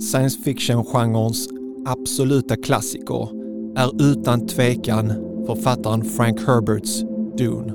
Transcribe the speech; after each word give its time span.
Science 0.00 0.38
fiction-genrens 0.44 1.48
absoluta 1.86 2.56
klassiker 2.56 3.28
är 3.76 4.02
utan 4.02 4.46
tvekan 4.46 5.06
författaren 5.46 6.04
Frank 6.04 6.40
Herberts 6.46 7.00
Dune. 7.38 7.74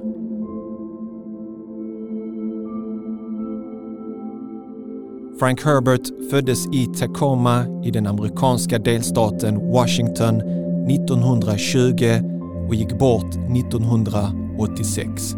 Frank 5.40 5.66
Herbert 5.66 6.30
föddes 6.30 6.68
i 6.74 6.86
Tacoma 6.86 7.66
i 7.84 7.92
den 7.92 8.08
amerikanska 8.08 8.80
delstaten 8.80 9.72
Washington 9.72 10.42
1920 10.90 12.22
och 12.68 12.76
gick 12.76 13.00
bort 13.00 13.36
1986. 13.36 15.36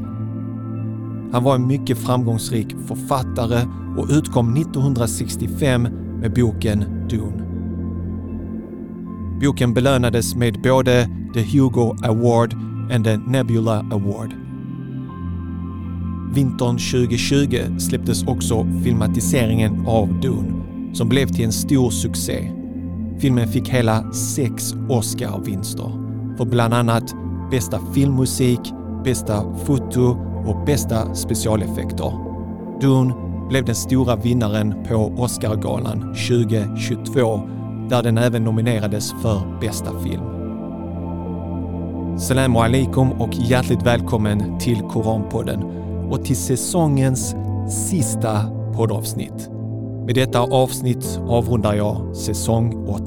Han 1.32 1.44
var 1.44 1.56
en 1.56 1.68
mycket 1.68 1.98
framgångsrik 1.98 2.76
författare 2.88 3.68
och 3.98 4.08
utkom 4.10 4.56
1965 4.56 6.07
med 6.22 6.34
boken 6.34 6.86
Dune. 7.10 7.44
Boken 9.42 9.74
belönades 9.74 10.36
med 10.36 10.62
både 10.64 11.10
the 11.34 11.42
Hugo 11.42 11.96
Award 12.04 12.54
and 12.92 13.06
the 13.06 13.18
Nebula 13.18 13.86
Award. 13.92 14.34
Vintern 16.34 16.78
2020 16.78 17.80
släpptes 17.80 18.24
också 18.24 18.68
filmatiseringen 18.84 19.86
av 19.88 20.20
Dune 20.22 20.54
som 20.94 21.10
blev 21.10 21.28
till 21.28 21.46
en 21.46 21.52
stor 21.52 21.90
succé. 21.90 22.52
Filmen 23.20 23.48
fick 23.48 23.70
hela 23.70 24.12
sex 24.12 24.74
Oscar-vinster 24.90 25.92
för 26.38 26.46
bland 26.46 26.74
annat 26.74 27.16
bästa 27.52 27.80
filmmusik, 27.94 28.60
bästa 29.04 29.56
foto 29.66 30.18
och 30.46 30.66
bästa 30.66 31.16
specialeffekter. 31.16 32.12
Dune 32.82 33.14
blev 33.50 33.66
den 33.66 33.76
stora 33.76 34.16
vinnaren 34.16 34.84
på 34.88 35.14
Oscargalan 35.18 36.00
2022 36.00 37.42
där 37.90 38.04
den 38.04 38.18
även 38.18 38.44
nominerades 38.44 39.12
för 39.22 39.60
bästa 39.62 40.00
film. 40.00 40.24
Salam 42.20 42.56
alaikum 42.56 43.12
och 43.12 43.34
hjärtligt 43.34 43.86
välkommen 43.86 44.60
till 44.60 44.82
Koranpodden 44.82 45.64
och 46.10 46.26
till 46.26 46.38
säsongens 46.38 47.36
sista 47.90 48.50
poddavsnitt. 48.76 49.50
Med 50.06 50.16
detta 50.16 50.40
avsnitt 50.40 51.20
avrundar 51.28 51.74
jag 51.74 52.16
säsong 52.16 52.88
8. 52.88 53.04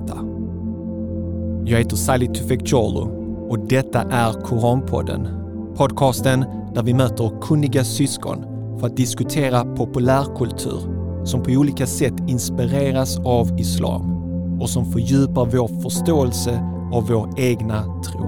Jag 1.64 1.78
heter 1.78 1.96
Salih 1.96 2.32
Tufekcioglu 2.32 3.00
och 3.48 3.58
detta 3.58 4.02
är 4.02 4.32
Koranpodden. 4.32 5.28
Podcasten 5.76 6.44
där 6.74 6.82
vi 6.82 6.94
möter 6.94 7.40
kunniga 7.40 7.84
syskon 7.84 8.49
för 8.80 8.86
att 8.86 8.96
diskutera 8.96 9.64
populärkultur 9.64 11.00
som 11.24 11.42
på 11.42 11.50
olika 11.50 11.86
sätt 11.86 12.14
inspireras 12.26 13.18
av 13.18 13.60
islam 13.60 14.20
och 14.60 14.70
som 14.70 14.92
fördjupar 14.92 15.44
vår 15.44 15.82
förståelse 15.82 16.60
av 16.92 17.06
vår 17.08 17.28
egna 17.36 18.02
tro. 18.02 18.20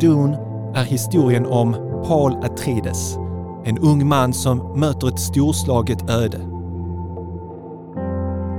Dune 0.00 0.38
är 0.74 0.84
historien 0.84 1.46
om 1.46 1.72
Paul 2.06 2.32
Atreides, 2.32 3.16
en 3.64 3.78
ung 3.78 4.08
man 4.08 4.32
som 4.32 4.80
möter 4.80 5.08
ett 5.08 5.20
storslaget 5.20 6.10
öde. 6.10 6.40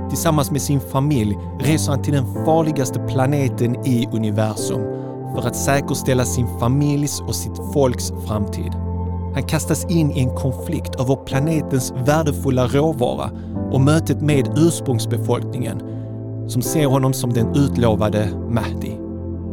Tillsammans 0.08 0.50
med 0.50 0.62
sin 0.62 0.80
familj 0.80 1.38
reser 1.60 1.92
han 1.92 2.02
till 2.02 2.12
den 2.12 2.44
farligaste 2.44 2.98
planeten 2.98 3.86
i 3.86 4.08
universum 4.12 4.80
för 5.34 5.48
att 5.48 5.56
säkerställa 5.56 6.24
sin 6.24 6.46
familjs 6.58 7.20
och 7.20 7.34
sitt 7.34 7.56
folks 7.72 8.12
framtid. 8.26 8.89
Han 9.34 9.42
kastas 9.42 9.86
in 9.90 10.10
i 10.10 10.20
en 10.20 10.34
konflikt 10.34 11.00
över 11.00 11.16
planetens 11.16 11.92
värdefulla 12.06 12.66
råvara 12.66 13.30
och 13.72 13.80
mötet 13.80 14.20
med 14.20 14.48
ursprungsbefolkningen 14.56 15.82
som 16.48 16.62
ser 16.62 16.86
honom 16.86 17.12
som 17.12 17.32
den 17.32 17.54
utlovade 17.54 18.28
Mahdi. 18.50 18.96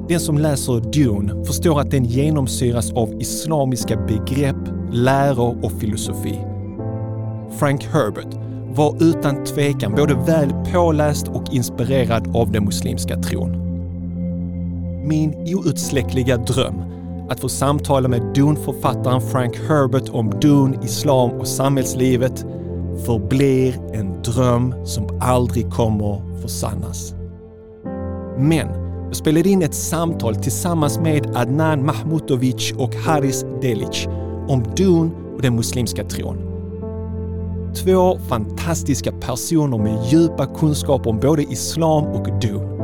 Den 0.09 0.19
som 0.19 0.37
läser 0.37 0.79
Dune 0.79 1.45
förstår 1.45 1.81
att 1.81 1.91
den 1.91 2.05
genomsyras 2.05 2.91
av 2.91 3.21
islamiska 3.21 3.97
begrepp, 3.97 4.69
läror 4.91 5.65
och 5.65 5.71
filosofi. 5.71 6.39
Frank 7.59 7.83
Herbert 7.83 8.35
var 8.75 9.03
utan 9.03 9.43
tvekan 9.43 9.95
både 9.95 10.13
väl 10.13 10.49
påläst 10.73 11.27
och 11.27 11.53
inspirerad 11.53 12.35
av 12.35 12.51
den 12.51 12.65
muslimska 12.65 13.17
tron. 13.17 13.67
Min 15.07 15.55
outsläckliga 15.55 16.37
dröm 16.37 16.75
att 17.29 17.39
få 17.39 17.49
samtala 17.49 18.07
med 18.07 18.21
Dune-författaren 18.35 19.21
Frank 19.21 19.55
Herbert 19.55 20.09
om 20.09 20.29
Dune, 20.29 20.77
islam 20.83 21.31
och 21.31 21.47
samhällslivet 21.47 22.45
förblir 23.05 23.75
en 23.93 24.21
dröm 24.21 24.75
som 24.85 25.19
aldrig 25.21 25.71
kommer 25.71 26.41
försannas. 26.41 27.13
Men 28.37 28.67
jag 29.07 29.15
spelade 29.15 29.49
in 29.49 29.61
ett 29.61 29.73
samtal 29.73 30.35
tillsammans 30.35 30.99
med 30.99 31.35
Adnan 31.35 31.85
Mahmutovic 31.85 32.73
och 32.77 32.95
Haris 32.95 33.45
Delic 33.61 34.07
om 34.47 34.63
Dune 34.75 35.11
och 35.35 35.41
den 35.41 35.55
muslimska 35.55 36.03
tron. 36.03 36.37
Två 37.75 38.19
fantastiska 38.19 39.11
personer 39.11 39.77
med 39.77 40.05
djupa 40.05 40.45
kunskaper 40.45 41.09
om 41.09 41.19
både 41.19 41.43
islam 41.43 42.03
och 42.03 42.39
Dune. 42.41 42.77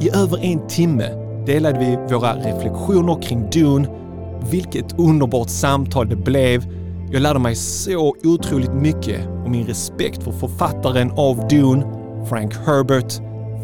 I 0.00 0.10
över 0.10 0.44
en 0.44 0.66
timme 0.66 1.25
delade 1.46 1.78
vi 1.78 2.14
våra 2.14 2.34
reflektioner 2.34 3.22
kring 3.22 3.50
Dune. 3.50 3.88
Vilket 4.50 4.98
underbart 4.98 5.48
samtal 5.48 6.08
det 6.08 6.16
blev. 6.16 6.64
Jag 7.10 7.22
lärde 7.22 7.38
mig 7.38 7.54
så 7.54 8.16
otroligt 8.24 8.74
mycket 8.74 9.26
och 9.44 9.50
min 9.50 9.66
respekt 9.66 10.22
för 10.22 10.32
författaren 10.32 11.10
av 11.10 11.48
Dune, 11.48 11.84
Frank 12.28 12.54
Herbert, 12.54 13.12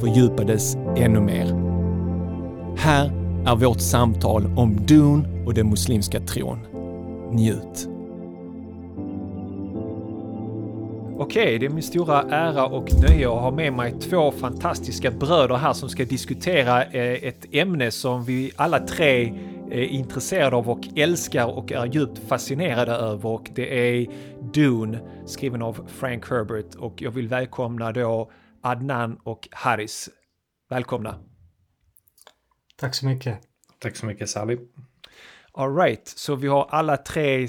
fördjupades 0.00 0.76
ännu 0.96 1.20
mer. 1.20 1.46
Här 2.76 3.06
är 3.46 3.56
vårt 3.56 3.80
samtal 3.80 4.46
om 4.56 4.76
Dune 4.86 5.44
och 5.46 5.54
den 5.54 5.70
muslimska 5.70 6.20
tron. 6.20 6.58
Njut! 7.32 7.91
Okej, 11.18 11.58
det 11.58 11.66
är 11.66 11.70
min 11.70 11.82
stora 11.82 12.22
ära 12.22 12.66
och 12.66 12.88
nöje 13.02 13.26
att 13.26 13.40
ha 13.40 13.50
med 13.50 13.72
mig 13.72 14.00
två 14.00 14.32
fantastiska 14.32 15.10
bröder 15.10 15.54
här 15.54 15.72
som 15.72 15.88
ska 15.88 16.04
diskutera 16.04 16.84
eh, 16.84 17.24
ett 17.24 17.54
ämne 17.54 17.90
som 17.90 18.24
vi 18.24 18.52
alla 18.56 18.78
tre 18.78 19.34
är 19.70 19.82
intresserade 19.82 20.56
av 20.56 20.70
och 20.70 20.88
älskar 20.96 21.46
och 21.46 21.72
är 21.72 21.86
djupt 21.86 22.18
fascinerade 22.28 22.92
över 22.92 23.30
och 23.30 23.50
det 23.54 23.78
är 23.78 24.06
Dune 24.54 25.00
skriven 25.26 25.62
av 25.62 25.88
Frank 25.88 26.30
Herbert 26.30 26.74
och 26.74 27.02
jag 27.02 27.10
vill 27.10 27.28
välkomna 27.28 27.92
då 27.92 28.30
Adnan 28.62 29.18
och 29.24 29.48
Haris. 29.50 30.08
Välkomna! 30.70 31.18
Tack 32.76 32.94
så 32.94 33.06
mycket! 33.06 33.38
Tack 33.78 33.96
så 33.96 34.06
mycket 34.06 34.28
Sally! 34.28 34.58
Alright, 35.52 36.08
så 36.08 36.34
vi 36.34 36.48
har 36.48 36.66
alla 36.70 36.96
tre 36.96 37.48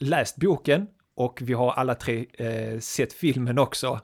läst 0.00 0.36
boken 0.36 0.86
och 1.14 1.38
vi 1.42 1.52
har 1.52 1.72
alla 1.72 1.94
tre 1.94 2.26
eh, 2.38 2.78
sett 2.78 3.12
filmen 3.12 3.58
också. 3.58 4.00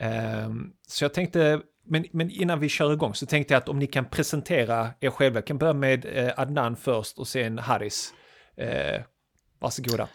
Eh, 0.00 0.48
så 0.88 1.04
jag 1.04 1.14
tänkte, 1.14 1.60
men, 1.86 2.04
men, 2.12 2.30
innan 2.30 2.60
vi 2.60 2.68
kör 2.68 2.92
igång 2.92 3.14
så 3.14 3.26
tänkte 3.26 3.54
jag 3.54 3.58
att 3.58 3.68
om 3.68 3.78
ni 3.78 3.86
kan 3.86 4.04
presentera 4.04 4.90
er 5.00 5.10
själva. 5.10 5.36
Jag 5.36 5.46
kan 5.46 5.58
börja 5.58 5.72
med 5.72 6.04
eh, 6.12 6.32
Adnan 6.36 6.76
först 6.76 7.18
och 7.18 7.28
sen 7.28 7.58
Haris. 7.58 8.14
Eh, 8.56 9.02
varsågoda. 9.58 10.08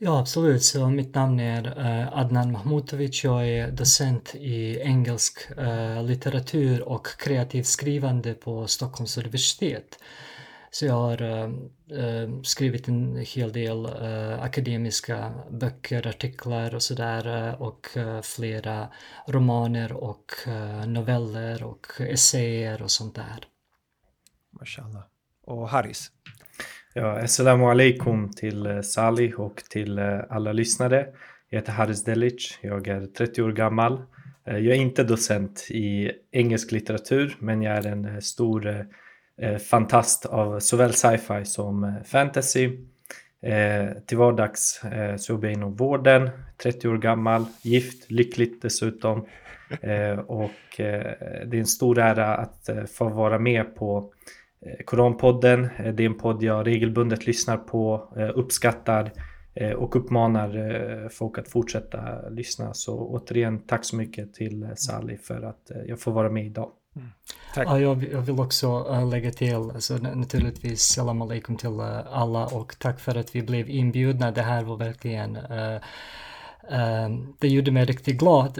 Ja, 0.00 0.20
absolut. 0.20 0.62
Så 0.62 0.86
mitt 0.86 1.14
namn 1.14 1.40
är 1.40 1.66
eh, 1.66 2.18
Adnan 2.18 2.52
Mahmutovic. 2.52 3.24
Jag 3.24 3.48
är 3.48 3.70
docent 3.70 4.34
i 4.34 4.80
engelsk 4.80 5.50
eh, 5.58 6.02
litteratur 6.02 6.88
och 6.88 7.06
kreativt 7.18 7.66
skrivande 7.66 8.34
på 8.34 8.66
Stockholms 8.66 9.18
universitet. 9.18 9.98
Så 10.70 10.86
jag 10.86 10.94
har 10.94 11.22
uh, 11.22 12.42
skrivit 12.42 12.88
en 12.88 13.16
hel 13.16 13.52
del 13.52 13.86
uh, 13.86 14.42
akademiska 14.42 15.32
böcker, 15.50 16.06
artiklar 16.06 16.74
och 16.74 16.82
sådär 16.82 17.56
och 17.62 17.86
flera 18.22 18.88
romaner 19.28 19.92
och 19.92 20.32
noveller 20.86 21.62
och 21.62 21.86
essäer 22.00 22.82
och 22.82 22.90
sånt 22.90 23.14
där. 23.14 23.44
Mashallah. 24.60 25.02
Och 25.44 25.68
Haris? 25.68 26.10
Ja, 26.94 27.18
assalamu 27.18 27.64
alaikum 27.64 28.30
till 28.30 28.82
Sali 28.82 29.34
och 29.36 29.56
till 29.70 29.98
alla 30.30 30.52
lyssnare. 30.52 31.06
Jag 31.48 31.58
heter 31.58 31.72
Haris 31.72 32.04
Delic, 32.04 32.58
jag 32.60 32.88
är 32.88 33.06
30 33.06 33.42
år 33.42 33.52
gammal. 33.52 34.02
Jag 34.44 34.66
är 34.66 34.74
inte 34.74 35.04
docent 35.04 35.66
i 35.70 36.10
engelsk 36.32 36.72
litteratur 36.72 37.36
men 37.38 37.62
jag 37.62 37.76
är 37.76 37.86
en 37.86 38.22
stor 38.22 38.86
Eh, 39.38 39.58
fantast 39.58 40.26
av 40.26 40.60
såväl 40.60 40.92
sci-fi 40.92 41.44
som 41.44 41.84
eh, 41.84 42.02
fantasy. 42.04 42.78
Eh, 43.42 43.90
till 44.06 44.18
vardags 44.18 44.80
så 45.18 45.32
jobbar 45.32 45.48
jag 45.48 45.52
inom 45.52 45.74
vården, 45.74 46.30
30 46.62 46.88
år 46.88 46.98
gammal, 46.98 47.44
gift, 47.62 48.10
lyckligt 48.10 48.62
dessutom. 48.62 49.26
Och 50.26 50.50
det 50.76 51.52
är 51.52 51.54
en 51.54 51.66
stor 51.66 51.98
ära 51.98 52.34
att 52.34 52.68
få 52.94 53.08
vara 53.08 53.38
med 53.38 53.76
på 53.76 54.12
Koranpodden. 54.84 55.68
Det 55.78 56.02
är 56.02 56.06
en 56.06 56.18
podd 56.18 56.42
jag 56.42 56.66
regelbundet 56.66 57.26
lyssnar 57.26 57.56
på, 57.56 58.12
uppskattar 58.34 59.12
och 59.76 59.96
uppmanar 59.96 61.08
folk 61.08 61.38
att 61.38 61.48
fortsätta 61.48 62.28
lyssna. 62.28 62.74
Så 62.74 62.98
återigen 62.98 63.58
tack 63.58 63.84
så 63.84 63.96
mycket 63.96 64.34
till 64.34 64.68
Sally 64.76 65.16
för 65.16 65.42
att 65.42 65.70
jag 65.86 66.00
får 66.00 66.12
vara 66.12 66.30
med 66.30 66.46
idag. 66.46 66.70
Mm. 66.98 67.12
Tack. 67.54 67.66
Ja, 67.66 67.80
jag, 67.80 67.94
vill 67.96 68.40
också 68.40 68.88
uh, 68.90 69.08
lägga 69.08 69.30
till, 69.30 69.54
alltså, 69.54 69.96
naturligtvis 69.96 70.82
salam 70.82 71.22
alaikum 71.22 71.56
till 71.56 71.68
uh, 71.68 72.00
alla 72.12 72.46
och 72.46 72.76
tack 72.78 73.00
för 73.00 73.14
att 73.14 73.36
vi 73.36 73.42
blev 73.42 73.70
inbjudna. 73.70 74.30
Det 74.30 74.42
här 74.42 74.64
var 74.64 74.76
verkligen 74.76 75.36
uh, 75.36 75.80
det 77.38 77.48
gjorde 77.48 77.70
mig 77.70 77.84
riktigt 77.84 78.18
glad, 78.18 78.58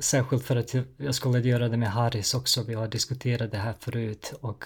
särskilt 0.00 0.44
för 0.44 0.56
att 0.56 0.74
jag 0.96 1.14
skulle 1.14 1.40
göra 1.40 1.68
det 1.68 1.76
med 1.76 1.90
Haris 1.90 2.34
också. 2.34 2.62
Vi 2.62 2.74
har 2.74 2.88
diskuterat 2.88 3.50
det 3.50 3.58
här 3.58 3.74
förut 3.80 4.32
och 4.40 4.64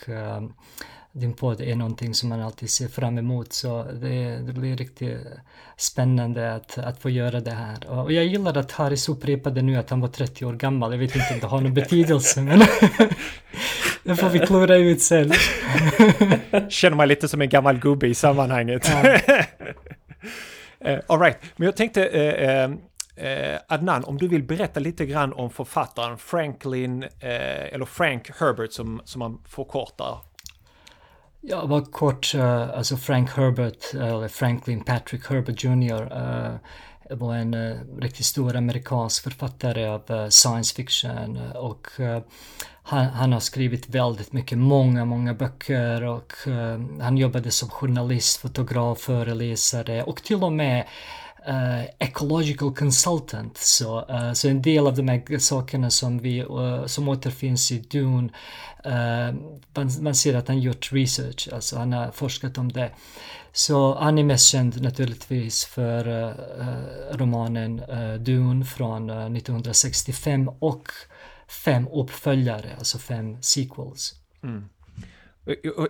din 1.13 1.33
podd 1.33 1.61
är 1.61 1.77
någonting 1.77 2.15
som 2.15 2.29
man 2.29 2.41
alltid 2.41 2.71
ser 2.71 2.89
fram 2.89 3.19
emot 3.19 3.53
så 3.53 3.83
det, 3.83 4.37
det 4.37 4.53
blir 4.53 4.77
riktigt 4.77 5.19
spännande 5.77 6.55
att, 6.55 6.79
att 6.79 6.99
få 6.99 7.11
göra 7.11 7.41
det 7.41 7.51
här. 7.51 7.91
Och 7.91 8.13
jag 8.13 8.25
gillar 8.25 8.57
att 8.57 8.73
Haris 8.73 9.09
upprepade 9.09 9.63
nu 9.63 9.77
att 9.77 9.91
han 9.91 10.01
var 10.01 10.09
30 10.09 10.45
år 10.45 10.53
gammal. 10.53 10.93
Jag 10.93 10.99
vet 10.99 11.15
inte 11.15 11.35
om 11.35 11.41
det 11.41 11.47
har 11.47 11.61
någon 11.61 11.75
betydelse 11.75 12.41
men 12.41 12.59
det 14.03 14.17
får 14.17 14.29
vi 14.29 14.39
klura 14.39 14.77
ut 14.77 15.03
sen. 15.03 15.33
Känner 16.69 16.97
mig 16.97 17.07
lite 17.07 17.29
som 17.29 17.41
en 17.41 17.49
gammal 17.49 17.79
gubbe 17.79 18.07
i 18.07 18.15
sammanhanget. 18.15 18.91
Ja. 18.93 19.15
uh, 20.93 21.01
all 21.07 21.21
right. 21.21 21.39
men 21.57 21.67
jag 21.67 21.77
tänkte 21.77 22.09
uh, 22.09 22.71
uh, 23.27 23.59
Adnan, 23.69 24.05
om 24.05 24.19
du 24.19 24.29
vill 24.29 24.43
berätta 24.43 24.81
lite 24.81 25.07
grann 25.07 25.33
om 25.33 25.51
författaren 25.51 26.19
Franklin, 26.19 27.05
eller 27.21 27.85
Frank 27.85 28.31
Herbert 28.41 28.73
som, 28.73 29.03
som 29.05 29.19
man 29.19 29.39
förkortar 29.49 30.32
Ja, 31.45 31.67
bara 31.67 31.85
kort, 31.85 32.35
uh, 32.35 32.79
alltså 32.79 32.97
Frank 32.97 33.31
Herbert, 33.31 33.95
eller 33.95 34.29
Franklin 34.29 34.85
Patrick 34.85 35.31
Herbert 35.31 35.65
Jr. 35.65 36.03
Uh, 36.13 36.55
eh, 37.11 37.17
var 37.17 37.35
en 37.35 37.55
uh, 37.55 37.79
riktigt 37.99 38.27
stor 38.27 38.57
amerikansk 38.57 39.23
författare 39.23 39.87
av 39.89 40.31
science 40.31 40.75
fiction 40.75 41.53
och 41.55 41.89
han, 42.83 43.05
han, 43.05 43.33
har 43.33 43.41
skrivit 43.41 43.89
väldigt 43.89 44.33
mycket, 44.33 44.59
många, 44.59 45.05
många 45.05 45.35
böcker 45.35 46.05
och 46.05 46.33
han 47.01 47.19
jobbade 47.19 47.51
som 47.51 47.69
journalist, 47.69 48.41
fotograf, 48.41 48.99
föreläsare 48.99 50.03
och 50.03 50.23
till 50.23 50.45
och 50.45 50.53
med 50.53 50.87
Uh, 51.49 51.85
ecological 51.99 52.75
consultant. 52.75 53.59
Så, 53.59 54.11
uh, 54.11 54.33
så 54.33 54.49
en 54.49 54.63
del 54.63 54.87
av 54.87 54.97
de 54.97 55.09
här 55.09 55.39
sakerna 55.39 55.91
som, 55.91 56.19
vi, 56.19 56.43
uh, 56.43 56.87
som 56.87 57.09
återfinns 57.09 57.73
i 57.73 57.79
Dune, 57.79 58.29
man, 59.75 59.91
man, 60.01 60.15
ser 60.15 60.35
att 60.35 60.49
han 60.49 60.61
gjort 60.61 60.93
research, 60.93 61.49
alltså 61.53 61.79
han 61.79 61.93
har 61.93 62.11
forskat 62.11 62.59
om 62.59 62.73
det. 62.73 62.91
Så 63.53 63.95
han 63.95 64.19
är 64.19 64.25
mest 64.25 64.47
känd 64.47 64.83
naturligtvis 64.83 65.65
för 65.65 66.35
romanen 67.17 67.83
Dune 68.25 68.65
från 68.65 69.11
1965 69.11 70.49
och 70.59 70.89
fem 71.65 71.89
uppföljare, 71.89 72.71
alltså 72.79 72.99
fem 72.99 73.43
sequels. 73.43 74.15
Mm. 74.43 74.69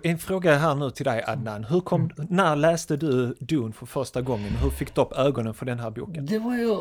En 0.02 0.18
fråga 0.18 0.58
här 0.58 0.74
nu 0.74 0.90
till 0.90 1.04
dig 1.04 1.22
Adnan. 1.26 1.64
Hur 1.64 1.80
kom, 1.80 2.00
mm. 2.00 2.26
När 2.30 2.56
läste 2.56 2.96
du 2.96 3.36
Dune 3.40 3.72
för 3.72 3.86
första 3.86 4.22
gången? 4.22 4.56
Hur 4.62 4.70
fick 4.70 4.94
du 4.94 5.00
upp 5.00 5.12
ögonen 5.12 5.54
för 5.54 5.66
den 5.66 5.80
här 5.80 5.90
boken? 5.90 6.26
Det 6.26 6.38
var 6.38 6.56
ju... 6.56 6.76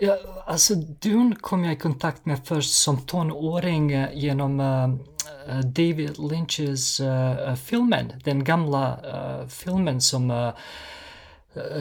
Ja, 0.00 0.18
alltså 0.46 0.74
Dune 0.74 1.36
kom 1.40 1.64
jag 1.64 1.72
i 1.72 1.76
kontakt 1.76 2.26
med 2.26 2.40
först 2.44 2.74
som 2.74 3.06
tonåring 3.06 3.92
eh, 3.92 4.08
genom 4.14 4.60
uh, 4.60 5.60
David 5.64 6.18
Lynches 6.18 7.00
uh, 7.00 7.54
filmen. 7.54 8.12
Den 8.24 8.44
gamla 8.44 8.96
uh, 8.96 9.48
filmen 9.48 10.00
som... 10.00 10.52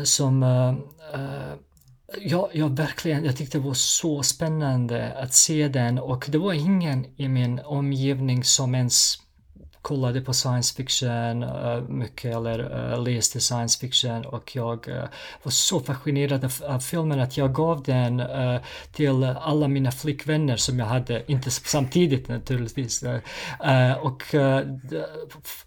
Som 0.03 0.43
Ja, 2.21 2.49
ja, 2.53 2.67
verkligen. 2.67 3.25
Jag 3.25 3.37
tyckte 3.37 3.57
det 3.57 3.63
var 3.63 3.73
så 3.73 4.23
spännande 4.23 5.13
att 5.17 5.33
se 5.33 5.67
den 5.67 5.99
och 5.99 6.25
det 6.29 6.37
var 6.37 6.53
ingen 6.53 7.05
i 7.17 7.27
min 7.27 7.59
omgivning 7.59 8.43
som 8.43 8.75
ens 8.75 9.17
kollade 9.83 10.21
på 10.21 10.33
science 10.33 10.75
fiction 10.75 11.43
eh, 11.43 11.81
mycket 11.87 12.35
eller 12.35 12.91
eh, 12.93 13.03
läste 13.03 13.39
science 13.39 13.79
fiction 13.79 14.25
och 14.25 14.55
jag 14.55 14.89
eh, 14.89 15.03
var 15.43 15.51
så 15.51 15.79
fascinerad 15.79 16.45
av, 16.45 16.53
av, 16.67 16.79
filmen 16.79 17.19
att 17.19 17.37
jag 17.37 17.53
gav 17.53 17.83
den 17.83 18.23
till 18.91 19.23
alla 19.23 19.67
mina 19.67 19.91
flickvänner 19.91 20.57
som 20.57 20.79
jag 20.79 20.85
hade, 20.85 21.31
inte 21.31 21.51
samtidigt 21.51 22.27
naturligtvis. 22.27 23.03
och 24.01 24.23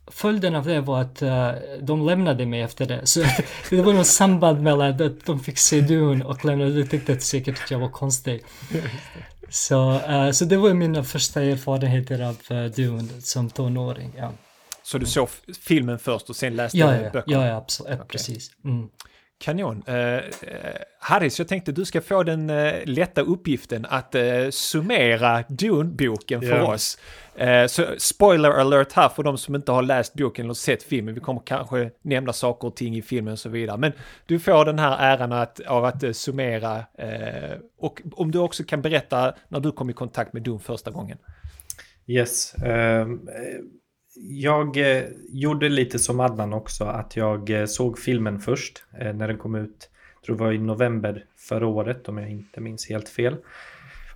följden 0.07 0.55
av 0.55 0.65
det 0.65 0.81
var 0.81 1.01
att 1.01 1.23
de 1.81 2.07
lämnade 2.07 2.47
mig 2.47 2.61
efter 2.63 2.87
det. 2.87 3.07
Så 3.07 3.21
det 3.71 3.83
var 3.83 3.93
något 3.93 4.07
samband 4.07 4.63
mellan 4.63 5.03
att 5.03 5.27
de 5.27 5.41
fick 5.41 5.59
se 5.59 5.81
Dune 5.81 6.25
och 6.25 6.45
lämnade. 6.45 6.73
De 6.73 6.87
tyckte 6.87 7.21
säkert 7.21 7.63
att 7.65 7.71
jag 7.71 7.79
var 7.79 7.91
konstig. 7.91 8.45
Så, 9.49 9.91
uh, 9.93 10.31
så 10.31 10.45
det 10.45 10.57
var 10.57 10.75
mina 10.75 11.05
första 11.05 11.43
erfarenheter 11.43 12.21
av 12.21 12.37
uh, 12.51 12.71
Dune 12.71 13.09
som 13.21 13.51
tonåring. 13.51 14.13
Ja. 14.19 14.33
Så 14.83 14.99
du 14.99 15.07
såg 15.07 15.29
filmen 15.61 15.99
först 15.99 16.31
och 16.31 16.37
sen 16.37 16.57
läste 16.57 16.79
ja, 16.79 16.97
ja, 16.97 17.11
böckerna? 17.11 17.47
Ja, 17.47 17.49
ja 17.49 17.57
absolut. 17.57 17.93
Okay. 17.93 18.07
precis. 18.07 18.51
Mm. 18.65 18.89
Kanon. 19.39 19.83
Uh, 19.89 20.21
Harris, 21.01 21.39
jag 21.39 21.49
tänkte 21.49 21.73
du 21.73 21.85
ska 21.85 22.01
få 22.01 22.23
den 22.23 22.51
uh, 22.51 22.73
lätta 22.85 23.21
uppgiften 23.21 23.87
att 23.89 24.15
uh, 24.15 24.51
summera 24.51 25.45
Dune-boken 25.49 26.41
för 26.41 26.49
yeah. 26.49 26.71
oss. 26.71 26.99
Uh, 27.41 27.67
så 27.67 27.85
spoiler 27.99 28.51
alert 28.51 28.93
här 28.93 29.09
för 29.09 29.23
de 29.23 29.39
som 29.39 29.55
inte 29.55 29.73
har 29.73 29.83
läst 29.83 30.15
boken 30.15 30.45
eller 30.45 30.55
sett 30.55 30.83
filmen. 30.83 31.15
Vi 31.15 31.21
kommer 31.21 31.43
kanske 31.45 31.91
nämna 32.03 32.33
saker 32.33 32.69
och 32.69 32.77
ting 32.77 32.97
i 32.97 33.03
filmen 33.03 33.33
och 33.33 33.39
så 33.39 33.49
vidare. 33.49 33.77
Men 33.77 33.93
du 34.27 34.39
får 34.39 34.65
den 34.65 34.79
här 34.79 34.97
äran 34.99 35.33
att, 35.33 35.61
av 35.61 35.85
att 35.85 36.17
summera 36.17 36.85
och 37.79 38.03
om 38.13 38.31
du 38.31 38.39
också 38.39 38.65
kan 38.65 38.83
berätta 38.83 39.35
när 39.49 39.61
du 39.61 39.73
kom 39.73 39.91
i 39.91 39.93
kontakt 39.93 40.33
med 40.33 40.43
Dune 40.43 40.59
första 40.59 40.91
gången. 40.91 41.19
Yes. 42.07 42.55
Um 42.65 43.29
jag 44.17 44.77
eh, 44.77 45.05
gjorde 45.29 45.69
lite 45.69 45.99
som 45.99 46.21
Adnan 46.21 46.53
också, 46.53 46.85
att 46.85 47.17
jag 47.17 47.51
eh, 47.51 47.67
såg 47.67 47.99
filmen 47.99 48.39
först 48.39 48.85
eh, 48.99 49.15
när 49.15 49.29
den 49.29 49.39
kom 49.39 49.55
ut. 49.55 49.91
Jag 50.15 50.23
tror 50.23 50.37
det 50.37 50.45
var 50.45 50.53
i 50.53 50.59
november 50.59 51.25
förra 51.37 51.67
året 51.67 52.09
om 52.09 52.19
jag 52.19 52.31
inte 52.31 52.61
minns 52.61 52.89
helt 52.89 53.09
fel. 53.09 53.37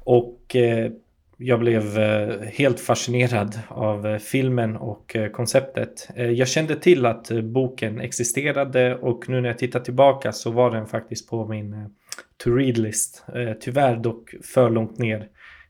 Och 0.04 0.56
eh, 0.56 0.92
jag 1.36 1.60
blev 1.60 1.98
eh, 1.98 2.40
helt 2.40 2.80
fascinerad 2.80 3.58
av 3.68 4.06
eh, 4.06 4.18
filmen 4.18 4.76
och 4.76 5.16
konceptet. 5.32 6.08
Jag 6.14 6.48
kände 6.48 6.76
till 6.76 7.06
att 7.06 7.30
boken 7.42 8.00
existerade 8.00 8.94
och 8.96 9.28
nu 9.28 9.40
när 9.40 9.48
jag 9.48 9.58
tittar 9.58 9.80
tillbaka 9.80 10.32
så 10.32 10.50
var 10.50 10.70
den 10.70 10.86
faktiskt 10.86 11.30
på 11.30 11.46
min 11.46 11.94
to 12.36 12.50
read-list. 12.50 13.24
Tyvärr 13.60 13.96
dock 13.96 14.34
för 14.54 14.70
långt 14.70 14.98
ner, 14.98 15.28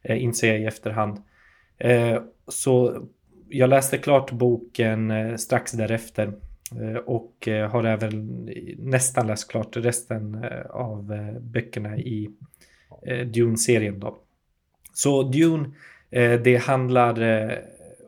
inser 0.09 0.53
jag 0.53 0.61
i 0.61 0.65
efterhand. 0.65 1.19
Så 2.49 3.03
jag 3.51 3.71
läste 3.71 3.99
klart 3.99 4.33
boken 4.33 5.11
eh, 5.11 5.37
strax 5.37 5.73
därefter 5.73 6.33
eh, 6.81 6.97
och 6.97 7.49
eh, 7.49 7.71
har 7.71 7.85
även 7.85 8.45
nästan 8.79 9.27
läst 9.27 9.51
klart 9.51 9.77
resten 9.77 10.45
av 10.71 11.15
böckerna 11.41 11.99
i 11.99 12.31
Dune-serien. 13.25 14.01
Då. 14.01 14.19
Så 14.93 15.23
Dune, 15.23 15.71
det 16.45 16.57
handlar 16.57 17.59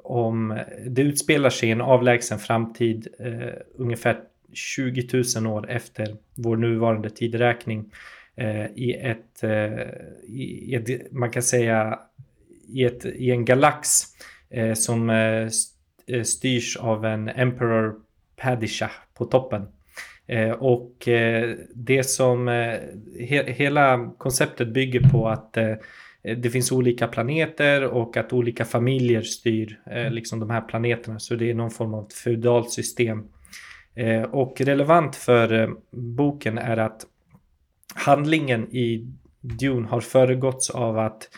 om, 0.03 0.59
det 0.87 1.03
utspelar 1.03 1.51
sig 1.51 1.69
i 1.69 1.73
en 1.73 1.81
avlägsen 1.81 2.39
framtid 2.39 3.09
ungefär 3.75 4.21
20 4.53 5.23
000 5.37 5.47
år 5.47 5.71
efter 5.71 6.17
vår 6.35 6.57
nuvarande 6.57 7.11
tideräkning 7.11 7.91
i 8.75 8.93
ett, 8.93 9.45
i 10.27 10.75
ett, 10.75 11.13
man 11.13 11.31
kan 11.31 11.43
säga 11.43 11.99
i, 12.73 12.85
ett, 12.85 13.05
i 13.05 13.31
en 13.31 13.45
galax 13.45 14.03
eh, 14.03 14.32
som 14.75 15.11
eh, 15.11 15.49
eh, 16.07 16.23
styrs 16.23 16.77
av 16.77 17.05
en 17.05 17.29
Emperor 17.29 17.95
Padishah 18.37 18.91
på 19.15 19.25
toppen. 19.25 19.63
Eh, 20.27 20.51
och 20.51 21.09
eh, 21.09 21.55
det 21.75 22.05
som 22.05 22.49
he 23.21 23.53
hela 23.53 24.11
konceptet 24.19 24.69
bygger 24.69 25.01
på 25.01 25.29
att 25.29 25.59
det 26.37 26.51
finns 26.51 26.73
olika 26.73 27.09
planeter 27.09 27.85
och 27.85 28.17
att 28.17 28.33
olika 28.33 28.65
familjer 28.65 29.23
styr 29.23 29.81
liksom 30.11 30.41
de 30.41 30.51
här 30.51 30.61
planeterna. 30.61 31.19
Så 31.19 31.35
det 31.35 31.51
är 31.51 31.55
någon 31.55 31.71
form 31.71 31.95
av 31.95 32.09
feudalt 32.25 32.71
system. 32.71 33.25
och 34.31 34.61
relevant 34.61 35.17
för 35.17 35.71
boken 35.91 36.59
är 36.59 36.77
att 36.77 37.07
handlingen 37.95 38.75
i 38.75 39.07
Dune 39.41 39.89
har 39.89 40.01
föregåtts 40.01 40.71
av 40.71 40.99
att 40.99 41.29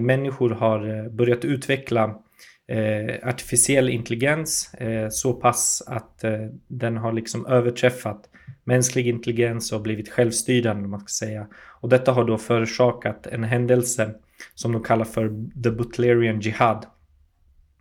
människor 0.00 0.50
har 0.50 1.08
börjat 1.08 1.44
utveckla 1.44 2.23
eh, 2.68 3.28
artificiell 3.28 3.88
intelligens 3.88 4.74
eh, 4.74 5.08
så 5.08 5.32
pass 5.32 5.82
att 5.86 6.24
eh, 6.24 6.46
den 6.68 6.96
har 6.96 7.12
liksom 7.12 7.46
överträffat 7.46 8.28
mänsklig 8.64 9.08
intelligens 9.08 9.72
och 9.72 9.82
blivit 9.82 10.08
självstyrande, 10.08 10.88
man 10.88 11.00
ska 11.00 11.26
säga. 11.26 11.46
Och 11.80 11.88
detta 11.88 12.12
har 12.12 12.24
då 12.24 12.38
förorsakat 12.38 13.26
en 13.26 13.44
händelse 13.44 14.14
som 14.54 14.72
de 14.72 14.82
kallar 14.82 15.04
för 15.04 15.28
The 15.62 15.70
Butlerian 15.70 16.40
Jihad. 16.40 16.86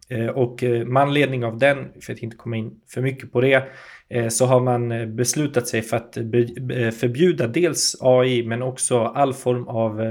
Eh, 0.10 0.28
och 0.28 0.64
eh, 0.64 0.86
med 0.86 1.04
anledning 1.04 1.46
av 1.46 1.58
den, 1.58 1.88
för 2.02 2.14
att 2.14 2.20
inte 2.20 2.38
komma 2.38 2.58
in 2.58 2.82
för 2.90 3.02
mycket 3.02 3.32
på 3.32 3.42
det, 3.42 3.64
eh, 4.10 4.28
så 4.28 4.46
har 4.46 4.60
man 4.60 5.16
beslutat 5.16 5.68
sig 5.68 5.82
för 5.82 5.98
att 5.98 6.14
förbjuda 7.00 7.48
dels 7.48 7.96
AI 8.02 8.44
men 8.44 8.62
också 8.62 9.00
all 9.00 9.34
form 9.34 9.68
av 9.68 10.02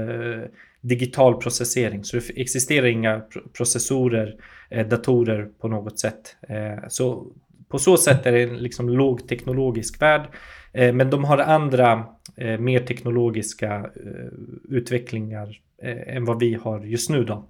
digital 0.81 1.41
processering. 1.41 2.03
Så 2.03 2.17
det 2.17 2.41
existerar 2.41 2.87
inga 2.87 3.21
processorer, 3.57 4.35
Eh, 4.73 4.87
datorer 4.87 5.49
på 5.61 5.67
något 5.67 5.99
sätt. 5.99 6.35
Eh, 6.49 6.87
så 6.87 7.27
på 7.69 7.79
så 7.79 7.97
sätt 7.97 8.25
är 8.25 8.31
det 8.31 8.43
en 8.43 8.57
liksom 8.57 8.89
lågteknologisk 8.89 10.01
värld. 10.01 10.27
Eh, 10.73 10.93
men 10.93 11.09
de 11.09 11.23
har 11.23 11.37
andra 11.37 12.05
eh, 12.37 12.59
mer 12.59 12.79
teknologiska 12.79 13.75
eh, 13.75 14.31
utvecklingar 14.69 15.59
eh, 15.83 16.15
än 16.15 16.25
vad 16.25 16.39
vi 16.39 16.53
har 16.53 16.85
just 16.85 17.09
nu. 17.09 17.23
Då. 17.23 17.49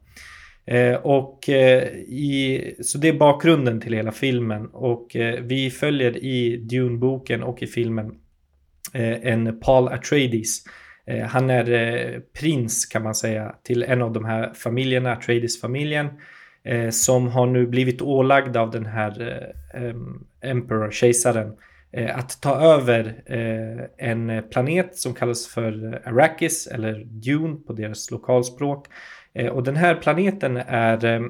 Och 1.01 1.49
i, 1.49 2.61
så 2.81 2.97
det 2.97 3.07
är 3.07 3.13
bakgrunden 3.13 3.81
till 3.81 3.93
hela 3.93 4.11
filmen 4.11 4.67
och 4.67 5.15
vi 5.41 5.69
följer 5.69 6.23
i 6.23 6.57
Dune-boken 6.57 7.43
och 7.43 7.63
i 7.63 7.67
filmen 7.67 8.15
en 8.93 9.59
Paul 9.59 9.87
Atreides. 9.87 10.63
Han 11.29 11.49
är 11.49 12.19
prins 12.39 12.85
kan 12.85 13.03
man 13.03 13.15
säga 13.15 13.55
till 13.63 13.83
en 13.83 14.01
av 14.01 14.13
de 14.13 14.25
här 14.25 14.53
familjerna, 14.53 15.11
Atreides-familjen 15.11 16.09
eh, 16.65 16.89
som 16.89 17.27
har 17.27 17.45
nu 17.45 17.67
blivit 17.67 18.01
ålagda 18.01 18.61
av 18.61 18.71
den 18.71 18.85
här 18.85 19.41
eh, 19.73 20.49
Emperor, 20.51 20.91
kejsaren, 20.91 21.53
eh, 21.91 22.17
att 22.17 22.41
ta 22.41 22.55
över 22.55 23.23
eh, 23.25 24.09
en 24.09 24.43
planet 24.51 24.97
som 24.97 25.13
kallas 25.13 25.47
för 25.47 26.01
Arrakis 26.05 26.67
eller 26.67 27.03
Dune 27.05 27.55
på 27.67 27.73
deras 27.73 28.11
lokalspråk. 28.11 28.87
Eh, 29.35 29.47
och 29.47 29.63
den 29.63 29.75
här 29.75 29.95
planeten 29.95 30.57
är 30.67 31.05
eh, 31.05 31.21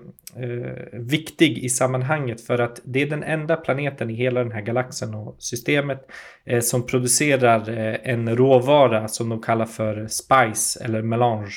eh 0.44 1.00
viktig 1.00 1.58
i 1.58 1.70
sammanhanget 1.70 2.42
för 2.42 2.60
att 2.60 2.82
det 2.84 3.02
är 3.02 3.10
den 3.10 3.24
enda 3.24 3.56
planeten 3.56 4.10
i 4.10 4.14
hela 4.14 4.44
den 4.44 4.52
här 4.52 4.62
galaxen 4.62 5.16
och 5.16 5.36
systemet 5.40 6.12
eh, 6.46 6.60
som 6.60 6.86
producerar 6.86 7.70
eh, 7.70 7.96
en 8.04 8.36
råvara 8.36 9.08
som 9.08 9.30
de 9.30 9.42
kallar 9.42 9.66
för 9.66 10.08
spice 10.08 10.84
eller 10.84 11.02
melange. 11.02 11.52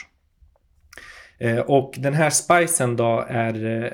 Eh, 1.38 1.58
och 1.58 1.94
den 1.98 2.14
här 2.14 2.30
spicen 2.30 2.96
då 2.96 3.24
är 3.28 3.84
eh, 3.84 3.90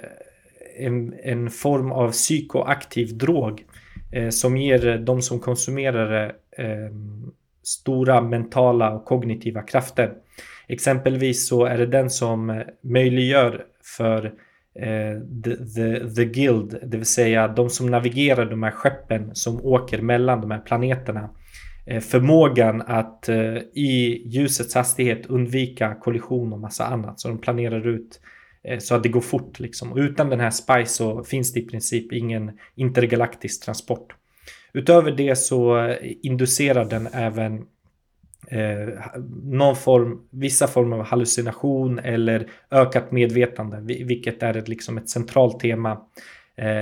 en, 0.87 1.15
en 1.23 1.51
form 1.51 1.93
av 1.93 2.11
psykoaktiv 2.11 3.19
drog 3.19 3.65
eh, 4.13 4.29
som 4.29 4.57
ger 4.57 4.99
de 4.99 5.23
som 5.23 5.41
konsumerar 5.41 6.11
det 6.11 6.35
stora 7.63 8.21
mentala 8.21 8.91
och 8.91 9.05
kognitiva 9.05 9.63
krafter. 9.63 10.13
Exempelvis 10.69 11.49
så 11.49 11.65
är 11.65 11.79
det 11.79 11.87
den 11.87 12.11
som 12.11 12.63
möjliggör 12.81 13.65
för 13.97 14.33
the, 15.45 15.57
the, 15.57 16.15
the 16.15 16.25
Guild, 16.25 16.79
det 16.83 16.97
vill 16.97 17.07
säga 17.07 17.49
de 17.49 17.71
som 17.71 17.87
navigerar 17.87 18.47
de 18.47 18.63
här 18.63 18.71
skeppen 18.71 19.35
som 19.35 19.67
åker 19.67 20.03
mellan 20.03 20.41
de 20.41 20.51
här 20.51 20.61
planeterna 20.61 21.31
Eh, 21.87 22.01
förmågan 22.01 22.83
att 22.87 23.29
eh, 23.29 23.57
i 23.73 24.23
ljusets 24.27 24.75
hastighet 24.75 25.27
undvika 25.27 25.95
kollision 25.95 26.53
och 26.53 26.59
massa 26.59 26.85
annat. 26.85 27.21
Så 27.21 27.29
de 27.29 27.39
planerar 27.39 27.87
ut 27.87 28.21
eh, 28.65 28.79
så 28.79 28.95
att 28.95 29.03
det 29.03 29.09
går 29.09 29.21
fort 29.21 29.61
liksom. 29.61 29.93
Och 29.93 29.99
utan 29.99 30.31
den 30.31 30.41
här 30.41 30.51
SPICE 30.51 30.87
så 30.87 31.25
finns 31.25 31.53
det 31.53 31.61
i 31.61 31.67
princip 31.67 32.13
ingen 32.13 32.59
intergalaktisk 32.75 33.65
transport. 33.65 34.15
Utöver 34.73 35.11
det 35.11 35.37
så 35.37 35.95
inducerar 36.23 36.85
den 36.85 37.07
även 37.13 37.65
någon 39.43 39.77
form, 39.77 40.21
vissa 40.31 40.67
former 40.67 40.97
av 40.97 41.05
hallucination 41.05 41.99
eller 41.99 42.47
ökat 42.71 43.13
medvetande, 43.13 43.81
vilket 44.05 44.43
är 44.43 44.57
ett, 44.57 44.69
liksom 44.69 44.99
ett 44.99 45.11
centralt 45.11 45.61
tema 45.61 46.01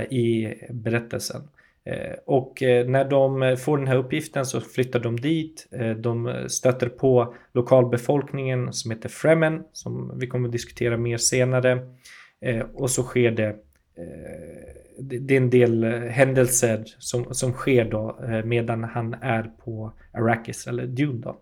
i 0.09 0.53
berättelsen. 0.69 1.41
Eh, 1.85 2.13
och 2.25 2.63
eh, 2.63 2.87
när 2.87 3.05
de 3.05 3.57
får 3.57 3.77
den 3.77 3.87
här 3.87 3.95
uppgiften 3.95 4.45
så 4.45 4.61
flyttar 4.61 4.99
de 4.99 5.19
dit. 5.19 5.67
Eh, 5.71 5.89
de 5.89 6.45
stöter 6.47 6.89
på 6.89 7.35
lokalbefolkningen 7.53 8.73
som 8.73 8.91
heter 8.91 9.09
Fremen 9.09 9.63
som 9.73 10.19
vi 10.19 10.27
kommer 10.27 10.47
att 10.47 10.51
diskutera 10.51 10.97
mer 10.97 11.17
senare. 11.17 11.87
Och 12.73 12.91
så 12.91 13.03
sker 13.03 13.31
det 13.31 13.55
det 14.99 15.33
är 15.33 15.37
en 15.37 15.49
del 15.49 15.83
händelser 15.93 16.83
som, 16.99 17.33
som 17.33 17.53
sker 17.53 17.85
då 17.85 18.19
medan 18.45 18.83
han 18.83 19.13
är 19.13 19.43
på 19.43 19.93
Arrakis 20.13 20.67
eller 20.67 20.87
Dune 20.87 21.21
då. 21.21 21.41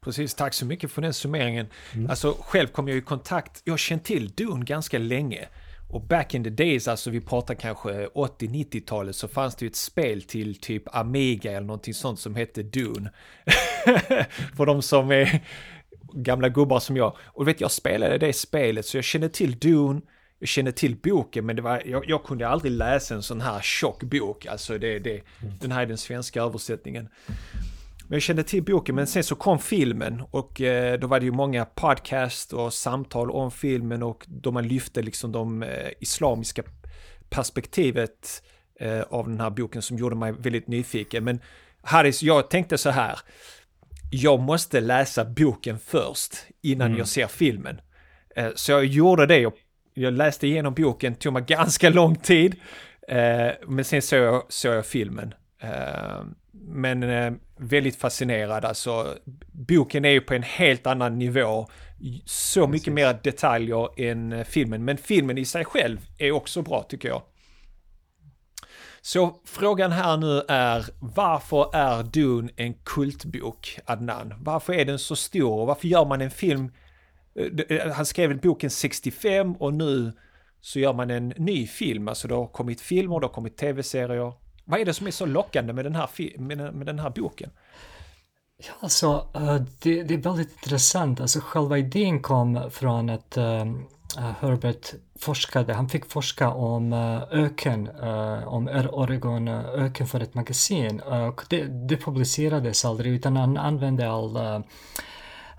Precis, 0.00 0.34
tack 0.34 0.54
så 0.54 0.66
mycket 0.66 0.90
för 0.90 1.02
den 1.02 1.14
summeringen. 1.14 1.66
Mm. 1.94 2.10
Alltså 2.10 2.36
själv 2.40 2.66
kom 2.66 2.88
jag 2.88 2.96
i 2.96 3.00
kontakt, 3.00 3.62
jag 3.64 3.72
har 3.72 3.78
känt 3.78 4.04
till 4.04 4.28
Dune 4.28 4.64
ganska 4.64 4.98
länge. 4.98 5.48
Och 5.94 6.00
back 6.00 6.34
in 6.34 6.44
the 6.44 6.50
days, 6.50 6.88
alltså 6.88 7.10
vi 7.10 7.20
pratar 7.20 7.54
kanske 7.54 8.06
80-90-talet, 8.06 9.16
så 9.16 9.28
fanns 9.28 9.56
det 9.56 9.64
ju 9.64 9.68
ett 9.68 9.76
spel 9.76 10.22
till 10.22 10.60
typ 10.60 10.96
Amiga 10.96 11.50
eller 11.50 11.66
någonting 11.66 11.94
sånt 11.94 12.20
som 12.20 12.34
hette 12.34 12.62
Dune. 12.62 13.10
För 14.56 14.66
de 14.66 14.82
som 14.82 15.10
är 15.10 15.42
gamla 16.12 16.48
gubbar 16.48 16.80
som 16.80 16.96
jag. 16.96 17.16
Och 17.24 17.48
vet, 17.48 17.60
jag 17.60 17.70
spelade 17.70 18.18
det 18.18 18.32
spelet 18.32 18.86
så 18.86 18.96
jag 18.96 19.04
kände 19.04 19.28
till 19.28 19.58
Dune, 19.58 20.00
jag 20.38 20.48
kände 20.48 20.72
till 20.72 20.96
boken 20.96 21.46
men 21.46 21.56
det 21.56 21.62
var, 21.62 21.82
jag, 21.86 22.04
jag 22.08 22.24
kunde 22.24 22.48
aldrig 22.48 22.72
läsa 22.72 23.14
en 23.14 23.22
sån 23.22 23.40
här 23.40 23.60
tjock 23.60 24.02
bok, 24.02 24.46
alltså 24.46 24.78
det, 24.78 24.98
det, 24.98 25.20
den 25.60 25.72
här 25.72 25.82
är 25.82 25.86
den 25.86 25.98
svenska 25.98 26.42
översättningen. 26.42 27.08
Men 28.08 28.16
jag 28.16 28.22
kände 28.22 28.42
till 28.42 28.62
boken, 28.62 28.94
men 28.94 29.06
sen 29.06 29.24
så 29.24 29.34
kom 29.34 29.58
filmen 29.58 30.22
och 30.30 30.60
eh, 30.60 30.98
då 30.98 31.06
var 31.06 31.20
det 31.20 31.26
ju 31.26 31.32
många 31.32 31.64
podcast 31.64 32.52
och 32.52 32.72
samtal 32.72 33.30
om 33.30 33.50
filmen 33.50 34.02
och 34.02 34.24
då 34.28 34.50
man 34.50 34.68
lyfte 34.68 35.02
liksom 35.02 35.32
de 35.32 35.62
eh, 35.62 35.90
islamiska 36.00 36.62
perspektivet 37.28 38.42
eh, 38.80 39.00
av 39.00 39.28
den 39.28 39.40
här 39.40 39.50
boken 39.50 39.82
som 39.82 39.98
gjorde 39.98 40.16
mig 40.16 40.32
väldigt 40.32 40.68
nyfiken. 40.68 41.24
Men 41.24 41.40
Harris, 41.82 42.22
jag 42.22 42.50
tänkte 42.50 42.78
så 42.78 42.90
här, 42.90 43.18
jag 44.10 44.40
måste 44.40 44.80
läsa 44.80 45.24
boken 45.24 45.78
först 45.78 46.36
innan 46.62 46.86
mm. 46.86 46.98
jag 46.98 47.08
ser 47.08 47.26
filmen. 47.26 47.80
Så 48.54 48.72
jag 48.72 48.84
gjorde 48.84 49.26
det, 49.26 49.50
jag, 49.94 50.12
läste 50.12 50.46
igenom 50.46 50.74
boken, 50.74 51.14
tog 51.14 51.32
mig 51.32 51.42
ganska 51.42 51.90
lång 51.90 52.16
tid, 52.16 52.56
men 53.66 53.84
sen 53.84 54.02
såg 54.02 54.18
jag, 54.18 54.42
såg 54.48 54.74
jag 54.74 54.86
filmen. 54.86 55.34
Men 56.52 57.02
väldigt 57.56 57.96
fascinerad. 57.96 58.64
Alltså, 58.64 59.18
boken 59.52 60.04
är 60.04 60.10
ju 60.10 60.20
på 60.20 60.34
en 60.34 60.42
helt 60.42 60.86
annan 60.86 61.18
nivå. 61.18 61.68
Så 62.24 62.66
mycket 62.66 62.92
mer 62.92 63.18
detaljer 63.22 64.00
än 64.00 64.32
eh, 64.32 64.44
filmen. 64.44 64.84
Men 64.84 64.96
filmen 64.96 65.38
i 65.38 65.44
sig 65.44 65.64
själv 65.64 65.98
är 66.18 66.32
också 66.32 66.62
bra 66.62 66.82
tycker 66.82 67.08
jag. 67.08 67.22
Så 69.00 69.40
frågan 69.44 69.92
här 69.92 70.16
nu 70.16 70.42
är, 70.48 70.84
varför 71.00 71.76
är 71.76 72.02
Dune 72.02 72.52
en 72.56 72.74
kultbok, 72.74 73.78
Adnan? 73.84 74.34
Varför 74.38 74.72
är 74.72 74.84
den 74.84 74.98
så 74.98 75.16
stor 75.16 75.60
och 75.60 75.66
varför 75.66 75.88
gör 75.88 76.04
man 76.04 76.20
en 76.20 76.30
film? 76.30 76.72
Eh, 77.68 77.92
han 77.92 78.06
skrev 78.06 78.40
boken 78.40 78.70
65 78.70 79.52
och 79.52 79.74
nu 79.74 80.12
så 80.60 80.78
gör 80.78 80.92
man 80.92 81.10
en 81.10 81.28
ny 81.28 81.66
film. 81.66 82.08
Alltså 82.08 82.28
det 82.28 82.34
har 82.34 82.46
kommit 82.46 82.80
filmer, 82.80 83.20
det 83.20 83.26
har 83.26 83.32
kommit 83.32 83.56
tv-serier. 83.56 84.32
Vad 84.64 84.80
är 84.80 84.84
det 84.84 84.94
som 84.94 85.06
är 85.06 85.10
så 85.10 85.26
lockande 85.26 85.72
med 85.72 85.84
den 85.84 85.94
här, 85.94 86.38
med, 86.38 86.74
med 86.74 86.86
den 86.86 86.98
här 86.98 87.10
boken? 87.10 87.50
Ja, 88.56 88.72
alltså, 88.80 89.26
eh, 89.34 89.56
det, 89.82 90.02
det, 90.02 90.14
är 90.14 90.18
väldigt 90.18 90.52
intressant. 90.52 91.20
Alltså, 91.20 91.40
själva 91.40 91.78
idén 91.78 92.22
kom 92.22 92.70
från 92.70 93.10
att 93.10 93.36
uh, 93.38 93.44
eh, 93.44 93.60
eh, 94.18 94.32
Herbert 94.40 94.94
forskade, 95.18 95.74
han 95.74 95.88
fick 95.88 96.10
forska 96.10 96.50
om 96.50 96.92
uh, 96.92 97.22
öken, 97.30 97.88
om 98.46 98.68
Oregon 98.92 99.48
öken 99.48 100.06
för 100.06 100.20
ett 100.20 100.34
magasin. 100.34 101.00
och 101.00 101.44
det, 101.48 101.64
det 101.64 101.96
publicerades 101.96 102.84
aldrig 102.84 103.12
utan 103.12 103.36
han 103.36 103.56
använde 103.56 104.10
all 104.10 104.62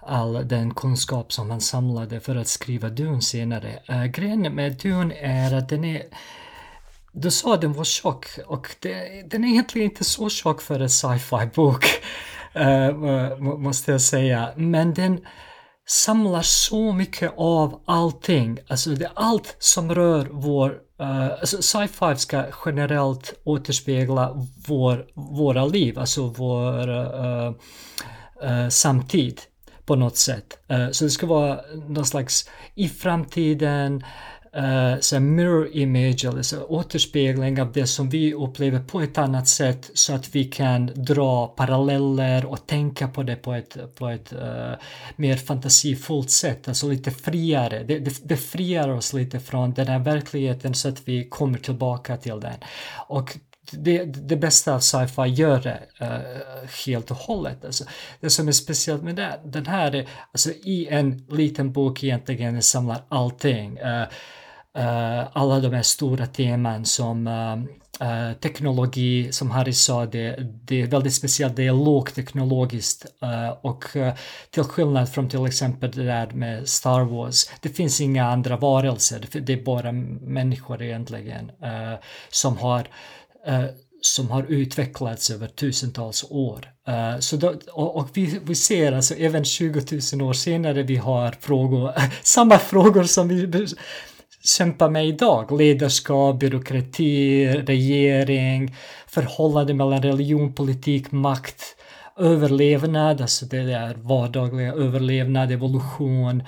all 0.08 0.48
den 0.48 0.74
kunskap 0.74 1.34
som 1.34 1.50
han 1.50 1.62
samlade 1.62 2.20
för 2.20 2.36
att 2.36 2.48
skriva 2.48 2.90
Dune 2.90 3.22
senare. 3.22 3.80
Uh, 3.90 4.06
grejen 4.06 4.42
med 4.42 4.78
Dune 4.78 5.16
är 5.16 5.54
att 5.54 5.70
den 5.70 5.86
är 5.86 6.04
du 7.16 7.32
sa 7.32 7.54
att 7.54 7.62
den 7.62 7.74
var 7.74 7.84
tjock 7.84 8.26
och 8.46 8.76
det, 8.80 9.24
den 9.30 9.44
är 9.44 9.48
egentligen 9.48 9.90
inte 9.92 10.04
så 10.04 10.30
tjock 10.30 10.62
för 10.62 10.80
en 10.80 10.90
sci-fi 10.90 11.50
bok, 11.56 11.86
uh, 12.56 12.66
eh, 12.88 13.38
måste 13.38 13.92
jag 13.92 14.02
säga. 14.02 14.50
Men 14.56 14.94
den 14.94 15.26
samlar 15.88 16.42
så 16.42 16.94
mycket 16.94 17.34
av 17.38 17.82
allting. 17.86 18.60
Alltså 18.68 18.90
det 18.90 19.06
är 19.06 19.12
allt 19.16 19.56
som 19.60 19.96
rör 19.96 20.28
vår... 20.32 20.70
Uh, 21.02 21.32
alltså 21.32 21.62
sci-fi 21.62 22.16
ska 22.18 22.44
generellt 22.66 23.34
återspegla 23.44 24.48
vår, 24.68 25.06
våra 25.14 25.66
liv, 25.66 26.00
alltså 26.00 26.28
vår 26.28 26.90
uh, 26.90 27.54
uh, 28.44 28.70
samtid 28.70 29.42
på 29.86 29.96
något 29.96 30.18
sätt. 30.18 30.58
så 30.92 31.04
det 31.04 31.10
ska 31.10 31.28
vara 31.28 31.60
någon 31.88 32.06
slags 32.06 32.50
i 32.76 32.90
framtiden 32.90 34.04
uh, 34.58 35.00
så 35.00 35.20
mirror 35.20 35.70
image, 35.72 36.26
eller 36.26 36.42
så 36.42 36.64
återspegling 36.64 37.62
av 37.62 37.72
det 37.72 37.88
som 37.88 38.10
vi 38.10 38.34
upplever 38.34 38.80
på 38.80 39.02
ett 39.02 39.18
annat 39.18 39.48
sätt 39.48 39.92
så 39.94 40.14
att 40.14 40.36
vi 40.36 40.46
kan 40.46 40.86
dra 40.96 41.48
paralleller 41.48 42.46
och 42.46 42.68
tänka 42.68 43.08
på 43.08 43.24
det 43.24 43.36
på 43.36 43.54
ett, 43.54 43.96
på 43.96 44.10
ett 44.10 44.34
uh, 44.34 44.74
mer 45.16 45.36
fantasifullt 45.36 46.30
sätt, 46.30 46.68
alltså 46.68 46.88
lite 46.88 47.12
friare. 47.12 47.84
Det, 47.84 48.00
det, 48.00 48.20
det 48.24 48.38
friar 48.38 48.90
oss 48.90 49.14
lite 49.14 49.40
från 49.40 49.74
den 49.74 49.88
här 49.88 50.00
verkligheten 50.00 50.74
så 50.74 50.90
att 50.90 51.08
vi 51.08 51.30
kommer 51.30 51.58
tillbaka 51.58 52.18
till 52.18 52.40
den. 52.40 52.58
Och 53.08 53.38
det, 53.72 54.04
det 54.04 54.36
bästa 54.36 54.74
av 54.76 54.80
sci-fi 54.80 55.28
gör 55.28 55.60
det 55.62 55.80
uh, 56.02 56.70
helt 56.86 57.12
och 57.12 57.18
hållet. 57.18 57.66
Alltså, 57.66 57.84
det 58.20 58.30
som 58.30 58.48
är 58.48 58.52
speciellt 58.52 59.04
med 59.04 59.16
det, 59.16 59.40
den 59.46 59.66
här 59.66 59.96
är 59.96 60.08
alltså, 60.32 60.50
i 60.50 60.88
en 60.90 61.26
liten 61.30 61.72
bok 61.72 62.04
egentligen 62.04 62.62
samlar 62.62 63.02
allting. 63.10 63.80
Uh, 63.80 64.04
Eh, 64.76 65.28
alla 65.34 65.60
de 65.60 65.74
här 65.74 65.82
stora 65.82 66.28
teman 66.28 66.86
som 66.86 67.28
Uh, 68.02 68.34
teknologi, 68.40 69.32
som 69.32 69.52
Harry 69.52 69.74
sa, 69.74 70.06
det, 70.06 70.36
det 70.40 70.82
är 70.82 70.88
väldigt 70.88 71.14
speciellt, 71.14 71.56
det 71.56 71.68
är 71.68 71.74
lågteknologiskt 71.74 73.06
uh, 73.24 73.50
och 73.62 73.96
uh, 73.96 74.10
till 74.52 74.64
skillnad 74.64 75.10
från 75.10 75.30
till 75.30 75.46
exempel 75.46 75.92
det 75.92 76.04
där 76.04 76.32
med 76.32 76.70
Star 76.70 77.02
Wars, 77.02 77.50
det 77.62 77.70
finns 77.70 78.02
inga 78.02 78.26
andra 78.26 78.58
varelser, 78.58 79.28
det 79.32 79.54
är 79.54 79.64
bara 79.64 79.92
människor 79.92 80.82
egentligen 80.82 81.52
som 82.30 82.58
har 82.58 82.88
som 84.02 84.32
har 84.32 84.44
utvecklats 84.44 85.32
över 85.32 85.48
tusentals 85.48 86.26
år. 86.30 86.72
Uh, 86.90 87.20
så 87.20 87.36
då, 87.36 87.54
och, 87.72 87.96
och 87.96 88.10
vi, 88.14 88.40
vi, 88.44 88.56
ser 88.56 88.92
alltså 88.92 89.14
även 89.14 89.46
20 89.46 89.82
000 90.14 90.30
år 90.30 90.34
senare 90.34 90.84
vi 90.84 90.96
har 90.96 91.32
frågor, 91.32 91.92
samma 92.24 92.60
frågor 92.60 93.04
som 93.04 93.28
vi 93.28 93.68
kämpar 94.46 94.90
med 94.90 95.08
idag. 95.08 95.52
Ledarskap, 95.52 96.40
byråkrati, 96.40 97.48
regering, 97.48 98.76
förhållande 99.08 99.74
mellan 99.74 100.02
religion, 100.02 100.54
politik, 100.54 101.12
makt, 101.12 101.76
överlevnad, 102.18 103.22
alltså 103.22 103.46
det 103.46 103.62
där 103.62 103.96
vardagliga 103.96 104.74
överlevnad, 104.74 105.52
evolution, 105.52 106.44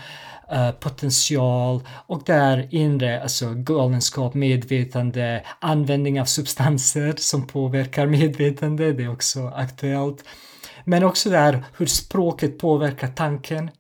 eh, 0.52 0.72
potential 0.72 1.82
och 2.08 2.22
där 2.26 2.68
inre, 2.70 3.22
alltså 3.22 3.54
galenskap, 3.54 4.34
medvetande, 4.34 5.44
användning 5.60 6.22
av 6.22 6.26
substanser 6.26 7.14
som 7.18 7.48
påverkar 7.48 8.08
medvetande, 8.08 8.94
det 8.94 9.04
är 9.04 9.12
också 9.12 9.48
aktuellt. 9.56 10.24
Men 10.86 11.04
också 11.04 11.30
där 11.30 11.64
hur 11.78 11.86
språket 11.86 12.58
påverkar 12.58 13.08
tanken 13.08 13.72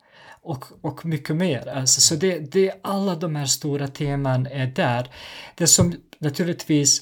och, 0.47 0.65
och 0.81 1.05
mycket 1.05 1.35
mer. 1.35 1.67
Alltså, 1.67 2.01
så 2.01 2.15
det, 2.15 2.39
det, 2.39 2.73
alla 2.83 3.15
de 3.15 3.35
här 3.35 3.45
stora 3.45 3.87
teman 3.87 4.47
är 4.47 4.67
där. 4.67 5.09
Det 5.55 5.67
som 5.67 5.95
naturligtvis 6.19 7.01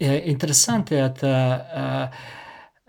är 0.00 0.20
intressant 0.20 0.92
är 0.92 1.02
att 1.02 1.22
uh, 1.22 1.30
uh, 1.78 2.08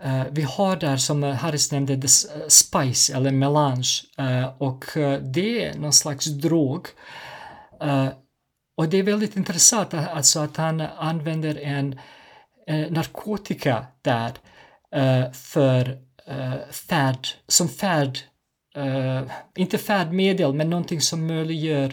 Uh, 0.04 0.24
vi 0.30 0.42
har 0.42 0.76
där 0.76 0.96
som 0.96 1.22
Harris 1.22 1.72
nämnde 1.72 2.00
the 2.00 2.08
spice 2.48 3.16
eller 3.16 3.30
melange 3.30 4.02
uh, 4.20 4.46
och 4.58 4.96
uh, 4.96 5.18
det 5.18 5.64
är 5.64 5.78
någon 5.78 5.92
slags 5.92 6.26
drog. 6.26 6.86
och 8.76 8.88
det 8.88 8.96
är 8.96 9.02
väldigt 9.02 9.36
intressant 9.36 9.94
alltså 9.94 10.40
att 10.40 10.56
han 10.56 10.80
använder 10.80 11.58
en 11.58 12.00
narkotika 12.90 13.86
där 14.02 14.32
för 15.32 15.98
färd, 16.72 17.28
som 17.48 17.68
färd, 17.68 18.18
inte 19.56 19.78
färdmedel 19.78 20.54
men 20.54 20.70
någonting 20.70 21.00
som 21.00 21.26
möjliggör 21.26 21.92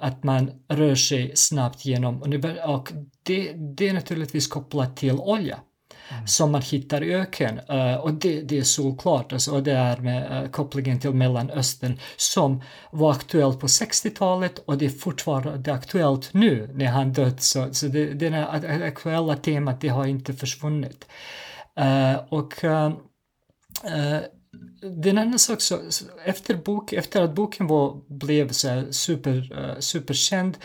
att 0.00 0.24
man 0.24 0.50
rör 0.68 0.94
sig 0.94 1.32
snabbt 1.34 1.84
genom 1.84 2.22
och 2.22 2.92
det, 3.22 3.52
det 3.52 3.88
är 3.88 3.92
naturligtvis 3.92 4.46
kopplat 4.46 4.96
till 4.96 5.18
olja. 5.18 5.58
Mm. 6.08 6.26
som 6.26 6.52
man 6.52 6.62
hittar 6.62 7.02
i 7.02 7.14
öken. 7.14 7.60
Uh, 7.70 7.94
och 7.94 8.14
det, 8.14 8.42
det 8.42 8.58
är 8.58 8.62
såklart, 8.62 9.32
alltså, 9.32 9.52
och 9.52 9.62
det 9.62 9.72
är 9.72 9.96
med 9.96 10.52
kopplingen 10.52 11.00
till 11.00 11.10
Mellanöstern 11.10 11.98
som 12.16 12.62
var 12.90 13.12
aktuellt 13.12 13.60
på 13.60 13.66
60-talet 13.66 14.58
och 14.58 14.78
det 14.78 14.84
är 14.84 14.90
fortfarande 14.90 15.72
aktuellt 15.72 16.34
nu 16.34 16.70
när 16.74 16.86
han 16.86 17.12
dött. 17.12 17.42
Så, 17.42 17.74
så 17.74 17.86
det, 17.86 18.06
det 18.06 18.30
här 18.30 18.82
aktuella 18.82 19.36
temat 19.36 19.80
det 19.80 19.88
har 19.88 20.06
inte 20.06 20.32
försvunnit. 20.34 21.06
Uh, 21.80 22.16
och 22.28 22.64
det 24.84 25.08
är 25.08 25.10
en 25.10 25.18
annan 25.18 25.38
sak, 25.38 25.60
så, 25.60 25.80
efter, 26.24 26.54
bok, 26.54 26.92
efter 26.92 27.22
att 27.22 27.34
boken 27.34 27.66
var, 27.66 28.00
blev 28.08 28.48
så 28.48 28.68
här 28.68 28.90
super, 28.90 29.52
uh, 29.58 29.80
superkänd, 29.80 30.58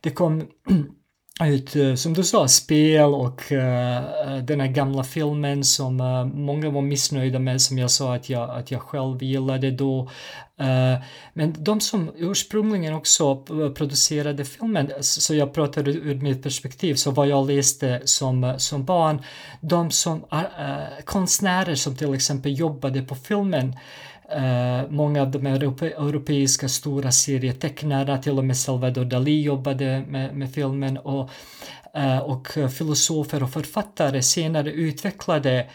det 0.00 0.10
kom 0.10 0.48
ut, 1.44 1.76
eh, 1.76 1.94
som 1.94 2.14
du 2.14 2.24
sa, 2.24 2.48
spel 2.48 3.14
och 3.14 3.52
uh, 3.52 4.38
den 4.42 4.60
här 4.60 4.66
gamla 4.66 5.04
filmen 5.04 5.64
som 5.64 6.00
uh, 6.00 6.24
många 6.24 6.70
var 6.70 6.82
missnöjda 6.82 7.38
med, 7.38 7.62
som 7.62 7.78
jag 7.78 7.90
sa 7.90 8.14
att 8.14 8.28
jag, 8.28 8.50
att 8.50 8.70
jag 8.70 8.82
själv 8.82 9.22
gillade 9.22 9.70
då. 9.70 10.10
Uh, 10.60 11.02
men 11.34 11.54
de 11.58 11.80
som 11.80 12.10
ursprungligen 12.16 12.94
också 12.94 13.36
producerade 13.74 14.44
filmen, 14.44 14.90
så 15.00 15.34
jag 15.34 15.54
pratar 15.54 15.88
ur 15.88 16.14
mitt 16.14 16.42
perspektiv, 16.42 16.94
så 16.94 17.10
vad 17.10 17.28
jag 17.28 17.46
läste 17.46 18.00
som, 18.04 18.54
som 18.58 18.84
barn, 18.84 19.22
de 19.60 19.90
som 19.90 20.24
konstnärer 21.04 21.74
som 21.74 21.96
till 21.96 22.14
exempel 22.14 22.58
jobbade 22.58 23.02
på 23.02 23.14
filmen, 23.14 23.76
Eh, 24.32 24.90
många 24.90 25.22
av 25.22 25.30
de 25.30 25.46
europe 25.46 25.86
europeiska 25.86 26.68
stora 26.68 27.12
serietecknarna, 27.12 28.18
till 28.18 28.38
och 28.38 28.44
med 28.44 28.56
Salvador 28.56 29.04
Dalí 29.04 29.42
jobbade 29.42 30.04
med, 30.08 30.36
med 30.36 30.54
filmen 30.54 30.98
och, 30.98 31.30
eh, 31.94 32.18
och 32.18 32.48
filosofer 32.48 33.42
och 33.42 33.50
författare 33.50 34.22
senare 34.22 34.70
utvecklade 34.70 35.66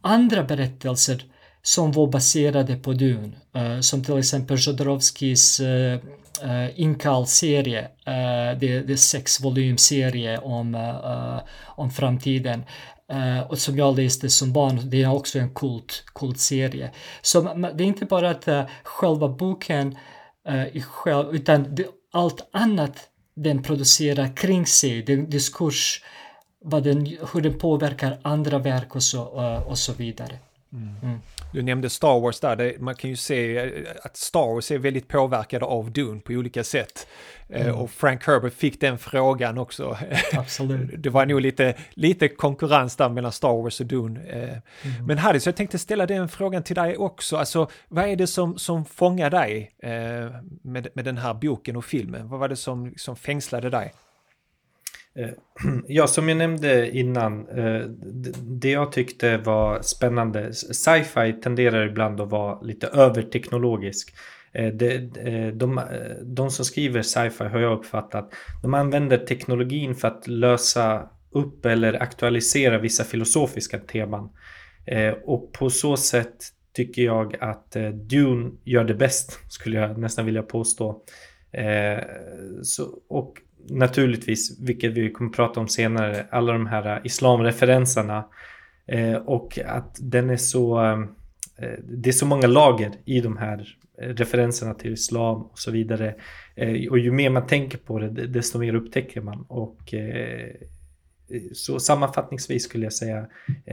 andra 0.00 0.42
berättelser 0.42 1.24
som 1.62 1.92
var 1.92 2.06
baserade 2.06 2.76
på 2.76 2.92
Dune, 2.92 3.32
eh, 3.54 3.80
som 3.80 4.04
till 4.04 4.18
exempel 4.18 4.56
Jodorowskis 4.60 5.60
uh, 6.42 6.80
Inkal-serie, 6.80 7.80
uh, 7.82 8.58
det, 8.58 8.80
det 8.80 8.92
är 8.92 8.96
sex 8.96 9.40
volymserie 9.40 10.38
om, 10.38 10.74
uh, 10.74 11.40
om 11.64 11.90
framtiden. 11.90 12.64
Uh, 13.12 13.40
och 13.40 13.58
som 13.58 13.76
jag 13.76 13.96
läste 13.96 14.30
som 14.30 14.52
barn, 14.52 14.80
det 14.84 15.02
är 15.02 15.12
också 15.12 15.38
en 15.38 15.54
kult, 15.54 16.04
kultserie. 16.14 16.90
Så 17.22 17.40
det 17.74 17.84
är 17.84 17.86
inte 17.86 18.04
bara 18.04 18.30
att 18.30 18.48
uh, 18.48 18.62
själva 18.82 19.28
boken 19.28 19.98
uh, 20.48 20.76
i 20.76 20.80
själv, 20.80 21.34
utan 21.34 21.74
det, 21.74 21.86
allt 22.12 22.48
annat 22.50 23.08
den 23.34 23.62
producerar 23.62 24.36
kring 24.36 24.66
sig, 24.66 25.02
den 25.02 25.30
diskurs, 25.30 26.04
vad 26.60 26.82
den, 26.84 27.06
hur 27.06 27.40
den 27.40 27.58
påverkar 27.58 28.18
andra 28.22 28.58
verk 28.58 28.96
och 28.96 29.02
så, 29.02 29.22
och 29.66 29.78
så 29.78 29.92
vidare. 29.92 30.38
Mm. 30.72 30.94
Mm. 31.02 31.20
Du 31.52 31.62
nämnde 31.62 31.90
Star 31.90 32.20
Wars 32.20 32.40
där, 32.40 32.56
det, 32.56 32.80
man 32.80 32.94
kan 32.94 33.10
ju 33.10 33.16
se 33.16 33.70
att 34.02 34.16
Star 34.16 34.54
Wars 34.54 34.70
är 34.70 34.78
väldigt 34.78 35.08
påverkade 35.08 35.64
av 35.64 35.92
Dune 35.92 36.20
på 36.20 36.32
olika 36.32 36.64
sätt. 36.64 37.06
Eh, 37.48 37.66
mm. 37.66 37.76
Och 37.76 37.90
Frank 37.90 38.26
Herbert 38.26 38.52
fick 38.52 38.80
den 38.80 38.98
frågan 38.98 39.58
också. 39.58 39.98
Absolut. 40.32 40.90
det 41.02 41.10
var 41.10 41.26
nog 41.26 41.40
lite, 41.40 41.74
lite 41.90 42.28
konkurrens 42.28 42.96
där 42.96 43.08
mellan 43.08 43.32
Star 43.32 43.62
Wars 43.62 43.80
och 43.80 43.86
Dune. 43.86 44.20
Eh. 44.20 44.42
Mm. 44.42 45.06
Men 45.06 45.18
Harry, 45.18 45.40
så 45.40 45.48
jag 45.48 45.56
tänkte 45.56 45.78
ställa 45.78 46.06
den 46.06 46.28
frågan 46.28 46.62
till 46.62 46.76
dig 46.76 46.96
också. 46.96 47.36
Alltså, 47.36 47.68
vad 47.88 48.04
är 48.04 48.16
det 48.16 48.26
som, 48.26 48.58
som 48.58 48.84
fångar 48.84 49.30
dig 49.30 49.72
med, 50.62 50.88
med 50.94 51.04
den 51.04 51.16
här 51.16 51.34
boken 51.34 51.76
och 51.76 51.84
filmen? 51.84 52.28
Vad 52.28 52.40
var 52.40 52.48
det 52.48 52.56
som, 52.56 52.94
som 52.96 53.16
fängslade 53.16 53.70
dig? 53.70 53.92
Eh, 55.16 55.30
ja, 55.86 56.06
som 56.06 56.28
jag 56.28 56.38
nämnde 56.38 56.90
innan, 56.90 57.48
eh, 57.48 57.80
det 58.40 58.70
jag 58.70 58.92
tyckte 58.92 59.36
var 59.36 59.82
spännande, 59.82 60.52
sci-fi 60.52 61.32
tenderar 61.42 61.86
ibland 61.86 62.20
att 62.20 62.30
vara 62.30 62.60
lite 62.60 62.86
överteknologisk. 62.86 64.14
Eh, 64.56 64.66
eh, 64.66 64.72
de, 64.72 65.10
de, 65.54 65.80
de 66.22 66.50
som 66.50 66.64
skriver 66.64 67.02
sci-fi 67.02 67.44
har 67.44 67.58
jag 67.58 67.78
uppfattat, 67.78 68.32
de 68.62 68.74
använder 68.74 69.18
teknologin 69.18 69.94
för 69.94 70.08
att 70.08 70.26
lösa 70.26 71.08
upp 71.30 71.66
eller 71.66 72.02
aktualisera 72.02 72.78
vissa 72.78 73.04
filosofiska 73.04 73.78
teman. 73.78 74.28
Och 75.24 75.52
på 75.52 75.70
så 75.70 75.96
sätt 75.96 76.36
tycker 76.72 77.02
jag 77.02 77.36
att 77.40 77.76
Dune 77.94 78.50
gör 78.64 78.84
det 78.84 78.94
bäst, 78.94 79.40
skulle 79.48 79.78
jag 79.78 79.98
nästan 79.98 80.26
vilja 80.26 80.42
påstå. 80.42 81.02
Så, 82.62 82.98
och 83.08 83.34
naturligtvis, 83.68 84.60
vilket 84.60 84.92
vi 84.92 85.12
kommer 85.12 85.30
prata 85.30 85.60
om 85.60 85.68
senare, 85.68 86.26
alla 86.30 86.52
de 86.52 86.66
här 86.66 87.00
islamreferenserna 87.04 88.24
och 89.24 89.58
att 89.66 89.96
den 90.00 90.30
är 90.30 90.36
så 90.36 90.80
det 91.88 92.10
är 92.10 92.12
så 92.12 92.26
många 92.26 92.46
lager 92.46 92.92
i 93.04 93.20
de 93.20 93.36
här 93.36 93.76
Eh, 93.98 94.08
referenserna 94.08 94.74
till 94.74 94.92
islam 94.92 95.42
och 95.42 95.58
så 95.58 95.70
vidare. 95.70 96.14
Eh, 96.54 96.90
och 96.90 96.98
ju 96.98 97.12
mer 97.12 97.30
man 97.30 97.46
tänker 97.46 97.78
på 97.78 97.98
det, 97.98 98.26
desto 98.26 98.58
mer 98.58 98.74
upptäcker 98.74 99.20
man. 99.20 99.44
Och 99.48 99.94
eh, 99.94 100.50
så 101.52 101.80
sammanfattningsvis 101.80 102.64
skulle 102.64 102.86
jag 102.86 102.92
säga 102.92 103.26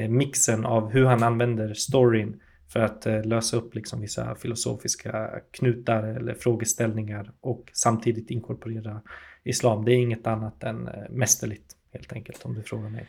mixen 0.10 0.66
av 0.66 0.92
hur 0.92 1.06
han 1.06 1.24
använder 1.24 1.74
storyn 1.74 2.42
för 2.68 2.80
att 2.80 3.06
lösa 3.26 3.58
upp 3.58 3.76
liksom 3.76 4.02
vissa 4.02 4.36
filosofiska 4.36 5.30
knutar 5.52 6.04
eller 6.04 6.34
frågeställningar 6.34 7.32
och 7.42 7.72
samtidigt 7.74 8.30
inkorporera 8.30 9.02
islam. 9.44 9.86
Det 9.86 9.92
är 9.92 9.96
inget 9.96 10.28
annat 10.28 10.64
än 10.64 10.90
mästerligt 11.10 11.76
helt 11.92 12.14
enkelt 12.14 12.46
om 12.46 12.54
du 12.54 12.62
frågar 12.62 12.90
mig. 12.90 13.08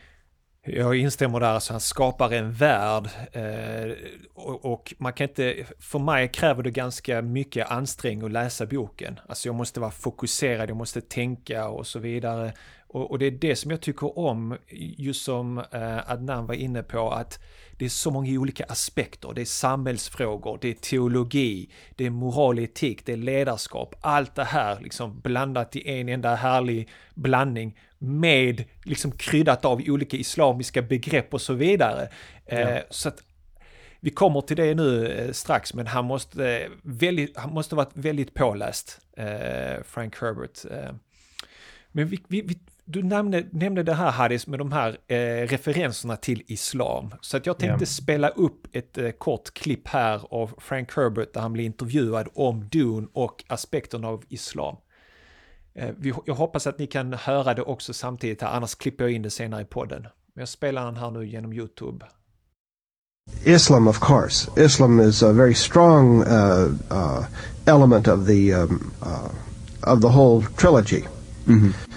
Jag 0.67 0.97
instämmer 0.97 1.41
där, 1.41 1.47
alltså 1.47 1.73
han 1.73 1.81
skapar 1.81 2.31
en 2.31 2.53
värld 2.53 3.09
eh, 3.33 3.93
och, 4.35 4.65
och, 4.65 4.95
man 4.99 5.13
kan 5.13 5.29
inte, 5.29 5.67
för 5.79 5.99
mig 5.99 6.29
kräver 6.29 6.63
det 6.63 6.71
ganska 6.71 7.23
mycket 7.23 7.71
ansträngning 7.71 8.27
att 8.27 8.33
läsa 8.33 8.67
boken. 8.67 9.21
Alltså 9.27 9.49
jag 9.49 9.55
måste 9.55 9.81
vara 9.81 9.91
fokuserad, 9.91 10.71
jag 10.71 10.77
måste 10.77 11.01
tänka 11.01 11.69
och 11.69 11.87
så 11.87 11.99
vidare. 11.99 12.53
Och, 12.95 13.11
och 13.11 13.19
det 13.19 13.27
är 13.27 13.31
det 13.31 13.57
som 13.57 13.71
jag 13.71 13.81
tycker 13.81 14.19
om, 14.19 14.57
just 14.99 15.25
som 15.25 15.59
eh, 15.59 16.11
Adnan 16.11 16.47
var 16.47 16.55
inne 16.55 16.83
på, 16.83 17.11
att 17.11 17.39
det 17.79 17.85
är 17.85 17.89
så 17.89 18.11
många 18.11 18.41
olika 18.41 18.65
aspekter. 18.65 19.33
Det 19.35 19.41
är 19.41 19.45
samhällsfrågor, 19.45 20.59
det 20.61 20.69
är 20.69 20.75
teologi, 20.75 21.71
det 21.97 22.07
är 22.07 22.11
moral, 22.11 22.59
etik, 22.59 23.07
det 23.07 23.13
är 23.13 23.17
ledarskap. 23.17 23.95
Allt 24.01 24.35
det 24.35 24.45
här 24.45 24.81
liksom 24.81 25.21
blandat 25.21 25.77
i 25.77 25.91
en 25.91 26.09
enda 26.09 26.35
härlig 26.35 26.89
blandning 27.15 27.79
med 27.99 28.65
liksom 28.85 29.13
kryddat 29.13 29.65
av 29.65 29.83
olika 29.87 30.17
islamiska 30.17 30.83
begrepp 30.83 31.35
och 31.35 31.41
så 31.41 31.55
vidare. 31.55 32.09
Ja. 32.47 32.57
Eh, 32.57 32.83
så 32.91 33.09
att 33.09 33.23
vi 34.01 34.11
kommer 34.11 34.41
till 34.41 34.57
det 34.57 34.75
nu 34.75 35.09
eh, 35.09 35.33
strax, 35.33 35.75
men 35.75 35.87
han 35.87 36.05
måste, 36.05 36.51
eh, 36.51 36.71
väldigt, 36.83 37.37
han 37.37 37.53
måste 37.55 37.75
varit 37.75 37.93
väldigt 37.97 38.35
påläst, 38.35 39.01
Frank 39.85 40.21
Herbert. 40.21 40.59
Men 41.93 42.09
vi, 42.09 42.21
vi, 42.29 42.59
du 42.85 43.03
nämnde, 43.03 43.47
nämnde 43.53 43.83
det 43.83 43.95
här 43.95 44.11
Hadis 44.11 44.47
med 44.47 44.59
de 44.59 44.73
här 44.73 44.99
eh, 45.07 45.17
referenserna 45.47 46.17
till 46.17 46.43
islam. 46.47 47.15
Så 47.21 47.37
att 47.37 47.47
jag 47.47 47.59
tänkte 47.59 47.85
yeah. 47.85 47.89
spela 47.89 48.29
upp 48.29 48.67
ett 48.73 48.99
eh, 48.99 49.11
kort 49.11 49.55
klipp 49.55 49.89
här 49.89 50.21
av 50.31 50.51
Frank 50.59 50.97
Herbert 50.97 51.35
där 51.35 51.41
han 51.41 51.53
blir 51.53 51.65
intervjuad 51.65 52.29
om 52.35 52.69
Dune 52.69 53.07
och 53.13 53.45
aspekterna 53.49 54.09
av 54.09 54.25
islam. 54.29 54.77
Eh, 55.75 55.91
vi, 55.99 56.13
jag 56.27 56.35
hoppas 56.35 56.67
att 56.67 56.79
ni 56.79 56.87
kan 56.87 57.13
höra 57.13 57.55
det 57.55 57.63
också 57.63 57.93
samtidigt 57.95 58.43
här, 58.43 58.49
annars 58.49 58.75
klipper 58.75 59.05
jag 59.05 59.13
in 59.13 59.23
det 59.23 59.31
senare 59.31 59.63
i 59.63 59.65
podden. 59.65 60.03
Men 60.03 60.43
jag 60.43 60.49
spelar 60.49 60.85
den 60.85 60.97
här 60.97 61.11
nu 61.11 61.27
genom 61.27 61.53
YouTube. 61.53 62.07
Islam, 63.45 63.89
of 63.89 64.01
course. 64.01 64.51
Islam 64.57 65.01
is 65.01 65.23
a 65.23 65.33
very 65.33 65.55
strong 65.55 66.23
uh, 66.23 66.69
uh, 66.91 67.25
element 67.67 68.09
of 68.09 68.27
the 68.27 68.55
um, 68.55 68.93
uh, 69.03 69.93
of 69.93 70.01
the 70.01 70.09
whole 70.09 70.47
trilogy. 70.57 71.03
Mm 71.47 71.61
-hmm. 71.61 71.94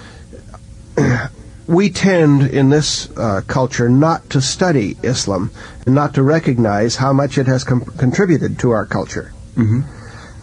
We 1.68 1.90
tend 1.90 2.44
in 2.44 2.70
this 2.70 3.10
uh, 3.18 3.42
culture 3.48 3.90
not 3.90 4.30
to 4.30 4.42
study 4.42 4.98
Islam 5.04 5.52
and 5.86 5.94
not 5.94 6.14
to 6.16 6.24
recognize 6.24 6.96
how 6.96 7.14
much 7.14 7.38
it 7.38 7.48
has 7.48 7.64
com- 7.64 7.82
contributed 7.98 8.58
to 8.60 8.72
our 8.72 8.86
culture. 8.86 9.34
Mm-hmm. 9.56 9.82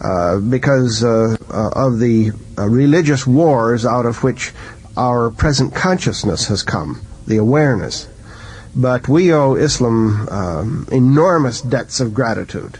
Uh, 0.01 0.39
because 0.39 1.05
uh, 1.05 1.37
uh 1.49 1.69
of 1.69 1.99
the 1.99 2.31
uh, 2.57 2.67
religious 2.67 3.25
wars 3.25 3.85
out 3.85 4.05
of 4.05 4.23
which 4.23 4.51
our 4.97 5.31
present 5.31 5.73
consciousness 5.73 6.47
has 6.47 6.63
come, 6.63 7.01
the 7.25 7.37
awareness. 7.37 8.07
But 8.75 9.07
we 9.07 9.33
owe 9.33 9.55
Islam 9.55 10.27
um, 10.29 10.87
enormous 10.91 11.61
debts 11.61 12.01
of 12.01 12.13
gratitude. 12.13 12.77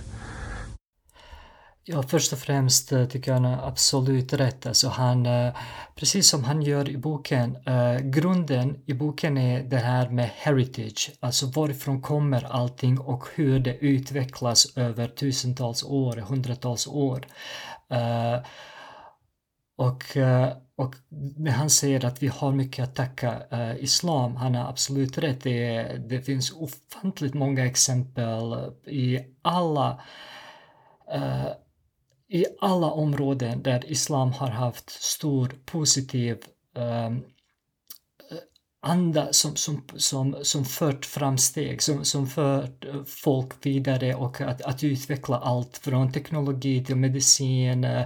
Ja, 1.88 2.04
först 2.04 2.34
och 2.34 2.40
främst 2.40 2.92
eh, 2.92 3.06
tycker 3.06 3.32
jag 3.32 3.40
han 3.40 3.54
har 3.54 3.68
absolut 3.68 4.34
rätt. 4.34 4.66
Alltså 4.66 4.88
han, 4.88 5.26
eh, 5.26 5.56
precis 5.96 6.30
som 6.30 6.44
han 6.44 6.62
gör 6.62 6.90
i 6.90 6.98
boken, 6.98 7.58
eh, 7.66 8.00
grunden 8.00 8.84
i 8.86 8.94
boken 8.94 9.38
är 9.38 9.64
det 9.64 9.78
här 9.78 10.10
med 10.10 10.30
heritage, 10.36 11.12
alltså 11.20 11.46
varifrån 11.46 12.02
kommer 12.02 12.44
allting 12.44 13.00
och 13.00 13.28
hur 13.36 13.60
det 13.60 13.78
utvecklas 13.78 14.78
över 14.78 15.08
tusentals 15.08 15.84
år, 15.84 16.16
hundratals 16.16 16.88
år. 16.88 17.28
Eh, 17.90 18.40
och, 19.78 20.04
och 20.76 20.96
när 21.38 21.52
han 21.52 21.70
säger 21.70 22.06
att 22.06 22.24
vi 22.24 22.28
har 22.28 22.52
mycket 22.52 22.84
att 22.84 22.96
tacka 22.96 23.42
islam, 23.80 24.36
han 24.36 24.56
har 24.56 24.70
absolut 24.70 25.18
rätt. 25.18 25.44
Det, 25.44 25.84
det 26.10 26.22
finns 26.22 26.52
ofantligt 26.52 27.34
många 27.34 27.66
exempel 27.66 28.56
i 28.86 29.20
alla 29.42 30.02
i 32.30 32.46
alla 32.62 32.92
områden 32.92 33.64
där 33.64 33.92
islam 33.92 34.32
har 34.32 34.50
haft 34.50 34.90
stor 34.90 35.56
positiv 35.66 36.38
um, 36.76 37.24
anda 38.86 39.34
som, 39.34 39.56
som, 39.56 39.84
som, 39.96 40.36
som 40.42 40.66
fört 40.66 41.06
framsteg, 41.06 41.82
som, 41.82 42.06
som 42.06 42.28
fört 42.28 42.86
eh, 42.86 43.04
folk 43.06 43.66
vidare 43.66 44.16
och 44.16 44.42
att, 44.42 44.62
att 44.62 44.84
utveckla 44.84 45.38
allt 45.38 45.78
från 45.78 46.12
teknologi 46.12 46.86
till 46.86 46.96
medicin, 46.96 47.84
eh, 47.84 48.06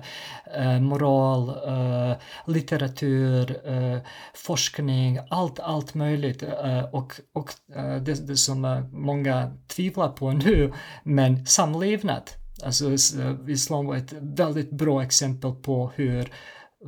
eh 0.56 0.80
moral, 0.80 1.50
eh, 1.50 2.18
litteratur, 2.48 3.62
eh, 3.66 4.00
forskning, 4.34 5.20
allt, 5.30 5.60
allt 5.60 5.94
möjligt. 5.94 6.44
och 6.92 7.14
och 7.34 7.54
det, 8.02 8.28
det 8.28 8.38
som 8.38 8.90
många 8.92 9.52
tvivlar 9.68 10.10
på 10.10 10.32
nu, 10.32 10.74
men 11.04 11.46
samlevnad 11.46 12.24
Alltså 12.64 12.86
eh, 13.20 13.36
islam 13.48 13.86
var 13.86 13.96
ett 13.96 14.14
väldigt 14.22 14.72
bra 14.72 15.04
exempel 15.04 15.52
på 15.52 15.92
hur 15.96 16.32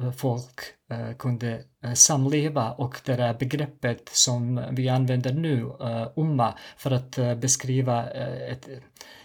eh, 0.02 0.12
folk 0.12 0.60
eh, 0.92 1.12
kunde 1.18 1.64
samleva 1.96 2.72
och 2.72 3.02
det 3.06 3.16
där 3.16 3.34
begreppet 3.34 4.10
som 4.10 4.64
vi 4.72 4.90
använder 4.90 5.34
nu, 5.34 5.72
umma, 6.16 6.58
för 6.78 6.92
att 6.92 7.40
beskriva 7.42 8.10
ett 8.10 8.70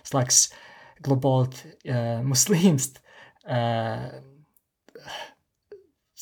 slags 0.03 0.55
globalt 0.99 1.65
muslimskt 2.25 3.03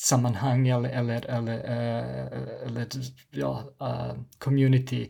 sammanhang 0.05 0.67
eller, 0.67 0.89
eller, 0.89 1.25
eller, 1.25 1.57
uh, 1.57 2.67
eller 2.67 2.87
ja, 3.31 3.63
uh, 3.81 4.13
community 4.37 5.09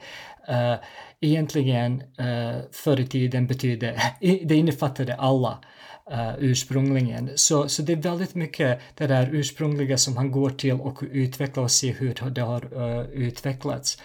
uh, 0.49 0.75
egentligen 1.21 2.03
uh, 2.19 2.61
förr 2.71 2.99
i 2.99 3.07
tiden 3.07 3.47
betydde, 3.47 4.01
det 4.19 4.55
innefattade 4.55 5.15
alla 5.15 5.59
uh, 6.11 6.33
ursprungligen. 6.39 7.29
Så, 7.35 7.69
så 7.69 7.81
det 7.81 7.93
är 7.93 7.97
väldigt 7.97 8.35
mycket 8.35 8.79
det 8.95 9.07
där 9.07 9.29
ursprungliga 9.31 9.97
som 9.97 10.17
han 10.17 10.31
går 10.31 10.49
till 10.49 10.81
och 10.81 11.03
utvecklar 11.11 11.63
och 11.63 11.71
ser 11.71 11.93
hur 11.93 12.29
det 12.29 12.41
har 12.41 12.77
uh, 12.77 13.05
utvecklats. 13.09 14.01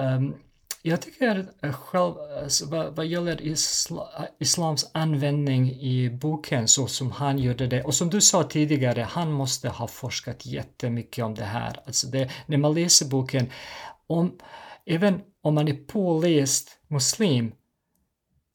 Um, 0.00 0.34
jag 0.82 1.02
tycker 1.02 1.46
eh, 1.62 1.72
själv, 1.72 2.14
alltså, 2.42 2.66
vad, 2.66 2.96
vad 2.96 3.06
gäller 3.06 3.42
isla, 3.42 4.08
eh, 4.18 4.24
islams 4.38 4.90
användning 4.94 5.70
i 5.70 6.10
boken 6.10 6.68
så 6.68 6.86
som 6.86 7.10
han 7.10 7.38
gjorde 7.38 7.66
det, 7.66 7.82
och 7.82 7.94
som 7.94 8.10
du 8.10 8.20
sa 8.20 8.42
tidigare, 8.42 9.00
han 9.00 9.32
måste 9.32 9.68
ha 9.68 9.86
forskat 9.86 10.46
jättemycket 10.46 11.24
om 11.24 11.34
det 11.34 11.44
här. 11.44 11.80
Alltså 11.86 12.06
det, 12.06 12.30
när 12.46 12.58
man 12.58 12.74
läser 12.74 13.06
boken, 13.06 13.50
om, 14.06 14.38
även 14.86 15.20
om 15.42 15.54
man 15.54 15.68
är 15.68 15.74
påläst 15.74 16.70
muslim, 16.88 17.52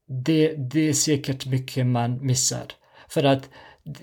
det, 0.08 0.56
det 0.56 0.90
är 0.90 0.94
säkert 0.94 1.46
mycket 1.46 1.86
man 1.86 2.26
missar. 2.26 2.66
För 3.08 3.24
att 3.24 3.50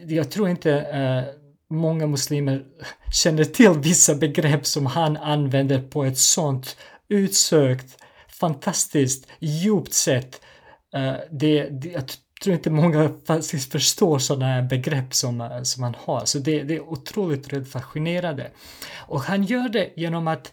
jag 0.06 0.30
tror 0.30 0.48
inte 0.48 0.70
uh, 0.70 1.40
många 1.76 2.06
muslimer 2.06 2.64
känner 3.12 3.44
till 3.44 3.70
vissa 3.70 4.14
begrepp 4.14 4.66
som 4.66 4.87
han 4.87 5.16
använder 5.16 5.82
på 5.82 6.04
ett 6.04 6.18
sånt 6.18 6.76
utsökt 7.08 8.02
fantastiskt 8.42 9.26
djupt 9.38 9.92
sätt. 9.92 10.40
Uh, 10.96 11.09
eh, 11.09 11.16
det, 11.31 11.68
det, 11.70 11.88
jag 11.88 12.05
tror 12.42 12.55
inte 12.55 12.70
många 12.70 13.11
faktiskt 13.26 13.72
förstår 13.72 14.18
sådana 14.18 14.62
begrepp 14.62 15.14
som, 15.14 15.40
eh, 15.40 15.62
som 15.62 15.83
han 15.83 15.94
har, 15.98 16.24
så 16.24 16.38
det, 16.38 16.62
det 16.62 16.76
är 16.76 16.81
otroligt, 16.81 17.46
otroligt 17.46 17.72
fascinerande. 17.72 18.50
Och 19.09 19.20
han 19.20 19.44
gör 19.44 19.68
det 19.68 19.90
genom 19.96 20.28
att 20.28 20.52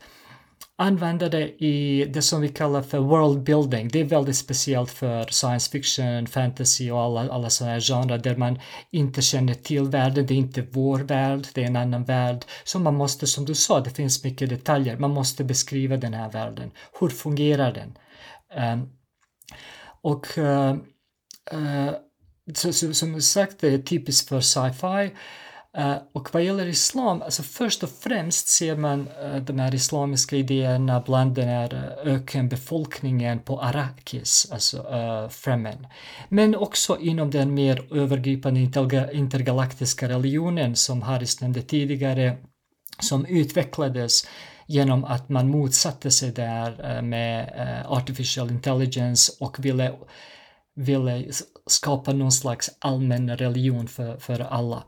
använda 0.79 1.29
det 1.29 1.63
i 1.63 2.05
det 2.05 2.21
som 2.21 2.41
vi 2.41 2.49
kallar 2.49 2.81
för 2.81 2.99
world 2.99 3.43
building. 3.43 3.87
Det 3.87 3.99
är 3.99 4.03
väldigt 4.03 4.35
speciellt 4.35 4.91
för 4.91 5.25
science 5.25 5.71
fiction, 5.71 6.27
fantasy 6.27 6.91
och 6.91 6.99
alla, 6.99 7.33
alla 7.33 7.49
sådana 7.49 7.73
här 7.73 7.81
genrer 7.81 8.17
där 8.17 8.35
man 8.35 8.59
inte 8.91 9.21
känner 9.21 9.53
till 9.53 9.83
världen. 9.83 10.25
Det 10.25 10.33
är 10.33 10.37
inte 10.37 10.61
vår 10.61 10.99
värld, 10.99 11.47
det 11.53 11.63
är 11.63 11.67
en 11.67 11.75
annan 11.75 12.03
värld. 12.03 12.45
Så 12.63 12.79
man 12.79 12.95
måste, 12.95 13.27
som 13.27 13.45
du 13.45 13.55
sa, 13.55 13.79
det 13.79 13.89
finns 13.89 14.23
mycket 14.23 14.49
detaljer. 14.49 14.97
Man 14.97 15.11
måste 15.11 15.43
beskriva 15.43 15.97
den 15.97 16.13
här 16.13 16.31
världen. 16.31 16.71
Hur 16.99 17.09
fungerar 17.09 17.73
den? 17.73 17.97
Um, 18.73 18.89
och 20.01 20.37
uh, 20.37 20.75
uh, 21.53 21.91
så, 22.53 22.73
så, 22.73 22.93
som 22.93 23.21
sagt, 23.21 23.59
det 23.59 23.73
är 23.73 23.77
typiskt 23.77 24.29
för 24.29 24.41
sci-fi. 24.41 25.15
Uh, 25.77 25.97
och 26.13 26.33
vad 26.33 26.43
gäller 26.43 26.65
islam, 26.65 27.21
alltså 27.21 27.43
först 27.43 27.83
och 27.83 27.89
främst 27.89 28.47
ser 28.47 28.75
man 28.75 29.07
uh, 29.07 29.35
de 29.35 29.59
här 29.59 29.75
islamiska 29.75 30.35
idéerna 30.35 31.03
bland 31.05 31.35
den 31.35 31.47
här 31.47 31.73
eh, 31.73 32.07
uh, 32.07 32.15
ökenbefolkningen 32.15 33.39
på 33.39 33.61
Arrakis, 33.61 34.47
alltså 34.51 34.77
uh, 34.77 35.29
Fremen. 35.29 35.87
Men 36.29 36.55
också 36.55 36.97
inom 36.99 37.31
den 37.31 37.53
mer 37.53 37.93
övergripande 37.93 38.59
intergalaktiska 39.13 40.09
religionen 40.09 40.75
som 40.75 41.01
Haris 41.01 41.41
nämnde 41.41 41.61
tidigare, 41.61 42.37
som 42.99 43.25
utvecklades 43.25 44.27
genom 44.67 45.03
att 45.03 45.29
man 45.29 45.47
motsatte 45.47 46.11
sig 46.11 46.31
det 46.31 46.45
här 46.45 47.01
med 47.01 47.53
artificial 47.87 48.51
intelligence 48.51 49.31
och 49.39 49.65
ville 49.65 49.93
ville 50.75 51.25
skapa 51.65 52.13
någon 52.13 52.31
slags 52.31 52.69
allmän 52.79 53.37
religion 53.37 53.87
för, 53.87 54.17
för 54.17 54.39
alla. 54.39 54.83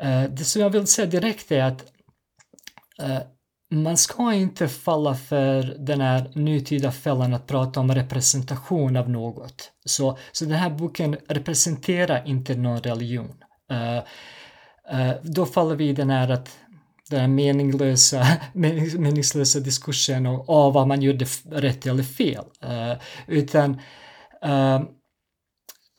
Eh, 0.00 0.22
det 0.22 0.44
som 0.44 0.62
jag 0.62 0.70
vill 0.70 0.86
säga 0.86 1.06
direkt 1.06 1.52
är 1.52 1.62
att 1.62 1.84
eh, 3.02 3.20
man 3.70 3.96
ska 3.96 4.32
inte 4.32 4.68
falla 4.68 5.14
för 5.14 5.62
den 5.78 6.00
här 6.00 6.30
nutida 6.34 6.92
fällan 6.92 7.34
att 7.34 7.46
prata 7.46 7.80
om 7.80 7.94
representation 7.94 8.96
av 8.96 9.10
något. 9.10 9.72
Så, 9.84 10.18
så 10.32 10.44
den 10.44 10.54
här 10.54 10.70
boken 10.70 11.16
representerar 11.28 12.22
inte 12.26 12.54
någon 12.54 12.80
religion. 12.80 13.34
Uh, 13.72 13.96
uh, 15.00 15.14
då 15.22 15.46
faller 15.46 15.76
vi 15.76 15.88
i 15.88 15.92
den 15.92 16.10
här 16.10 16.28
att 16.28 16.58
den 17.10 17.20
här 17.20 17.28
meningslösa, 17.28 18.26
meningslösa 18.52 19.60
diskursen 19.60 20.26
om 20.26 20.72
vad 20.72 20.88
man 20.88 21.02
gjorde 21.02 21.24
rätt 21.50 21.86
eller 21.86 22.02
fel. 22.02 22.44
Uh, 22.64 23.02
utan 23.26 23.80
uh, 24.44 24.80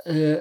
uh, 0.09 0.37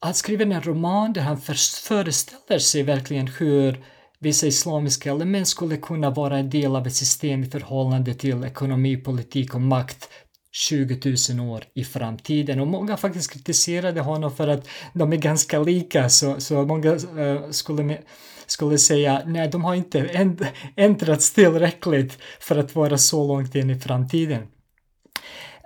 han 0.00 0.14
skriver 0.14 0.46
en 0.46 0.62
roman 0.62 1.12
där 1.12 1.22
han 1.22 1.40
föreställer 1.40 2.58
sig 2.58 2.82
verkligen 2.82 3.26
hur 3.26 3.84
vissa 4.18 4.46
islamiska 4.46 5.10
element 5.10 5.48
skulle 5.48 5.76
kunna 5.76 6.10
vara 6.10 6.38
en 6.38 6.50
del 6.50 6.76
av 6.76 6.86
ett 6.86 6.94
system 6.94 7.42
i 7.42 7.46
förhållande 7.46 8.14
till 8.14 8.44
ekonomi, 8.44 8.96
politik 8.96 9.54
och 9.54 9.60
makt 9.60 10.08
20 10.52 11.16
000 11.34 11.50
år 11.50 11.64
i 11.74 11.84
framtiden. 11.84 12.60
Och 12.60 12.66
många 12.66 12.96
faktiskt 12.96 13.32
kritiserade 13.32 14.00
honom 14.00 14.36
för 14.36 14.48
att 14.48 14.68
de 14.92 15.12
är 15.12 15.16
ganska 15.16 15.58
lika, 15.58 16.08
så, 16.08 16.40
så 16.40 16.62
många 16.62 16.92
uh, 16.92 17.50
skulle, 17.50 17.98
skulle 18.46 18.78
säga 18.78 19.22
nej, 19.26 19.48
de 19.48 19.64
har 19.64 19.74
inte 19.74 20.28
ändrats 20.76 21.32
tillräckligt 21.32 22.18
för 22.40 22.56
att 22.56 22.74
vara 22.74 22.98
så 22.98 23.26
långt 23.28 23.54
in 23.54 23.70
i 23.70 23.80
framtiden. 23.80 24.46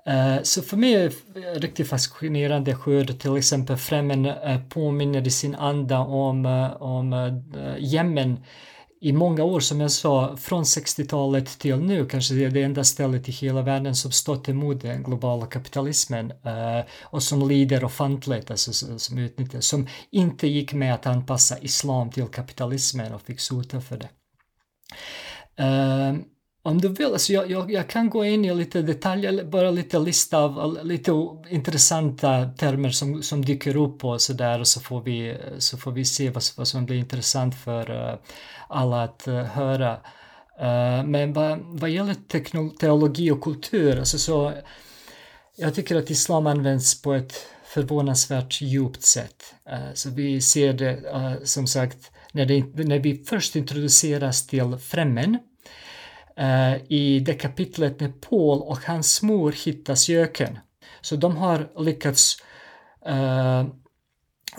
Eh, 0.09 0.42
så 0.42 0.62
för 0.62 0.77
mig 0.77 0.94
är 0.94 1.12
det 1.35 1.59
riktigt 1.59 1.88
fascinerande 1.88 2.77
hur 2.85 3.05
till 3.05 3.37
exempel 3.37 3.77
Fremen 3.77 4.27
eh, 4.27 4.61
påminner 4.68 5.27
i 5.27 5.31
sin 5.31 5.55
anda 5.55 5.99
om, 5.99 6.47
eh, 6.47 6.83
om 6.83 7.42
Jemen 7.79 8.44
i 9.01 9.12
många 9.12 9.44
år, 9.44 9.61
som 9.61 9.81
jag 9.81 9.90
sa, 9.90 10.37
från 10.37 10.64
60-talet 10.64 11.59
till 11.59 11.77
nu, 11.77 12.07
kanske 12.07 12.35
det 12.35 12.44
är 12.44 12.51
det 12.51 12.62
enda 12.62 12.85
stället 12.85 13.29
i 13.29 13.33
hela 13.33 13.62
världen 13.62 13.94
som 13.94 14.12
stått 14.12 14.49
emot 14.49 14.81
den 14.81 15.03
globala 15.03 15.47
kapitalismen 15.47 16.33
och 17.03 17.23
som 17.23 17.49
lider 17.49 17.85
ofantligt, 17.85 18.51
alltså 18.51 18.99
som 18.99 19.18
utnyttjas, 19.18 19.66
som 19.66 19.87
inte 20.11 20.49
gick 20.49 20.73
med 20.73 20.94
att 20.94 21.07
anpassa 21.07 21.59
islam 21.59 22.11
till 22.11 22.27
kapitalismen 22.27 23.14
och 23.14 23.23
fick 23.23 23.40
sota 23.40 23.81
för 23.81 23.97
det 23.97 24.09
om 26.68 26.81
du 26.81 26.88
vill, 26.88 27.07
alltså 27.07 27.33
jag, 27.33 27.50
jag, 27.50 27.70
jag, 27.70 27.88
kan 27.88 28.11
gå 28.11 28.24
in 28.24 28.44
i 28.44 28.54
lite 28.54 28.83
detaljer, 28.83 29.44
bara 29.44 29.70
lite 29.70 29.98
lista 29.98 30.38
av 30.38 30.78
lite 30.85 31.12
intressanta 31.50 32.44
termer 32.44 32.90
som, 32.90 33.22
som 33.22 33.44
dyker 33.44 33.76
upp 33.76 34.04
och 34.04 34.20
sådär 34.20 34.61
och 34.61 34.68
så 34.68 34.81
får 34.81 35.02
vi, 35.02 35.37
så 35.59 35.76
får 35.76 35.92
vi 35.92 36.04
se 36.04 36.31
vad, 36.31 36.42
vad 36.57 36.68
som 36.68 36.87
blir 36.87 36.96
intressant 36.96 37.54
för 37.54 37.90
uh, 37.90 38.18
alla 38.68 39.02
att 39.02 39.28
uh, 39.28 39.42
höra. 39.42 39.92
Uh, 39.92 41.04
men 41.07 41.33
vad, 41.33 41.59
vad 41.62 41.90
gäller 41.90 42.16
teologi 42.78 43.31
och 43.31 43.42
kultur, 43.42 43.98
alltså 43.98 44.18
så 44.18 44.52
jag 45.57 45.74
tycker 45.74 45.96
att 45.96 46.11
islam 46.11 46.46
används 46.46 47.02
på 47.02 47.14
ett 47.14 47.46
förvånansvärt 47.64 48.61
djupt 48.61 49.02
sätt. 49.02 49.54
så 49.94 50.11
vi 50.11 50.40
ser 50.40 50.72
det 50.72 51.00
som 51.44 51.66
sagt 51.66 52.11
när, 52.33 52.46
det, 52.46 52.85
när 52.85 52.98
vi 52.98 53.24
först 53.24 53.57
introduceras 53.57 54.46
till 54.46 54.76
främmen 54.76 55.38
i 56.88 57.20
det 57.20 57.35
kapitlet 57.35 58.01
när 58.01 58.09
Paul 58.09 58.62
och 58.62 58.79
hans 58.79 59.22
mor 59.22 59.55
hittas 59.64 60.11
i 60.11 60.16
öken. 60.16 60.59
Så 61.01 61.16
de 61.16 61.37
har 61.37 61.68
lyckats 61.85 62.37
uh, 63.09 63.64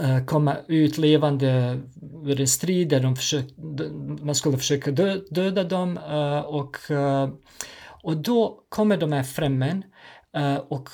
uh, 0.02 0.26
komma 0.26 0.58
ut 0.68 0.98
levande 0.98 1.80
ur 2.26 2.42
en 2.42 2.48
strid 2.48 2.90
där 2.90 3.00
de 3.00 3.16
försök, 3.16 3.46
man 4.22 4.36
skulle 4.36 4.58
försöka 4.58 4.92
dö, 4.92 5.18
döda 5.30 5.64
dem 5.64 5.98
och, 6.46 6.78
och 8.04 8.18
då 8.18 8.64
kommer 8.70 8.98
de 8.98 9.12
här 9.12 9.24
främmen 9.24 9.84
och 10.70 10.90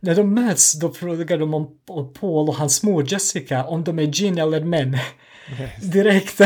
när 0.00 0.14
de 0.14 0.34
möts 0.34 0.80
då 0.80 0.92
frågar 0.92 1.38
de 1.38 1.54
om, 1.54 1.78
om 1.88 2.12
Paul 2.12 2.48
och 2.48 2.54
hans 2.54 2.82
mor 2.82 3.12
Jessica 3.12 3.64
om 3.64 3.84
de 3.84 3.98
är 3.98 4.06
gin 4.06 4.38
eller 4.38 4.64
män. 4.64 4.98
Yes. 5.60 5.82
Direkt 5.82 6.40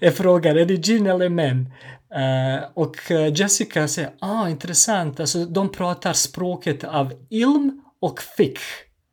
är 0.00 0.10
frågan, 0.10 0.58
är 0.58 0.64
det 0.64 0.76
gin 0.76 1.06
eller 1.06 1.28
män? 1.28 1.72
Uh, 2.14 2.64
och 2.74 3.10
eh, 3.10 3.32
Jessica 3.34 3.88
säger, 3.88 4.10
ah 4.18 4.48
intressant, 4.48 5.20
alltså 5.20 5.44
de 5.44 5.72
pratar 5.72 6.12
språket 6.12 6.84
av 6.84 7.12
ilm 7.28 7.82
och 8.00 8.22
fick. 8.22 8.58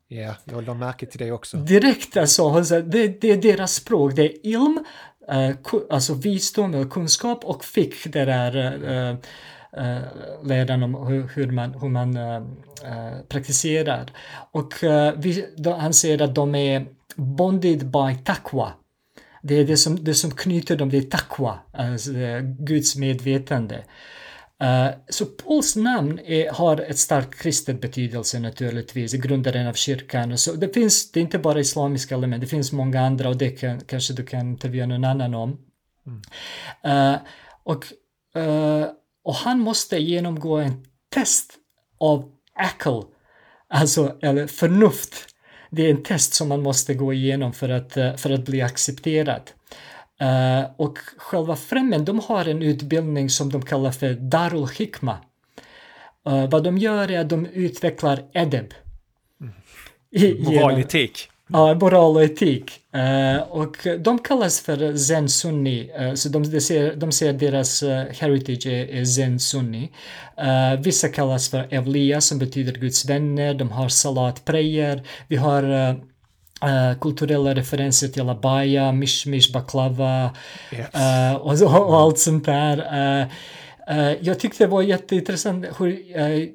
Ja, 0.08 0.17
yeah, 0.17 0.36
jag 0.43 0.63
la 0.63 0.73
märke 0.73 1.06
till 1.06 1.19
det 1.19 1.32
också. 1.32 1.58
Direkt 1.58 2.17
alltså, 2.17 2.63
säger, 2.63 2.82
det, 2.82 3.21
det 3.21 3.32
är 3.32 3.38
deras 3.38 3.73
språk, 3.73 4.15
det 4.15 4.21
är 4.25 4.47
ilm, 4.47 4.86
uh, 5.34 5.56
alltså 5.89 6.13
visdom 6.13 6.73
eller 6.73 6.89
kunskap 6.89 7.45
och 7.45 7.65
fick, 7.65 8.13
det 8.13 8.19
är 8.21 8.56
uh, 8.56 9.15
uh, 9.77 10.01
läran 10.43 10.84
om 10.84 11.08
hur, 11.08 11.27
hur 11.36 11.51
man, 11.51 11.73
hur 11.73 11.89
man 11.89 12.17
praktiserar. 13.27 14.12
Och 14.51 14.73
vi, 15.15 15.45
då, 15.58 15.73
han 15.73 15.93
säger 15.93 16.21
att 16.21 16.36
de 16.36 16.56
är 16.56 16.86
bonded 17.15 17.86
by 17.86 18.15
taqwa, 18.23 18.73
det 19.43 19.56
är 19.56 19.65
det 19.65 19.77
som, 19.77 20.03
det 20.03 20.13
som 20.13 20.32
knyter 20.32 20.75
dem, 20.75 20.89
det 20.89 20.97
är 20.97 21.01
takwa, 21.01 21.60
alltså 21.73 22.12
Guds 22.60 22.95
medvetande. 22.95 23.84
Uh, 24.63 24.89
så 25.10 25.25
Pauls 25.25 25.75
namn 25.75 26.19
är, 26.25 26.51
har 26.51 26.82
ett 26.82 26.99
starkt 26.99 27.41
kristet 27.41 27.82
betydelse 27.82 28.39
naturligtvis, 28.39 29.13
grundaren 29.13 29.67
av 29.67 29.73
kyrkan. 29.73 30.38
Så 30.38 30.53
det 30.53 30.73
finns, 30.73 31.12
det 31.12 31.19
är 31.19 31.21
inte 31.21 31.39
bara 31.39 31.60
islamiska 31.60 32.15
element, 32.15 32.41
det 32.41 32.47
finns 32.47 32.71
många 32.71 33.01
andra 33.01 33.29
och 33.29 33.38
det 33.38 33.49
kan, 33.49 33.82
kanske 33.82 34.13
du 34.13 34.25
kan 34.25 34.49
intervjua 34.49 34.86
någon 34.86 35.06
annan 35.06 35.34
om. 35.34 35.58
Mm. 36.08 37.13
Uh, 37.13 37.19
och, 37.63 37.86
uh, 38.38 38.86
och 39.23 39.36
han 39.36 39.60
måste 39.60 39.97
genomgå 39.97 40.58
en 40.58 40.86
test 41.13 41.53
av 41.99 42.32
akel, 42.53 43.01
alltså 43.67 44.17
eller 44.21 44.47
förnuft 44.47 45.33
det 45.76 45.86
är 45.86 45.90
en 45.90 46.04
test 46.04 46.34
som 46.34 46.50
man 46.50 46.62
måste 46.62 46.94
gå 46.94 47.14
igenom 47.14 47.54
för 47.54 47.70
att, 47.70 47.98
eh, 47.98 48.16
för 48.16 48.30
att 48.30 48.46
bli 48.46 48.62
accepterad. 48.62 49.52
Uh, 50.22 50.72
och 50.78 50.98
själva 51.18 51.56
Fremmen, 51.56 52.06
de 52.06 52.20
har 52.20 52.46
en 52.46 52.62
utbildning 52.62 53.30
som 53.30 53.52
de 53.52 53.62
kallar 53.62 53.92
för 53.92 54.14
Darul 54.14 54.68
Hikma. 54.78 55.18
Uh, 56.30 56.50
vad 56.50 56.64
de 56.64 56.78
gör 56.78 57.12
är 57.12 57.20
att 57.20 57.30
de 57.30 57.46
utvecklar 57.46 58.24
edeb. 58.34 58.74
Mm. 59.42 60.44
Moral 60.44 60.80
etik. 60.80 61.30
Ja, 61.54 61.74
moral 61.74 62.16
och 62.16 62.24
etik. 62.24 62.72
Uh, 62.96 63.42
och 63.42 63.88
de 64.00 64.20
kallas 64.20 64.62
för 64.62 64.98
Zen 64.98 65.30
Sunni, 65.30 65.92
uh, 66.02 66.13
så 66.13 66.30
de, 66.30 66.52
de, 66.52 66.62
ser, 66.62 66.96
de 66.96 67.12
ser 67.12 67.34
deras 67.34 67.84
uh, 67.84 67.89
heritage 67.89 68.66
är, 68.66 68.89
är 68.89 69.06
Zen 69.06 69.39
Sunni. 69.39 69.92
vissa 70.84 71.10
kallas 71.10 71.50
för 71.50 71.68
Evliya 71.74 72.22
som 72.22 72.39
betyder 72.39 72.74
Guds 72.74 73.06
vänner, 73.06 73.54
de 73.54 73.72
har 73.72 73.89
salat 73.89 74.46
prayer, 74.46 75.04
vi 75.28 75.36
har 75.36 75.96
kulturella 77.02 77.56
referenser 77.56 78.08
till 78.08 78.30
abaya, 78.30 78.92
mishmish, 78.92 79.54
baklava 79.54 80.32
yes. 80.72 81.62
och, 81.62 81.89
och, 81.89 81.98
allt 81.98 82.20
sånt 82.20 82.46
där. 82.46 82.78
Jag 84.22 84.39
tyckte 84.39 84.63
det 84.63 84.67
var 84.67 84.82
jätteintressant 84.82 85.65
hur 85.80 85.89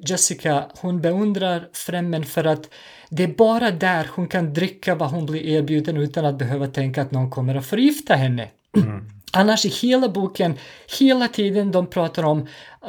Jessica, 0.09 0.65
hon 0.81 1.01
beundrar 1.01 1.67
främmen 1.73 2.25
för 2.25 2.43
att 2.43 2.69
det 3.09 3.23
är 3.23 3.27
bara 3.27 3.71
där 3.71 4.07
hon 4.15 4.27
kan 4.27 4.53
dricka 4.53 4.95
vad 4.95 5.09
hon 5.09 5.25
blir 5.25 5.41
erbjuden 5.41 5.97
utan 5.97 6.25
att 6.25 6.37
behöva 6.37 6.67
tänka 6.67 7.01
att 7.01 7.11
någon 7.11 7.29
kommer 7.29 7.55
att 7.55 7.65
förgifta 7.65 8.15
henne. 8.15 8.47
Mm. 8.75 9.09
Annars 9.31 9.65
i 9.65 9.69
hela 9.69 10.09
boken, 10.09 10.57
hela 10.99 11.27
tiden 11.27 11.71
de 11.71 11.87
pratar 11.87 12.23
om 12.23 12.39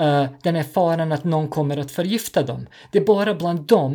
uh, 0.01 0.27
den 0.43 0.55
här 0.55 0.63
faran 0.63 1.13
att 1.13 1.25
någon 1.25 1.49
kommer 1.49 1.77
att 1.77 1.91
förgifta 1.91 2.43
dem. 2.43 2.67
Det 2.93 2.99
är 2.99 3.05
bara 3.05 3.35
bland 3.35 3.61
dem, 3.61 3.93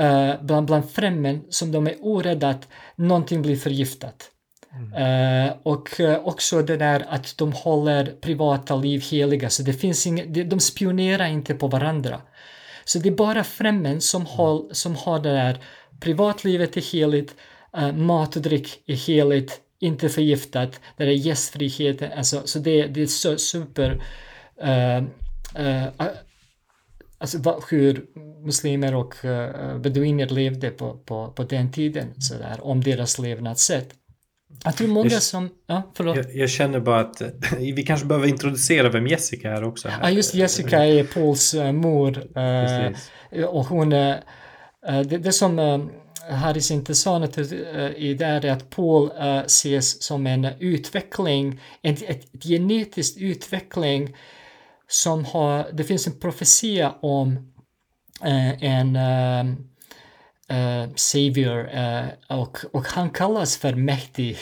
uh, 0.00 0.42
bland, 0.42 0.66
bland 0.66 0.90
främmen, 0.90 1.42
som 1.48 1.72
de 1.72 1.86
är 1.86 1.96
orädda 2.00 2.48
att 2.48 2.68
någonting 2.96 3.42
blir 3.42 3.56
förgiftat. 3.56 4.30
Mm. 4.72 5.48
Uh, 5.48 5.56
och 5.62 6.00
uh, 6.00 6.18
också 6.26 6.62
det 6.62 6.76
där 6.76 7.06
att 7.08 7.38
de 7.38 7.52
håller 7.52 8.04
privata 8.06 8.76
liv 8.76 9.02
heliga, 9.10 9.50
så 9.50 9.62
det 9.62 9.72
finns 9.72 10.06
inget, 10.06 10.50
de 10.50 10.60
spionerar 10.60 11.26
inte 11.26 11.54
på 11.54 11.68
varandra. 11.68 12.20
Så 12.84 12.98
det 12.98 13.08
är 13.08 13.14
bara 13.14 13.44
främmen 13.44 14.00
som, 14.00 14.26
har, 14.26 14.74
som 14.74 14.96
har 14.96 15.20
det 15.20 15.32
där 15.32 15.58
privatlivet 16.00 16.76
är 16.76 16.92
heligt, 16.92 17.36
uh, 17.78 17.92
mat 17.92 18.36
och 18.36 18.42
dryck 18.42 18.82
är 18.86 18.94
heligt, 18.94 19.60
inte 19.80 20.08
förgiftat, 20.08 20.80
där 20.96 21.06
är 21.06 21.10
gästfrihet, 21.10 22.02
alltså, 22.16 22.42
så 22.44 22.58
det, 22.58 22.86
det 22.86 23.02
är 23.02 23.06
så 23.06 23.38
super 23.38 24.02
alltså 27.20 27.60
hur 27.70 28.06
muslimer 28.44 28.94
och 28.94 29.24
uh, 29.24 29.78
beduiner 29.78 30.26
levde 30.26 30.70
på, 30.70 30.98
på, 30.98 31.32
på 31.32 31.42
den 31.42 31.72
tiden, 31.72 32.14
så 32.20 32.34
där, 32.34 32.64
om 32.64 32.80
deras 32.80 33.18
levnadssätt. 33.18 33.94
Jag 34.64 34.76
tror 34.76 34.88
många 34.88 35.10
jag, 35.10 35.22
som... 35.22 35.50
Ja, 35.66 35.82
förlåt. 35.94 36.16
Jag, 36.16 36.36
jag, 36.36 36.50
känner 36.50 36.80
bara 36.80 37.00
att 37.00 37.22
vi 37.58 37.82
kanske 37.82 38.06
behöver 38.06 38.26
introducera 38.28 38.88
vem 38.88 39.06
Jessica 39.06 39.50
är 39.50 39.64
också. 39.64 39.88
Här. 39.88 40.00
Ja, 40.02 40.10
just 40.10 40.34
Jessica 40.34 40.84
är 40.86 41.04
Pauls 41.04 41.54
uh, 41.54 41.72
mor. 41.72 42.18
Uh, 43.32 43.44
och 43.44 43.64
hon 43.64 43.92
är... 43.92 44.22
det, 44.86 45.18
det 45.18 45.32
som 45.32 45.90
Harris 46.30 46.70
inte 46.70 46.94
sa 46.94 47.24
i 47.96 48.14
det 48.14 48.26
är 48.26 48.46
att 48.46 48.70
Paul 48.70 49.10
ses 49.46 50.02
som 50.02 50.26
en 50.26 50.44
utveckling, 50.58 51.60
en 51.82 51.94
ett, 51.94 52.02
ett 52.02 52.44
genetisk 52.44 53.16
utveckling 53.18 54.16
som 54.88 55.24
har, 55.24 55.66
det 55.72 55.84
finns 55.84 56.06
en 56.06 56.20
profetia 56.20 56.94
om 57.00 57.52
en 58.60 58.96
uh, 60.52 60.94
Savior 60.94 61.58
uh, 61.58 62.38
och, 62.40 62.58
och 62.72 62.86
han 62.86 63.10
kallas 63.10 63.56
för 63.56 63.74
mäktig 63.74 64.38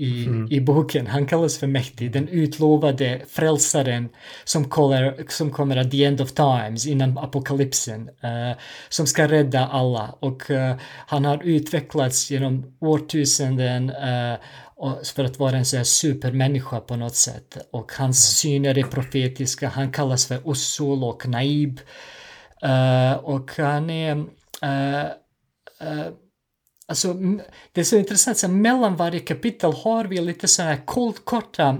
i, 0.00 0.26
mm. 0.26 0.48
i 0.50 0.60
boken. 0.60 1.06
Han 1.06 1.26
kallas 1.26 1.58
för 1.58 1.66
mäktig, 1.66 2.12
den 2.12 2.28
utlovade 2.28 3.20
frälsaren 3.28 4.08
som 4.44 4.68
kommer, 4.68 5.24
som 5.28 5.50
kommer 5.50 5.76
at 5.76 5.90
the 5.90 6.04
end 6.04 6.20
of 6.20 6.32
times, 6.32 6.86
innan 6.86 7.18
apokalypsen, 7.18 8.00
uh, 8.24 8.58
som 8.88 9.06
ska 9.06 9.28
rädda 9.28 9.66
alla. 9.66 10.14
Och 10.20 10.50
uh, 10.50 10.74
han 11.06 11.24
har 11.24 11.42
utvecklats 11.42 12.30
genom 12.30 12.76
årtusenden 12.80 13.90
uh, 13.90 14.36
för 15.14 15.24
att 15.24 15.38
vara 15.38 15.56
en 15.56 15.64
sån 15.64 15.76
här 15.76 15.84
supermänniska 15.84 16.80
på 16.80 16.96
något 16.96 17.16
sätt. 17.16 17.56
Och 17.70 17.92
hans 17.92 18.38
syner 18.38 18.78
är 18.78 18.82
profetiska, 18.82 19.68
han 19.68 19.92
kallas 19.92 20.26
för 20.26 20.50
Usul 20.50 21.04
och 21.04 21.28
Naib. 21.28 21.80
och 23.22 23.50
han 23.56 23.90
är 23.90 24.24
Uh, 25.82 26.06
alltså, 26.86 27.14
det 27.72 27.80
är 27.80 27.84
så 27.84 27.96
intressant, 27.96 28.38
så 28.38 28.48
mellan 28.48 28.96
varje 28.96 29.20
kapitel 29.20 29.72
har 29.72 30.04
vi 30.04 30.20
lite 30.20 30.48
sådana 30.48 30.74
här 30.74 30.80
korta 31.24 31.70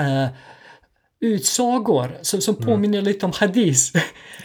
uh, 0.00 0.28
utsagor 1.20 2.18
som, 2.22 2.40
som 2.40 2.54
mm. 2.54 2.66
påminner 2.66 3.02
lite 3.02 3.26
om 3.26 3.32
hadis. 3.34 3.92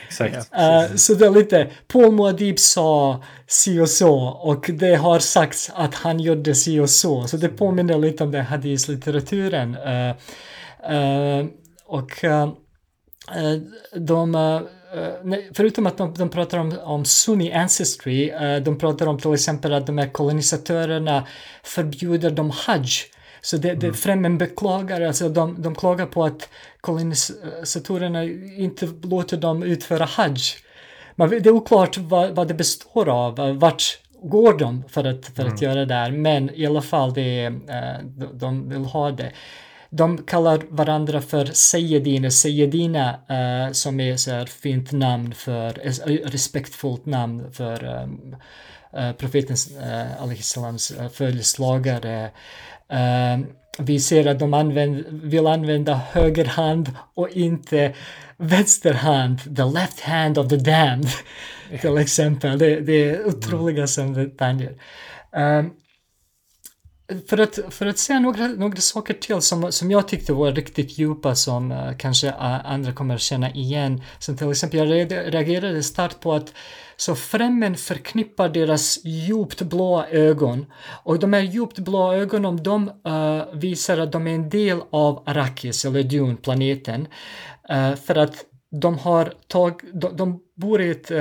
Exakt. 0.08 0.36
uh, 0.54 0.96
så 0.96 1.14
det 1.14 1.26
är 1.26 1.30
lite, 1.30 1.72
Paul 1.88 2.12
Muad'Dib 2.12 2.58
sa 2.58 3.24
si 3.48 3.80
och 3.80 3.90
så 3.90 4.18
och 4.28 4.70
det 4.74 4.96
har 4.96 5.20
sagts 5.20 5.72
att 5.74 5.96
han 5.96 6.20
gjorde 6.20 6.56
si 6.56 6.80
och 6.80 6.90
så. 6.90 7.28
Så 7.28 7.38
det 7.38 7.50
påminner 7.50 7.98
lite 7.98 8.24
om 8.24 8.32
den 8.32 8.46
hadislitteraturen. 8.46 9.78
Uh, 9.78 10.16
uh, 10.92 11.46
och 11.86 12.12
de 13.96 14.36
Eh, 14.36 14.62
förutom 15.54 15.88
att 15.88 15.97
de, 15.97 16.13
de 16.13 16.30
pratar 16.30 16.58
om, 16.58 16.80
om 16.84 17.06
Sunni 17.06 17.54
ancestry, 17.54 18.32
uh, 18.32 18.63
de 18.63 18.78
pratar 18.78 19.08
om 19.08 19.19
till 19.19 19.34
exempel 19.34 19.73
att 19.73 19.88
de 19.88 19.97
här 19.97 20.10
kolonisatörerna 20.10 21.28
förbjuder 21.63 22.32
dem 22.32 22.50
hajj. 22.50 22.89
Så 23.41 23.58
det, 23.58 23.73
det 23.73 24.06
mm. 24.06 24.38
beklagar, 24.38 25.02
alltså 25.02 25.30
de, 25.30 25.62
de 25.62 25.76
klagar 25.76 26.06
på 26.06 26.23
att 26.23 26.50
kolonisatorerna 26.82 28.23
inte 28.58 28.89
låter 29.04 29.38
dem 29.38 29.63
utföra 29.63 30.06
hajj. 30.06 30.39
Men 31.15 31.30
det 31.30 31.45
är 31.45 31.50
oklart 31.50 31.97
vad, 31.97 32.32
vad 32.32 32.47
det 32.47 32.54
består 32.54 33.10
av, 33.10 33.58
vart 33.60 33.84
går 34.23 34.58
de 34.58 34.84
för 34.89 35.04
att, 35.04 35.26
för 35.26 35.45
att 35.45 35.62
mm. 35.62 35.71
göra 35.71 35.86
det 35.86 35.93
här, 35.93 36.12
men 36.12 36.50
i 36.56 36.65
alla 36.65 36.82
fall 36.82 37.13
det, 37.13 37.47
uh, 37.47 38.06
de, 38.17 38.39
de 38.39 38.69
vill 38.69 38.86
ha 38.86 39.12
det 39.12 39.32
de 39.89 40.17
kallar 40.17 40.62
varandra 40.69 41.21
för 41.21 41.45
Seyedine, 41.45 42.32
Seyedina 42.32 43.10
uh, 43.10 43.73
som 43.73 44.00
är 44.00 44.17
så 44.17 44.32
här 44.32 44.45
fint 44.45 44.91
namn 44.91 45.34
för, 45.34 45.86
uh, 45.86 46.17
respektfullt 46.26 47.06
namn 47.06 47.52
för 47.52 47.84
um, 48.04 48.36
uh, 48.97 49.12
profeten 49.12 49.56
uh, 50.30 50.34
salams 50.41 50.91
uh, 50.91 51.10
följeslagare. 51.10 52.30
Uh, 52.93 53.45
vi 53.80 54.00
ser 54.00 54.28
att 54.28 54.39
de 54.39 54.54
använd, 54.54 55.06
vill 55.10 55.47
använda 55.47 56.02
höger 56.12 56.45
hand 56.45 56.91
och 57.13 57.30
inte 57.30 57.93
vänster 58.38 58.93
hand, 58.93 59.56
the 59.56 59.63
left 59.63 60.00
hand 60.00 60.38
of 60.38 60.47
the 60.50 60.58
damned, 60.58 61.10
till 61.82 61.97
exempel. 61.97 62.58
Det, 62.58 62.80
det 62.80 63.10
är 63.10 63.28
otroliga 63.28 63.86
mm. 63.97 64.13
detaljer. 64.13 64.73
Um, 65.32 65.73
för 67.28 67.38
att, 67.38 67.60
för 67.70 67.86
att 67.86 67.98
säga 67.98 68.20
några, 68.20 68.48
några 68.48 68.76
saker 68.76 69.13
till 69.13 69.41
som, 69.41 69.72
som 69.72 69.91
jag 69.91 70.08
tyckte 70.08 70.34
var 70.34 70.52
riktigt 70.52 70.98
djupa 70.98 71.36
som 71.36 71.72
uh, 71.72 71.98
kanske 71.98 72.28
uh, 72.28 72.72
andra 72.72 72.93
kommer 72.93 73.17
känna 73.17 73.52
igen. 73.52 74.02
Som 74.20 74.38
till 74.38 74.52
exempel, 74.52 74.80
jag 74.80 75.12
reagerade 75.12 75.84
starkt 75.84 76.20
på 76.20 76.34
att 76.34 76.54
så 76.98 77.15
främmen 77.15 77.76
förknippar 77.76 78.50
deras 78.50 79.06
djupt 79.06 79.62
blåa 79.62 80.08
ögon 80.08 80.65
och 81.04 81.20
de 81.20 81.34
här 81.34 81.41
djupt 81.41 81.80
blåa 81.80 82.15
ögonen 82.15 82.63
de 82.63 82.91
uh, 83.08 83.54
visar 83.54 83.98
att 83.98 84.12
de 84.12 84.28
är 84.28 84.36
en 84.36 84.50
del 84.50 84.82
av 84.89 85.24
Arrakis 85.26 85.86
eller 85.86 86.04
Dune-planeten. 86.04 87.08
för 88.06 88.15
att 88.15 88.46
de 88.82 88.98
har 88.98 89.34
tag, 89.48 89.82
de, 89.93 90.17
de 90.17 90.39
bor 90.56 90.82
i 90.82 90.89
ett 90.89 91.12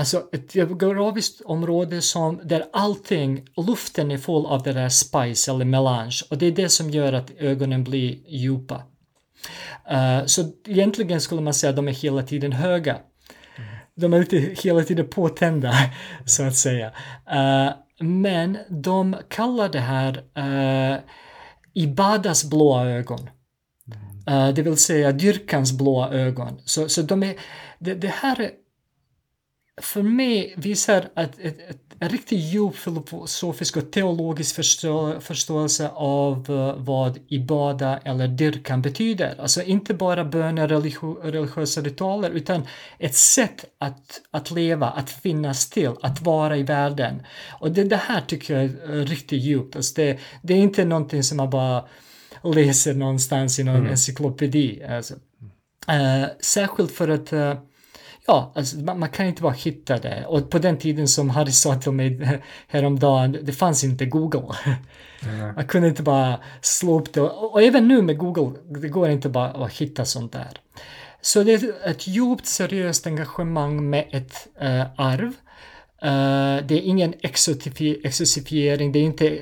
Alltså 0.00 0.28
ett 0.32 0.54
geografiskt 0.54 1.40
område 1.40 2.02
som, 2.02 2.40
där 2.44 2.64
allting, 2.72 3.44
luften 3.56 4.10
är 4.10 4.18
full 4.18 4.46
av 4.46 4.62
det 4.62 4.72
där 4.72 4.88
spice 4.88 5.50
eller 5.50 5.64
melange 5.64 6.20
och 6.30 6.38
det 6.38 6.46
är 6.46 6.52
det 6.52 6.68
som 6.68 6.90
gör 6.90 7.12
att 7.12 7.30
ögonen 7.38 7.84
blir 7.84 8.18
djupa. 8.28 8.82
Uh, 9.92 10.26
så 10.26 10.44
egentligen 10.66 11.20
skulle 11.20 11.40
man 11.40 11.54
säga 11.54 11.70
att 11.70 11.76
de 11.76 11.88
är 11.88 11.92
hela 11.92 12.22
tiden 12.22 12.52
höga. 12.52 12.98
De 13.94 14.14
är 14.14 14.20
inte 14.20 14.36
hela 14.38 14.82
tiden 14.82 15.08
påtända, 15.08 15.72
så 16.24 16.42
att 16.42 16.56
säga. 16.56 16.86
Uh, 17.32 17.72
men 18.06 18.58
de 18.68 19.16
kallar 19.28 19.68
det 19.68 19.80
här 19.80 20.22
uh, 20.38 20.98
Ibadas 21.74 22.44
blåa 22.44 22.86
ögon. 22.90 23.30
Uh, 24.30 24.48
det 24.48 24.62
vill 24.62 24.76
säga 24.76 25.12
dyrkans 25.12 25.72
blåa 25.72 26.10
ögon. 26.10 26.60
Så, 26.64 26.88
så 26.88 27.02
de 27.02 27.22
är, 27.22 27.34
det, 27.78 27.94
det 27.94 28.14
här 28.14 28.40
är 28.40 28.50
för 29.80 30.02
mig 30.02 30.54
visar 30.56 31.08
att 31.14 31.38
ett, 31.38 31.70
ett, 31.70 31.78
en 31.98 32.08
riktigt 32.08 32.38
djup 32.38 32.76
filosofisk 32.76 33.76
och 33.76 33.90
teologisk 33.90 34.56
förstå, 34.56 35.20
förståelse 35.20 35.90
av 35.94 36.50
uh, 36.50 36.74
vad 36.76 37.18
ibada 37.28 37.98
eller 37.98 38.28
dyrkan 38.28 38.82
betyder. 38.82 39.34
Alltså 39.40 39.62
inte 39.62 39.94
bara 39.94 40.24
böner, 40.24 40.68
religio, 40.68 41.20
religiösa 41.22 41.80
ritualer, 41.80 42.30
utan 42.30 42.66
ett 42.98 43.14
sätt 43.14 43.64
att, 43.78 44.20
att 44.30 44.50
leva, 44.50 44.90
att 44.90 45.10
finnas 45.10 45.70
till, 45.70 45.92
att 46.02 46.22
vara 46.22 46.56
i 46.56 46.62
världen. 46.62 47.22
Och 47.60 47.70
det, 47.70 47.84
det 47.84 47.96
här 47.96 48.20
tycker 48.20 48.54
jag 48.54 48.64
är 48.64 49.06
riktigt 49.06 49.42
djupt. 49.42 49.76
Alltså 49.76 49.94
det, 49.96 50.18
det 50.42 50.54
är 50.54 50.58
inte 50.58 50.84
någonting 50.84 51.22
som 51.22 51.36
man 51.36 51.50
bara 51.50 51.84
läser 52.42 52.94
någonstans 52.94 53.58
i 53.58 53.64
någon 53.64 53.76
mm. 53.76 53.90
encyklopedi. 53.90 54.82
Alltså. 54.84 55.14
Uh, 55.88 56.26
särskilt 56.40 56.90
för 56.90 57.08
att 57.08 57.32
uh, 57.32 57.54
ja, 58.30 58.52
alltså, 58.54 58.76
man, 58.76 58.98
man, 58.98 59.08
kan 59.08 59.26
inte 59.26 59.42
bara 59.42 59.52
hitta 59.52 59.98
det. 59.98 60.24
Och 60.26 60.50
på 60.50 60.58
den 60.58 60.78
tiden 60.78 61.08
som 61.08 61.30
Harry 61.30 61.52
sa 61.52 61.74
till 61.74 61.92
mig 61.92 62.40
häromdagen, 62.68 63.38
det 63.42 63.52
fanns 63.52 63.84
inte 63.84 64.06
Google. 64.06 64.54
Mm. 65.22 65.54
Man 65.54 65.66
kunde 65.66 65.88
inte 65.88 66.02
bara 66.02 66.40
slå 66.60 67.00
upp 67.00 67.12
det. 67.12 67.20
Och, 67.20 67.52
och, 67.52 67.62
även 67.62 67.88
nu 67.88 68.02
med 68.02 68.18
Google, 68.18 68.58
det 68.80 68.88
går 68.88 69.08
inte 69.08 69.28
bara 69.28 69.48
att 69.48 69.72
hitta 69.72 70.04
sånt 70.04 70.32
där. 70.32 70.50
Så 71.20 71.42
det 71.42 71.52
är 71.52 71.90
ett 71.90 72.06
djupt 72.06 72.46
seriöst 72.46 73.06
engagemang 73.06 73.90
med 73.90 74.04
ett 74.10 74.48
uh, 74.62 74.86
arv. 74.96 75.32
Uh, 76.04 76.66
det 76.66 76.74
är 76.74 76.80
ingen 76.80 77.14
exotifiering, 77.22 78.92
det 78.92 78.98
är 78.98 79.02
inte 79.02 79.30
uh, 79.30 79.38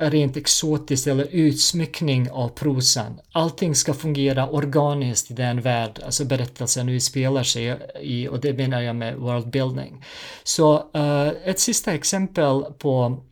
rent 0.00 0.36
exotiskt 0.36 1.06
eller 1.06 1.26
utsmyckning 1.30 2.30
av 2.30 2.48
prosan. 2.48 3.20
Allting 3.32 3.74
ska 3.74 3.94
fungera 3.94 4.48
organiskt 4.48 5.30
i 5.30 5.34
den 5.34 5.60
värld, 5.60 6.00
alltså 6.04 6.24
berättelsen 6.24 6.88
utspelar 6.88 7.42
sig 7.42 7.78
i, 8.00 8.28
och 8.28 8.40
det 8.40 8.52
menar 8.52 8.80
jag 8.80 8.96
med 8.96 9.16
worldbuilding. 9.16 10.04
Så 10.44 10.74
uh, 10.96 11.28
ett 11.44 11.60
sista 11.60 11.94
exempel 11.94 12.62
på 12.78 13.22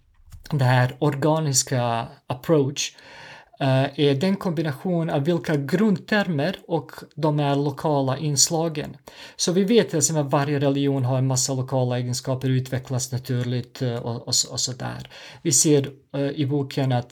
det 0.50 0.64
här 0.64 0.96
organiska 0.98 2.07
approach 2.26 2.96
uh, 2.96 3.17
Eh, 3.61 4.01
är 4.01 4.14
den 4.14 4.37
kombination 4.37 5.11
av 5.11 5.25
vilka 5.25 5.57
grundtermer 5.57 6.57
och 6.66 6.92
de 7.14 7.38
här 7.38 7.57
lokala 7.57 8.18
inslagen. 8.18 8.97
Så 9.37 9.53
vi 9.53 9.64
vet 9.64 9.94
att 9.94 10.11
varje 10.11 10.59
religion 10.59 11.05
har 11.05 11.18
en 11.18 11.27
massa 11.27 11.55
lokala 11.55 11.99
egenskaper, 11.99 12.49
utvecklas 12.49 13.12
naturligt 13.12 13.83
eh, 13.83 13.97
och, 13.97 14.16
och, 14.16 14.35
och 14.51 14.61
sådär. 14.61 15.11
Vi 15.42 15.53
ser 15.53 15.90
uh, 16.16 16.31
i 16.31 16.47
boken 16.47 16.92
att 16.92 17.11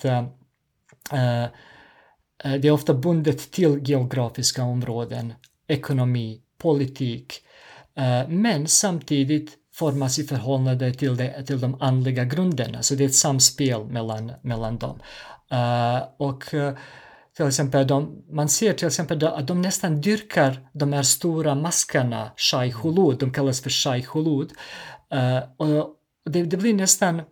det 2.60 2.68
är 2.68 2.70
ofta 2.70 2.94
bundet 2.94 3.50
till 3.50 3.80
geografiska 3.82 4.64
områden, 4.64 5.32
ekonomi, 5.68 6.40
politik, 6.58 7.34
men 8.28 8.66
samtidigt 8.66 9.58
formas 9.74 10.18
i 10.18 10.24
förhållande 10.24 10.94
till, 10.94 11.16
det, 11.16 11.42
till 11.46 11.60
de 11.60 11.82
andliga 11.82 12.24
grunderna, 12.24 12.82
så 12.82 12.94
det 12.94 13.04
är 13.04 13.08
ett 13.08 13.14
samspel 13.14 13.84
mellan, 13.84 14.32
mellan 14.42 14.78
dem. 14.78 14.98
Uh, 15.52 16.08
och 16.18 16.54
uh, 16.54 16.72
till 17.36 17.46
exempel, 17.46 17.86
de, 17.86 18.24
man 18.30 18.48
ser 18.48 18.72
till 18.72 18.86
exempel 18.86 19.26
att 19.26 19.46
de 19.46 19.62
nästan 19.62 20.00
dyrkar 20.00 20.68
de 20.72 20.92
här 20.92 21.02
stora 21.02 21.54
maskarna, 21.54 22.32
Shai 22.36 22.70
Hulud, 22.70 23.18
de 23.18 23.32
kallas 23.32 23.60
för 23.60 23.70
Shai 23.70 24.06
Hulud. 24.12 24.52
Uh, 25.14 25.38
och 25.56 25.96
det, 26.30 26.42
det, 26.42 26.56
blir 26.56 26.74
nästan 26.74 27.22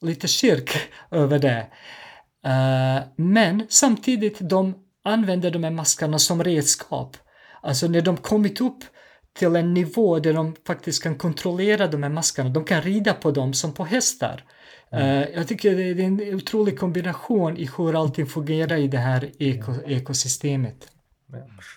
lite 0.00 0.28
kyrk 0.28 0.70
över 1.10 1.38
det. 1.38 1.66
men 3.16 3.66
samtidigt, 3.68 4.38
de 4.40 4.74
använder 5.04 5.50
de 5.50 5.64
här 5.64 5.70
maskarna 5.70 6.18
som 6.18 6.44
redskap. 6.44 7.16
Alltså 7.62 7.88
när 7.88 8.00
de 8.00 8.16
kommit 8.16 8.60
upp 8.60 8.84
till 9.38 9.56
en 9.56 9.74
nivå 9.74 10.18
där 10.18 10.32
de 10.32 10.56
faktiskt 10.66 11.02
kan 11.02 11.18
kontrollera 11.18 11.86
de 11.86 12.02
här 12.02 12.10
maskarna. 12.10 12.50
De 12.50 12.64
kan 12.64 12.82
rida 12.82 13.14
på 13.14 13.30
dem 13.30 13.54
som 13.54 13.72
på 13.72 13.84
hästar. 13.84 14.44
Mm. 14.90 15.22
Uh, 15.22 15.28
jag 15.34 15.48
tycker 15.48 15.76
det 15.76 15.82
är 15.82 16.00
en 16.00 16.34
otrolig 16.34 16.78
kombination 16.78 17.56
i 17.56 17.68
hur 17.76 18.00
allting 18.02 18.26
fungerar 18.26 18.76
i 18.76 18.88
det 18.88 18.98
här 18.98 19.30
eko 19.38 19.72
ekosystemet. 19.86 20.88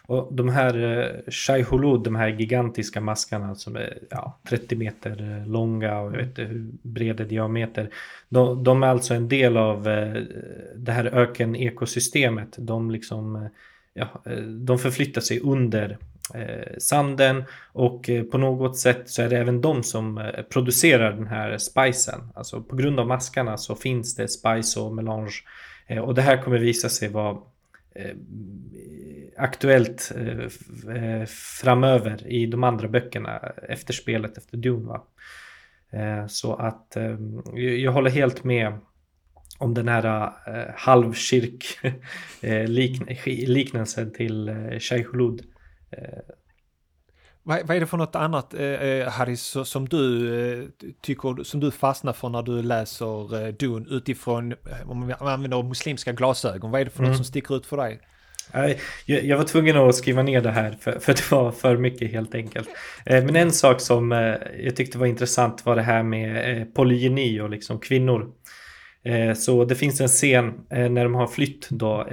Och 0.03 0.33
de 0.33 0.49
här 0.49 0.99
eh, 0.99 1.31
Shaihulud, 1.31 2.01
de 2.01 2.15
här 2.15 2.27
gigantiska 2.27 3.01
maskarna 3.01 3.55
som 3.55 3.75
är 3.75 3.97
ja, 4.09 4.39
30 4.49 4.75
meter 4.75 5.37
eh, 5.39 5.47
långa 5.47 5.99
och 5.99 6.11
jag 6.11 6.17
vet 6.17 6.27
inte 6.27 6.43
hur 6.43 6.71
breda 6.81 7.23
diameter. 7.23 7.89
De, 8.29 8.63
de, 8.63 8.83
är 8.83 8.87
alltså 8.87 9.13
en 9.13 9.27
del 9.27 9.57
av 9.57 9.87
eh, 9.87 10.23
det 10.75 10.91
här 10.91 11.05
öken-ekosystemet. 11.05 12.55
De, 12.57 12.91
liksom, 12.91 13.49
ja, 13.93 14.07
de 14.47 14.79
förflyttar 14.79 15.21
sig 15.21 15.39
under 15.39 15.97
Eh, 16.35 16.77
sanden 16.77 17.43
och 17.73 18.09
eh, 18.09 18.23
på 18.23 18.37
något 18.37 18.77
sätt 18.77 19.09
så 19.09 19.21
är 19.21 19.29
det 19.29 19.37
även 19.37 19.61
de 19.61 19.83
som 19.83 20.17
eh, 20.17 20.43
producerar 20.49 21.11
den 21.11 21.27
här 21.27 21.57
spicen. 21.57 22.21
Alltså 22.35 22.61
på 22.61 22.75
grund 22.75 22.99
av 22.99 23.07
maskarna 23.07 23.57
så 23.57 23.75
finns 23.75 24.15
det 24.15 24.27
spice 24.27 24.79
och 24.79 24.95
melange 24.95 25.33
och 26.01 26.15
det 26.15 26.21
här 26.21 26.43
kommer 26.43 26.57
visa 26.57 26.89
sig 26.89 27.09
vara 27.09 27.37
aktuellt 29.37 30.11
eh, 30.15 30.95
eh, 30.95 31.25
framöver 31.61 32.27
i 32.27 32.45
de 32.45 32.63
andra 32.63 32.87
böckerna 32.87 33.37
efter 33.69 33.93
spelet 33.93 34.37
efter 34.37 34.57
Dune. 34.57 34.87
Va? 34.87 35.03
Eh, 35.91 36.27
så 36.27 36.53
att 36.53 36.95
eh, 36.95 37.17
jag 37.55 37.91
håller 37.91 38.09
helt 38.09 38.43
med 38.43 38.77
om 39.57 39.73
den 39.73 39.87
här 39.87 40.33
eh, 40.47 40.73
halvkirk 40.75 41.79
eh, 42.41 42.67
liknelsen 43.47 44.13
till 44.13 44.49
eh, 44.49 44.79
Shaykhulud. 44.79 45.50
Eh. 45.91 46.35
Vad, 47.43 47.67
vad, 47.67 47.77
är 47.77 47.79
det 47.79 47.87
för 47.87 47.97
något 47.97 48.15
annat, 48.15 48.53
eh, 48.53 49.09
Harry, 49.09 49.35
som 49.35 49.89
du 49.89 50.35
eh, 50.53 50.67
tycker, 51.01 51.43
som 51.43 51.59
du 51.59 51.71
fastnar 51.71 52.13
för 52.13 52.29
när 52.29 52.41
du 52.41 52.63
läser 52.63 53.45
eh, 53.45 53.53
Dune 53.53 53.85
utifrån, 53.89 54.53
om 54.85 54.99
man 54.99 55.27
använder 55.27 55.63
muslimska 55.63 56.11
glasögon, 56.11 56.71
vad 56.71 56.81
är 56.81 56.85
det 56.85 56.91
för 56.91 56.99
mm. 56.99 57.09
något 57.09 57.17
som 57.17 57.25
sticker 57.25 57.55
ut 57.55 57.65
för 57.65 57.77
dig? 57.77 57.99
Jag 59.05 59.37
var 59.37 59.43
tvungen 59.43 59.77
att 59.77 59.95
skriva 59.95 60.23
ner 60.23 60.41
det 60.41 60.51
här 60.51 60.77
för, 60.81 60.99
för 60.99 61.13
det 61.13 61.31
var 61.31 61.51
för 61.51 61.77
mycket 61.77 62.11
helt 62.11 62.35
enkelt. 62.35 62.69
Eh, 63.05 63.23
men 63.23 63.35
en 63.35 63.51
sak 63.51 63.81
som 63.81 64.11
eh, 64.11 64.35
jag 64.59 64.75
tyckte 64.75 64.97
var 64.97 65.05
intressant 65.05 65.65
var 65.65 65.75
det 65.75 65.81
här 65.81 66.03
med 66.03 66.57
eh, 66.57 66.65
polygyni 66.65 67.41
och 67.41 67.49
liksom 67.49 67.79
kvinnor. 67.79 68.31
Så 69.35 69.65
det 69.65 69.75
finns 69.75 70.01
en 70.01 70.07
scen 70.07 70.53
när 70.69 71.03
de 71.03 71.15
har 71.15 71.27
flytt 71.27 71.69
då 71.69 72.07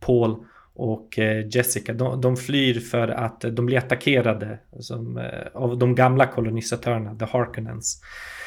Paul 0.00 0.36
och 0.76 1.18
eh, 1.18 1.46
Jessica. 1.50 1.92
De, 1.92 2.20
de 2.20 2.36
flyr 2.36 2.80
för 2.80 3.08
att 3.08 3.44
eh, 3.44 3.50
de 3.50 3.66
blir 3.66 3.78
attackerade 3.78 4.58
som, 4.80 5.18
eh, 5.18 5.24
av 5.54 5.78
de 5.78 5.94
gamla 5.94 6.26
kolonisatörerna, 6.26 7.14
the 7.14 7.24
Harkonnens. 7.24 8.02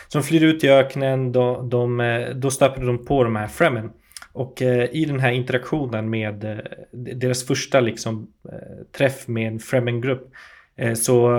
Så 0.08 0.18
de 0.18 0.24
flyr 0.24 0.44
ut 0.44 0.64
i 0.64 0.70
öknen, 0.70 1.32
då, 1.32 1.62
de, 1.62 2.26
då 2.36 2.52
stöper 2.52 2.82
de 2.82 3.06
på 3.06 3.24
de 3.24 3.36
här 3.36 3.48
Fremen. 3.48 3.92
Och 4.34 4.62
i 4.92 5.06
den 5.06 5.20
här 5.20 5.32
interaktionen 5.32 6.10
med 6.10 6.62
deras 6.92 7.48
första 7.48 7.80
liksom, 7.80 8.28
träff 8.98 9.28
med 9.28 9.48
en 9.48 9.60
Fremen-grupp 9.60 10.32
så 10.96 11.30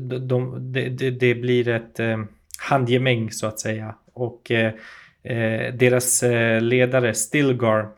de, 0.00 0.28
de, 0.28 0.72
det, 1.18 1.34
blir 1.34 1.68
ett 1.68 2.00
handgemäng 2.58 3.30
så 3.30 3.46
att 3.46 3.60
säga. 3.60 3.94
Och 4.12 4.52
deras 5.72 6.24
ledare 6.60 7.14
Stilgar 7.14 7.88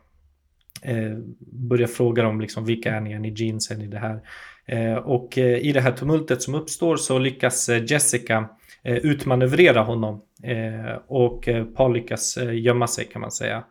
börjar 1.39 1.87
fråga 1.87 2.23
dem 2.23 2.41
liksom, 2.41 2.65
vilka 2.65 2.95
är 2.95 3.01
ni, 3.01 3.13
är 3.13 3.19
ni 3.19 3.33
jeansen 3.35 3.81
i 3.81 3.87
det 3.87 3.99
här? 3.99 4.21
och 5.03 5.37
i 5.37 5.71
det 5.71 5.81
här 5.81 5.91
tumultet 5.91 6.41
som 6.41 6.55
uppstår 6.55 6.97
så 6.97 7.19
lyckas 7.19 7.69
Jessica 7.69 8.49
utmanövrera 8.83 9.81
honom 9.81 10.21
Eh, 10.43 10.97
och 11.07 11.47
eh, 11.47 11.65
Paul 11.65 11.93
lyckas 11.93 12.37
eh, 12.37 12.59
gömma 12.59 12.87
sig 12.87 13.05
kan 13.05 13.21
man 13.21 13.31
säga. 13.31 13.63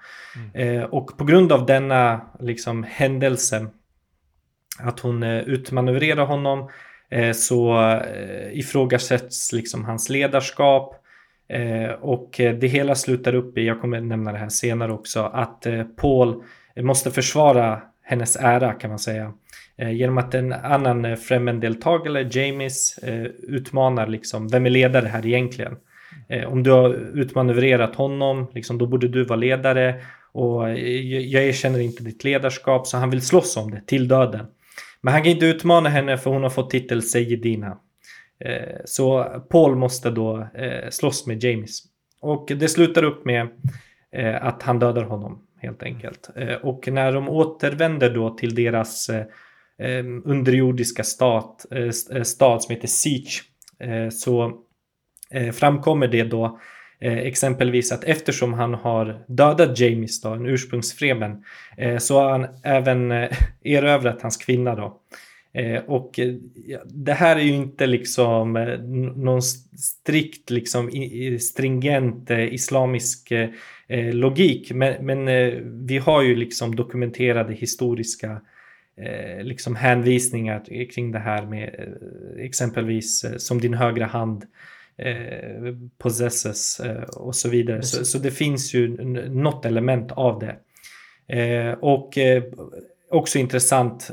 Mm. 0.54 0.84
och 0.90 1.18
på 1.18 1.24
grund 1.24 1.52
av 1.52 1.66
denna 1.66 2.20
liksom, 2.40 2.86
händelse, 2.88 3.66
att 4.78 5.00
hon 5.00 5.22
utmanövrerar 5.22 6.24
honom, 6.24 6.70
så 7.34 7.76
ifrågasätts 8.52 9.52
liksom 9.52 9.84
hans 9.84 10.08
ledarskap. 10.08 10.94
och 12.00 12.30
det 12.36 12.66
hela 12.66 12.94
slutar 12.94 13.34
upp 13.34 13.58
i, 13.58 13.66
jag 13.66 13.80
kommer 13.80 14.00
nämna 14.00 14.32
det 14.32 14.38
här 14.38 14.48
senare 14.48 14.92
också, 14.92 15.20
att 15.22 15.66
Paul 15.96 16.42
Eh, 16.76 16.82
måste 16.82 17.10
försvara 17.10 17.82
hennes 18.02 18.36
ära 18.36 18.72
kan 18.72 18.90
man 18.90 18.98
säga. 18.98 19.32
Eh, 19.78 19.92
genom 19.92 20.18
att 20.18 20.34
en 20.34 20.52
annan 20.52 21.04
eh, 21.04 21.16
Fremen-deltagare, 21.16 22.28
James, 22.30 22.98
utmanar 23.48 24.06
liksom, 24.06 24.48
vem 24.48 24.66
är 24.66 24.70
ledare 24.70 25.06
här 25.06 25.26
egentligen? 25.26 25.76
Eh, 26.28 26.52
om 26.52 26.62
du 26.62 26.70
har 26.70 26.90
utmanövrerat 27.18 27.94
honom, 27.94 28.46
liksom, 28.54 28.78
då 28.78 28.86
borde 28.86 29.08
du 29.08 29.24
vara 29.24 29.38
ledare. 29.38 30.00
Och 30.32 30.70
jag 30.70 31.44
erkänner 31.44 31.78
inte 31.78 32.02
ditt 32.02 32.24
ledarskap, 32.24 32.86
så 32.86 32.96
han 32.96 33.10
vill 33.10 33.22
slåss 33.22 33.56
om 33.56 33.70
det 33.70 33.82
till 33.86 34.08
döden. 34.08 34.46
Men 35.00 35.14
han 35.14 35.22
kan 35.22 35.32
inte 35.32 35.46
utmana 35.46 35.88
henne 35.88 36.18
för 36.18 36.30
hon 36.30 36.42
har 36.42 36.50
fått 36.50 36.70
titel 36.70 37.02
Sejidina. 37.02 37.78
Eh, 38.44 38.78
så 38.84 39.24
Paul 39.50 39.76
måste 39.76 40.10
då 40.10 40.48
eh, 40.54 40.90
slåss 40.90 41.26
med 41.26 41.44
James. 41.44 41.82
Och 42.20 42.52
det 42.56 42.68
slutar 42.68 43.02
upp 43.02 43.24
med 43.24 43.48
att 44.40 44.62
han 44.62 44.78
dödar 44.78 45.02
honom 45.02 45.42
helt 45.60 45.82
enkelt. 45.82 46.30
Eh, 46.36 46.54
och 46.54 46.88
när 46.88 47.12
de 47.12 47.28
återvänder 47.28 48.14
då 48.14 48.30
till 48.30 48.54
deras 48.54 49.08
eh, 49.08 49.26
eh, 49.78 50.04
underjordiska 50.24 51.04
stat, 51.04 51.66
stad 52.22 52.62
som 52.62 52.74
heter 52.74 52.88
Siege 52.88 53.42
så 54.10 54.52
framkommer 55.52 56.08
det 56.08 56.24
då 56.24 56.60
exempelvis 57.00 57.92
att 57.92 58.04
eftersom 58.04 58.54
han 58.54 58.74
har 58.74 59.24
dödat 59.28 59.78
James, 59.78 60.20
då, 60.20 60.28
en 60.28 60.46
ursprungsfremen, 60.46 61.44
så 61.98 62.20
har 62.20 62.30
han 62.30 62.46
även 62.62 63.12
erövrat 63.64 64.22
hans 64.22 64.36
kvinna. 64.36 64.74
Då. 64.74 65.00
Och 65.86 66.20
det 66.84 67.12
här 67.12 67.36
är 67.36 67.40
ju 67.40 67.52
inte 67.52 67.86
liksom 67.86 68.52
någon 69.16 69.42
strikt 69.42 70.50
liksom 70.50 70.90
stringent 71.40 72.30
islamisk 72.30 73.32
logik, 74.12 74.72
men, 74.72 75.06
men 75.06 75.26
vi 75.86 75.98
har 75.98 76.22
ju 76.22 76.34
liksom 76.34 76.76
dokumenterade 76.76 77.54
historiska 77.54 78.40
liksom 79.42 79.76
hänvisningar 79.76 80.86
kring 80.90 81.12
det 81.12 81.18
här 81.18 81.46
med 81.46 81.98
exempelvis 82.38 83.24
som 83.38 83.60
din 83.60 83.74
högra 83.74 84.06
hand 84.06 84.44
eh, 85.00 85.74
possesses 85.98 86.80
eh, 86.80 87.02
och 87.02 87.34
så 87.34 87.48
vidare. 87.48 87.82
Så, 87.82 88.04
så, 88.04 88.18
det 88.18 88.30
finns 88.30 88.74
ju 88.74 89.04
något 89.28 89.66
element 89.66 90.12
av 90.12 90.38
det. 90.38 90.56
Eh, 91.36 91.72
och 91.72 92.18
eh, 92.18 92.42
också 93.10 93.38
intressant 93.38 94.10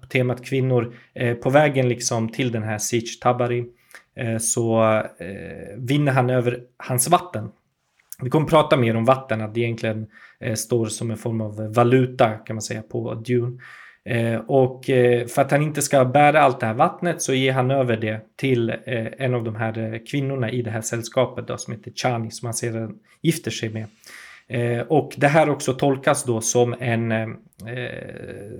på 0.00 0.06
temat 0.08 0.44
kvinnor. 0.44 0.94
på 1.42 1.50
vägen 1.50 1.88
liksom 1.88 2.28
till 2.28 2.52
den 2.52 2.62
här 2.62 2.78
Sich 2.78 3.20
Tabari 3.20 3.64
så 4.40 5.02
vinner 5.76 6.12
han 6.12 6.30
över 6.30 6.60
hans 6.76 7.08
vatten. 7.08 7.48
Vi 8.22 8.30
kommer 8.30 8.46
prata 8.46 8.76
mer 8.76 8.96
om 8.96 9.04
vatten, 9.04 9.40
att 9.40 9.54
det 9.54 9.60
egentligen 9.60 10.06
eh, 10.40 10.54
står 10.54 10.86
som 10.86 11.10
en 11.10 11.16
form 11.16 11.40
av 11.40 11.74
valuta 11.74 12.30
kan 12.30 12.56
man 12.56 12.62
säga 12.62 12.82
på 12.82 13.14
Dune. 13.14 13.58
Eh, 14.04 14.36
och 14.36 14.90
eh, 14.90 15.26
för 15.26 15.42
att 15.42 15.50
han 15.50 15.62
inte 15.62 15.82
ska 15.82 16.04
bära 16.04 16.40
allt 16.40 16.60
det 16.60 16.66
här 16.66 16.74
vattnet 16.74 17.22
så 17.22 17.34
ger 17.34 17.52
han 17.52 17.70
över 17.70 17.96
det 17.96 18.20
till 18.36 18.70
eh, 18.70 19.06
en 19.18 19.34
av 19.34 19.44
de 19.44 19.56
här 19.56 19.94
eh, 19.94 20.00
kvinnorna 20.10 20.50
i 20.50 20.62
det 20.62 20.70
här 20.70 20.80
sällskapet 20.80 21.48
då, 21.48 21.56
som 21.58 21.72
heter 21.72 21.90
Chani 21.90 22.30
som 22.30 22.46
han 22.46 22.54
sedan 22.54 22.98
gifter 23.20 23.50
sig 23.50 23.68
med. 23.68 23.86
Eh, 24.52 24.80
och 24.80 25.14
det 25.16 25.28
här 25.28 25.50
också 25.50 25.72
tolkas 25.72 26.24
då 26.24 26.40
som, 26.40 26.74
en, 26.80 27.12
eh, 27.12 27.28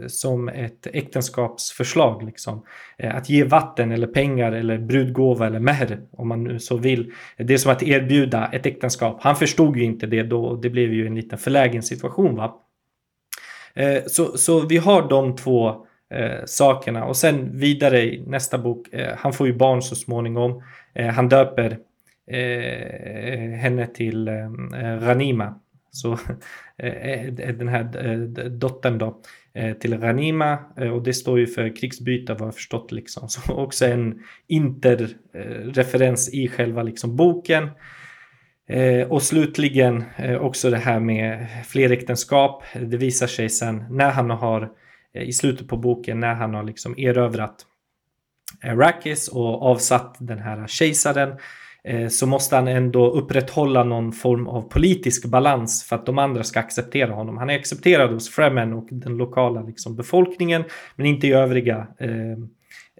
som 0.07 0.49
ett 0.49 0.87
äktenskapsförslag. 0.87 2.23
Liksom. 2.23 2.65
Eh, 2.99 3.17
att 3.17 3.29
ge 3.31 3.45
vatten 3.45 3.93
eller 3.93 4.07
pengar 4.07 4.53
eller 4.53 4.79
brudgåva 4.79 5.47
eller 5.47 5.61
mer 5.61 6.01
om 6.11 6.29
man 6.29 6.45
nu 6.45 6.59
så 6.59 6.77
vill. 6.77 7.13
Det 7.37 7.55
är 7.55 7.59
som 7.59 7.73
att 7.73 7.83
erbjuda 7.83 8.51
ett 8.53 8.67
äktenskap. 8.67 9.19
Han 9.21 9.37
förstod 9.37 9.77
ju 9.77 9.85
inte 9.85 10.07
det 10.07 10.23
då 10.23 10.45
och 10.45 10.61
det 10.61 10.71
blev 10.71 10.93
ju 10.93 11.07
en 11.07 11.15
liten 11.15 11.39
förlägen 11.39 11.83
situation. 11.83 12.37
Va? 12.37 12.55
Eh, 13.75 14.03
så, 14.07 14.39
så 14.39 14.67
vi 14.67 14.77
har 14.77 15.09
de 15.09 15.37
två 15.37 15.69
eh, 16.15 16.45
sakerna 16.47 17.05
och 17.05 17.17
sen 17.17 17.59
vidare 17.59 18.03
i 18.03 18.25
nästa 18.27 18.59
bok, 18.59 18.89
eh, 18.93 19.15
han 19.17 19.33
får 19.33 19.47
ju 19.47 19.53
barn 19.53 19.83
så 19.83 19.95
småningom. 19.95 20.63
han 21.15 21.29
döper 21.29 21.79
henne 23.57 23.87
till 23.87 24.29
Ranima. 25.01 25.55
Så 25.93 26.13
eh, 26.79 27.13
eh, 27.13 27.55
den 27.55 27.69
här 27.69 28.07
eh, 28.07 28.19
dottern 28.51 28.99
då 28.99 29.21
till 29.81 30.01
Ranima 30.01 30.59
och 30.93 31.03
det 31.03 31.15
står 31.15 31.39
ju 31.39 31.47
för 31.47 31.77
krigsbyte 31.77 32.35
vad 32.35 32.47
jag 32.47 32.55
förstått 32.55 32.93
liksom. 32.93 33.29
Så 33.29 33.53
också 33.55 33.87
en 33.87 34.23
interreferens 34.47 36.35
i 36.35 36.49
själva 36.49 36.83
liksom 36.83 37.17
boken. 37.17 37.71
Och 39.09 39.23
slutligen 39.23 40.05
också 40.41 40.71
det 40.71 40.77
här 40.77 41.01
med 41.01 41.47
fleräktenskap. 41.67 42.65
Det 42.75 42.97
visar 42.97 43.27
sig 43.27 43.49
sen 43.49 43.85
när 43.91 44.11
han 44.11 44.31
har 44.31 44.73
i 45.15 45.33
slutet 45.33 45.69
på 45.69 45.77
boken 45.77 46.21
när 46.21 46.35
han 46.35 46.55
har 46.55 46.63
liksom 46.63 46.95
erövrat 46.99 47.67
Arrakis 48.63 49.29
och 49.29 49.63
avsatt 49.63 50.17
den 50.19 50.39
här 50.39 50.67
kejsaren 50.67 51.31
eh, 51.31 51.37
Eh, 51.85 52.09
så 52.09 52.27
måste 52.27 52.57
han 52.57 52.69
ändå 52.69 53.11
upprätthålla 53.11 53.85
någon 53.85 54.13
form 54.13 54.49
av 54.49 54.63
politisk 54.63 55.27
balans 55.27 55.85
för 55.85 55.97
att 55.97 56.07
de 56.07 56.19
andra 56.19 56.43
ska 56.43 56.61
acceptera 56.61 57.13
honom. 57.13 57.39
Han 57.39 57.51
är 57.51 57.59
accepterad 57.59 58.11
hos 58.11 58.31
Fremen 58.31 58.73
och 58.73 58.89
den 58.91 59.17
lokala 59.17 59.63
liksom, 59.63 59.97
befolkningen 59.97 60.65
men 60.97 61.07
inte 61.07 61.27
i 61.27 61.33
övriga 61.33 61.87
eh, 61.99 62.33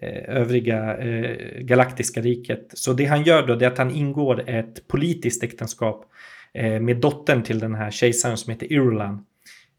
eh 0.01 0.23
övriga 0.27 0.97
eh, 0.97 1.61
galaktiska 1.61 2.21
riket. 2.21 2.67
Så 2.73 2.93
det 2.93 3.05
han 3.05 3.23
gör 3.23 3.47
då 3.47 3.53
är 3.53 3.67
att 3.67 3.77
han 3.77 3.91
ingår 3.91 4.49
ett 4.49 4.87
politiskt 4.87 5.43
äktenskap 5.43 6.05
eh, 6.53 6.79
med 6.79 6.97
dottern 6.97 7.43
till 7.43 7.59
den 7.59 7.75
här 7.75 7.91
kejsaren 7.91 8.37
som 8.37 8.51
heter 8.51 8.73
Irulan. 8.73 9.25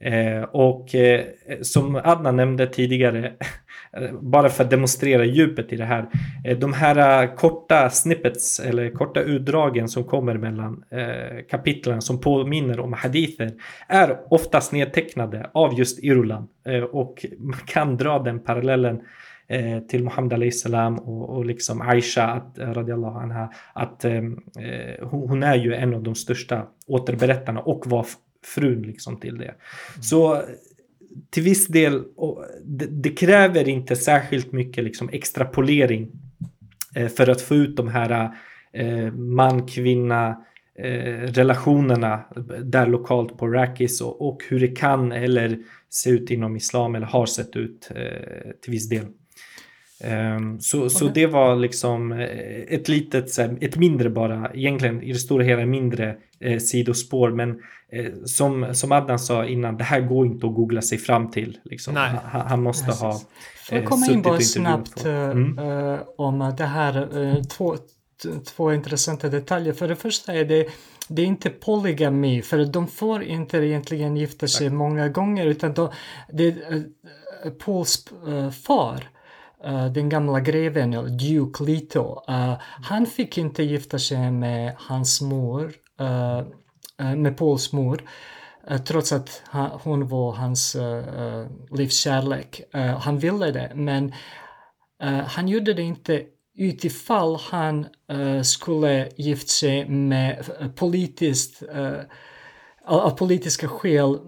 Eh, 0.05 0.43
och 0.43 0.95
eh, 0.95 1.25
som 1.63 2.01
Adna 2.05 2.33
nämnde 2.33 2.67
tidigare, 2.67 3.33
bara 4.21 4.49
för 4.49 4.65
att 4.65 4.71
demonstrera 4.71 5.25
djupet 5.25 5.73
i 5.73 5.77
det 5.77 5.85
här. 5.85 6.07
Eh, 6.45 6.59
de 6.59 6.73
här 6.73 7.37
korta 7.37 7.91
snippets 7.91 8.61
eller 8.61 8.91
korta 8.91 9.21
utdragen 9.21 9.89
som 9.89 10.05
kommer 10.05 10.35
mellan 10.35 10.85
kapitlen 11.51 12.03
som 12.03 12.21
påminner 12.21 12.81
om 12.81 12.93
hadither 12.93 13.53
är 13.89 14.19
oftast 14.31 14.73
nedtecknade 14.73 15.51
av 15.55 15.79
just 15.79 16.05
Irulan. 16.05 16.49
och 16.93 17.27
man 17.39 17.59
kan 17.67 17.97
dra 17.97 18.19
den 18.19 18.39
parallellen 18.41 19.01
till 19.89 20.05
Muhammed 20.05 20.55
salam 20.55 20.99
och, 20.99 21.37
och 21.37 21.45
liksom 21.45 21.81
Aisha 21.81 22.25
att, 22.25 22.59
radiallahu 22.59 23.19
anha, 23.19 23.53
att 23.73 24.05
eh 24.05 24.23
hon 25.03 25.43
är 25.43 25.55
ju 25.55 25.75
en 25.75 25.95
av 25.95 26.03
de 26.03 26.15
största 26.15 26.67
återberättarna 26.87 27.61
och 27.61 27.87
var 27.87 28.07
frun 28.45 28.83
liksom 28.83 29.21
till 29.21 29.39
det. 29.39 29.45
Mm. 29.45 30.03
Så 30.03 30.43
till 31.31 31.43
viss 31.43 31.67
del, 31.67 32.03
det, 32.65 32.87
det, 32.87 33.11
kräver 33.11 33.69
inte 33.69 33.97
särskilt 33.97 34.53
mycket 34.53 34.85
liksom 34.85 35.09
extrapolering 35.13 36.11
eh, 36.95 37.09
för 37.09 37.29
att 37.29 37.41
få 37.41 37.55
ut 37.55 37.77
de 37.77 37.89
här 37.89 38.31
eh, 38.73 39.13
man-kvinna 39.13 40.45
eh, 40.79 41.21
relationerna 41.21 42.25
där 42.63 42.87
lokalt 42.87 43.39
på 43.39 43.49
Rakis 43.49 44.01
och, 44.01 44.29
och, 44.29 44.43
hur 44.49 44.61
det 44.61 44.77
kan 44.77 45.13
eller 45.13 45.59
se 45.91 46.11
ut 46.11 46.31
inom 46.31 46.57
islam 46.57 46.95
eller 46.95 47.07
har 47.07 47.27
sett 47.27 47.57
ut 47.57 47.91
eh, 47.95 48.51
till 48.63 48.71
viss 48.71 48.89
del. 48.89 49.07
Um, 50.01 50.61
så, 50.61 50.91
så 50.91 51.09
det 51.09 51.27
var 51.27 51.57
liksom 51.57 52.13
eh, 52.13 52.19
ett 52.69 52.89
litet, 52.89 53.39
ett 53.39 53.77
mindre 53.77 54.11
bara, 54.11 54.51
egentligen 54.55 55.03
i 55.03 55.13
det 55.13 55.19
stora 55.19 55.45
hela 55.45 55.67
mindre 55.67 56.17
eh, 56.41 56.59
sidospår. 56.59 57.31
Men 57.31 57.51
eh, 57.93 58.13
som, 58.25 58.75
som 58.75 58.93
Adnan 58.93 59.19
sa 59.19 59.47
innan, 59.47 59.77
det 59.77 59.85
här 59.85 60.01
går 60.01 60.27
inte 60.27 60.47
att 60.47 60.55
googla 60.55 60.83
sig 60.83 60.99
fram 60.99 61.31
till. 61.31 61.59
Liksom. 61.65 61.97
Han, 61.97 62.41
han, 62.47 62.63
måste 62.63 62.87
Precis. 62.87 63.03
ha 63.03 63.21
Får 63.69 63.79
jag 63.79 63.87
komma 63.87 64.07
in 64.07 64.23
bara 64.23 64.41
snabbt 64.41 65.05
mm. 65.05 65.59
uh, 65.59 66.01
om 66.17 66.55
det 66.59 66.65
här, 66.65 67.19
uh, 67.19 67.43
två, 67.43 67.77
två 68.45 68.73
intressanta 68.73 69.29
detaljer. 69.29 69.73
För 69.73 69.89
det 69.89 69.97
första 69.97 70.35
är 70.35 70.45
det 70.45 70.67
det 71.09 71.23
är 71.23 71.27
inte 71.27 71.51
polygami, 71.51 72.43
för 72.43 72.65
de 72.65 72.89
får 72.89 73.23
inte 73.23 73.59
egentligen 73.59 74.17
gifta 74.17 74.49
sig 74.49 74.67
Tack. 74.67 74.77
många 74.77 75.09
gånger 75.09 75.47
utan 75.47 75.75
de, 75.75 75.91
det, 76.33 76.55
Pauls 77.59 78.09
far 78.63 79.09
uh, 79.67 79.93
den 79.93 80.09
gamla 80.09 80.41
greven, 80.41 80.91
Duke 81.17 81.65
Leto, 81.65 82.23
uh, 82.29 82.35
eh, 82.35 82.59
han 82.83 83.07
fick 83.07 83.39
inte 83.39 83.63
gifta 83.63 83.99
sig 83.99 84.31
med 84.31 84.75
hans 84.79 85.21
mor, 85.21 85.73
uh, 86.01 86.43
med 87.17 87.37
Pauls 87.37 87.73
mor, 87.73 88.03
trots 88.87 89.13
att 89.13 89.43
han, 89.47 89.71
hon 89.83 90.09
var 90.09 90.33
hans 90.33 90.77
uh, 90.77 91.47
livskärlek. 91.71 92.61
han 93.01 93.19
ville 93.19 93.51
det, 93.51 93.73
men 93.75 94.13
han 95.27 95.49
gjorde 95.49 95.75
det 95.75 95.83
inte 95.83 96.23
utifall 96.59 97.37
han 97.51 97.87
skulle 98.45 99.09
gifta 99.17 99.47
sig 99.47 99.89
med 99.89 100.45
politiskt, 100.77 101.63
av 102.85 103.11
politiska 103.11 103.69
skäl 103.69 104.19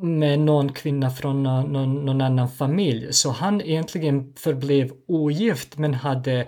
med 0.00 0.38
någon 0.38 0.72
kvinna 0.72 1.10
från 1.10 1.42
någon, 1.42 2.04
någon, 2.04 2.20
annan 2.20 2.48
familj. 2.48 3.12
Så 3.12 3.30
han 3.30 3.60
egentligen 3.60 4.32
förblev 4.36 4.90
ogift 5.06 5.78
men 5.78 5.94
hade 5.94 6.46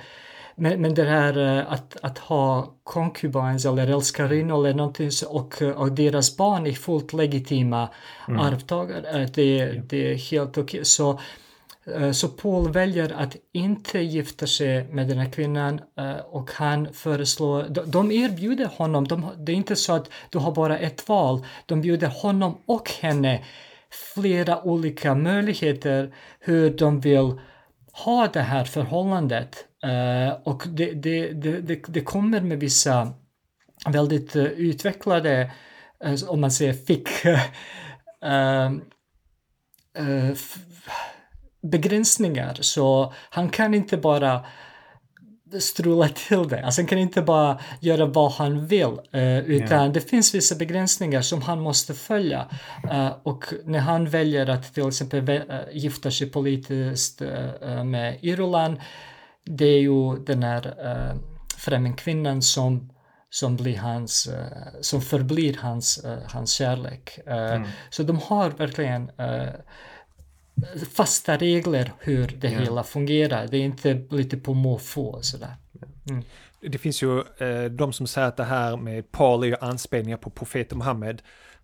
men, 0.61 0.83
men 0.83 0.95
det 0.95 1.05
här 1.05 1.59
eh, 1.59 1.73
att, 1.73 1.97
att 2.03 2.19
ha 2.19 2.75
concubines 2.85 3.65
eller 3.65 3.89
älskarinnor 3.89 4.67
eller 4.67 4.75
någonting 4.75 5.11
och, 5.29 5.63
och 5.63 5.93
deras 5.93 6.37
barn 6.37 6.67
är 6.67 6.73
fullt 6.73 7.13
legitima 7.13 7.89
mm. 8.29 8.41
arvtagare, 8.41 9.23
eh, 9.23 9.29
det, 9.35 9.67
det 9.89 10.13
är 10.13 10.15
helt 10.15 10.51
okej. 10.51 10.63
Okay. 10.63 10.85
Så 10.85 11.13
Eh, 11.13 11.19
Eh, 11.95 12.13
så 12.13 12.29
Paul 12.29 12.73
väljer 12.73 13.13
att 13.13 13.37
inte 13.53 13.99
gifta 13.99 14.47
sig 14.47 14.85
med 14.85 15.09
den 15.09 15.19
här 15.19 15.31
kvinnan 15.31 15.81
eh, 15.99 16.17
och 16.17 16.51
han 16.51 16.93
föreslår, 16.93 17.67
de 17.87 18.13
erbjuder 18.13 18.67
honom, 18.67 19.09
de, 19.09 19.31
det 19.37 19.53
är 19.53 19.57
inte 19.57 19.77
så 19.77 19.93
att 19.93 20.11
du 20.31 20.39
har 20.39 20.53
bara 20.53 20.79
ett 20.79 21.09
val, 21.09 21.45
de 21.67 21.81
bjuder 21.81 22.09
honom 22.09 22.59
och 22.67 22.91
henne 22.91 23.45
flera 24.15 24.63
olika 24.63 25.15
möjligheter 25.15 26.15
hur 26.41 26.71
de 26.71 27.01
vill 27.01 27.41
ha 27.93 28.29
det 28.33 28.41
här 28.41 28.65
förhållandet. 28.65 29.65
Eh, 29.83 30.33
och 30.45 30.63
det, 30.67 30.93
det, 30.93 31.33
det, 31.33 31.83
det, 31.89 32.01
kommer 32.01 32.41
med 32.41 32.61
vissa 32.61 33.13
väldigt 33.89 34.37
utvecklade, 34.37 35.51
om 36.29 36.41
man 36.41 36.51
säger 36.51 36.73
fick, 36.73 37.09
begränsningar 41.71 42.59
så 42.61 43.13
han 43.31 43.49
kan 43.49 43.75
inte 43.75 43.97
bara 43.97 44.45
strula 45.61 46.09
till 46.09 46.49
det. 46.49 46.65
Alltså 46.65 46.81
han 46.81 46.87
kan 46.87 46.99
inte 46.99 47.23
bara 47.23 47.59
göra 47.81 48.07
vad 48.07 48.33
han 48.33 48.67
vill 48.67 48.99
uh, 49.15 49.39
utan 49.39 49.79
yeah. 49.79 49.93
det 49.93 50.01
finns 50.01 50.35
vissa 50.35 50.55
begränsningar 50.55 51.23
som 51.23 51.43
han 51.43 51.61
måste 51.61 51.95
följa. 51.95 52.49
Uh, 52.85 53.13
och 53.23 53.45
när 53.65 53.79
han 53.79 54.09
väljer 54.09 54.51
att 54.51 54.75
till 54.75 54.89
exempel 54.89 55.29
uh, 55.29 55.43
gifta 55.73 56.11
sig 56.11 56.31
politiskt 56.31 57.23
med 57.85 58.19
Irland 58.21 58.81
det 59.45 59.65
är 59.65 59.81
ju 59.81 60.17
den 60.17 60.43
här 60.43 60.75
främlingskvinnan 61.59 62.43
som 62.43 62.93
som 63.31 63.57
blir 63.57 63.77
hans, 63.77 64.31
som 64.81 65.01
förblir 65.01 65.57
hans, 65.61 66.05
hans 66.27 66.53
kärlek. 66.53 67.19
Mm. 67.27 67.69
Så 67.91 68.03
de 68.03 68.19
har 68.19 68.51
verkligen 68.51 69.11
fasta 70.93 71.37
regler 71.37 71.93
hur 71.99 72.27
det 72.27 72.51
ja. 72.51 72.59
hela 72.59 72.85
fungerar. 72.85 73.47
Det 73.47 73.57
är 73.57 73.63
inte 73.63 74.03
lite 74.11 74.37
på 74.37 74.55
måfå 74.55 75.19
sådär. 75.23 75.55
Mm. 76.11 76.23
Det 76.61 76.79
finns 76.79 77.03
ju 77.03 77.19
eh, 77.19 77.65
de 77.65 77.93
som 77.93 78.07
säger 78.07 78.29
att 78.29 78.37
det 78.37 78.45
här 78.45 78.77
med 78.77 79.13
Paul 79.13 79.45
är 79.45 79.65
anspelningar 79.65 80.17
på 80.17 80.31
profeten 80.31 80.79
Muhammed 80.79 81.23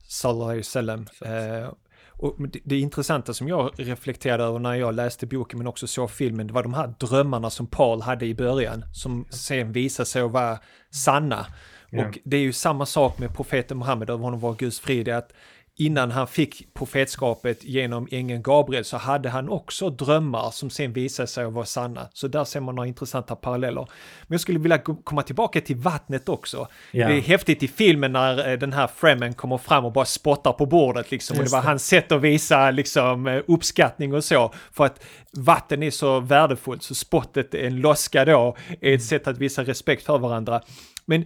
sallallahu 0.08 0.44
alaihi 0.44 0.60
wasallam. 0.60 1.06
Eh, 1.24 1.72
och 2.16 2.48
det, 2.48 2.60
det 2.64 2.78
intressanta 2.78 3.34
som 3.34 3.48
jag 3.48 3.70
reflekterade 3.76 4.44
över 4.44 4.58
när 4.58 4.74
jag 4.74 4.94
läste 4.94 5.26
boken 5.26 5.58
men 5.58 5.66
också 5.66 5.86
såg 5.86 6.10
filmen, 6.10 6.46
det 6.46 6.52
var 6.52 6.62
de 6.62 6.74
här 6.74 6.94
drömmarna 6.98 7.50
som 7.50 7.66
Paul 7.66 8.02
hade 8.02 8.26
i 8.26 8.34
början 8.34 8.84
som 8.92 9.26
sen 9.30 9.72
visade 9.72 10.06
sig 10.06 10.22
att 10.22 10.30
vara 10.30 10.58
sanna. 10.90 11.46
Yeah. 11.90 12.08
Och 12.08 12.18
det 12.24 12.36
är 12.36 12.40
ju 12.40 12.52
samma 12.52 12.86
sak 12.86 13.18
med 13.18 13.34
profeten 13.34 13.78
Muhammed, 13.78 14.10
över 14.10 14.24
honom 14.24 14.40
var 14.40 14.54
Guds 14.54 14.80
frid, 14.80 15.08
att 15.08 15.32
innan 15.76 16.10
han 16.10 16.26
fick 16.26 16.74
profetskapet 16.74 17.64
genom 17.64 18.08
ängeln 18.10 18.42
Gabriel 18.42 18.84
så 18.84 18.96
hade 18.96 19.28
han 19.28 19.48
också 19.48 19.90
drömmar 19.90 20.50
som 20.50 20.70
sen 20.70 20.92
visade 20.92 21.26
sig 21.26 21.50
vara 21.50 21.64
sanna. 21.64 22.08
Så 22.12 22.28
där 22.28 22.44
ser 22.44 22.60
man 22.60 22.74
några 22.74 22.88
intressanta 22.88 23.36
paralleller. 23.36 23.88
Men 24.22 24.34
jag 24.34 24.40
skulle 24.40 24.58
vilja 24.58 24.78
komma 24.78 25.22
tillbaka 25.22 25.60
till 25.60 25.76
vattnet 25.76 26.28
också. 26.28 26.68
Yeah. 26.92 27.10
Det 27.10 27.18
är 27.18 27.20
häftigt 27.20 27.62
i 27.62 27.68
filmen 27.68 28.12
när 28.12 28.50
eh, 28.50 28.58
den 28.58 28.72
här 28.72 28.86
Fremen 28.86 29.34
kommer 29.34 29.58
fram 29.58 29.84
och 29.84 29.92
bara 29.92 30.04
spottar 30.04 30.52
på 30.52 30.66
bordet 30.66 31.10
liksom. 31.10 31.38
och 31.38 31.44
det 31.44 31.50
var 31.50 31.62
det. 31.62 31.68
hans 31.68 31.86
sätt 31.86 32.12
att 32.12 32.20
visa 32.20 32.70
liksom 32.70 33.26
eh, 33.26 33.42
uppskattning 33.46 34.14
och 34.14 34.24
så. 34.24 34.54
För 34.72 34.84
att 34.84 35.04
vatten 35.32 35.82
är 35.82 35.90
så 35.90 36.20
värdefullt 36.20 36.82
så 36.82 36.94
spottet, 36.94 37.54
en 37.54 37.76
loska 37.76 38.24
då, 38.24 38.56
är 38.80 38.94
ett 38.94 39.04
sätt 39.04 39.28
att 39.28 39.38
visa 39.38 39.64
respekt 39.64 40.06
för 40.06 40.18
varandra. 40.18 40.60
Men 41.06 41.24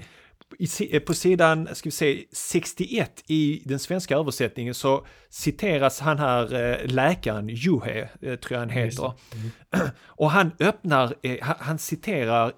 Eh, 0.91 1.01
på 1.01 1.15
sidan 1.15 1.69
ska 1.73 1.87
vi 1.87 1.91
se, 1.91 2.25
61 2.33 3.23
i 3.27 3.63
den 3.65 3.79
svenska 3.79 4.17
översättningen 4.17 4.75
så 4.75 5.07
citeras 5.31 6.01
han 6.01 6.19
här 6.19 6.55
eh, 6.55 6.77
läkaren, 6.87 7.49
Juhe, 7.49 8.09
eh, 8.23 8.37
tror 8.37 8.53
jag 8.53 8.59
han 8.59 8.71
heter. 8.71 9.13
Mm. 9.35 9.51
Och 10.07 10.31
han 10.31 10.53
öppnar, 10.61 11.15
han 11.43 11.79
citerar 11.79 12.53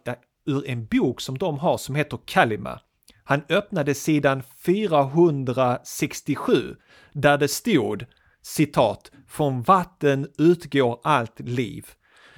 ur 0.47 0.69
en 0.69 0.87
bok 0.87 1.21
som 1.21 1.39
de 1.39 1.59
har 1.59 1.79
som 1.79 1.95
heter 1.95 2.19
Kalima. 2.25 2.81
Han 3.25 3.43
öppnade 3.49 3.95
sidan 3.95 4.43
467 4.65 6.77
där 7.13 7.39
det 7.39 7.49
stod 7.49 8.07
citat, 8.43 9.11
från 9.29 9.63
vatten 9.63 10.29
utgår 10.39 11.01
allt 11.03 11.41
liv. 11.41 11.87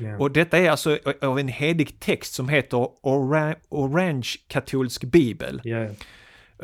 Yeah. 0.02 0.20
Och 0.20 0.30
detta 0.30 0.58
är 0.58 0.70
alltså 0.70 0.98
av 1.22 1.38
en 1.38 1.48
helig 1.48 2.00
text 2.00 2.34
som 2.34 2.48
heter 2.48 2.88
Orange, 3.02 3.56
Orange 3.68 4.28
katolsk 4.48 5.04
bibel. 5.04 5.60
Yeah. 5.64 5.90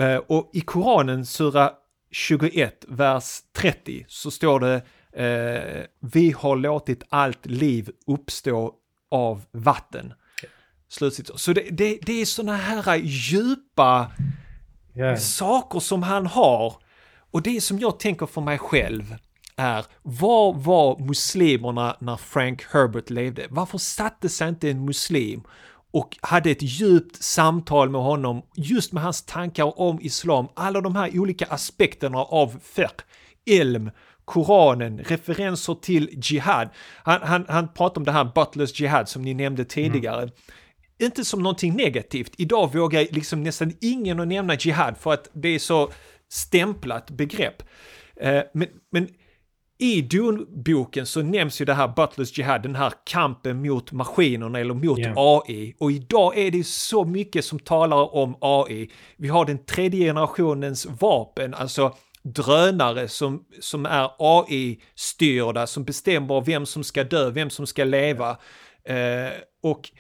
Uh, 0.01 0.17
och 0.17 0.51
i 0.53 0.61
Koranen, 0.61 1.27
sura 1.27 1.73
21, 2.11 2.85
vers 2.89 3.39
30, 3.57 4.05
så 4.09 4.31
står 4.31 4.61
det 4.61 4.75
uh, 4.77 5.85
Vi 6.01 6.31
har 6.31 6.57
låtit 6.57 7.03
allt 7.09 7.47
liv 7.47 7.91
uppstå 8.07 8.75
av 9.11 9.45
vatten. 9.51 10.13
Slutcitat. 10.89 11.41
Så 11.41 11.53
det, 11.53 11.65
det, 11.71 11.99
det 12.03 12.21
är 12.21 12.25
sådana 12.25 12.57
här 12.57 12.97
djupa 12.97 14.11
Yeah. 14.99 15.17
saker 15.17 15.81
som 15.81 16.03
han 16.03 16.27
har. 16.27 16.75
Och 17.31 17.43
det 17.43 17.61
som 17.61 17.79
jag 17.79 17.99
tänker 17.99 18.27
för 18.27 18.41
mig 18.41 18.59
själv 18.59 19.17
är, 19.59 19.85
var 20.03 20.53
var 20.53 20.99
muslimerna 20.99 21.97
när 22.01 22.17
Frank 22.17 22.63
Herbert 22.73 23.11
levde? 23.11 23.47
Varför 23.51 23.79
satte 23.79 24.29
sig 24.29 24.49
inte 24.49 24.71
en 24.71 24.85
muslim 24.85 25.43
och 25.91 26.17
hade 26.21 26.51
ett 26.51 26.63
djupt 26.63 27.23
samtal 27.23 27.91
med 27.91 28.01
honom 28.01 28.43
just 28.57 28.93
med 28.93 29.03
hans 29.03 29.23
tankar 29.23 29.81
om 29.81 30.01
islam, 30.01 30.49
alla 30.55 30.81
de 30.81 30.97
här 30.97 31.19
olika 31.19 31.47
aspekterna 31.47 32.19
av 32.19 32.61
fiqh, 32.63 33.05
ilm, 33.45 33.91
Koranen, 34.25 34.99
referenser 34.99 35.75
till 35.75 36.11
jihad. 36.23 36.69
Han, 37.03 37.21
han, 37.23 37.45
han 37.49 37.69
pratar 37.73 38.01
om 38.01 38.05
det 38.05 38.13
här 38.13 38.31
Butlers 38.35 38.81
jihad 38.81 39.09
som 39.09 39.23
ni 39.23 39.35
nämnde 39.35 39.65
tidigare. 39.65 40.31
Inte 40.99 41.25
som 41.25 41.43
någonting 41.43 41.77
negativt. 41.77 42.33
Idag 42.39 42.75
vågar 42.75 43.07
liksom 43.11 43.43
nästan 43.43 43.73
ingen 43.81 44.21
att 44.21 44.29
nämna 44.29 44.55
jihad 44.55 44.97
för 44.99 45.13
att 45.13 45.29
det 45.33 45.49
är 45.49 45.59
så 45.59 45.91
stämplat 46.29 47.11
begrepp. 47.11 47.63
Eh, 48.17 48.43
men, 48.55 48.69
men 48.91 49.09
i 49.81 50.03
Dune-boken 50.03 51.07
så 51.07 51.23
nämns 51.23 51.61
ju 51.61 51.65
det 51.65 51.75
här 51.75 51.89
Butlers 51.89 52.39
Jihad, 52.39 52.63
den 52.63 52.75
här 52.75 52.93
kampen 53.05 53.63
mot 53.63 53.93
maskinerna 53.93 54.59
eller 54.59 54.75
mot 54.75 54.99
Ja. 54.99 55.13
AI. 55.17 55.75
Och 55.79 55.93
idag 55.93 56.39
är 56.39 56.51
det 56.51 56.67
så 56.67 57.05
mycket 57.05 57.45
som 57.45 57.59
talar 57.59 58.15
om 58.15 58.37
AI. 58.41 58.91
Vi 59.17 59.29
har 59.29 59.45
den 59.45 59.65
tredje 59.65 60.07
generationens 60.07 60.87
vapen, 61.01 61.55
alltså 61.55 61.95
drönare 62.23 63.09
som, 63.09 63.45
som 63.61 63.87
är 63.87 64.11
AI-styrda, 64.19 65.67
som 65.67 65.85
bestämmer 65.85 66.41
vem 66.41 66.67
som 66.67 66.85
ska 66.85 67.05
dö, 67.05 67.31
vem 67.31 67.51
som 67.51 67.67
ska 67.67 67.85
leva. 67.85 68.31
Eh, 68.85 69.33
och 69.63 69.91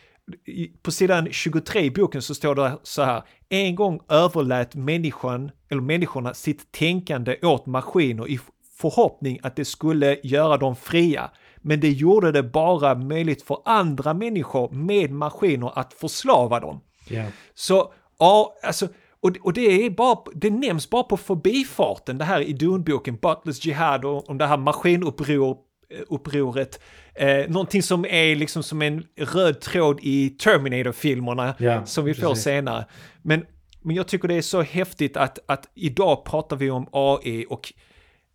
på 0.82 0.90
sidan 0.90 1.28
23 1.32 1.80
i 1.80 1.90
boken 1.90 2.22
så 2.22 2.34
står 2.34 2.54
det 2.54 2.78
så 2.82 3.02
här. 3.02 3.22
En 3.48 3.74
gång 3.74 4.00
överlät 4.08 4.74
människan, 4.74 5.50
eller 5.70 5.82
människorna 5.82 6.34
sitt 6.34 6.72
tänkande 6.72 7.36
åt 7.42 7.66
maskiner 7.66 8.28
i 8.28 8.40
förhoppning 8.80 9.38
att 9.42 9.56
det 9.56 9.64
skulle 9.64 10.18
göra 10.22 10.56
dem 10.56 10.76
fria. 10.76 11.30
Men 11.56 11.80
det 11.80 11.90
gjorde 11.90 12.32
det 12.32 12.42
bara 12.42 12.94
möjligt 12.94 13.42
för 13.42 13.58
andra 13.64 14.14
människor 14.14 14.70
med 14.70 15.10
maskiner 15.10 15.78
att 15.78 15.92
förslava 15.92 16.60
dem. 16.60 16.80
Yeah. 17.10 17.28
Så, 17.54 17.92
ja, 18.18 18.54
alltså, 18.62 18.88
och, 19.20 19.36
och 19.42 19.52
det, 19.52 19.84
är 19.86 19.90
bara, 19.90 20.18
det 20.34 20.50
nämns 20.50 20.90
bara 20.90 21.02
på 21.02 21.16
förbifarten, 21.16 22.18
det 22.18 22.24
här 22.24 22.40
i 22.40 22.52
Dune-boken, 22.52 23.16
Butlers 23.16 23.66
Jihad 23.66 24.04
och 24.04 24.30
om 24.30 24.38
det 24.38 24.46
här 24.46 24.56
maskinuppror, 24.56 25.56
eh, 25.90 26.00
upproret. 26.08 26.80
Eh, 27.14 27.48
någonting 27.48 27.82
som 27.82 28.04
är 28.04 28.36
liksom 28.36 28.62
som 28.62 28.82
en 28.82 29.04
röd 29.16 29.60
tråd 29.60 29.98
i 30.02 30.30
Terminator-filmerna 30.30 31.54
Ja, 31.58 31.86
som 31.86 32.04
vi 32.04 32.14
får 32.14 32.28
precis. 32.28 32.44
senare. 32.44 32.84
Men, 33.22 33.46
men 33.82 33.96
jag 33.96 34.08
tycker 34.08 34.28
det 34.28 34.34
är 34.34 34.42
så 34.42 34.62
häftigt 34.62 35.16
att, 35.16 35.38
att 35.46 35.68
idag 35.74 36.24
pratar 36.24 36.56
vi 36.56 36.70
om 36.70 36.88
AI 36.92 37.46
och 37.48 37.72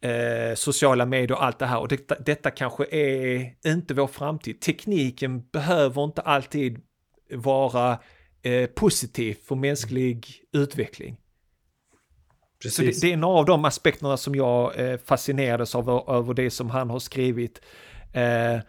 eh, 0.04 0.56
sociala 0.56 1.06
medier 1.06 1.32
och 1.32 1.43
allt 1.43 1.60
det 1.60 1.66
här. 1.66 1.80
Och 1.80 1.88
detta, 1.88 2.16
detta 2.20 2.51
kanske 2.51 2.86
är 2.91 3.54
inte 3.66 3.93
vår 3.93 4.08
framtid. 4.08 4.62
Tekniken 4.62 5.41
behöver 5.41 6.04
inte 6.04 6.22
alltid 6.22 6.82
vara 7.34 7.99
eh, 8.41 8.66
positiv 8.66 9.38
för 9.47 9.56
mänsklig 9.56 10.28
utveckling. 10.54 11.18
Så 12.70 12.82
det, 12.82 12.88
Precis. 12.88 13.01
det 13.01 13.14
är 13.14 13.18
några 13.18 13.39
av 13.39 13.45
de 13.45 13.66
aspekterna 13.66 14.18
som 14.18 14.36
jag 14.36 14.80
eh, 14.80 14.97
fascinerades 15.06 15.76
av 15.76 16.10
över 16.10 16.34
det 16.34 16.49
som 16.49 16.70
han 16.70 16.89
har 16.89 16.99
skrivit. 16.99 17.62
Eh, 18.14 18.60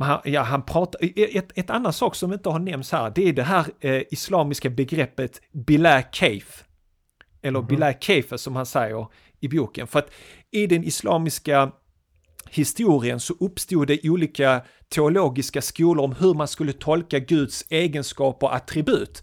han, 0.00 0.20
ja, 0.24 0.42
han 0.42 0.62
pratar, 0.62 1.00
ett, 1.16 1.58
ett 1.58 1.70
annat 1.70 1.96
sak 1.96 2.14
som 2.14 2.32
inte 2.32 2.48
har 2.48 2.58
nämnts 2.58 2.92
här, 2.92 3.12
det 3.14 3.28
är 3.28 3.32
det 3.32 3.42
här 3.42 3.66
eh, 3.80 4.02
islamiska 4.10 4.70
begreppet 4.70 5.40
bilal 5.52 6.02
kaif. 6.12 6.64
Eller 7.42 7.62
bilal 7.62 7.94
kaifa 7.94 8.38
som 8.38 8.56
han 8.56 8.66
säger 8.66 9.06
i 9.40 9.48
boken. 9.48 9.86
För 9.86 9.98
att 9.98 10.10
i 10.50 10.66
den 10.66 10.84
islamiska 10.84 11.72
historien 12.50 13.20
så 13.20 13.34
uppstod 13.40 13.86
det 13.86 14.08
olika 14.08 14.62
teologiska 14.88 15.62
skolor 15.62 16.04
om 16.04 16.12
hur 16.12 16.34
man 16.34 16.48
skulle 16.48 16.72
tolka 16.72 17.18
Guds 17.18 17.64
egenskaper 17.68 18.46
och 18.46 18.54
attribut. 18.54 19.22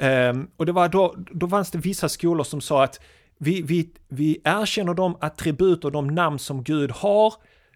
Um, 0.00 0.50
och 0.56 0.66
det 0.66 0.72
var 0.72 0.88
då, 0.88 1.14
då 1.32 1.48
fanns 1.48 1.70
det 1.70 1.78
vissa 1.78 2.08
skolor 2.08 2.44
som 2.44 2.60
sa 2.60 2.84
att 2.84 3.00
vi, 3.38 3.62
vi, 3.62 3.90
vi 4.08 4.40
erkänner 4.44 4.94
de 4.94 5.16
attribut 5.20 5.84
och 5.84 5.92
de 5.92 6.06
namn 6.06 6.38
som 6.38 6.64
Gud 6.64 6.90
har, 6.90 7.34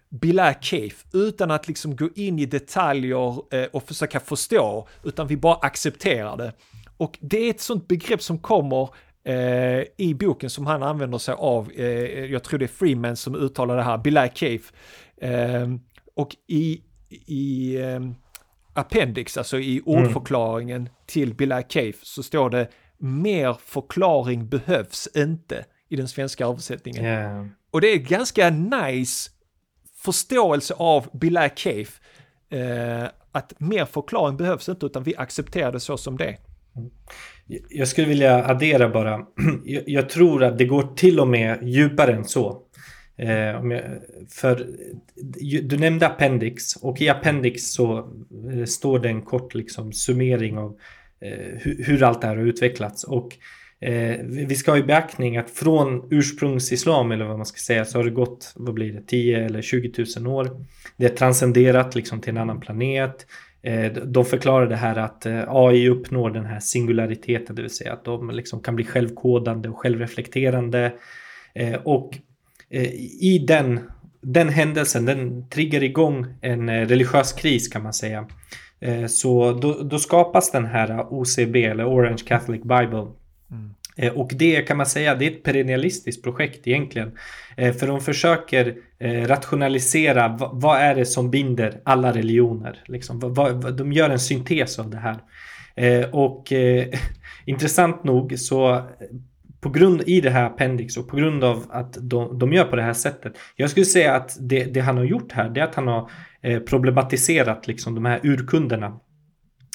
bila 0.09 0.53
Keif, 0.53 1.05
utan 1.13 1.51
att 1.51 1.67
liksom 1.67 1.95
gå 1.95 2.09
in 2.15 2.39
i 2.39 2.45
detaljer 2.45 3.55
eh, 3.55 3.65
och 3.73 3.83
försöka 3.83 4.19
förstå, 4.19 4.87
utan 5.03 5.27
vi 5.27 5.37
bara 5.37 5.55
accepterar 5.55 6.37
det. 6.37 6.53
Och 6.97 7.17
det 7.21 7.37
är 7.37 7.49
ett 7.49 7.61
sånt 7.61 7.87
begrepp 7.87 8.21
som 8.21 8.39
kommer 8.39 8.89
eh, 9.23 9.83
i 9.97 10.15
boken 10.19 10.49
som 10.49 10.65
han 10.65 10.83
använder 10.83 11.17
sig 11.17 11.35
av. 11.37 11.71
Eh, 11.71 11.85
jag 12.25 12.43
tror 12.43 12.59
det 12.59 12.65
är 12.65 12.67
Freeman 12.67 13.15
som 13.15 13.35
uttalar 13.35 13.77
det 13.77 13.83
här, 13.83 13.97
bila 13.97 14.27
kaif. 14.27 14.73
Eh, 15.17 15.67
och 16.15 16.35
i, 16.47 16.81
i 17.09 17.75
eh, 17.81 17.99
appendix, 18.73 19.37
alltså 19.37 19.59
i 19.59 19.81
ordförklaringen 19.85 20.89
till 21.05 21.33
bila 21.33 21.61
kaif, 21.61 22.03
så 22.03 22.23
står 22.23 22.49
det 22.49 22.67
mer 22.97 23.57
förklaring 23.65 24.47
behövs 24.47 25.07
inte 25.15 25.65
i 25.89 25.95
den 25.95 26.07
svenska 26.07 26.45
översättningen. 26.45 27.05
Yeah. 27.05 27.45
Och 27.71 27.81
det 27.81 27.87
är 27.87 27.97
ganska 27.97 28.49
nice 28.49 29.29
förståelse 29.95 30.73
av 30.77 31.09
Bilal 31.13 31.49
Kaif. 31.49 32.01
Eh, 32.49 33.03
att 33.31 33.59
mer 33.59 33.85
förklaring 33.85 34.37
behövs 34.37 34.69
inte 34.69 34.85
utan 34.85 35.03
vi 35.03 35.15
accepterar 35.15 35.71
det 35.71 35.79
så 35.79 35.97
som 35.97 36.17
det. 36.17 36.37
Jag 37.69 37.87
skulle 37.87 38.07
vilja 38.07 38.45
addera 38.45 38.89
bara. 38.89 39.25
Jag, 39.85 40.09
tror 40.09 40.43
att 40.43 40.57
det 40.57 40.65
går 40.65 40.95
till 40.95 41.19
och 41.19 41.27
med 41.27 41.59
djupare 41.63 42.13
än 42.13 42.25
så. 42.25 42.61
Eh, 43.17 43.61
för 44.29 44.67
du 45.61 45.77
nämnde 45.77 46.07
appendix 46.07 46.75
och 46.75 47.01
i 47.01 47.09
appendix 47.09 47.71
så 47.73 47.97
eh, 48.53 48.65
står 48.65 48.99
det 48.99 49.09
en 49.09 49.21
kort 49.21 49.55
liksom, 49.55 49.93
summering 49.93 50.57
av 50.57 50.77
eh, 51.21 51.59
hur, 51.59 52.03
allt 52.03 52.21
det 52.21 52.27
här 52.27 52.35
har 52.35 52.43
utvecklats. 52.43 53.03
Och 53.03 53.37
vi 54.23 54.45
vi 54.47 54.55
ska 54.55 54.71
ha 54.71 54.77
i 54.77 54.83
beaktning 54.83 55.37
att 55.37 55.49
från 55.49 56.07
ursprungsislam 56.11 57.11
eller 57.11 57.25
vad 57.25 57.37
man 57.37 57.45
ska 57.45 57.57
säga 57.57 57.85
så 57.85 57.97
har 57.99 58.03
det 58.03 58.11
gått, 58.11 58.53
vad 58.55 58.73
blir 58.73 58.93
det, 58.93 59.01
10 59.07 59.45
eller 59.45 59.61
20 59.61 60.05
000 60.17 60.27
år. 60.27 60.65
Det 60.97 61.05
är 61.05 61.15
transcenderat 61.15 61.95
liksom 61.95 62.21
till 62.21 62.29
en 62.29 62.37
annan 62.37 62.59
planet. 62.59 63.25
Eh, 63.63 63.93
de 63.93 64.25
förklarar 64.25 64.67
det 64.67 64.75
här 64.75 64.95
att 64.95 65.25
eh, 65.25 65.43
AI 65.47 65.89
uppnår 65.89 66.29
den 66.29 66.45
här 66.45 66.59
singulariteten, 66.59 67.55
det 67.55 67.61
vill 67.61 67.71
säga 67.71 67.93
att 67.93 68.05
de 68.05 68.29
liksom 68.29 68.59
kan 68.59 68.75
bli 68.75 68.85
självkodande 68.85 69.69
och 69.69 69.77
självreflekterande. 69.77 70.93
Eh, 71.55 71.75
och 71.83 72.17
i 73.21 73.39
den, 73.47 73.79
den 74.21 74.49
händelsen, 74.49 75.05
den 75.05 75.49
triggar 75.49 75.83
igång 75.83 76.25
en 76.41 76.87
religiös 76.87 77.33
kris 77.33 77.67
kan 77.67 77.83
man 77.83 77.93
säga. 77.93 78.27
Så 79.07 79.51
då, 79.51 79.83
då 79.83 79.99
skapas 79.99 80.51
den 80.51 80.65
här 80.65 81.13
OCB, 81.13 81.55
eller 81.55 81.89
Orange 81.89 82.23
Catholic 82.25 82.61
Bible. 82.61 83.07
Mm. 83.53 84.15
Och 84.15 84.31
det 84.35 84.61
kan 84.61 84.77
man 84.77 84.85
säga, 84.85 85.15
det 85.15 85.25
är 85.27 85.31
ett 85.31 85.43
perennialistiskt 85.43 86.23
projekt 86.23 86.67
egentligen. 86.67 87.11
Eh, 87.57 87.73
för 87.73 87.87
de 87.87 88.01
försöker 88.01 88.75
eh, 88.99 89.27
rationalisera 89.27 90.37
vad 90.53 90.77
är 90.81 90.95
det 90.95 91.05
som 91.05 91.31
binder 91.31 91.81
alla 91.85 92.11
religioner. 92.11 92.83
Liksom, 92.85 93.19
vad- 93.19 93.35
vad- 93.35 93.77
de 93.77 93.93
gör 93.93 94.09
en 94.09 94.19
syntes 94.19 94.79
av 94.79 94.89
det 94.89 94.97
här. 94.97 95.17
Och 96.15 96.53
intressant 97.45 98.03
nog 98.03 98.39
så 98.39 98.81
på 99.61 99.69
grund 99.69 100.01
i 100.05 100.21
det 100.21 100.29
här 100.29 100.43
appendix 100.45 100.97
och 100.97 101.07
på 101.07 101.15
grund 101.15 101.43
av 101.43 101.65
att 101.69 101.97
de, 102.01 102.39
de 102.39 102.53
gör 102.53 102.63
på 102.65 102.75
det 102.75 102.81
här 102.81 102.93
sättet. 102.93 103.33
Jag 103.55 103.69
skulle 103.69 103.85
säga 103.85 104.15
att 104.15 104.37
det, 104.39 104.63
det 104.63 104.79
han 104.79 104.97
har 104.97 105.03
gjort 105.03 105.31
här 105.31 105.49
det 105.49 105.59
är 105.59 105.63
att 105.63 105.75
han 105.75 105.87
har 105.87 106.09
problematiserat 106.65 107.67
liksom 107.67 107.95
de 107.95 108.05
här 108.05 108.19
urkunderna. 108.23 108.99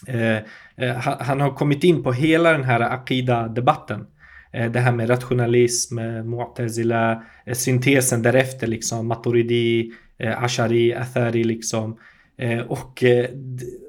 Eh, 0.06 0.36
eh 0.76 0.96
han, 1.20 1.40
har 1.40 1.50
kommit 1.50 1.84
in 1.84 2.02
på 2.02 2.12
hela 2.12 2.52
den 2.52 2.64
här 2.64 2.80
Akida-debatten. 2.80 4.06
Eh, 4.52 4.70
det 4.70 4.80
här 4.80 4.92
med 4.92 5.10
rationalism, 5.10 5.98
eh, 5.98 6.04
Mu'tazila, 6.04 7.22
eh, 7.46 7.54
syntesen 7.54 8.22
därefter 8.22 8.66
liksom, 8.66 9.06
Maturidi, 9.08 9.92
eh, 10.18 10.42
Ashari, 10.42 10.94
Athari 10.94 11.44
liksom. 11.44 11.98
Eh, 12.38 12.60
och 12.60 13.04
eh, 13.04 13.30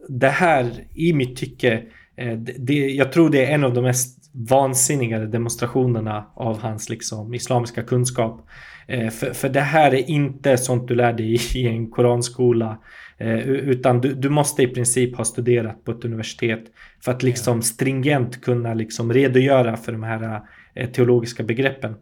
det 0.10 0.30
här 0.30 0.72
i 0.96 1.14
mitt 1.14 1.38
tycke, 1.38 1.84
eh, 2.16 2.38
det, 2.38 2.74
jag 2.74 3.12
tror 3.12 3.30
det 3.30 3.46
är 3.46 3.54
en 3.54 3.64
av 3.64 3.74
de 3.74 3.84
mest 3.84 4.20
vansinniga 4.34 5.20
demonstrationerna 5.20 6.26
av 6.36 6.62
hans 6.62 6.90
liksom, 6.90 7.34
islamiska 7.34 7.84
kunskap. 7.84 8.48
Eh, 8.90 9.10
för, 9.10 9.34
för 9.34 9.50
det 9.50 9.62
här 9.62 9.94
är 9.94 10.10
inte 10.10 10.58
sånt 10.58 10.88
du 10.88 10.96
lär 10.96 11.14
dig 11.14 11.34
i, 11.56 11.68
en 11.68 11.92
koranskola. 11.92 12.78
Eh, 13.18 13.50
utan 13.50 14.02
du, 14.02 14.14
du 14.14 14.30
måste 14.30 14.64
i 14.64 14.68
princip 14.68 15.18
ha 15.18 15.26
studerat 15.26 15.84
på 15.84 15.92
ett 15.92 16.06
universitet 16.06 16.64
för 17.04 17.12
att 17.12 17.24
liksom 17.24 17.62
stringent 17.62 18.42
kunna 18.42 18.74
liksom 18.74 19.14
redogöra 19.14 19.78
för 19.78 19.92
de 19.92 20.04
här 20.04 20.42
eh, 20.76 20.90
teologiska 20.90 21.44
begreppen. 21.44 21.96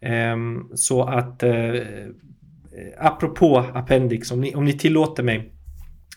Ehm, 0.00 0.68
så 0.74 1.02
att 1.02 1.42
apropå 2.98 3.64
appendix, 3.74 4.30
om 4.30 4.40
ni, 4.40 4.54
om 4.54 4.64
ni 4.64 4.72
tillåter 4.72 5.22
mig 5.22 5.52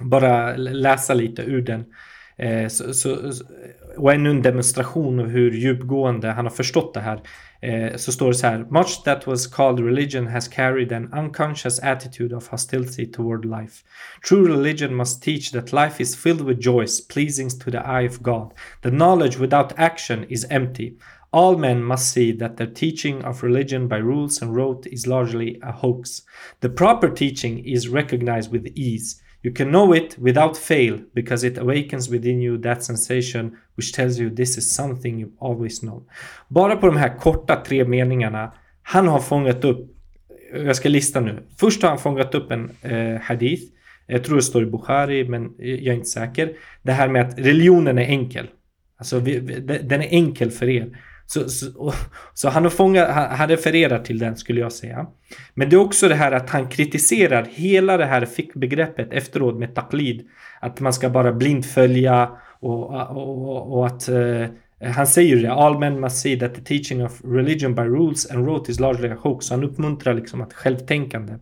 bara 0.01 0.55
läsa 0.55 1.13
lite 1.13 1.41
ur 1.41 1.61
den. 1.61 1.85
Så, 2.69 2.93
så, 2.93 3.17
och 3.97 4.13
ännu 4.13 4.29
en 4.29 4.41
demonstration 4.41 5.19
av 5.19 5.27
hur 5.27 5.51
djupgående 5.51 6.31
han 6.31 6.45
har 6.45 6.51
förstått 6.51 6.93
det 6.93 6.99
här. 6.99 7.21
Eh, 7.61 7.95
så 7.95 8.11
står 8.11 8.27
det 8.27 8.33
så 8.33 8.47
här. 8.47 8.65
Much 8.69 9.03
that 9.05 9.27
was 9.27 9.47
called 9.47 9.79
religion 9.79 10.27
has 10.27 10.47
carried 10.47 10.91
an 10.91 11.13
unconscious 11.13 11.79
attitude 11.79 12.35
of 12.35 12.47
hostility 12.47 13.11
toward 13.11 13.45
life. 13.45 13.83
True 14.27 14.47
religion 14.47 14.95
must 14.95 15.23
teach 15.23 15.51
that 15.51 15.73
life 15.73 16.03
is 16.03 16.15
filled 16.15 16.41
with 16.41 16.59
joys, 16.59 17.07
pleasing 17.07 17.49
to 17.49 17.71
the 17.71 17.77
eye 17.77 18.07
of 18.07 18.23
God. 18.23 18.53
The 18.81 18.91
knowledge 18.91 19.37
without 19.39 19.79
action 19.79 20.25
is 20.29 20.47
empty. 20.49 20.97
All 21.33 21.57
men 21.57 21.83
must 21.83 22.11
see 22.11 22.33
that 22.33 22.57
their 22.57 22.67
teaching 22.67 23.23
of 23.23 23.43
religion 23.43 23.87
by 23.87 23.97
rules 23.97 24.41
and 24.41 24.55
rote 24.55 24.85
is 24.87 25.07
largely 25.07 25.59
a 25.63 25.71
hoax. 25.71 26.23
The 26.59 26.69
proper 26.69 27.09
teaching 27.09 27.65
is 27.65 27.87
recognized 27.87 28.51
with 28.51 28.67
ease. 28.75 29.21
You 29.43 29.55
can 29.55 29.67
know 29.69 29.95
it 29.95 30.17
without 30.17 30.57
fail 30.57 30.99
because 31.13 31.47
it 31.47 31.57
awakens 31.57 32.09
within 32.09 32.41
you 32.41 32.61
that 32.61 32.83
sensation 32.83 33.57
which 33.77 33.93
tells 33.93 34.19
you 34.19 34.35
this 34.35 34.57
is 34.57 34.75
something 34.75 35.19
you've 35.19 35.37
always 35.39 35.79
known. 35.79 36.03
Bara 36.47 36.75
på 36.75 36.87
de 36.87 36.97
här 36.97 37.17
korta 37.17 37.55
tre 37.55 37.85
meningarna, 37.85 38.53
han 38.83 39.07
har 39.07 39.19
fångat 39.19 39.63
upp, 39.63 39.91
jag 40.53 40.75
ska 40.75 40.89
lista 40.89 41.19
nu. 41.19 41.43
Först 41.57 41.81
har 41.81 41.89
han 41.89 41.99
fångat 41.99 42.35
upp 42.35 42.51
en 42.51 42.71
eh, 42.81 43.21
hadith, 43.21 43.63
jag 44.07 44.23
tror 44.23 44.35
det 44.35 44.41
står 44.41 44.63
i 44.63 44.65
Bukhari 44.65 45.29
men 45.29 45.53
jag 45.57 45.87
är 45.87 45.93
inte 45.93 46.09
säker. 46.09 46.53
Det 46.81 46.91
här 46.91 47.07
med 47.07 47.27
att 47.27 47.39
religionen 47.39 47.97
är 47.97 48.05
enkel. 48.05 48.47
Alltså 48.97 49.19
vi, 49.19 49.39
den 49.83 50.01
är 50.01 50.07
enkel 50.11 50.51
för 50.51 50.69
er. 50.69 50.97
Så, 51.33 51.49
så, 51.49 51.93
så, 52.33 52.49
han, 52.49 52.63
har 52.63 52.69
fångat, 52.69 53.09
han 53.09 53.49
refererar 53.49 53.99
till 53.99 54.19
den 54.19 54.35
skulle 54.35 54.61
jag 54.61 54.71
säga. 54.71 55.07
Men 55.53 55.69
det 55.69 55.75
är 55.75 55.79
också 55.79 56.07
det 56.07 56.15
här 56.15 56.31
att 56.31 56.49
han 56.49 56.69
kritiserar 56.69 57.47
hela 57.51 57.97
det 57.97 58.05
här 58.05 58.25
fickbegreppet 58.25 59.13
efteråt 59.13 59.59
med 59.59 59.75
taklid. 59.75 60.27
Att 60.59 60.79
man 60.79 60.93
ska 60.93 61.09
bara 61.09 61.33
blint 61.33 61.65
följa 61.65 62.29
och, 62.59 63.11
och, 63.11 63.77
och 63.77 63.87
att 63.87 64.09
eh, 64.09 64.45
han 64.91 65.07
säger 65.07 65.35
det, 65.35 65.51
all 65.51 65.79
men 65.79 65.99
must 65.99 66.17
see 66.17 66.39
that 66.39 66.55
the 66.55 66.61
teaching 66.61 67.05
of 67.05 67.21
religion 67.23 67.75
by 67.75 67.81
rules 67.81 68.31
and 68.31 68.47
rote 68.47 68.71
is 68.71 68.79
largely 68.79 69.09
a 69.09 69.17
hoax. 69.21 69.45
Så 69.45 69.53
han 69.53 69.63
uppmuntrar 69.63 70.13
liksom 70.13 70.41
att 70.41 70.53
självtänkande. 70.53 71.33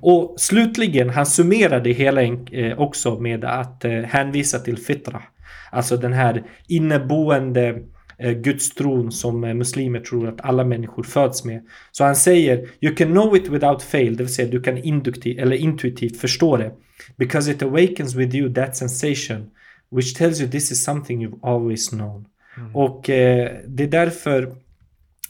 Och 0.00 0.34
slutligen, 0.38 1.10
han 1.10 1.26
summerar 1.26 1.80
det 1.80 1.92
hela 1.92 2.22
eh, 2.22 2.78
också 2.78 3.20
med 3.20 3.44
att 3.44 3.84
eh, 3.84 3.92
hänvisa 3.92 4.58
till 4.58 4.78
fitra. 4.78 5.22
Alltså 5.70 5.96
den 5.96 6.12
här 6.12 6.42
inneboende 6.68 7.82
gudstron 8.28 9.12
som 9.12 9.44
eh, 9.44 9.54
muslimer 9.54 10.00
tror 10.00 10.28
att 10.28 10.40
alla 10.40 10.64
människor 10.64 11.02
föds 11.02 11.44
med. 11.44 11.62
Så 11.92 12.04
han 12.04 12.16
säger 12.16 12.68
You 12.80 12.94
can 12.94 13.08
know 13.08 13.36
it 13.36 13.48
without 13.48 13.82
fail, 13.82 14.16
det 14.16 14.22
vill 14.22 14.34
säga 14.34 14.48
du 14.48 14.62
kan 14.62 14.78
induktiv, 14.78 15.38
eller 15.38 15.56
intuitivt 15.56 16.16
förstå 16.16 16.56
det. 16.56 16.70
Because 17.16 17.52
it 17.52 17.62
awakens 17.62 18.14
with 18.14 18.36
you 18.36 18.54
that 18.54 18.76
sensation 18.76 19.50
which 19.90 20.14
tells 20.14 20.40
you 20.40 20.50
this 20.50 20.70
is 20.70 20.84
something 20.84 21.26
you've 21.26 21.38
always 21.42 21.88
known. 21.88 22.26
Mm. 22.56 22.76
Och 22.76 23.10
eh, 23.10 23.50
det 23.66 23.82
är 23.82 23.88
därför 23.88 24.42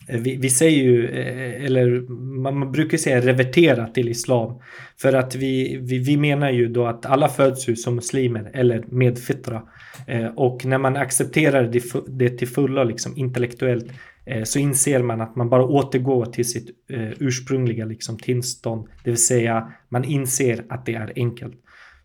eh, 0.09 0.21
vi, 0.21 0.37
vi, 0.37 0.51
säger 0.51 0.83
ju, 0.83 1.09
eh, 1.09 1.65
eller 1.65 2.01
man 2.41 2.73
brukar 2.73 2.99
säga 2.99 3.21
revertera 3.21 3.87
till 3.87 4.09
islam. 4.09 4.55
För 4.97 5.13
att 5.13 5.35
vi, 5.35 5.79
vi, 5.83 5.99
vi 5.99 6.17
menar 6.17 6.51
ju 6.51 6.69
då 6.69 6.87
att 6.87 7.07
alla 7.07 7.29
föds 7.29 7.69
ju 7.69 7.77
som 7.77 7.95
muslimer 7.95 8.51
eller 8.55 8.85
med 8.89 9.19
fitra. 9.19 9.63
Eh, 10.07 10.27
och 10.27 10.65
när 10.65 10.79
man 10.79 10.97
accepterar 10.97 11.73
det, 12.09 12.31
till 12.31 12.49
fullo 12.49 12.85
liksom 12.85 13.13
intellektuellt 13.17 13.87
eh, 14.27 14.43
så 14.43 14.59
inser 14.59 15.03
man 15.03 15.21
att 15.21 15.37
man 15.37 15.49
bara 15.49 15.65
återgår 15.65 16.27
till 16.27 16.49
sitt 16.49 16.71
eh, 16.91 17.11
ursprungliga 17.19 17.85
liksom, 17.85 18.19
tillstånd. 18.19 18.89
Det 19.05 19.11
vill 19.11 19.25
säga 19.25 19.73
man 19.89 20.05
inser 20.05 20.65
att 20.69 20.87
det 20.87 20.95
är 20.95 21.13
enkelt. 21.17 21.55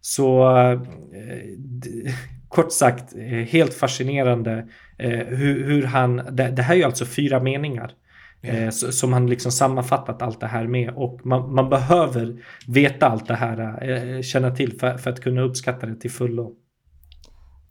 Så 0.02 0.46
kort 2.48 2.72
sagt 2.72 3.14
helt 3.48 3.74
fascinerande 3.74 4.68
hur, 5.28 5.64
hur 5.64 5.84
han, 5.84 6.16
det, 6.16 6.52
det, 6.52 6.62
här 6.62 6.74
är 6.74 6.78
ju 6.78 6.84
alltså 6.84 7.06
fyra 7.06 7.40
meningar. 7.40 7.92
Mm. 8.42 8.72
som 8.72 9.14
han 9.14 9.28
liksom 9.28 9.52
sammanfattat 9.52 10.22
allt 10.22 10.40
det 10.40 10.48
här 10.48 10.68
med 10.68 10.90
och 10.96 11.26
man, 11.26 11.54
man 11.56 11.70
behöver 11.70 12.36
veta 12.68 13.08
allt 13.08 13.28
det 13.28 13.36
här, 13.36 14.22
känna 14.22 14.52
till 14.52 14.80
för, 14.80 14.98
för 14.98 15.10
att 15.12 15.22
kunna 15.22 15.42
uppskatta 15.42 15.86
det 15.86 15.96
till 15.96 16.12
fullo. 16.12 16.56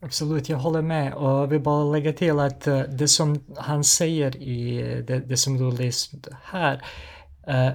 Absolut, 0.04 0.48
jag 0.48 0.58
håller 0.58 0.82
med 0.82 1.14
och 1.14 1.52
vill 1.52 1.60
bara 1.60 1.84
lägga 1.84 2.12
till 2.12 2.38
att 2.38 2.66
eh, 2.66 2.80
det 2.80 3.08
som 3.08 3.44
han 3.56 3.84
säger 3.84 4.36
i 4.36 4.80
eh, 4.80 4.98
det, 4.98 5.18
det 5.18 5.36
som 5.36 5.58
du 5.58 5.70
läst 5.70 6.14
här 6.42 6.74
uh, 7.48 7.72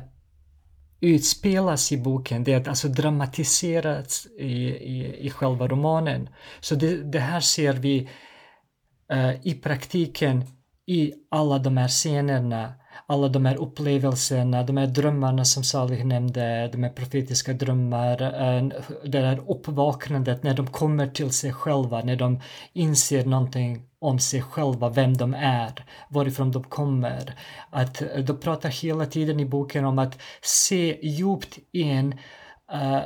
utspelas 1.02 1.92
i 1.92 1.98
boken, 1.98 2.44
det 2.44 2.54
är 2.54 2.70
alltså 2.70 2.88
dramatiserat 2.88 4.28
i, 4.40 4.54
i, 4.70 5.26
i 5.26 5.30
själva 5.30 5.68
romanen. 5.68 6.30
Så 6.60 6.76
det, 6.76 7.12
det 7.12 7.20
här 7.20 7.40
ser 7.40 7.74
vi 7.74 8.10
uh, 9.14 9.48
i 9.48 9.54
praktiken 9.54 10.44
i 10.86 11.14
alla 11.32 11.60
de 11.60 11.78
här 11.78 11.88
scenerna 11.88 12.74
alla 13.06 13.28
de 13.28 13.46
här 13.46 13.56
upplevelserna, 13.56 14.64
de 14.64 14.78
här 14.78 14.88
drömmarna 14.88 15.46
som 15.46 15.64
Salih 15.64 16.06
nämnde, 16.06 16.70
de 16.72 16.84
här 16.84 16.90
profetiska 16.90 17.54
drömmar, 17.54 18.22
eh, 18.22 18.64
det 19.04 19.20
här 19.20 19.40
uppvaknandet 19.48 20.44
när 20.44 20.54
de 20.54 20.68
kommer 20.68 21.08
till 21.08 21.32
sig 21.32 21.54
själva, 21.54 22.02
när 22.02 22.16
de 22.16 22.40
inser 22.74 23.26
någonting 23.26 23.82
om 24.00 24.20
sig 24.20 24.42
själva, 24.42 24.90
vem 24.90 25.18
de 25.18 25.34
är, 25.34 25.86
varifrån 26.10 26.52
de 26.52 26.64
kommer. 26.64 27.36
Att 27.70 28.02
eh, 28.02 28.08
de 28.08 28.38
pratar 28.38 28.70
hela 28.70 29.06
tiden 29.06 29.40
i 29.40 29.46
boken 29.46 29.86
om 29.86 30.00
att 30.00 30.22
se 30.42 31.00
djupt 31.02 31.58
in 31.72 32.20
uh, 32.74 33.02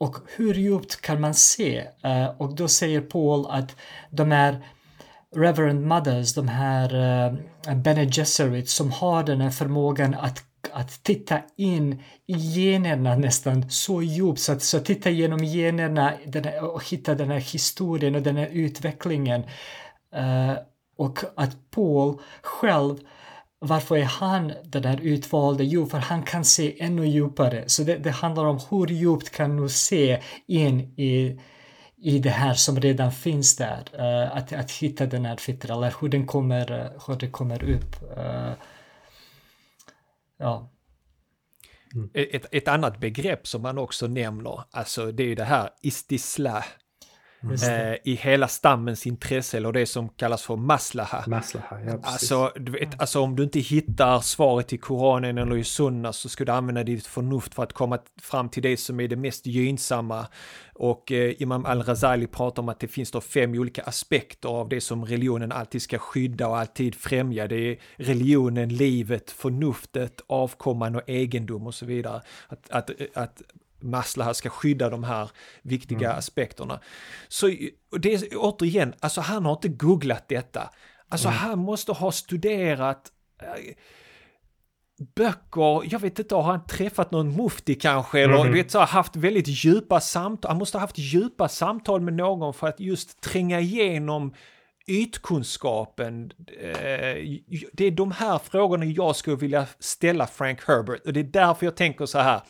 och 0.00 0.16
hur 0.36 0.54
djupt 0.54 1.00
kan 1.00 1.20
man 1.20 1.34
se? 1.34 1.84
Uh, 2.04 2.26
och 2.38 2.54
då 2.54 2.68
säger 2.68 3.00
Paul 3.00 3.46
att 3.50 3.76
de 4.10 4.32
är 4.32 4.64
Reverend 5.36 5.86
Mothers, 5.86 6.34
de 6.34 6.48
här 6.48 6.94
uh, 7.68 7.74
Bene 7.76 8.04
Gesserit 8.04 8.68
som 8.68 8.92
har 8.92 9.22
den 9.22 9.40
här 9.40 9.50
förmågan 9.50 10.14
att 10.14 10.44
att 10.70 11.02
titta 11.02 11.40
in 11.56 12.02
i 12.26 12.34
generna 12.36 13.16
nästan 13.16 13.70
så 13.70 14.02
djupt 14.02 14.40
så 14.40 14.52
att, 14.52 14.62
så 14.62 14.76
att 14.76 14.84
titta 14.84 15.10
igenom 15.10 15.44
generna 15.44 16.12
den 16.26 16.44
här, 16.44 16.64
och 16.64 16.88
hitta 16.88 17.14
den 17.14 17.30
här 17.30 17.40
historien 17.40 18.14
och 18.14 18.22
den 18.22 18.36
här 18.36 18.48
utvecklingen. 18.52 19.40
Uh, 20.16 20.54
och 20.96 21.18
att 21.36 21.70
Paul 21.70 22.20
själv, 22.42 22.96
varför 23.58 23.96
är 23.96 24.04
han 24.04 24.52
den 24.64 24.82
där 24.82 25.00
utvalde? 25.02 25.64
Jo, 25.64 25.86
för 25.86 25.98
han 25.98 26.22
kan 26.22 26.44
se 26.44 26.82
ännu 26.82 27.06
djupare. 27.06 27.64
Så 27.66 27.82
det, 27.82 27.96
det 27.96 28.10
handlar 28.10 28.44
om 28.44 28.60
hur 28.70 28.86
djupt 28.86 29.30
kan 29.30 29.56
du 29.56 29.68
se 29.68 30.20
in 30.46 30.80
i 30.80 31.40
i 32.02 32.18
det 32.18 32.30
här 32.30 32.54
som 32.54 32.80
redan 32.80 33.12
finns 33.12 33.56
där. 33.56 33.84
Uh, 33.98 34.36
att, 34.36 34.52
att 34.52 34.70
hitta 34.70 35.06
den 35.06 35.24
här 35.24 35.36
fitra, 35.36 35.74
eller 35.74 35.94
hur 36.00 36.08
den 36.08 36.26
kommer, 36.26 36.72
uh, 36.72 37.02
hur 37.06 37.16
det 37.16 37.30
kommer 37.30 37.64
upp. 37.64 38.02
Uh, 38.18 38.52
ja. 40.38 40.70
Mm. 41.94 42.10
Ett, 42.14 42.46
ett 42.50 42.68
annat 42.68 43.00
begrepp 43.00 43.46
som 43.46 43.62
man 43.62 43.78
också 43.78 44.06
nämner, 44.06 44.64
alltså 44.70 45.12
det 45.12 45.22
är 45.22 45.26
ju 45.26 45.34
det 45.34 45.44
här 45.44 45.70
istisla. 45.82 46.64
Eh, 47.42 47.94
I 48.04 48.14
hela 48.14 48.48
stammens 48.48 49.06
intresse, 49.06 49.56
eller 49.56 49.72
det 49.72 49.86
som 49.86 50.08
kallas 50.08 50.42
för 50.42 50.56
maslaha. 50.56 51.24
Maslaha, 51.26 51.80
ja 51.80 51.98
precis. 51.98 52.32
Alltså, 52.32 52.60
du 52.60 52.72
vet, 52.72 53.00
alltså 53.00 53.20
om 53.20 53.36
du 53.36 53.42
inte 53.42 53.58
hittar 53.58 54.20
svaret 54.20 54.72
i 54.72 54.78
Koranen 54.78 55.38
eller 55.38 55.56
i 55.56 55.64
Sunna 55.64 56.12
så 56.12 56.28
ska 56.28 56.44
du 56.44 56.52
använda 56.52 56.84
ditt 56.84 57.06
förnuft 57.06 57.54
för 57.54 57.62
att 57.62 57.72
komma 57.72 57.98
fram 58.22 58.48
till 58.48 58.62
det 58.62 58.76
som 58.76 59.00
är 59.00 59.08
det 59.08 59.16
mest 59.16 59.46
gynnsamma. 59.46 60.26
Och 60.82 61.12
eh, 61.12 61.42
Imam 61.42 61.66
al-Razali 61.66 62.26
pratar 62.26 62.62
om 62.62 62.68
att 62.68 62.80
det 62.80 62.88
finns 62.88 63.10
då 63.10 63.20
fem 63.20 63.54
olika 63.54 63.82
aspekter 63.82 64.48
av 64.48 64.68
det 64.68 64.80
som 64.80 65.04
religionen 65.04 65.52
alltid 65.52 65.82
ska 65.82 65.98
skydda 65.98 66.48
och 66.48 66.58
alltid 66.58 66.94
främja. 66.94 67.48
Det 67.48 67.56
är 67.56 67.78
religionen, 67.96 68.68
livet, 68.68 69.30
förnuftet, 69.30 70.20
avkomman 70.26 70.96
och 70.96 71.02
egendom 71.06 71.66
och 71.66 71.74
så 71.74 71.86
vidare. 71.86 72.22
Att, 72.48 72.70
att, 72.70 72.90
att 73.14 73.42
Maslaha 73.80 74.34
ska 74.34 74.50
skydda 74.50 74.90
de 74.90 75.04
här 75.04 75.30
viktiga 75.62 76.08
mm. 76.08 76.18
aspekterna. 76.18 76.80
Så 77.28 77.46
det 77.98 78.14
är 78.14 78.22
återigen, 78.36 78.94
alltså 79.00 79.20
han 79.20 79.44
har 79.44 79.52
inte 79.52 79.68
googlat 79.68 80.28
detta. 80.28 80.70
Alltså 81.08 81.28
mm. 81.28 81.38
han 81.38 81.58
måste 81.58 81.92
ha 81.92 82.12
studerat 82.12 83.12
äh, 83.42 83.74
böcker, 85.16 85.92
jag 85.92 85.98
vet 85.98 86.18
inte, 86.18 86.34
har 86.34 86.42
han 86.42 86.66
träffat 86.66 87.10
någon 87.10 87.36
mufti 87.36 87.74
kanske 87.74 88.20
eller 88.20 88.40
mm. 88.40 88.52
vet, 88.52 88.70
så, 88.70 88.78
haft 88.78 89.16
väldigt 89.16 89.48
djupa 89.48 90.00
samtal, 90.00 90.48
han 90.50 90.58
måste 90.58 90.78
ha 90.78 90.80
haft 90.80 90.98
djupa 90.98 91.48
samtal 91.48 92.00
med 92.00 92.14
någon 92.14 92.54
för 92.54 92.66
att 92.66 92.80
just 92.80 93.20
tränga 93.20 93.60
igenom 93.60 94.34
ytkunskapen. 94.86 96.32
Eh, 96.60 97.16
det 97.72 97.84
är 97.84 97.90
de 97.90 98.12
här 98.12 98.38
frågorna 98.38 98.84
jag 98.84 99.16
skulle 99.16 99.36
vilja 99.36 99.66
ställa 99.78 100.26
Frank 100.26 100.68
Herbert 100.68 101.06
och 101.06 101.12
det 101.12 101.20
är 101.20 101.24
därför 101.24 101.66
jag 101.66 101.76
tänker 101.76 102.06
så 102.06 102.18
här 102.18 102.40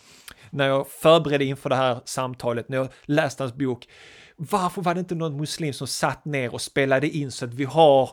när 0.51 0.68
jag 0.68 0.88
förberedde 0.88 1.45
inför 1.45 1.70
det 1.70 1.76
här 1.76 2.01
samtalet, 2.05 2.68
när 2.68 2.76
jag 2.76 2.88
läste 3.05 3.43
hans 3.43 3.55
bok, 3.55 3.88
varför 4.36 4.82
var 4.82 4.95
det 4.95 5.01
inte 5.01 5.14
någon 5.14 5.36
muslim 5.36 5.72
som 5.72 5.86
satt 5.86 6.24
ner 6.24 6.55
och 6.55 6.61
spelade 6.61 7.09
in 7.09 7.30
så 7.30 7.45
att 7.45 7.55
vi 7.55 7.64
har 7.64 8.11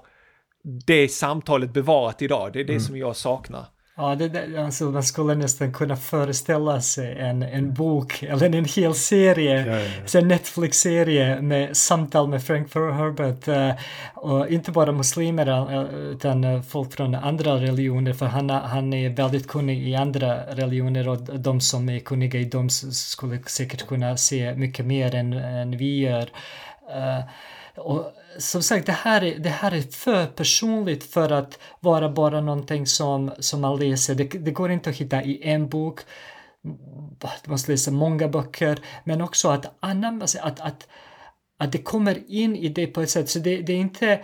det 0.63 1.09
samtalet 1.09 1.73
bevarat 1.73 2.21
idag? 2.21 2.53
Det 2.53 2.59
är 2.59 2.63
det 2.63 2.73
mm. 2.73 2.83
som 2.83 2.97
jag 2.97 3.15
saknar. 3.15 3.65
Ja, 4.01 4.15
det, 4.15 4.29
det, 4.29 4.63
alltså 4.65 4.83
man 4.83 5.03
skulle 5.03 5.35
nästan 5.35 5.73
kunna 5.73 5.95
föreställa 5.95 6.81
sig 6.81 7.19
en, 7.19 7.43
en 7.43 7.73
bok 7.73 8.23
eller 8.23 8.55
en 8.55 8.65
hel 8.65 8.93
serie, 8.93 9.65
ja, 9.65 9.79
ja, 10.13 10.19
en 10.19 10.27
Netflix-serie 10.27 11.41
med 11.41 11.77
samtal 11.77 12.27
med 12.27 12.43
Frank 12.43 12.75
Herbert. 12.75 13.47
Uh, 13.47 13.71
och 14.13 14.49
inte 14.49 14.71
bara 14.71 14.91
muslimer 14.91 15.49
uh, 15.49 15.93
utan 16.11 16.43
uh, 16.43 16.61
folk 16.61 16.93
från 16.93 17.15
andra 17.15 17.55
religioner 17.55 18.13
för 18.13 18.25
han, 18.25 18.49
han 18.49 18.93
är 18.93 19.09
väldigt 19.09 19.47
kunnig 19.47 19.87
i 19.87 19.95
andra 19.95 20.37
religioner 20.55 21.07
och 21.07 21.17
de 21.39 21.61
som 21.61 21.89
är 21.89 21.99
kunniga 21.99 22.39
i 22.39 22.45
dem 22.45 22.69
skulle 22.69 23.39
säkert 23.45 23.87
kunna 23.87 24.17
se 24.17 24.55
mycket 24.55 24.85
mer 24.85 25.15
än, 25.15 25.33
än 25.33 25.77
vi 25.77 25.99
gör. 25.99 26.29
och 27.75 28.13
som 28.39 28.63
sagt, 28.63 28.85
det 28.85 28.91
här, 28.91 29.23
är, 29.23 29.39
det 29.39 29.49
här 29.49 29.71
är 29.71 29.81
för 29.81 30.25
personligt 30.25 31.03
för 31.03 31.31
att 31.31 31.59
vara 31.79 32.09
bara 32.09 32.41
någonting 32.41 32.87
som, 32.87 33.31
som 33.39 33.61
man 33.61 33.79
läser. 33.79 34.15
Det, 34.15 34.23
det 34.23 34.51
går 34.51 34.71
inte 34.71 34.89
att 34.89 34.95
hitta 34.95 35.23
i 35.23 35.39
en 35.43 35.69
bok. 35.69 35.99
Du 37.43 37.51
måste 37.51 37.71
läsa 37.71 37.91
många 37.91 38.27
böcker, 38.27 38.79
men 39.03 39.21
också 39.21 39.49
att 39.49 39.77
anamma 39.79 40.25
att, 40.41 40.59
att, 40.59 40.87
att 41.57 41.71
det 41.71 41.77
kommer 41.77 42.31
in 42.31 42.55
i 42.55 42.69
det 42.69 42.87
på 42.87 43.01
ett 43.01 43.09
sätt. 43.09 43.29
Så 43.29 43.39
det, 43.39 43.61
det 43.61 43.73
är 43.73 43.77
inte 43.77 44.21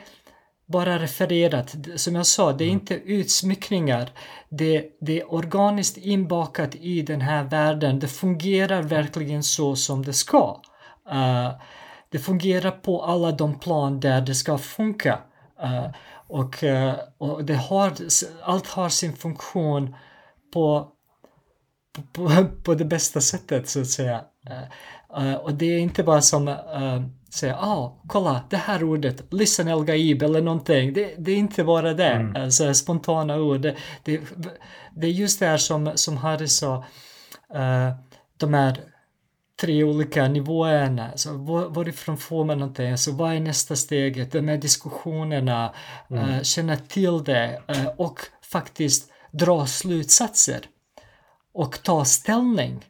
bara 0.66 1.00
refererat. 1.00 1.76
Som 1.96 2.16
jag 2.16 2.26
sa, 2.26 2.54
det 2.54 2.64
är 2.64 2.70
mm. 2.70 2.80
inte 2.80 2.96
utsmyckningar. 2.96 4.10
Det, 4.50 4.86
det 5.02 5.22
är 5.22 5.34
organiskt 5.34 5.98
inbakat 5.98 6.76
i 6.76 7.02
den 7.02 7.22
här 7.22 7.44
världen. 7.44 8.00
Det 8.00 8.08
fungerar 8.08 8.82
verkligen 8.82 9.44
så 9.44 9.76
som 9.76 10.06
det 10.06 10.14
ska. 10.14 10.62
Uh, 11.12 11.50
det 12.16 12.20
fungerar 12.20 12.72
på 12.72 13.04
alla 13.04 13.32
de 13.32 13.60
plan 13.60 14.00
där 14.00 14.22
det 14.22 14.36
ska 14.36 14.58
funka. 14.58 15.20
Uh, 15.64 15.88
och, 16.28 16.64
uh, 16.64 16.94
och 17.18 17.46
det 17.46 17.56
har, 17.56 17.94
allt 18.44 18.68
har 18.68 18.90
sin 18.90 19.14
funktion 19.14 19.96
på, 20.54 20.92
på, 22.14 22.46
på 22.64 22.74
det 22.76 22.86
bästa 22.86 23.22
sättet 23.22 23.70
så 23.70 23.82
att 23.82 23.88
säga. 23.88 24.22
Uh, 25.18 25.34
och 25.34 25.54
det 25.54 25.66
är 25.66 25.80
inte 25.80 26.04
bara 26.04 26.22
som 26.22 26.56
säga 27.34 27.56
ah, 27.56 28.02
kolla 28.08 28.42
det 28.50 28.58
här 28.58 28.84
ordet, 28.84 29.24
listen 29.34 29.68
El 29.68 29.86
Gaib 29.86 30.24
eller 30.24 30.42
någonting. 30.42 30.94
Det, 30.94 31.16
det 31.18 31.32
är 31.32 31.38
inte 31.38 31.64
bara 31.64 31.94
det, 31.94 32.12
mm. 32.12 32.44
alltså, 32.44 32.74
spontana 32.74 33.38
ord. 33.38 33.62
Det, 33.62 33.76
det, 34.04 34.22
det, 34.96 35.08
är 35.08 35.12
just 35.12 35.40
det 35.40 35.46
här 35.46 35.58
som, 35.58 35.92
som 35.96 36.18
Harry 36.18 36.48
sa, 36.48 36.84
de 38.38 38.54
här 38.54 38.95
tre 39.62 39.84
olika 39.84 40.28
nivåerna. 40.28 41.18
Så 41.18 41.38
var, 41.38 41.70
varifrån 41.70 42.18
får 42.18 42.46
man 42.46 42.60
någonting? 42.60 42.92
Alltså, 42.92 43.12
vad 43.12 43.34
är 43.34 43.40
nästa 43.40 43.76
steget? 43.76 44.32
De 44.32 44.48
här 44.48 44.58
diskussionerna, 44.58 45.74
mm. 46.10 46.30
uh, 46.30 46.42
känna 46.42 46.78
till 46.78 47.24
det 47.24 47.62
uh, 47.76 47.88
och 47.88 48.20
faktiskt 48.42 49.12
dra 49.32 49.66
slutsatser 49.66 50.66
och 51.54 51.84
ta 51.84 52.06
ställning. 52.06 52.86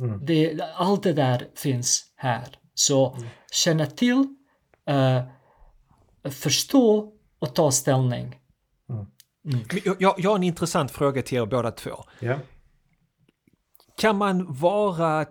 Mm. 0.00 0.26
Det, 0.26 0.60
allt 0.74 1.02
det 1.02 1.12
där 1.12 1.48
finns 1.54 2.04
här. 2.16 2.58
Så 2.74 3.14
mm. 3.14 3.28
känna 3.52 3.86
till, 3.86 4.26
uh, 4.90 5.22
förstå 6.30 7.12
och 7.38 7.54
ta 7.54 7.70
ställning. 7.70 8.40
Mm. 8.88 9.06
mm. 9.44 9.66
Jag, 10.00 10.14
jag 10.18 10.30
har 10.30 10.36
en 10.36 10.42
intressant 10.42 10.90
fråga 10.90 11.22
till 11.22 11.38
er 11.38 11.46
båda 11.46 11.70
två. 11.70 12.04
Yeah. 12.20 12.40
Kan 13.96 14.16
man 14.16 14.54
vara 14.54 15.26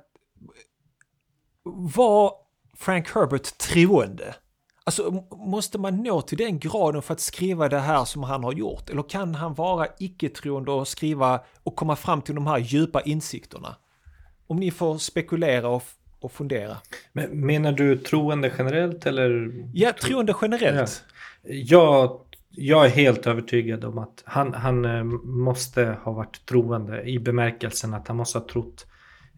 var 1.66 2.34
Frank 2.78 3.10
Herbert 3.16 3.58
troende? 3.58 4.36
Alltså 4.84 5.26
måste 5.32 5.78
man 5.78 6.04
nå 6.04 6.22
till 6.22 6.38
den 6.38 6.60
graden 6.60 7.02
för 7.02 7.14
att 7.14 7.20
skriva 7.20 7.70
det 7.70 7.80
här 7.80 8.06
som 8.06 8.24
han 8.24 8.44
har 8.44 8.54
gjort? 8.54 8.90
Eller 8.90 9.04
kan 9.04 9.36
han 9.36 9.54
vara 9.54 9.88
icke-troende 10.00 10.72
och 10.72 10.88
skriva 10.88 11.40
och 11.64 11.76
komma 11.76 11.96
fram 11.96 12.22
till 12.22 12.36
de 12.36 12.48
här 12.48 12.58
djupa 12.58 13.02
insikterna? 13.02 13.76
Om 14.48 14.58
ni 14.58 14.72
får 14.72 14.98
spekulera 14.98 15.70
och, 15.70 15.84
och 16.20 16.32
fundera. 16.32 16.78
Men 17.14 17.46
menar 17.46 17.72
du 17.72 17.98
troende 17.98 18.52
generellt 18.58 19.06
eller? 19.06 19.52
Ja, 19.74 19.94
troende 20.02 20.36
generellt. 20.42 21.04
Ja. 21.44 21.50
Jag, 21.50 22.20
jag 22.50 22.86
är 22.86 22.90
helt 22.90 23.28
övertygad 23.28 23.86
om 23.86 23.98
att 23.98 24.24
han, 24.26 24.54
han 24.54 24.86
eh, 24.86 25.04
måste 25.24 25.98
ha 26.04 26.12
varit 26.12 26.46
troende 26.46 27.04
i 27.04 27.20
bemärkelsen 27.20 27.94
att 27.94 28.08
han 28.08 28.18
måste 28.18 28.40
ha 28.40 28.48
trott 28.48 28.86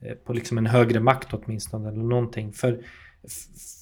Eh, 0.01 0.13
på 0.15 0.33
liksom 0.33 0.57
en 0.57 0.65
högre 0.65 0.99
makt 0.99 1.33
åtminstone 1.33 1.89
eller 1.89 2.03
någonting. 2.03 2.53
För, 2.53 2.79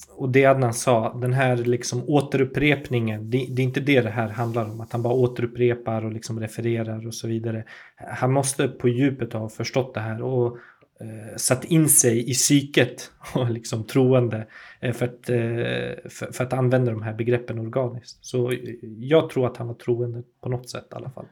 och 0.09 0.30
det 0.30 0.45
Adnan 0.45 0.74
sa, 0.74 1.13
den 1.13 1.34
här 1.34 1.57
liksom 1.57 2.03
återupprepningen, 2.07 3.30
det, 3.30 3.47
det, 3.49 3.61
är 3.61 3.63
inte 3.63 3.80
det 3.80 4.01
det 4.01 4.09
här 4.09 4.30
handlar 4.30 4.70
om, 4.70 4.82
att 4.82 4.91
han 4.91 5.01
bara 5.01 5.13
återupprepar 5.13 6.05
och 6.05 6.11
liksom 6.11 6.39
refererar 6.39 7.07
och 7.07 7.13
så 7.13 7.28
vidare. 7.28 7.63
Han 7.95 8.34
måste 8.34 8.68
på 8.68 8.89
djupet 8.89 9.34
ha 9.34 9.49
förstått 9.49 9.93
det 9.93 9.99
här 9.99 10.22
och 10.22 10.57
eh, 10.99 11.36
satt 11.38 11.63
in 11.63 11.89
sig 11.89 12.30
i 12.30 12.34
psyket 12.34 13.11
och 13.36 13.49
liksom 13.49 13.84
troende 13.84 14.47
eh, 14.80 14.93
för, 14.93 15.05
att, 15.05 15.30
eh, 15.30 16.09
för, 16.09 16.32
för, 16.34 16.43
att 16.43 16.53
använda 16.53 16.91
de 16.91 17.01
här 17.01 17.13
begreppen 17.13 17.59
organiskt. 17.59 18.26
Så 18.26 18.51
eh, 18.51 18.57
jag 18.99 19.30
tror 19.30 19.47
att 19.47 19.57
han 19.57 19.68
var 19.68 19.76
troende 19.76 20.24
på 20.41 20.49
något 20.49 20.70
sätt 20.70 20.88
i 20.91 20.95
alla 20.95 21.09
fall. 21.09 21.26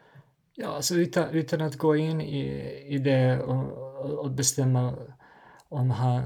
Ja, 0.56 0.68
alltså 0.68 0.96
utan, 0.96 1.30
utan 1.30 1.62
att 1.62 1.78
gå 1.78 1.96
in 1.96 2.22
i, 2.22 2.46
i 2.88 2.98
det 2.98 3.40
och, 3.40 3.93
och 4.04 4.32
bestämma 4.32 4.94
om 5.70 5.92
han 5.92 6.22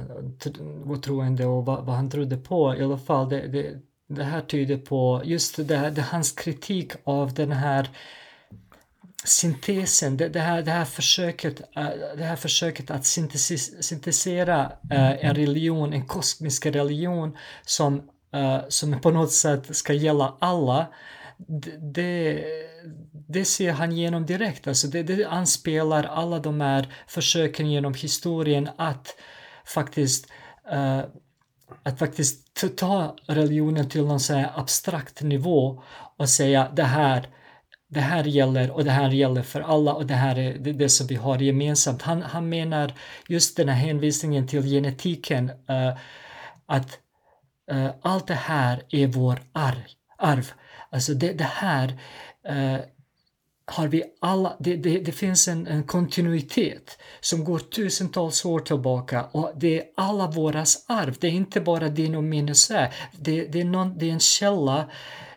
var 0.85 0.97
troende 0.97 1.45
och 1.45 1.65
vad, 1.65 1.85
vad, 1.85 1.95
han 1.95 2.09
trodde 2.09 2.37
på. 2.37 2.75
I 2.75 2.83
alla 2.83 2.97
fall, 2.97 3.29
det, 3.29 3.47
det, 3.47 3.79
det 4.07 4.23
här 4.23 4.41
tyder 4.41 4.77
på 4.77 5.21
just 5.25 5.67
det, 5.67 5.77
här, 5.77 5.91
det 5.91 6.01
hans 6.01 6.31
kritik 6.31 6.91
av 7.03 7.33
den 7.33 7.51
här 7.51 7.89
syntesen, 9.25 10.17
det, 10.17 10.29
det, 10.29 10.39
här, 10.39 10.61
det, 10.61 10.71
här 10.71 10.85
försöket, 10.85 11.61
äh, 11.75 11.89
det 12.17 12.23
här 12.23 12.35
försöket 12.35 12.91
att 12.91 13.05
syntesera 13.05 14.71
äh, 14.91 15.25
en 15.25 15.35
religion, 15.35 15.93
en 15.93 16.05
kosmisk 16.05 16.65
religion 16.65 17.37
som, 17.65 18.09
äh, 18.33 18.59
som 18.69 19.01
på 19.01 19.11
något 19.11 19.31
sätt 19.31 19.75
ska 19.75 19.93
gälla 19.93 20.37
alla 20.39 20.87
det, 21.79 22.43
det 23.27 23.45
ser 23.45 23.71
han 23.71 23.91
igenom 23.91 24.25
direkt. 24.25 24.67
Alltså 24.67 24.87
det, 24.87 25.03
det 25.03 25.25
anspelar 25.25 26.03
alla 26.03 26.39
de 26.39 26.61
här 26.61 26.93
försöken 27.07 27.71
genom 27.71 27.93
historien 27.93 28.69
att 28.77 29.15
faktiskt 29.65 30.31
uh, 30.73 31.01
att 31.83 31.99
faktiskt 31.99 32.53
ta 32.77 33.15
religionen 33.25 33.89
till 33.89 34.05
någon 34.05 34.19
så 34.19 34.45
abstrakt 34.55 35.21
nivå 35.21 35.83
och 36.17 36.29
säga 36.29 36.71
det 36.73 36.83
här 36.83 37.27
det 37.89 38.01
här 38.01 38.23
gäller 38.23 38.71
och 38.71 38.83
det 38.83 38.91
här 38.91 39.09
gäller 39.09 39.41
för 39.41 39.61
alla 39.61 39.93
och 39.93 40.05
det 40.05 40.13
här 40.13 40.39
är 40.39 40.57
det, 40.57 40.73
det 40.73 40.89
som 40.89 41.07
vi 41.07 41.15
har 41.15 41.37
gemensamt. 41.37 42.01
Han, 42.01 42.21
han 42.21 42.49
menar 42.49 42.93
just 43.27 43.57
den 43.57 43.69
här 43.69 43.75
hänvisningen 43.75 44.47
till 44.47 44.63
genetiken 44.63 45.49
uh, 45.49 45.97
att 46.65 46.99
uh, 47.71 47.89
allt 48.01 48.27
det 48.27 48.33
här 48.33 48.83
är 48.89 49.07
vår 49.07 49.39
arv. 49.51 49.83
arv. 50.17 50.51
Alltså 50.89 51.13
det, 51.13 51.33
det 51.33 51.43
här 51.43 51.99
uh, 52.49 52.79
har 53.69 53.87
vi 53.87 54.03
alla, 54.19 54.55
det, 54.59 54.75
det, 54.75 54.99
det 54.99 55.11
finns 55.11 55.47
en, 55.47 55.67
en, 55.67 55.83
kontinuitet 55.83 56.97
som 57.19 57.43
går 57.43 57.59
tusentals 57.59 58.45
år 58.45 58.59
tillbaka 58.59 59.23
och 59.31 59.51
det 59.55 59.79
är 59.79 59.83
alla 59.97 60.27
våras 60.27 60.85
arv. 60.87 61.15
Det 61.19 61.27
är 61.27 61.31
inte 61.31 61.61
bara 61.61 61.89
din 61.89 62.15
och 62.15 62.23
min 62.23 62.49
isär. 62.49 62.93
Det, 63.11 63.45
det, 63.45 63.61
är 63.61 63.65
någon, 63.65 63.97
det 63.97 64.09
är 64.09 64.13
en 64.13 64.19
källa, 64.19 64.85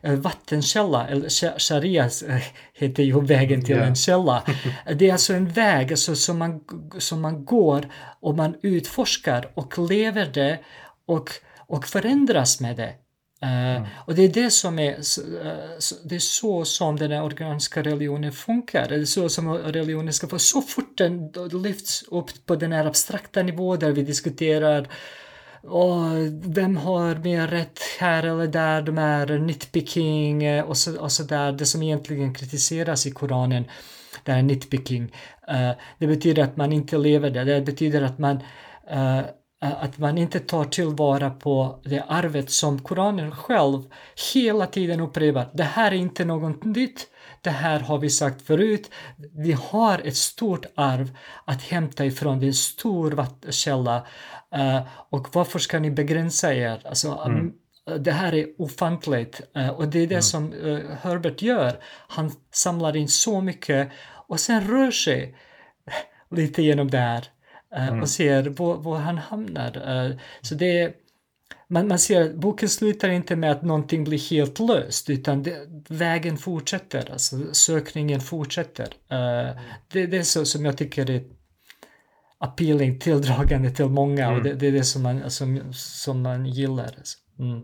en 0.01 0.15
eh, 0.15 0.21
vattenkälla, 0.21 1.09
eller 1.09 1.59
sharia 1.59 2.05
eh, 2.05 2.43
heter 2.75 3.03
ju 3.03 3.21
vägen 3.21 3.65
till 3.65 3.77
yeah. 3.77 3.89
en 3.89 3.97
källa. 3.97 4.43
Det 4.97 5.09
är 5.09 5.13
alltså 5.13 5.35
en 5.35 5.49
väg 5.49 5.91
alltså, 5.91 6.17
som, 6.17 6.39
man, 6.39 6.61
som 6.99 7.21
man 7.21 7.45
går 7.45 7.93
och 8.21 8.37
man 8.37 8.55
utforskar 8.63 9.51
och 9.55 9.91
lever 9.91 10.31
det 10.35 10.59
och, 11.07 11.31
och 11.59 11.87
förändras 11.87 12.61
med 12.61 12.77
det. 12.77 12.95
Eh, 13.43 13.77
mm. 13.77 13.89
Och 13.97 14.15
det 14.15 14.23
är 14.23 14.29
det 14.29 14.51
som 14.51 14.79
är, 14.79 14.93
uh, 14.93 15.79
det 16.05 16.15
är 16.15 16.19
så 16.19 16.65
som 16.65 16.97
den 16.97 17.11
här 17.11 17.23
organiska 17.23 17.83
religionen 17.83 18.33
funkar. 18.33 18.89
Det 18.89 18.95
är 18.95 19.05
så 19.05 19.29
som 19.29 19.55
religionen 19.55 20.13
ska 20.13 20.29
få, 20.29 20.39
så 20.39 20.63
fort 20.63 20.99
den 20.99 21.33
lyfts 21.53 22.03
upp 22.11 22.47
på 22.47 22.57
den 22.57 22.73
här 22.73 22.87
abstrakta 22.87 23.43
nivån 23.43 23.79
där 23.79 23.93
vi 23.93 24.03
diskuterar 24.03 24.89
och 25.63 25.97
vem 26.57 26.77
har 26.77 27.15
mer 27.15 27.49
rätt 27.49 27.81
här 27.99 28.23
eller 28.23 28.47
där, 28.47 28.83
de 28.83 28.99
här 28.99 29.39
nitpicking 29.39 30.45
eh, 30.45 30.65
och 30.65 30.77
så, 30.77 31.01
och 31.01 31.13
så 31.13 31.23
där, 31.23 31.53
det 31.53 31.67
som 31.67 31.83
egentligen 31.83 32.35
kritiseras 32.35 33.07
i 33.07 33.11
Koranen, 33.11 33.65
det 34.25 34.33
här 34.33 34.43
nitpicking. 34.43 35.13
Det 35.99 36.07
betyder 36.07 36.43
att 36.43 36.57
man 36.57 36.73
inte 36.73 36.99
lever 36.99 37.31
det, 37.31 37.45
det 37.45 37.61
betyder 37.61 38.03
att 38.03 38.19
man 38.19 38.37
uh, 38.37 38.43
Eh, 38.91 39.25
att 39.61 39.99
man 39.99 40.19
inte 40.19 40.41
tar 40.41 40.65
tillvara 40.65 41.31
på 41.31 41.81
det 41.85 42.05
arvet 42.09 42.51
som 42.51 42.79
Koranen 42.79 43.33
själv 43.33 43.83
hela 44.35 44.67
tiden 44.67 45.01
upprepar. 45.01 45.51
Det 45.55 45.63
här 45.63 45.93
är 45.93 45.97
inte 45.97 46.25
något 46.25 46.65
nytt, 46.65 47.07
det 47.41 47.51
här 47.51 47.81
har 47.81 47.99
vi 47.99 48.11
sagt 48.11 48.43
förut. 48.43 48.91
Vi 49.33 49.53
har 49.53 49.99
ett 49.99 50.17
stort 50.17 50.67
arv 50.75 51.17
att 51.45 51.63
hämta 51.63 52.05
ifrån, 52.05 52.41
det 52.41 52.47
är 52.47 52.49
en 52.49 52.55
stor 52.55 53.27
källa. 53.51 54.07
Uh, 54.57 54.81
och 55.11 55.29
varför 55.33 55.59
ska 55.59 55.79
ni 55.79 55.91
begränsa 55.91 56.55
er? 56.55 56.83
Alltså, 56.85 57.23
mm. 57.27 57.53
det 57.99 58.13
här 58.13 58.35
är 58.35 58.47
ofantligt 58.59 59.41
och 59.77 59.89
det 59.89 59.99
är 59.99 60.07
det 60.07 60.15
mm. 60.15 60.23
som 60.23 60.53
Herbert 61.03 61.43
gör. 61.43 61.81
Han 62.09 62.33
samlar 62.53 62.97
in 62.97 63.09
så 63.09 63.41
mycket 63.41 63.91
och 64.27 64.41
sen 64.41 64.69
rör 64.69 64.91
sig 64.91 65.37
lite 66.31 66.63
genom 66.63 66.91
där 66.91 67.29
mm. 67.75 68.01
och 68.01 68.09
ser 68.09 68.43
var, 68.43 68.77
var 68.77 68.99
han 68.99 69.19
hamnar. 69.19 70.19
Så 70.43 70.55
det 70.55 70.79
är 70.79 70.93
man, 71.71 71.89
man 71.89 71.99
ser 71.99 72.23
att 72.23 72.35
boken 72.35 72.69
slutar 72.69 73.09
inte 73.09 73.37
med 73.37 73.53
att 73.53 73.63
någonting 73.63 74.05
blir 74.05 74.31
helt 74.31 74.59
löst 74.59 75.11
utan 75.11 75.43
det, 75.43 75.67
vägen 75.89 76.39
fortsätter, 76.39 77.11
alltså 77.13 77.55
sökningen 77.55 78.21
fortsätter. 78.21 78.85
Uh, 78.85 79.61
det, 79.93 80.07
det, 80.07 80.19
är 80.19 80.23
så 80.23 80.45
som 80.45 80.65
jag 80.65 80.77
tycker 80.77 81.11
är 81.11 81.23
appealing, 82.39 82.99
tilldragande 82.99 83.71
till 83.71 83.85
många 83.85 84.25
mm. 84.25 84.37
och 84.37 84.45
det, 84.45 84.55
det, 84.55 84.67
är 84.67 84.73
det 84.73 84.85
som 84.85 85.03
man, 85.03 85.31
som, 85.31 85.73
som 85.73 86.23
man 86.23 86.47
gillar. 86.47 86.95
Alltså. 86.99 87.19
Mm. 87.39 87.61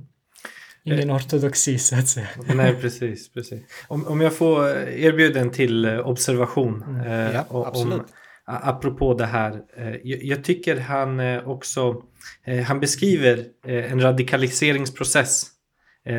Ingen 0.85 1.11
eh. 1.11 1.17
ortodoxi 1.17 1.79
så 1.79 1.97
att 1.97 2.09
säga. 2.09 2.29
Nej, 2.55 2.75
precis. 2.75 3.33
precis. 3.33 3.61
Om, 3.89 4.07
om 4.07 4.21
jag 4.21 4.37
får 4.37 4.69
erbjuda 4.79 5.41
en 5.41 5.51
till 5.51 5.85
eh, 5.85 6.09
observation. 6.09 6.83
Mm. 6.83 7.07
Eh, 7.07 7.35
ja, 7.35 7.67
absolut. 7.67 8.03
Apropå 8.49 9.15
det 9.15 9.27
här. 9.27 9.63
Eh, 9.77 9.95
jag, 10.03 10.45
tycker 10.45 10.81
han 10.81 11.21
eh, 11.21 11.49
också 11.49 12.03
eh, 12.45 12.65
han 12.65 12.81
beskriver 12.81 13.45
en 13.65 14.01
radikaliseringsprocess. 14.01 15.47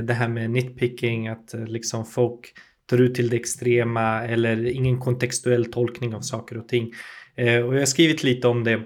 Det 0.03 0.13
här 0.13 0.27
med 0.27 0.49
nitpicking, 0.49 1.27
att 1.27 1.55
liksom 1.67 2.05
folk 2.05 2.53
tar 2.85 3.01
ut 3.01 3.15
till 3.15 3.29
det 3.29 3.35
extrema 3.35 4.23
eller 4.23 4.65
ingen 4.65 4.99
kontextuell 4.99 5.65
tolkning 5.65 6.15
av 6.15 6.21
saker 6.21 6.57
och 6.57 6.67
ting. 6.67 6.85
Och 7.37 7.75
jag 7.75 7.79
har 7.79 7.85
skrivit 7.85 8.23
lite 8.23 8.47
om 8.47 8.63
det. 8.63 8.81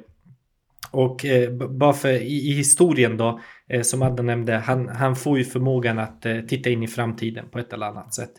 Och 0.91 1.25
bara 1.69 1.93
för 1.93 2.09
i, 2.09 2.53
historien 2.53 3.17
då, 3.17 3.39
som 3.81 4.01
Adda 4.01 4.23
nämnde, 4.23 4.57
han, 4.57 4.87
han 4.87 5.15
får 5.15 5.37
ju 5.37 5.43
förmågan 5.43 5.99
att 5.99 6.25
titta 6.47 6.69
in 6.69 6.83
i 6.83 6.87
framtiden 6.87 7.45
på 7.51 7.59
ett 7.59 7.73
eller 7.73 7.85
annat 7.85 8.13
sätt. 8.13 8.33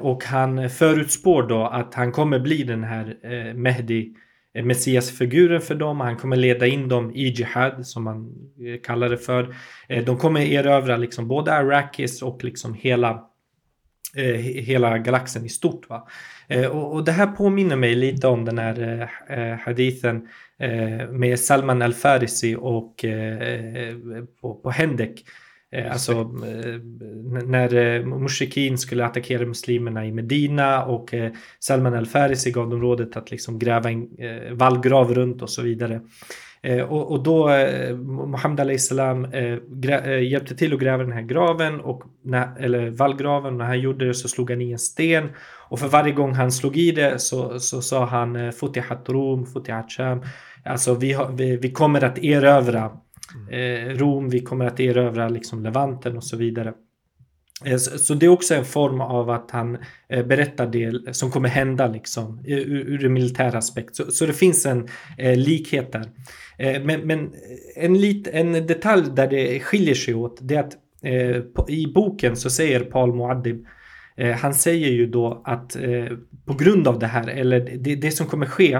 Och 0.00 0.24
han 0.24 0.70
förutspår 0.70 1.42
då 1.42 1.66
att 1.66 1.94
han 1.94 2.12
kommer 2.12 2.38
bli 2.38 2.62
den 2.62 2.84
här 2.84 3.16
Mehdi 3.54 4.14
Eh, 4.54 4.64
Messiasfiguren 4.64 5.60
för 5.60 5.74
dem. 5.74 6.00
Han 6.00 6.16
kommer 6.16 6.36
leda 6.36 6.66
in 6.66 6.88
dem 6.88 7.10
i 7.14 7.28
Jihad 7.28 7.86
som 7.86 8.04
man 8.04 8.34
eh, 8.60 8.80
kallar 8.80 9.08
det 9.08 9.18
för. 9.18 9.54
Eh, 9.88 10.04
de 10.04 10.18
kommer 10.18 10.40
erövra 10.40 10.96
liksom 10.96 11.28
både 11.28 11.52
Arrakis 11.52 12.22
och 12.22 12.44
liksom 12.44 12.74
hela 12.74 13.24
hela 14.42 14.98
galaxen 14.98 15.44
i 15.44 15.48
stort. 15.48 15.88
Va? 15.88 16.08
Och, 16.70 17.04
det 17.04 17.12
här 17.12 17.26
påminner 17.26 17.76
mig 17.76 17.94
lite 17.94 18.26
om 18.26 18.44
den 18.44 18.58
här 18.58 19.10
hadithen 19.64 20.28
med 21.10 21.40
Salman 21.40 21.82
al-Farisi 21.82 22.56
och 22.58 23.04
på, 24.40 24.54
på 24.54 24.70
Hendek 24.70 25.24
Eh, 25.24 25.43
alltså 25.82 26.12
eh, 26.12 26.80
när 27.44 27.74
eh, 27.74 28.06
Mushikin 28.06 28.78
skulle 28.78 29.04
attackera 29.04 29.46
muslimerna 29.46 30.06
i 30.06 30.12
Medina 30.12 30.84
och 30.84 31.14
Salman 31.60 31.94
al-Farisi 31.94 32.50
gav 32.50 32.70
dem 32.70 32.80
rådet 32.80 33.16
att 33.16 33.30
liksom 33.30 33.58
gräva 33.58 33.90
en 33.90 34.08
vallgrav 34.52 35.14
runt 35.14 35.42
och 35.42 35.50
så 35.50 35.62
vidare. 35.62 36.00
Och, 36.88 37.12
och 37.12 37.22
då 37.22 37.48
Muhammed 38.30 38.60
Ali 38.60 38.78
salam 38.78 39.26
hjälpte 40.22 40.56
till 40.56 40.74
att 40.74 40.80
gräva 40.80 41.02
den 41.02 41.12
här 41.12 41.22
graven 41.22 41.80
och 41.80 42.02
när, 42.22 42.58
eller 42.58 42.90
vallgraven. 42.90 43.58
När 43.58 43.64
han 43.64 43.80
gjorde 43.80 44.06
det 44.06 44.14
så 44.14 44.28
slog 44.28 44.50
han 44.50 44.60
i 44.60 44.72
en 44.72 44.78
sten 44.78 45.28
och 45.68 45.78
för 45.80 45.88
varje 45.88 46.12
gång 46.12 46.32
han 46.32 46.52
slog 46.52 46.76
i 46.76 46.90
det 46.90 47.18
så, 47.18 47.60
så 47.60 47.82
sa 47.82 48.04
han 48.04 48.52
Futihat 48.52 49.08
Rum, 49.08 49.46
Futihat 49.46 49.92
Sham. 49.92 50.22
Alltså 50.64 50.94
vi, 50.94 51.12
har, 51.12 51.32
vi, 51.32 51.56
vi 51.56 51.72
kommer 51.72 52.04
att 52.04 52.18
erövra 52.18 52.90
eh, 53.50 53.98
Rom, 53.98 54.28
vi 54.28 54.40
kommer 54.40 54.64
att 54.64 54.80
erövra 54.80 55.28
liksom 55.28 55.62
Levanten 55.62 56.16
och 56.16 56.24
så 56.24 56.36
vidare. 56.36 56.72
Eh, 57.64 57.76
så 57.76 58.14
det 58.14 58.26
är 58.26 58.30
också 58.30 58.54
en 58.54 58.64
form 58.64 59.00
av 59.00 59.30
att 59.30 59.50
han 59.50 59.78
eh, 60.08 60.26
berättar 60.26 60.66
det 60.66 61.16
som 61.16 61.30
kommer 61.30 61.48
hända 61.48 61.86
liksom 61.86 62.38
eh, 62.46 62.58
ur, 62.58 63.04
en 63.04 63.12
militär 63.12 63.56
aspekt. 63.56 63.96
Så, 63.96 64.10
så 64.10 64.26
det 64.26 64.32
finns 64.32 64.66
en 64.66 64.88
eh, 65.18 65.36
likhet 65.36 65.92
där. 65.92 66.10
Eh, 66.58 66.82
men, 66.82 67.00
men 67.00 67.32
en, 67.76 67.98
lit, 67.98 68.28
en 68.32 68.52
detalj 68.52 69.04
där 69.16 69.26
det 69.26 69.60
skiljer 69.60 69.94
sig 69.94 70.14
åt 70.14 70.38
det 70.40 70.54
är 70.54 70.60
att 70.60 70.76
eh, 71.02 71.42
på, 71.42 71.70
i 71.70 71.92
boken 71.94 72.36
så 72.36 72.50
säger 72.50 72.80
Paul 72.80 73.12
Muad'Dib 73.12 73.64
Eh, 73.64 73.64
Eh, 74.16 74.36
han 74.36 74.54
säger 74.54 74.88
ju 74.88 75.06
då 75.06 75.42
att 75.44 75.76
eh, 75.76 76.16
på 76.46 76.54
grund 76.54 76.88
av 76.88 76.98
det 76.98 77.06
här, 77.06 77.28
eller 77.28 77.60
det, 77.78 77.96
det 77.96 78.10
som 78.10 78.26
kommer 78.26 78.46
ske, 78.46 78.72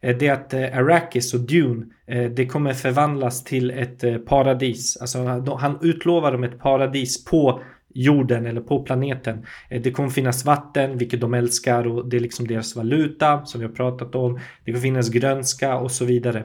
eh, 0.00 0.16
det 0.16 0.26
är 0.26 0.32
att 0.32 0.54
eh, 0.54 0.78
Arrakis 0.78 1.34
och 1.34 1.40
Dune, 1.40 1.86
eh, 2.06 2.30
det 2.30 2.46
kommer 2.46 2.72
förvandlas 2.72 3.44
till 3.44 3.70
ett 3.70 4.04
eh, 4.04 4.16
paradis. 4.16 4.96
Alltså 4.96 5.18
han 5.58 5.78
utlovar 5.82 6.32
dem 6.32 6.44
ett 6.44 6.58
paradis 6.58 7.24
på 7.24 7.60
jorden 7.94 8.46
eller 8.46 8.60
på 8.60 8.82
planeten. 8.82 9.46
Eh, 9.68 9.82
det 9.82 9.90
kommer 9.90 10.08
finnas 10.08 10.44
vatten, 10.44 10.98
vilket 10.98 11.20
de 11.20 11.34
älskar 11.34 11.86
och 11.86 12.08
det 12.08 12.16
är 12.16 12.20
liksom 12.20 12.46
deras 12.46 12.76
valuta 12.76 13.44
som 13.44 13.60
vi 13.60 13.66
har 13.66 13.74
pratat 13.74 14.14
om. 14.14 14.40
Det 14.64 14.72
kommer 14.72 14.82
finnas 14.82 15.08
grönska 15.08 15.76
och 15.76 15.90
så 15.90 16.04
vidare. 16.04 16.44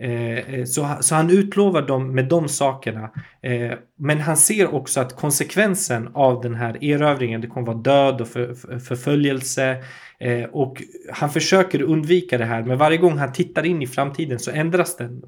Eh, 0.00 0.64
så, 0.64 0.96
så 1.00 1.14
han 1.14 1.30
utlovar 1.30 1.82
dem 1.82 2.14
med 2.14 2.28
de 2.28 2.48
sakerna. 2.48 3.10
Eh, 3.42 3.72
men 3.98 4.20
han 4.20 4.36
ser 4.36 4.74
också 4.74 5.00
att 5.00 5.16
konsekvensen 5.16 6.10
av 6.14 6.42
den 6.42 6.54
här 6.54 6.84
erövringen, 6.84 7.40
det 7.40 7.46
kommer 7.46 7.66
vara 7.66 7.76
död 7.76 8.20
och 8.20 8.28
för, 8.28 8.54
för, 8.54 8.78
förföljelse. 8.78 9.76
Eh, 10.20 10.44
och 10.44 10.82
han 11.12 11.30
försöker 11.30 11.82
undvika 11.82 12.38
det 12.38 12.44
här, 12.44 12.62
men 12.62 12.78
varje 12.78 12.98
gång 12.98 13.18
han 13.18 13.32
tittar 13.32 13.66
in 13.66 13.82
i 13.82 13.86
framtiden 13.86 14.38
så 14.38 14.50
ändras 14.50 14.96
den. 14.96 15.22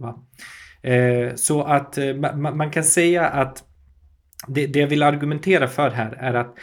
Så 1.37 1.63
att 1.63 1.99
man, 2.17 2.57
man, 2.57 2.71
kan 2.71 2.85
säga 2.85 3.27
att 3.27 3.65
det, 4.49 4.67
det, 4.67 4.81
jag 4.81 4.87
vill 4.87 5.03
argumentera 5.03 5.69
för 5.69 5.91
här 5.91 6.17
är 6.21 6.35
att 6.35 6.57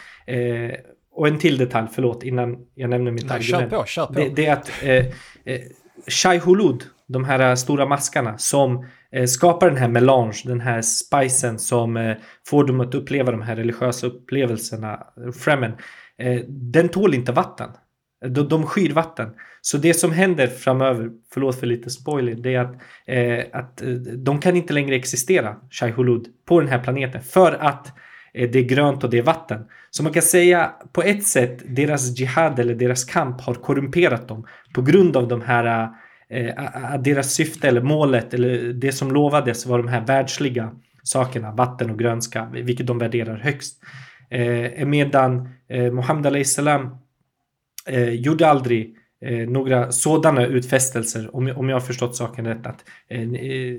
och 1.18 1.28
en 1.28 1.40
till 1.40 1.58
detalj, 1.58 1.88
förlåt, 1.94 2.24
innan 2.24 2.58
jag 2.76 2.90
nämner 2.90 3.12
mitt 3.12 3.28
Nej, 3.28 3.36
argument. 3.36 3.72
Kör 3.72 3.80
på, 3.80 3.86
kör 3.86 4.06
på. 4.06 4.14
Det, 4.14 4.30
det 4.30 4.46
är 4.46 4.54
att 4.54 4.72
eh, 4.84 5.06
Shai 6.08 6.38
Hulud, 6.38 6.84
de 7.08 7.26
här 7.26 7.50
eh, 7.50 7.56
stora 7.56 7.86
maskarna 7.86 8.38
som 8.38 8.86
eh, 9.12 9.26
skapar 9.26 9.68
den 9.68 9.78
här 9.78 9.88
melange, 9.88 10.42
den 10.46 10.62
här 10.62 10.82
spicen 10.82 11.60
som 11.60 11.98
eh, 11.98 12.18
får 12.48 12.68
dem 12.68 12.82
att 12.82 12.96
uppleva 12.96 13.32
de 13.32 13.42
här 13.42 13.56
religiösa 13.56 14.08
upplevelserna, 14.08 15.00
fremen. 15.44 15.72
Den 16.48 16.90
tål 16.90 17.14
inte 17.14 17.32
vatten. 17.32 17.70
De, 18.26 18.48
de 18.48 18.66
skyr 18.66 18.94
vatten. 18.94 19.30
Så 19.62 19.78
det 19.78 19.94
som 19.94 20.12
händer 20.12 20.48
framöver, 20.48 21.10
förlåt 21.34 21.60
för 21.60 21.68
lite 21.68 21.90
spoiler, 21.90 22.36
det 22.36 22.56
är 22.56 22.60
att, 22.60 22.76
eh, 23.06 23.60
att 23.60 23.82
de 24.18 24.40
kan 24.40 24.56
inte 24.56 24.74
längre 24.74 24.96
existera, 24.96 25.56
Shai 25.72 25.92
Hulud, 25.92 26.28
på 26.46 26.60
den 26.60 26.70
här 26.70 26.80
planeten. 26.80 27.22
För 27.22 27.52
att 27.52 27.88
eh, 28.34 28.50
det 28.50 28.60
är 28.60 28.64
grönt 28.64 29.04
och 29.04 29.10
det 29.10 29.18
är 29.18 29.24
vatten. 29.24 29.66
Så 29.90 30.04
man 30.04 30.14
kan 30.14 30.22
säga 30.22 30.72
på 30.94 31.02
ett 31.02 31.24
sätt, 31.24 31.64
deras 31.76 32.20
jihad 32.20 32.60
eller 32.60 32.76
deras 32.76 33.04
kamp 33.06 33.42
har 33.42 33.54
korrumperat 33.54 34.28
dem 34.28 34.48
på 34.74 34.82
grund 34.82 35.18
av 35.18 35.28
de 35.28 35.42
här 35.42 35.90
eh, 36.30 37.00
deras 37.00 37.34
syfte 37.34 37.68
eller 37.68 37.82
målet 37.82 38.34
eller 38.34 38.74
det 38.74 38.92
som 38.92 39.12
lovades 39.12 39.66
var 39.66 39.78
de 39.78 39.88
här 39.88 40.06
världsliga 40.06 40.72
sakerna, 41.04 41.52
vatten 41.52 41.90
och 41.90 42.00
grönska, 42.00 42.50
vilket 42.54 42.88
de 42.88 42.98
värderar 42.98 43.38
högst. 43.38 43.84
Eh, 44.30 44.86
medan 44.86 45.50
eh, 45.70 45.92
Muhammed 45.92 46.26
Ali 46.26 46.46
salam 46.46 46.98
eh, 47.88 48.10
gjorde 48.10 48.48
aldrig 48.48 48.96
eh, 49.22 49.50
några 49.50 49.92
sådana 49.92 50.46
utfästelser, 50.46 51.36
om, 51.36 51.54
om 51.56 51.70
jag 51.70 51.76
har 51.76 51.82
förstått 51.82 52.16
saken 52.16 52.46
rätt, 52.46 52.68
att, 52.68 52.84
eh, 53.10 53.22
eh 53.22 53.76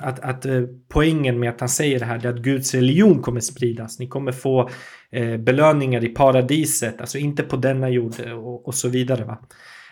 att, 0.00 0.20
att 0.20 0.46
eh, 0.46 0.62
poängen 0.88 1.38
med 1.38 1.50
att 1.50 1.60
han 1.60 1.68
säger 1.68 1.98
det 1.98 2.04
här 2.04 2.26
är 2.26 2.30
att 2.30 2.42
Guds 2.42 2.74
religion 2.74 3.22
kommer 3.22 3.40
spridas. 3.40 3.98
Ni 3.98 4.06
kommer 4.06 4.32
få 4.32 4.70
eh, 5.10 5.36
belöningar 5.36 6.04
i 6.04 6.08
paradiset, 6.08 7.00
alltså 7.00 7.18
inte 7.18 7.42
på 7.42 7.56
denna 7.56 7.88
jord 7.88 8.14
eh, 8.26 8.32
och, 8.32 8.68
och 8.68 8.74
så 8.74 8.88
vidare. 8.88 9.24
Va? 9.24 9.38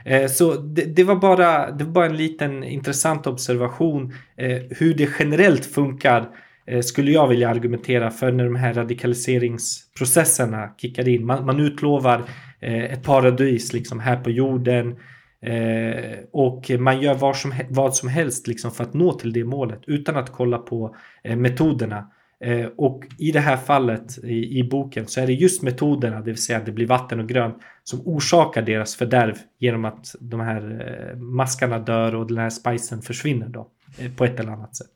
Eh, 0.04 0.26
så 0.26 0.54
det, 0.54 0.84
det, 0.84 1.04
var 1.04 1.16
bara, 1.16 1.70
det 1.70 1.84
var 1.84 1.92
bara 1.92 2.06
en 2.06 2.16
liten 2.16 2.64
intressant 2.64 3.26
observation 3.26 4.14
eh, 4.36 4.58
hur 4.70 4.94
det 4.94 5.08
generellt 5.18 5.66
funkar 5.66 6.28
eh, 6.66 6.80
skulle 6.80 7.10
jag 7.10 7.28
vilja 7.28 7.50
argumentera 7.50 8.10
för 8.10 8.32
när 8.32 8.44
de 8.44 8.56
här 8.56 8.74
radikaliseringsprocesserna 8.74 10.74
kickar 10.78 11.08
in. 11.08 11.26
Man, 11.26 11.46
man 11.46 11.60
utlovar 11.60 12.24
ett 12.60 13.02
paradis 13.02 13.72
liksom 13.72 14.00
här 14.00 14.16
på 14.16 14.30
jorden 14.30 14.96
och 16.32 16.70
man 16.78 17.00
gör 17.00 17.14
vad 17.14 17.36
som, 17.36 17.54
vad 17.68 17.96
som 17.96 18.08
helst 18.08 18.46
liksom 18.46 18.70
för 18.70 18.84
att 18.84 18.94
nå 18.94 19.12
till 19.12 19.32
det 19.32 19.44
målet 19.44 19.80
utan 19.86 20.16
att 20.16 20.32
kolla 20.32 20.58
på 20.58 20.96
metoderna. 21.36 22.10
Och 22.76 23.06
i 23.18 23.30
det 23.30 23.40
här 23.40 23.56
fallet 23.56 24.24
i, 24.24 24.58
i, 24.58 24.64
boken 24.64 25.06
så 25.06 25.20
är 25.20 25.26
det 25.26 25.32
just 25.32 25.62
metoderna, 25.62 26.16
det 26.16 26.30
vill 26.30 26.42
säga 26.42 26.58
att 26.58 26.66
det 26.66 26.72
blir 26.72 26.86
vatten 26.86 27.20
och 27.20 27.28
grönt, 27.28 27.56
som 27.88 28.00
orsakar 28.04 28.62
deras 28.62 28.96
fördärv 28.96 29.36
genom 29.58 29.84
att 29.84 30.14
de 30.20 30.40
här 30.40 30.62
eh, 31.12 31.16
maskarna 31.16 31.78
dör 31.78 32.14
och 32.14 32.26
den 32.26 32.38
här 32.38 32.50
spicen 32.50 33.02
försvinner 33.02 33.48
då 33.48 33.70
eh, 33.98 34.12
på 34.12 34.24
ett 34.24 34.40
eller 34.40 34.52
annat 34.52 34.76
sätt. 34.76 34.90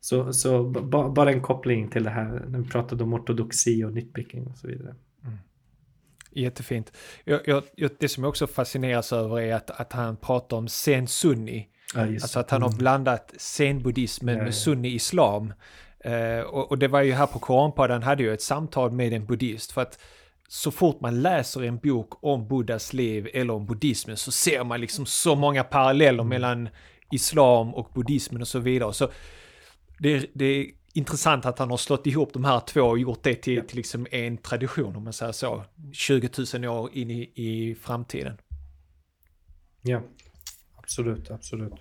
Så, 0.00 0.32
så 0.32 0.64
ba, 0.64 1.08
bara 1.08 1.30
en 1.32 1.42
koppling 1.42 1.90
till 1.90 2.04
det 2.04 2.10
här 2.10 2.44
när 2.48 2.58
vi 2.58 2.68
pratade 2.68 3.04
om 3.04 3.14
ortodoxi 3.14 3.84
och 3.84 3.92
nitpicking 3.92 4.46
och 4.46 4.58
så 4.58 4.66
vidare. 4.66 4.94
Mm. 5.24 5.38
Jättefint. 6.30 6.92
Jag, 7.24 7.62
jag, 7.76 7.90
det 7.98 8.08
som 8.08 8.22
jag 8.22 8.28
också 8.28 8.46
fascineras 8.46 9.12
över 9.12 9.40
är 9.40 9.54
att, 9.54 9.70
att 9.70 9.92
han 9.92 10.16
pratar 10.16 10.56
om 10.56 10.68
sen 10.68 11.06
sunni. 11.06 11.68
Ja, 11.94 12.00
alltså 12.00 12.40
att 12.40 12.50
han 12.50 12.62
har 12.62 12.68
mm. 12.68 12.78
blandat 12.78 13.34
zen-buddhismen 13.36 14.36
ja, 14.38 14.44
med 14.44 14.54
sunni-islam. 14.54 15.52
Eh, 16.00 16.40
och, 16.40 16.70
och, 16.70 16.78
det 16.78 16.88
var 16.88 17.02
ju 17.02 17.12
här 17.12 17.26
på 17.26 17.38
Koranpodden 17.38 18.02
hade 18.02 18.22
jag 18.22 18.34
ett 18.34 18.42
samtal 18.42 18.92
med 18.92 19.12
en 19.12 19.26
buddhist 19.26 19.72
för 19.72 19.82
att 19.82 19.98
så 20.52 20.70
fort 20.70 21.00
man 21.00 21.22
läser 21.22 21.62
en 21.62 21.78
bok 21.78 22.24
om 22.24 22.48
Buddhas 22.48 22.92
liv 22.92 23.28
eller 23.34 23.54
om 23.54 23.66
buddhismen 23.66 24.16
så 24.16 24.32
ser 24.32 24.64
man 24.64 24.80
liksom 24.80 25.06
så 25.06 25.34
många 25.34 25.64
paralleller 25.64 26.24
mellan 26.24 26.68
islam 27.10 27.74
och 27.74 27.90
buddhismen 27.94 28.40
och 28.42 28.48
så 28.48 28.58
vidare. 28.58 28.92
Så 28.92 29.10
det, 29.98 30.30
det 30.34 30.44
är 30.44 30.66
intressant 30.92 31.46
att 31.46 31.58
han 31.58 31.70
har 31.70 31.76
slått 31.76 32.06
ihop 32.06 32.32
de 32.32 32.44
här 32.44 32.60
två 32.60 32.80
och 32.80 32.98
gjort 32.98 33.22
det 33.22 33.34
till, 33.34 33.66
till 33.66 33.76
liksom 33.76 34.06
en 34.10 34.36
tradition 34.36 34.96
om 34.96 35.04
man 35.04 35.12
säger 35.12 35.32
så. 35.32 35.64
20 35.92 36.28
000 36.54 36.64
år 36.64 36.90
in 36.92 37.10
i, 37.10 37.32
i 37.34 37.74
framtiden. 37.74 38.36
Ja, 39.82 40.02
absolut, 40.76 41.30
absolut. 41.30 41.74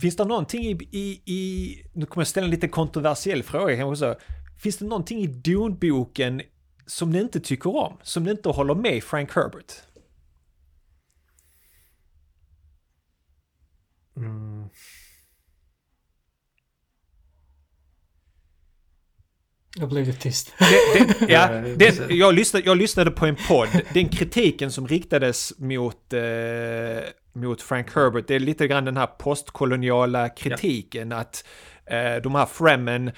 Finns 0.00 0.16
det 0.16 0.24
någonting 0.24 0.62
i, 0.62 0.78
i, 0.90 1.22
i, 1.24 1.74
nu 1.92 2.06
kommer 2.06 2.22
jag 2.22 2.28
ställa 2.28 2.44
en 2.44 2.50
lite 2.50 2.68
kontroversiell 2.68 3.42
fråga 3.42 3.76
kanske 3.76 4.16
Finns 4.58 4.78
det 4.78 4.84
någonting 4.84 5.18
i 5.18 5.26
Dune-boken 5.26 6.42
som 6.90 7.10
ni 7.10 7.20
inte 7.20 7.40
tycker 7.40 7.76
om? 7.76 7.98
Som 8.02 8.24
ni 8.24 8.30
inte 8.30 8.48
håller 8.48 8.74
med 8.74 9.04
Frank 9.04 9.32
Herbert? 9.34 9.72
Mm. 14.16 14.68
Jag 19.78 19.88
blev 19.88 20.12
tyst. 20.12 20.54
Det, 20.58 21.04
det, 21.04 21.32
ja, 21.32 21.48
det, 21.76 22.10
jag, 22.10 22.34
lyssnade, 22.34 22.66
jag 22.66 22.76
lyssnade 22.76 23.10
på 23.10 23.26
en 23.26 23.36
podd. 23.48 23.68
Den 23.94 24.08
kritiken 24.08 24.72
som 24.72 24.88
riktades 24.88 25.58
mot, 25.58 26.12
eh, 26.12 26.20
mot 27.32 27.62
Frank 27.62 27.94
Herbert, 27.94 28.28
det 28.28 28.34
är 28.34 28.38
lite 28.38 28.66
grann 28.66 28.84
den 28.84 28.96
här 28.96 29.06
postkoloniala 29.06 30.28
kritiken. 30.28 31.10
Ja. 31.10 31.16
Att 31.16 31.44
eh, 31.86 32.22
de 32.22 32.34
här 32.34 32.46
Fremen 32.46 33.12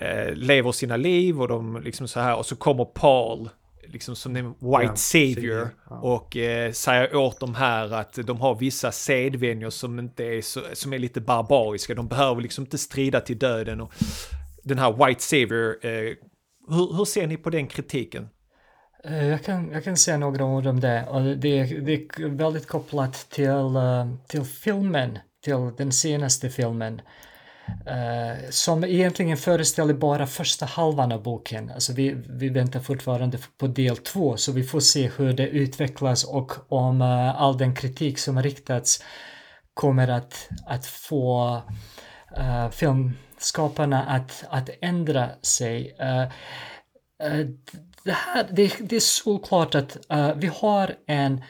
eh, 0.00 0.34
lever 0.34 0.72
sina 0.72 0.96
liv 0.96 1.40
och 1.40 1.48
de 1.48 1.82
liksom 1.82 2.08
så 2.08 2.20
här 2.20 2.36
och 2.36 2.46
så 2.46 2.56
kommer 2.56 2.84
Paul 2.84 3.48
liksom 3.86 4.16
som 4.16 4.36
en 4.36 4.48
white 4.48 4.82
ja, 4.82 4.96
savior 4.96 5.68
ja. 5.90 6.00
och 6.00 6.36
eh, 6.36 6.72
säger 6.72 7.16
åt 7.16 7.40
dem 7.40 7.54
här 7.54 7.92
att 7.92 8.14
de 8.26 8.40
har 8.40 8.54
vissa 8.54 8.92
sedvänjor 8.92 9.70
som 9.70 9.98
inte 9.98 10.24
är 10.24 10.42
så, 10.42 10.60
som 10.72 10.92
är 10.92 10.98
lite 10.98 11.20
barbariska. 11.20 11.94
De 11.94 12.08
behöver 12.08 12.40
liksom 12.40 12.64
inte 12.64 12.78
strida 12.78 13.20
till 13.20 13.38
döden 13.38 13.80
och 13.80 13.92
den 14.62 14.78
här 14.78 15.06
white 15.06 15.22
savior. 15.22 15.86
Eh, 15.86 16.14
hur, 16.68 16.96
hur 16.96 17.04
ser 17.04 17.26
ni 17.26 17.36
på 17.36 17.50
den 17.50 17.66
kritiken? 17.66 18.28
Eh, 19.04 19.26
jag 19.26 19.44
kan, 19.44 19.70
jag 19.70 19.84
kan 19.84 19.96
säga 19.96 20.18
några 20.18 20.44
ord 20.44 20.66
om 20.66 20.80
det. 20.80 21.06
Och 21.08 21.22
det, 21.22 21.64
det 21.64 21.92
är 21.92 22.36
väldigt 22.36 22.66
kopplat 22.66 23.30
till, 23.30 23.76
eh, 23.76 24.08
till 24.28 24.44
filmen, 24.44 25.18
till 25.44 25.72
den 25.76 25.92
senaste 25.92 26.50
filmen. 26.50 27.00
Uh, 27.86 28.50
som 28.50 28.84
egentligen 28.84 29.36
föreställer 29.36 29.94
bara 29.94 30.26
första 30.26 30.66
halvan 30.66 31.12
av 31.12 31.22
boken. 31.22 31.70
Alltså 31.70 31.92
vi, 31.92 32.16
vi 32.28 32.48
väntar 32.48 32.80
fortfarande 32.80 33.38
på 33.58 33.66
del 33.66 33.96
två, 33.96 34.36
så 34.36 34.52
vi 34.52 34.64
får 34.64 34.80
se 34.80 35.10
hur 35.16 35.32
det 35.32 35.48
utvecklas 35.48 36.24
och 36.24 36.52
om 36.68 37.02
uh, 37.02 37.42
all 37.42 37.58
den 37.58 37.74
kritik 37.74 38.18
som 38.18 38.36
har 38.36 38.42
riktats 38.42 39.04
kommer 39.74 40.08
att, 40.08 40.48
att 40.66 40.86
få 40.86 41.62
uh, 42.38 42.70
filmskaparna 42.70 44.02
att, 44.02 44.44
att 44.48 44.70
ändra 44.80 45.30
sig. 45.42 45.96
det, 48.04 48.12
här, 48.12 48.46
det, 48.50 48.72
det 48.80 48.96
är 48.96 49.00
solklart 49.00 49.74
att 49.74 49.96
vi 50.36 50.46
har 50.46 50.94
en 51.06 51.42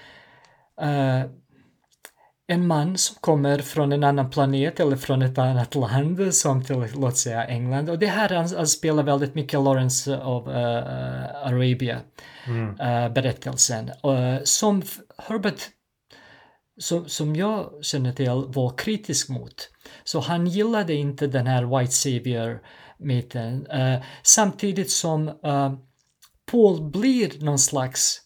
en 2.53 2.67
man 2.67 2.99
som 2.99 3.17
kommer 3.21 3.59
från 3.59 3.93
en 3.93 4.05
annan 4.05 4.31
planet 4.31 4.81
eller 4.81 4.97
från 4.97 5.23
ett 5.23 5.39
annat 5.39 5.75
land 5.75 6.35
som 6.35 6.65
till, 6.65 6.87
låt 6.95 7.17
säga 7.17 7.45
England. 7.45 7.91
Och 7.91 7.99
det 7.99 8.07
här 8.07 8.65
spelar 8.65 9.03
väldigt 9.03 9.35
mycket 9.35 9.61
Lawrence 9.61 10.17
of 10.19 10.49
uh, 10.49 10.55
Arabia 11.47 12.01
mm. 12.47 12.69
uh, 12.69 13.13
berättelsen. 13.13 13.89
Uh, 13.89 14.43
som 14.45 14.83
Herbert, 15.19 15.61
som, 16.81 17.09
som 17.09 17.37
jag 17.37 17.71
känner 17.83 18.13
till, 18.13 18.45
var 18.47 18.77
kritisk 18.77 19.29
mot. 19.29 19.69
Så 20.05 20.21
han 20.21 20.47
gillade 20.47 20.95
inte 20.95 21.27
den 21.27 21.47
här 21.47 21.79
White 21.79 21.93
Savior-myten. 21.93 23.67
samtidigt 24.23 24.91
som 24.91 25.33
Paul 26.51 26.91
blir 26.91 27.45
någon 27.45 27.59
slags 27.59 28.22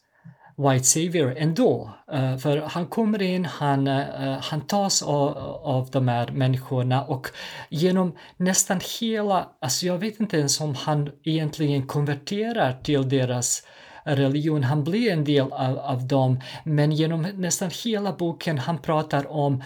White 0.58 0.84
Savior 0.84 1.34
ändå. 1.36 1.90
Uh, 2.14 2.36
för 2.36 2.56
han 2.56 2.86
kommer 2.86 3.22
in, 3.22 3.44
han, 3.44 3.88
uh, 3.88 4.38
han 4.40 4.60
tas 4.60 5.02
av, 5.02 5.38
av 5.64 5.88
de 5.92 6.08
här 6.08 6.30
människorna 6.30 7.04
och 7.04 7.28
genom 7.68 8.16
nästan 8.36 8.80
hela, 9.00 9.48
alltså 9.60 9.86
jag 9.86 9.98
vet 9.98 10.20
inte 10.20 10.36
ens 10.38 10.60
om 10.60 10.74
han 10.74 11.10
egentligen 11.24 11.86
konverterar 11.86 12.72
till 12.82 13.08
deras 13.08 13.62
religion, 14.04 14.64
han 14.64 14.84
blir 14.84 15.12
en 15.12 15.24
del 15.24 15.52
av, 15.52 15.78
av 15.78 16.06
dem, 16.06 16.40
men 16.64 16.92
genom 16.92 17.22
nästan 17.22 17.70
hela 17.84 18.12
boken 18.12 18.58
han 18.58 18.78
pratar 18.78 19.32
om 19.32 19.62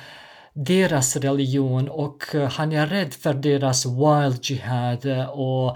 deras 0.52 1.16
religion 1.16 1.88
och 1.88 2.34
uh, 2.34 2.44
han 2.44 2.72
är 2.72 2.86
rädd 2.86 3.14
för 3.14 3.34
deras 3.34 3.86
wild 3.86 4.44
jihad 4.44 5.06
och 5.30 5.68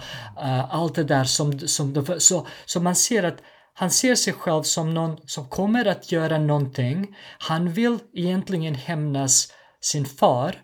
uh, 0.42 0.74
allt 0.74 0.94
det 0.94 1.04
där 1.04 1.24
som, 1.24 1.58
som 1.58 1.92
de, 1.92 2.20
så, 2.20 2.46
så 2.66 2.80
man 2.80 2.94
ser 2.94 3.22
att 3.22 3.38
han 3.74 3.90
ser 3.90 4.14
sig 4.14 4.32
själv 4.32 4.62
som 4.62 4.94
någon 4.94 5.16
som 5.26 5.48
kommer 5.48 5.84
att 5.84 6.12
göra 6.12 6.38
någonting. 6.38 7.16
Han 7.38 7.72
vill 7.72 7.98
egentligen 8.12 8.74
hämnas 8.74 9.52
sin 9.80 10.04
far. 10.04 10.54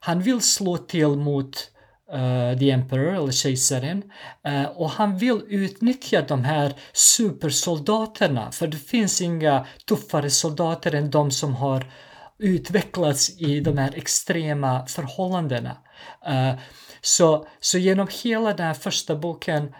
Han 0.00 0.22
vill 0.22 0.40
slå 0.40 0.76
till 0.76 1.08
mot 1.08 1.70
uh, 2.14 2.58
the 2.58 2.70
Emperor, 2.70 3.14
eller 3.14 3.32
kejsaren. 3.32 4.02
Uh, 4.48 4.64
och 4.64 4.90
han 4.90 5.18
vill 5.18 5.42
utnyttja 5.48 6.22
de 6.22 6.44
här 6.44 6.74
supersoldaterna, 6.92 8.52
för 8.52 8.66
det 8.66 8.76
finns 8.76 9.20
inga 9.20 9.66
tuffare 9.86 10.30
soldater 10.30 10.94
än 10.94 11.10
de 11.10 11.30
som 11.30 11.54
har 11.54 11.92
utvecklats 12.38 13.40
i 13.40 13.60
de 13.60 13.78
här 13.78 13.92
extrema 13.94 14.86
förhållandena. 14.86 15.76
Uh, 16.28 16.60
så, 17.00 17.46
så 17.60 17.78
genom 17.78 18.08
hela 18.22 18.52
den 18.52 18.66
här 18.66 18.74
första 18.74 19.16
boken 19.16 19.74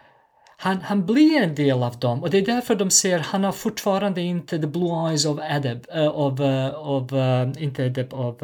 han, 0.63 0.81
han 0.81 1.07
blir 1.07 1.43
en 1.43 1.55
del 1.55 1.83
av 1.83 1.99
dem 1.99 2.23
och 2.23 2.31
det 2.31 2.39
är 2.39 2.47
därför 2.47 2.75
de 2.75 2.91
ser 2.91 3.19
han 3.19 3.45
har 3.45 3.53
fortfarande 3.53 4.21
inte 4.21 4.59
the 4.59 4.67
blue 4.67 5.09
eyes 5.09 5.27
of 5.27 5.39
Adab, 5.39 5.87
uh, 5.97 6.09
of, 6.09 6.41
uh, 6.41 6.89
of 6.89 7.13
uh, 7.13 7.63
inte 7.63 7.85
Adab, 7.85 8.15
of 8.15 8.43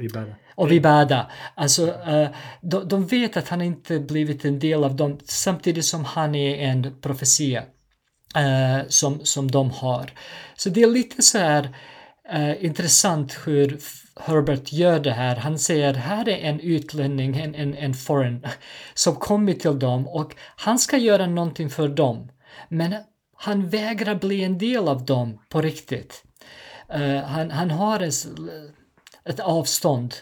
Ibada. 0.00 0.34
Av 0.54 0.72
Ibada. 0.72 1.30
Alltså, 1.54 1.86
uh, 1.86 2.28
de, 2.60 2.88
de, 2.88 3.06
vet 3.06 3.36
att 3.36 3.48
han 3.48 3.62
inte 3.62 3.98
blivit 3.98 4.44
en 4.44 4.58
del 4.58 4.84
av 4.84 4.96
dem 4.96 5.18
samtidigt 5.24 5.84
som 5.84 6.04
han 6.04 6.34
är 6.34 6.56
en 6.56 6.94
profetia 7.00 7.62
uh, 8.36 8.88
som, 8.88 9.24
som 9.24 9.50
de 9.50 9.70
har. 9.70 10.10
Så 10.56 10.68
det 10.68 10.82
är 10.82 10.86
lite 10.86 11.22
så 11.22 11.38
här 11.38 11.68
intressant 12.60 13.38
hur 13.44 13.78
Herbert 14.20 14.72
gör 14.72 15.00
det 15.00 15.12
här. 15.12 15.36
Han 15.36 15.58
säger 15.58 15.94
här 15.94 16.28
är 16.28 16.38
en 16.38 16.60
utlänning, 16.60 17.36
en, 17.36 17.54
en, 17.54 17.74
en 17.74 17.94
foreign, 17.94 18.46
som 18.94 19.16
kommit 19.16 19.60
till 19.60 19.78
dem 19.78 20.08
och 20.08 20.34
han 20.56 20.78
ska 20.78 20.96
göra 20.96 21.26
någonting 21.26 21.70
för 21.70 21.88
dem. 21.88 22.28
Men 22.68 22.94
han 23.36 23.68
vägrar 23.68 24.14
bli 24.14 24.44
en 24.44 24.58
del 24.58 24.88
av 24.88 25.04
dem 25.04 25.38
på 25.48 25.60
riktigt. 25.60 26.24
Uh, 26.94 27.18
han, 27.18 27.50
han 27.50 27.70
har 27.70 28.00
ett, 28.00 28.26
ett 29.24 29.40
avstånd 29.40 30.14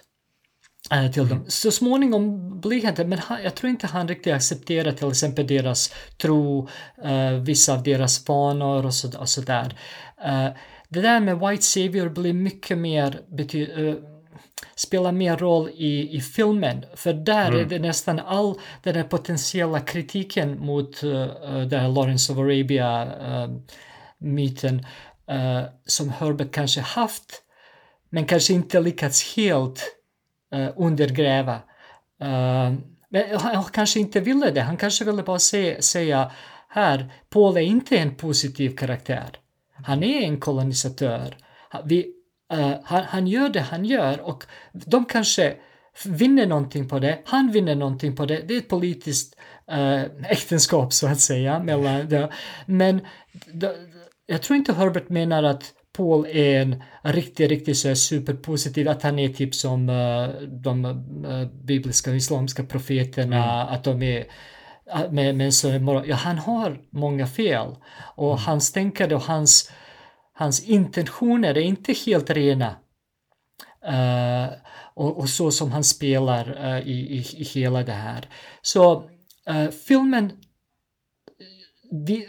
uh, 0.95 1.11
till 1.13 1.23
mm. 1.23 1.35
dem. 1.35 1.45
Så 1.49 1.71
småningom 1.71 2.61
blir 2.61 2.85
han 2.85 2.95
det, 2.95 3.05
men 3.05 3.19
han, 3.19 3.43
jag 3.43 3.55
tror 3.55 3.71
inte 3.71 3.87
han 3.87 4.09
riktigt 4.09 4.35
accepterar 4.35 4.93
till 4.93 5.09
exempel 5.09 5.47
deras 5.47 5.95
tro, 6.23 6.69
uh, 7.05 7.31
vissa 7.31 7.73
av 7.73 7.83
deras 7.83 8.29
vanor 8.29 8.87
och 8.87 9.29
sådär. 9.29 9.77
Så, 10.23 10.55
det 10.91 11.01
där 11.01 11.21
med 11.21 11.39
White 11.39 11.63
Savior 11.63 12.09
blir 12.09 12.33
mycket 12.33 12.79
mer 12.79 13.21
uh, 13.55 13.95
spelar 14.75 15.13
mer 15.13 15.37
roll 15.37 15.69
i, 15.69 16.17
i 16.17 16.21
filmen, 16.21 16.85
för 16.95 17.13
där 17.13 17.49
mm. 17.49 17.61
är 17.61 17.65
det 17.65 17.79
nästan 17.79 18.19
all 18.19 18.55
den 18.83 18.95
här 18.95 19.05
potentiella 19.05 19.81
kritiken 19.81 20.59
mot 20.59 21.05
uh, 21.05 21.27
den 21.67 21.81
här 21.81 21.89
Lawrence 21.89 22.33
of 22.33 22.39
Arabia-myten 22.39 24.87
uh, 25.31 25.63
som 25.87 26.09
Herbert 26.09 26.53
kanske 26.53 26.81
haft, 26.81 27.43
men 28.11 28.27
kanske 28.27 28.53
inte 28.53 28.81
lyckats 28.81 29.37
helt 29.37 29.97
uh, 30.55 30.69
undergräva. 30.77 31.59
men 33.09 33.39
han 33.39 33.65
kanske 33.65 34.01
inte 34.01 34.21
ville 34.21 34.51
det, 34.51 34.61
han 34.61 34.77
kanske 34.77 35.05
ville 35.05 35.23
bara 35.23 35.39
se, 35.39 35.83
säga 35.83 36.33
här, 36.69 37.13
Paul 37.31 37.57
är 37.57 37.61
inte 37.61 37.99
en 37.99 38.15
positiv 38.15 38.77
karaktär. 38.77 39.40
Han 39.85 40.03
är 40.03 40.23
en 40.23 40.41
kolonisatör. 40.41 41.37
Vi, 41.85 42.07
uh, 42.53 42.75
han, 42.85 43.05
han 43.05 43.27
gör 43.27 43.49
det 43.49 43.61
han 43.61 43.85
gör 43.85 44.21
och 44.21 44.45
de 44.73 45.05
kanske 45.05 45.57
vinner 46.05 46.47
någonting 46.47 46.89
på 46.89 46.99
det, 46.99 47.19
han 47.25 47.51
vinner 47.53 47.75
någonting 47.75 48.17
på 48.17 48.27
det. 48.27 48.43
Det 48.49 48.55
är 48.55 48.59
ett 48.59 48.69
politiskt 48.69 49.37
uh, 49.73 50.03
äktenskap 50.31 50.93
så 50.93 51.07
att 51.07 51.21
säga. 51.21 51.63
Mellan, 51.63 52.09
det. 52.09 52.31
Men 52.67 53.01
det, 53.53 53.77
jag 54.27 54.43
tror 54.43 54.57
inte 54.57 54.73
Herbert 54.73 55.09
menar 55.09 55.43
att 55.43 55.73
Paul 55.97 56.27
är 56.27 56.61
en 56.61 56.83
riktigt, 57.03 57.51
riktigt 57.51 57.79
så 57.79 57.95
superpositiv, 57.97 58.89
att 58.89 59.03
han 59.03 59.19
är 59.19 59.29
typ 59.29 59.55
som 59.55 59.89
uh, 59.89 60.29
de 60.43 60.85
uh, 60.85 61.47
bibliska 61.65 62.15
islamiska 62.15 62.65
profeterna, 62.65 63.63
mm. 63.63 63.75
att 63.75 63.85
de 63.85 64.03
är 64.03 64.25
med, 65.11 65.35
med 65.35 65.55
så 65.55 65.69
ja, 66.07 66.17
han 66.17 66.39
har 66.39 66.81
många 66.91 67.27
fel 67.27 67.77
och 68.17 68.33
mm. 68.33 68.45
hans 68.45 68.73
tänkande 68.73 69.15
och 69.15 69.23
hans, 69.23 69.73
hans 70.33 70.65
intentioner 70.65 71.55
är 71.55 71.63
inte 71.63 71.93
helt 71.93 72.31
rena. 72.31 72.77
Uh, 73.89 74.53
och, 74.95 75.19
och, 75.19 75.29
så 75.29 75.51
som 75.51 75.73
han 75.73 75.85
spelar 75.85 76.67
uh, 76.67 76.89
i, 76.89 76.93
i, 76.93 77.19
i, 77.37 77.45
hela 77.45 77.83
det 77.83 77.93
här. 77.93 78.29
Så 78.63 79.03
uh, 79.51 79.71
filmen 79.87 80.33
vi 82.07 82.27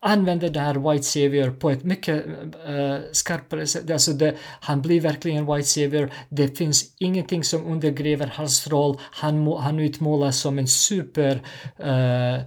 använder 0.00 0.50
det 0.50 0.60
här 0.60 0.92
White 0.92 1.04
Savior 1.04 1.50
på 1.50 1.70
ett 1.70 1.84
mycket 1.84 2.26
uh, 2.26 2.98
skarpare 3.12 3.66
sätt. 3.66 3.90
Alltså 3.90 4.12
det, 4.12 4.34
han 4.60 4.82
blir 4.82 5.00
verkligen 5.00 5.54
White 5.54 5.68
Savior. 5.68 6.10
Det 6.28 6.58
finns 6.58 6.96
ingenting 6.98 7.44
som 7.44 7.66
undergräver 7.66 8.32
hans 8.34 8.68
roll. 8.68 8.98
Han, 9.00 9.46
han 9.46 9.78
utmålas 9.78 10.38
som 10.38 10.58
en 10.58 10.68
super, 10.68 11.42
uh, 11.84 12.40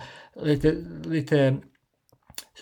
lite, 0.44 0.76
lite 1.06 1.58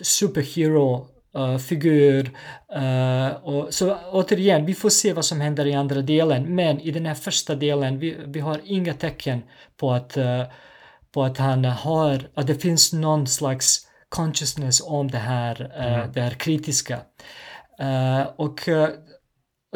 superhero 0.02 1.08
uh, 1.38 1.58
figur. 1.58 2.30
Uh, 2.76 3.28
och, 3.28 3.74
så 3.74 3.96
återigen, 4.12 4.66
vi 4.66 4.74
får 4.74 4.90
se 4.90 5.12
vad 5.12 5.24
som 5.24 5.40
händer 5.40 5.66
i 5.66 5.74
andra 5.74 6.02
delen, 6.02 6.54
men 6.54 6.80
i 6.80 6.90
den 6.90 7.06
här 7.06 7.14
första 7.14 7.54
delen, 7.54 7.98
vi, 7.98 8.16
vi 8.26 8.40
har 8.40 8.60
inga 8.64 8.94
tecken 8.94 9.42
på 9.76 9.92
att, 9.92 10.16
uh, 10.16 10.42
på 11.12 11.24
att 11.24 11.38
han 11.38 11.64
har, 11.64 12.28
att 12.34 12.46
det 12.46 12.54
finns 12.54 12.92
någon 12.92 13.26
slags 13.26 13.85
consciousness 14.08 14.82
om 14.84 15.10
det 15.10 15.18
här, 15.18 15.72
mm. 15.74 16.12
det 16.12 16.20
här 16.20 16.30
kritiska. 16.30 17.00
och 18.36 18.60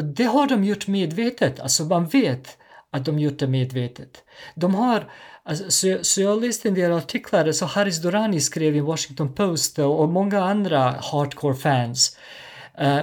det 0.02 0.24
har 0.24 0.46
de 0.46 0.64
gjort 0.64 0.86
medvetet, 0.86 1.60
alltså 1.60 1.84
man 1.84 2.06
vet 2.06 2.58
att 2.92 3.04
de 3.04 3.18
gjort 3.18 3.38
det 3.38 3.46
medvetet. 3.46 4.24
De 4.54 4.74
har 4.74 5.10
Alltså, 5.42 5.70
så, 5.70 5.98
så, 6.02 6.20
jag 6.20 6.40
läste 6.40 6.68
en 6.68 6.74
del 6.74 6.92
artiklar, 6.92 7.52
så 7.52 7.66
Haris 7.66 8.02
Dorani 8.02 8.40
skrev 8.40 8.76
i 8.76 8.80
Washington 8.80 9.34
Post 9.34 9.78
och 9.78 10.08
många 10.08 10.44
andra 10.44 10.94
hardcore-fans 11.00 12.16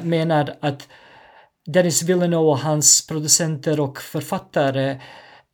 menar 0.01 0.55
att 0.61 0.87
Dennis 1.65 2.03
Villeneuve 2.03 2.47
och 2.49 2.59
hans 2.59 3.07
producenter 3.07 3.79
och 3.79 4.01
författare 4.01 4.91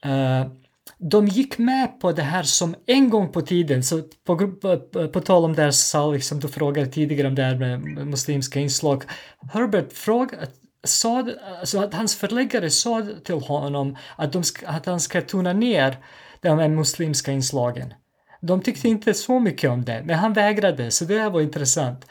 uh, 0.06 0.46
de 1.10 1.28
gick 1.28 1.58
med 1.58 2.00
på 2.00 2.12
det 2.12 2.22
här 2.22 2.44
som 2.44 2.76
en 2.86 3.10
gång 3.10 3.32
på 3.32 3.42
tiden, 3.42 3.84
så 3.84 4.02
på, 4.26 4.38
på, 4.38 4.78
på 5.08 5.22
tal 5.22 5.46
om 5.46 5.56
det 5.56 5.62
här 5.62 5.72
Sal, 5.72 6.14
liksom 6.14 6.40
du 6.40 6.48
frågade 6.48 6.88
tidigare 6.88 7.28
om 7.28 7.36
det 7.36 7.44
här 7.44 7.56
med 7.56 8.08
muslimska 8.08 8.60
inslag. 8.60 9.04
Herbert 9.54 9.94
frågade, 9.94 10.48
sa, 10.84 11.28
alltså 11.60 11.80
att 11.80 11.94
hans 11.94 12.16
förläggare 12.16 12.70
sa 12.70 13.08
till 13.24 13.36
honom 13.36 13.98
att, 14.16 14.34
de, 14.34 14.44
att 14.66 14.86
han 14.86 15.00
ska 15.00 15.22
tona 15.22 15.54
ner 15.54 15.98
de 16.42 16.60
här 16.60 16.70
muslimska 16.70 17.32
inslagen. 17.32 17.94
De 18.42 18.62
tyckte 18.62 18.88
inte 18.88 19.14
så 19.14 19.40
mycket 19.40 19.70
om 19.70 19.86
det, 19.86 20.04
men 20.06 20.16
han 20.16 20.34
vägrade, 20.34 20.92
så 20.92 21.06
det 21.06 21.30
var 21.30 21.42
intressant. 21.42 22.06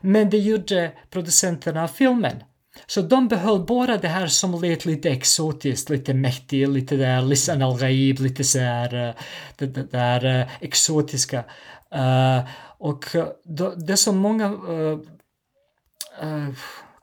Men 0.00 0.30
det 0.30 0.38
gjorde 0.38 0.92
producenterna 1.10 1.82
av 1.82 1.88
filmen. 1.88 2.36
Så 2.86 3.02
de 3.02 3.28
behöll 3.28 3.60
bara 3.60 3.96
det 3.96 4.08
här 4.08 4.26
som 4.26 4.62
lät 4.62 4.84
lite 4.84 5.10
exotiskt, 5.10 5.90
lite 5.90 6.14
mäktigt, 6.14 6.68
lite 6.70 6.96
där 6.96 7.22
Lisan 7.22 7.62
al-Ghaib, 7.62 8.20
lite 8.20 8.44
så 8.44 8.58
här, 8.58 9.08
eh, 9.08 9.14
det, 9.56 9.66
det 9.66 9.92
där 9.92 10.40
eh, 10.40 10.46
exotiska. 10.60 11.44
Uh, 11.94 12.48
och 12.78 13.04
det 13.76 13.96
som 13.96 14.16
många 14.16 14.48
uh, 14.48 14.98
uh, 16.22 16.48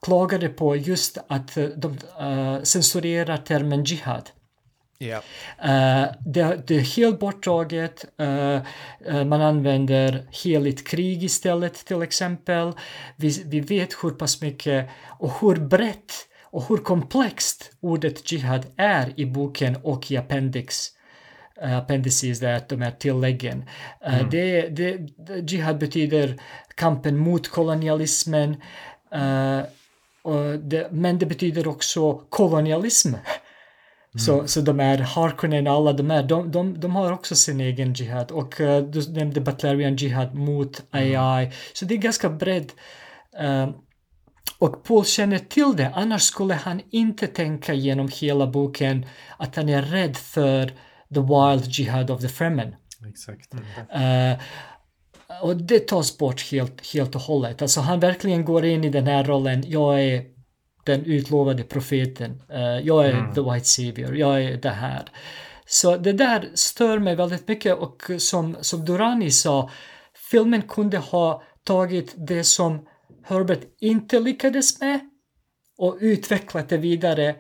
klagade 0.02 0.50
på 0.50 0.76
just 0.76 1.18
att 1.28 1.58
de 1.78 1.98
censurerar 2.64 3.38
termen 3.38 3.84
jihad. 3.84 4.30
Yeah. 5.04 5.24
Uh, 5.60 6.12
det, 6.26 6.68
det, 6.68 6.76
är 6.76 6.96
helt 6.96 7.20
borttaget. 7.20 8.06
Uh, 8.22 8.60
uh, 9.10 9.26
man 9.26 9.42
använder 9.42 10.28
heligt 10.44 10.88
krig 10.88 11.24
istället 11.24 11.86
till 11.86 12.02
exempel. 12.02 12.74
Vi, 13.16 13.44
vi 13.46 13.60
vet 13.60 13.94
hur 14.04 14.10
pass 14.10 14.42
mycket 14.42 14.90
och 15.08 15.32
hur 15.42 15.56
brett 15.56 16.14
och 16.44 16.70
hur 16.70 16.78
komplext 16.78 17.72
ordet 17.80 18.32
jihad 18.32 18.66
är 18.78 19.14
i 19.16 19.26
boken 19.26 19.78
och 19.84 20.12
i 20.12 20.18
appendix. 20.18 20.90
Uh, 21.64 21.78
appendices, 21.78 22.40
där 22.40 22.62
de 22.70 22.82
här 22.82 22.92
tilläggen. 22.92 23.66
Mm. 24.02 24.30
det, 24.30 24.62
det, 24.62 25.00
jihad 25.52 25.78
betyder 25.78 26.42
kampen 26.76 27.18
mot 27.18 27.48
kolonialismen. 27.48 28.56
Det, 30.62 30.92
men 30.92 31.20
det 31.20 31.26
betyder 31.26 31.68
också 31.68 32.14
kolonialism. 32.30 33.14
Så, 34.18 34.34
mm. 34.34 34.48
så 34.48 34.62
de 34.62 34.80
här 34.80 34.98
Harkonnen, 34.98 35.68
alla 35.68 35.94
de 35.94 36.10
här, 36.10 36.24
de, 36.24 36.52
de, 36.52 36.80
de 36.80 36.96
har 36.96 37.12
också 37.12 37.36
sin 37.36 37.62
egen 37.62 37.94
jihad. 37.94 38.32
Och 38.32 38.60
uh, 38.60 38.78
du 38.80 39.12
nämnde 39.12 39.42
Butlerian 39.42 39.96
jihad 39.96 40.36
mot 40.36 40.84
AI. 40.92 41.16
Mm. 41.16 41.52
Så 41.74 41.86
det 41.86 41.94
är 41.94 41.98
ganska 41.98 42.30
bredd. 42.30 42.72
Uh, 43.42 43.70
och 44.60 44.84
Paul 44.84 45.06
känner 45.06 45.40
till 45.40 45.74
det, 45.78 45.92
annars 45.96 46.22
skulle 46.22 46.54
han 46.54 46.82
inte 46.90 47.28
tänka 47.28 47.74
genom 47.74 48.10
hela 48.14 48.48
boken 48.48 49.06
att 49.38 49.56
han 49.56 49.70
är 49.70 49.82
rädd 49.82 50.18
för 50.18 50.68
the 51.14 51.20
wild 51.20 51.66
jihad 51.66 52.12
of 52.12 52.22
the 52.22 52.30
Fremen. 52.30 52.76
Exakt. 53.10 53.54
Uh, 53.54 54.42
och 55.42 55.58
det 55.58 55.88
tas 55.88 56.18
bort 56.18 56.52
helt, 56.52 56.94
helt 56.94 57.16
och 57.16 57.22
hållet. 57.22 57.62
Alltså 57.62 57.82
han 57.82 58.00
verkligen 58.00 58.46
går 58.46 58.66
in 58.66 58.84
i 58.84 58.90
den 58.90 59.08
här 59.08 59.24
rollen, 59.24 59.64
jag 59.68 60.02
är 60.02 60.33
den 60.84 61.06
utlovade 61.06 61.64
profeten. 61.64 62.42
Uh, 62.54 62.80
jag 62.80 63.06
är 63.06 63.14
mm. 63.14 63.34
the 63.34 63.42
white 63.42 63.66
savior, 63.66 64.18
jag 64.18 64.44
är 64.44 64.58
det 64.58 64.70
här. 64.70 65.10
Så 65.66 65.98
det 65.98 66.14
där 66.14 66.50
stör 66.54 67.00
mig 67.00 67.16
väldigt 67.16 67.48
mycket 67.48 67.78
och 67.78 68.12
som, 68.18 68.58
som 68.62 68.86
Durani 68.86 69.32
sa, 69.32 69.70
filmen 70.32 70.62
kunde 70.62 70.98
ha 70.98 71.44
tagit 71.64 72.14
det 72.18 72.44
som 72.44 72.88
Herbert 73.24 73.62
inte 73.80 74.20
lyckades 74.20 74.80
med 74.80 75.00
och 75.78 75.98
utvecklat 76.00 76.70
det 76.70 76.78
vidare 76.78 77.36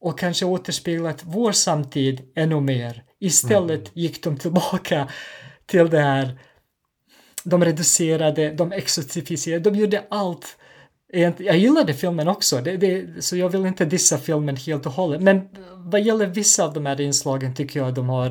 och 0.00 0.18
kanske 0.18 0.44
återspeglat 0.44 1.22
vår 1.24 1.52
samtid 1.52 2.32
ännu 2.36 2.60
mer. 2.60 3.04
Istället 3.20 3.80
mm. 3.80 3.90
gick 3.94 4.24
de 4.24 4.36
tillbaka 4.36 5.08
till 5.66 5.90
det 5.90 6.00
här, 6.00 6.38
de 7.44 7.64
reducerade, 7.64 8.50
de 8.50 8.72
exotifierade, 8.72 9.70
de 9.70 9.78
gjorde 9.78 10.04
allt 10.10 10.56
jag 11.38 11.56
gillade 11.56 11.94
filmen 11.94 12.28
också, 12.28 12.60
det, 12.60 12.76
det, 12.76 13.24
så 13.24 13.36
jag 13.36 13.48
vill 13.48 13.66
inte 13.66 13.84
dissa 13.84 14.18
filmen 14.18 14.56
helt 14.56 14.86
och 14.86 14.92
hållet. 14.92 15.22
Men 15.22 15.48
vad 15.76 16.00
gäller 16.02 16.26
vissa 16.26 16.64
av 16.64 16.72
de 16.72 16.86
här 16.86 17.00
inslagen 17.00 17.54
tycker 17.54 17.80
jag 17.80 17.94
de 17.94 18.08
har, 18.08 18.26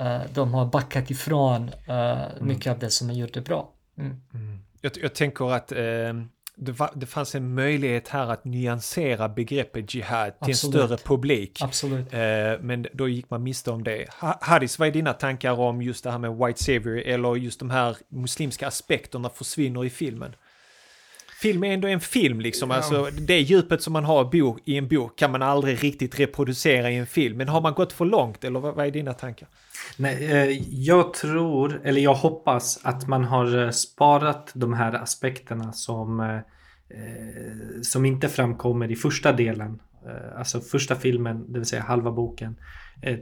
uh, 0.00 0.20
de 0.34 0.54
har 0.54 0.66
backat 0.66 1.10
ifrån 1.10 1.70
uh, 1.88 1.94
mm. 1.94 2.30
mycket 2.40 2.72
av 2.72 2.78
det 2.78 2.90
som 2.90 3.08
de 3.08 3.14
gjorde 3.14 3.40
bra. 3.40 3.72
Mm. 3.98 4.20
Mm. 4.34 4.58
Jag, 4.80 4.92
jag, 5.02 5.14
tänker 5.14 5.52
att 5.52 5.72
uh, 5.72 5.78
det, 6.56 6.72
var, 6.72 6.90
det, 6.94 7.06
fanns 7.06 7.34
en 7.34 7.54
möjlighet 7.54 8.08
här 8.08 8.32
att 8.32 8.44
nyansera 8.44 9.28
begreppet 9.28 9.94
jihad 9.94 10.40
till 10.40 10.50
Absolut. 10.50 10.74
en 10.74 10.86
större 10.86 10.98
publik. 10.98 11.62
Absolut. 11.62 12.12
men 12.60 12.86
då 12.92 13.08
gick 13.08 13.30
man 13.30 13.42
miste 13.42 13.70
om 13.70 13.84
det. 13.84 14.06
Haris, 14.40 14.78
vad 14.78 14.88
är 14.88 14.92
dina 14.92 15.12
tankar 15.12 15.60
om 15.60 15.82
just 15.82 16.04
det 16.04 16.10
här 16.10 16.18
med 16.18 16.36
White 16.36 16.64
Savior 16.64 16.98
eller 16.98 17.36
just 17.36 17.58
de 17.58 17.70
här 17.70 17.96
muslimska 18.08 18.66
aspekterna 18.66 19.30
försvinner 19.30 19.84
i 19.84 19.90
filmen? 19.90 20.34
Film 21.42 21.64
är 21.64 21.72
ändå 21.72 21.88
en 21.88 22.00
film 22.00 22.40
liksom. 22.40 22.70
Ja. 22.70 22.76
Alltså, 22.76 23.08
det 23.18 23.38
djupet 23.38 23.82
som 23.82 23.92
man 23.92 24.04
har 24.04 24.30
i 24.64 24.76
en 24.76 24.88
bok 24.88 25.18
kan 25.18 25.32
man 25.32 25.42
aldrig 25.42 25.84
riktigt 25.84 26.20
reproducera 26.20 26.90
i 26.90 26.96
en 26.96 27.06
film. 27.06 27.36
Men 27.36 27.48
har 27.48 27.60
man 27.60 27.74
gått 27.74 27.92
för 27.92 28.04
långt 28.04 28.44
eller 28.44 28.60
vad, 28.60 28.74
vad 28.74 28.86
är 28.86 28.90
dina 28.90 29.12
tankar? 29.12 29.48
Nej, 29.96 30.32
eh, 30.32 30.58
jag 30.70 31.14
tror, 31.14 31.80
eller 31.84 32.00
jag 32.00 32.14
hoppas 32.14 32.80
att 32.82 33.08
man 33.08 33.24
har 33.24 33.64
eh, 33.64 33.70
sparat 33.70 34.52
de 34.54 34.72
här 34.72 34.92
aspekterna 34.92 35.72
som, 35.72 36.20
eh, 36.20 36.40
som 37.82 38.04
inte 38.04 38.28
framkommer 38.28 38.90
i 38.90 38.96
första 38.96 39.32
delen. 39.32 39.80
Alltså 40.36 40.60
första 40.60 40.94
filmen, 40.94 41.52
det 41.52 41.58
vill 41.58 41.68
säga 41.68 41.82
halva 41.82 42.10
boken. 42.10 42.56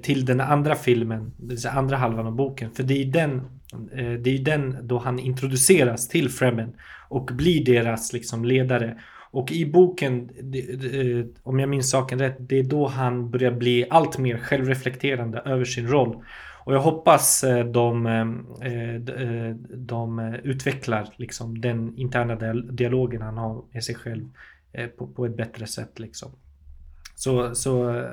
Till 0.02 0.24
den 0.24 0.40
andra 0.40 0.74
filmen, 0.74 1.32
det 1.36 1.48
vill 1.48 1.60
säga 1.60 1.72
andra 1.72 1.96
halvan 1.96 2.26
av 2.26 2.32
boken. 2.32 2.70
För 2.70 2.82
det 2.82 3.02
är 3.02 3.06
den, 3.06 3.42
det 4.22 4.30
är 4.30 4.38
den 4.38 4.78
då 4.82 4.98
han 4.98 5.18
introduceras 5.18 6.08
till 6.08 6.30
Fremen 6.30 6.76
och 7.08 7.30
blir 7.32 7.64
deras 7.64 8.12
liksom 8.12 8.44
ledare. 8.44 8.98
Och 9.34 9.52
i 9.52 9.66
boken, 9.66 10.30
eh, 10.92 11.26
om 11.42 11.58
jag 11.58 11.68
minns 11.68 11.90
saken 11.90 12.18
rätt, 12.18 12.36
det 12.38 12.58
är 12.58 12.62
då 12.62 12.86
han 12.86 13.30
börjar 13.30 13.50
bli 13.50 13.86
allt 13.90 14.18
mer 14.18 14.38
självreflekterande 14.38 15.38
över 15.38 15.64
sin 15.64 15.88
roll. 15.88 16.24
Och 16.64 16.74
jag 16.74 16.80
hoppas 16.80 17.44
eh, 17.44 17.66
de, 17.66 18.06
eh, 18.06 19.56
de 19.76 20.34
utvecklar 20.44 21.08
liksom 21.16 21.60
den 21.60 21.98
interna 21.98 22.54
dialogen 22.54 23.22
han 23.22 23.38
har 23.38 23.64
med 23.72 23.84
sig 23.84 23.94
själv 23.94 24.24
på, 24.98 25.06
på 25.06 25.26
ett 25.26 25.36
bättre 25.36 25.66
sätt. 25.66 25.98
Liksom. 25.98 26.30
Så, 27.14 27.54
så 27.54 28.04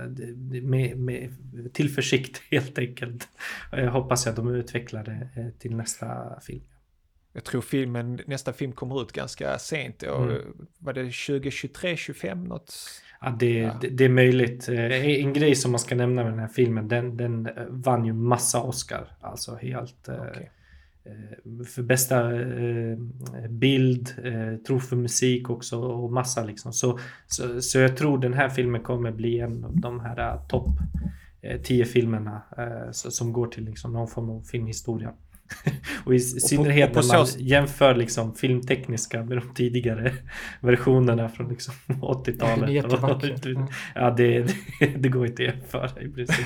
med, 0.61 0.97
med 0.97 1.30
tillförsikt 1.73 2.41
helt 2.51 2.77
enkelt 2.77 3.27
jag 3.72 3.91
hoppas 3.91 4.26
jag 4.26 4.31
att 4.31 4.35
de 4.35 4.55
utvecklar 4.55 5.03
det 5.03 5.51
till 5.59 5.76
nästa 5.76 6.39
film. 6.41 6.63
Jag 7.33 7.43
tror 7.43 7.61
filmen, 7.61 8.19
nästa 8.27 8.53
film 8.53 8.71
kommer 8.71 9.01
ut 9.01 9.11
ganska 9.11 9.59
sent. 9.59 10.03
Och, 10.03 10.23
Mm. 10.23 10.67
Var 10.77 10.93
det 10.93 11.01
2023, 11.03 11.95
25 11.97 12.43
något? 12.43 12.73
Ja, 13.21 13.35
det, 13.39 13.59
Ja. 13.59 13.77
Det, 13.81 13.87
det 13.89 14.05
är 14.05 14.09
möjligt. 14.09 14.69
Eh, 14.69 15.05
En 15.25 15.33
grej 15.33 15.55
som 15.55 15.71
man 15.71 15.79
ska 15.79 15.95
nämna 15.95 16.23
med 16.23 16.31
den 16.31 16.39
här 16.39 16.47
filmen, 16.47 16.87
den, 16.87 17.17
den 17.17 17.47
eh, 17.47 17.53
vann 17.69 18.05
ju 18.05 18.13
massa 18.13 18.61
Oscar. 18.61 19.07
Alltså 19.21 19.55
helt... 19.55 20.07
eh, 20.07 20.15
eh, 20.15 21.65
För 21.65 21.81
bästa 21.83 22.29
bild, 23.49 24.07
tror 24.67 24.79
för 24.79 24.95
musik 24.95 25.49
också 25.49 25.79
och 25.81 26.11
massa 26.11 26.43
liksom. 26.43 26.73
Så, 26.73 26.99
så, 27.27 27.61
så 27.61 27.79
jag 27.79 27.97
tror 27.97 28.17
den 28.17 28.33
här 28.33 28.49
filmen 28.49 28.81
kommer 28.81 29.11
bli 29.11 29.39
en 29.39 29.65
av 29.65 29.77
de 29.79 29.99
här 29.99 30.39
topp 30.49 30.67
10 31.63 31.85
filmerna 31.85 32.41
som 32.93 33.33
går 33.33 33.47
till 33.47 33.63
liksom 33.65 33.93
någon 33.93 34.07
form 34.07 34.29
av 34.29 34.41
filmhistoria. 34.41 35.13
och 36.05 36.15
i 36.15 36.19
synnerhet 36.19 36.89
och 36.89 36.95
på 37.01 37.07
när 37.07 37.17
man 37.17 37.27
så- 37.27 37.39
jämför 37.39 37.95
liksom 37.95 38.35
filmtekniska 38.35 39.23
med 39.23 39.37
de 39.37 39.53
tidigare 39.53 40.13
versionerna 40.59 41.29
från 41.29 41.49
liksom 41.49 41.73
80-talet. 41.87 42.71
Jättevackert. 42.71 43.45
Mm. 43.45 43.63
Ja, 43.95 44.11
det, 44.17 44.39
det, 44.79 44.85
det 44.97 45.09
går 45.09 45.25
inte 45.25 45.43
att 45.43 45.49
jämföra 45.55 46.01
i 46.01 46.09
princip. 46.09 46.45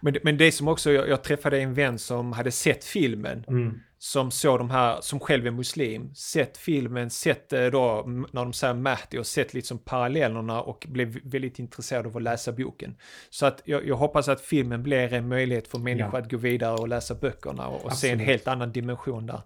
Men, 0.00 0.12
det- 0.12 0.20
men 0.24 0.36
det 0.36 0.52
som 0.52 0.68
också, 0.68 0.92
jag, 0.92 1.08
jag 1.08 1.22
träffade 1.24 1.58
en 1.60 1.74
vän 1.74 1.98
som 1.98 2.32
hade 2.32 2.50
sett 2.50 2.84
filmen. 2.84 3.44
Mm. 3.48 3.80
Som 3.98 4.30
såg 4.30 4.58
de 4.58 4.70
här, 4.70 4.98
som 5.00 5.20
själv 5.20 5.46
är 5.46 5.50
muslim. 5.50 6.14
Sett 6.14 6.56
filmen, 6.56 7.10
sett 7.10 7.52
eh, 7.52 7.64
då 7.66 8.02
när 8.06 8.44
de 8.44 8.52
säger 8.52 8.74
Mahdi 8.74 9.18
och 9.18 9.26
sett 9.26 9.54
liksom 9.54 9.78
parallellerna 9.78 10.62
och 10.62 10.86
blev 10.88 11.18
väldigt 11.24 11.58
intresserad 11.58 12.06
av 12.06 12.16
att 12.16 12.22
läsa 12.22 12.52
boken. 12.52 12.96
Så 13.30 13.46
att 13.46 13.62
jag, 13.64 13.86
jag 13.86 13.96
hoppas 13.96 14.28
att 14.28 14.40
filmen 14.40 14.82
blir 14.82 15.12
en 15.12 15.28
möjlighet 15.28 15.68
för 15.68 15.78
människor 15.78 16.10
Ja. 16.14 16.18
att 16.18 16.30
gå 16.30 16.36
vidare 16.36 16.74
och 16.74 16.88
läsa 16.88 17.14
böckerna 17.14 17.68
och, 17.68 17.84
och 17.84 17.92
se 17.92 18.10
en 18.10 18.18
helt 18.20 18.48
annan 18.48 18.72
dimension 18.72 19.26
där. 19.26 19.40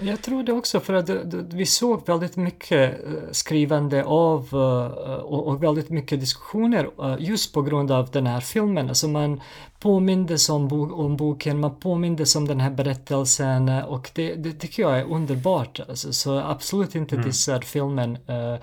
Jag 0.00 0.22
tror 0.22 0.42
det 0.42 0.52
också 0.52 0.80
för 0.80 0.94
att 0.94 1.06
det- 1.06 1.46
vi 1.52 1.66
såg 1.66 2.06
väldigt 2.06 2.36
mycket 2.36 3.04
eh, 3.06 3.12
skrivande 3.30 4.04
av 4.04 4.48
eh, 4.52 5.14
och 5.16 5.62
väldigt 5.62 5.90
mycket 5.90 6.20
diskussioner 6.20 6.90
eh, 7.02 7.16
just 7.18 7.54
på 7.54 7.62
grund 7.62 7.90
av 7.90 8.10
den 8.10 8.26
här 8.26 8.40
filmen. 8.40 8.88
Alltså 8.88 9.08
man 9.08 9.40
påmindes 9.80 10.48
om, 10.48 10.68
bo 10.68 11.04
om 11.04 11.16
boken, 11.16 11.60
man 11.60 11.80
påmindes 11.80 12.36
om 12.36 12.48
den 12.48 12.60
här 12.60 12.70
berättelsen 12.70 13.68
eh, 13.68 13.84
och 13.84 14.10
det, 14.14 14.34
det 14.34 14.52
tycker 14.52 14.82
jag 14.82 14.98
är 14.98 15.04
underbart. 15.04 15.80
Alltså, 15.88 16.12
så 16.12 16.38
absolut 16.38 16.94
inte 16.94 17.16
dissar 17.16 17.60
filmen 17.60 18.18
eh, 18.26 18.56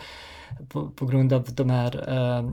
på, 0.70 0.90
på 0.90 1.06
grund 1.06 1.34
av 1.34 1.44
de 1.50 1.70
här 1.70 2.14
eh, 2.14 2.46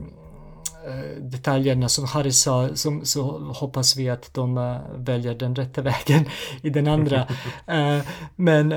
detaljerna 1.21 1.89
som 1.89 2.05
Harry 2.05 2.31
sa, 2.31 2.75
som, 2.75 3.05
så 3.05 3.39
hoppas 3.39 3.95
vi 3.95 4.09
att 4.09 4.33
de 4.33 4.57
eh, 4.57 4.77
väljer 4.95 5.35
den 5.35 5.55
rätta 5.55 5.81
vägen 5.91 6.25
i 6.61 6.69
den 6.69 6.87
andra. 6.87 7.27
Men 8.35 8.73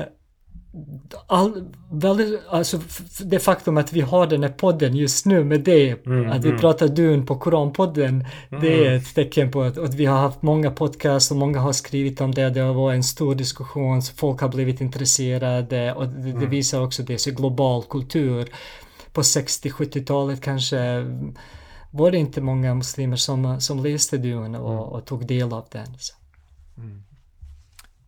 all, 1.27 1.65
väldigt, 1.91 2.41
alltså, 2.49 2.79
det 3.23 3.39
faktum 3.39 3.77
att 3.77 3.93
vi 3.93 4.01
har 4.01 4.27
den 4.27 4.43
här 4.43 4.51
podden 4.51 4.95
just 4.95 5.25
nu 5.25 5.43
med 5.43 5.61
det, 5.61 6.05
Mm, 6.05 6.31
att 6.31 6.43
vi 6.43 6.49
mm. 6.49 6.59
pratar 6.61 6.87
Dun 6.87 7.25
på 7.25 7.35
Koranpodden, 7.35 8.25
det 8.61 8.85
är 8.87 8.95
ett 8.95 9.15
tecken 9.15 9.51
på 9.51 9.61
att, 9.61 9.77
att 9.77 9.93
vi 9.93 10.05
har 10.05 10.17
haft 10.17 10.41
många 10.41 10.71
podcasts 10.71 11.31
och 11.31 11.37
många 11.37 11.59
har 11.59 11.73
skrivit 11.73 12.21
om 12.21 12.33
det, 12.33 12.49
det 12.49 12.59
har 12.59 12.73
varit 12.73 12.95
en 12.95 13.03
stor 13.03 13.35
diskussion, 13.35 14.01
folk 14.01 14.41
har 14.41 14.49
blivit 14.49 14.81
intresserade 14.81 15.93
och 15.93 16.07
det, 16.07 16.29
Mm. 16.29 16.39
det 16.39 16.45
visar 16.45 16.81
också 16.81 17.03
det, 17.03 17.17
så 17.17 17.31
global 17.31 17.83
kultur. 17.83 18.47
På 19.13 19.21
60-70-talet 19.21 20.41
kanske 20.41 20.77
var 21.91 22.11
det 22.11 22.17
inte 22.17 22.41
många 22.41 22.73
muslimer 22.75 23.15
som, 23.17 23.61
som 23.61 23.83
läste 23.83 24.17
Dun 24.17 24.55
och, 24.55 24.71
Mm. 24.71 24.83
och 24.83 25.05
tog 25.05 25.27
del 25.27 25.53
av 25.53 25.65
den. 25.71 25.87
Så. 25.97 26.13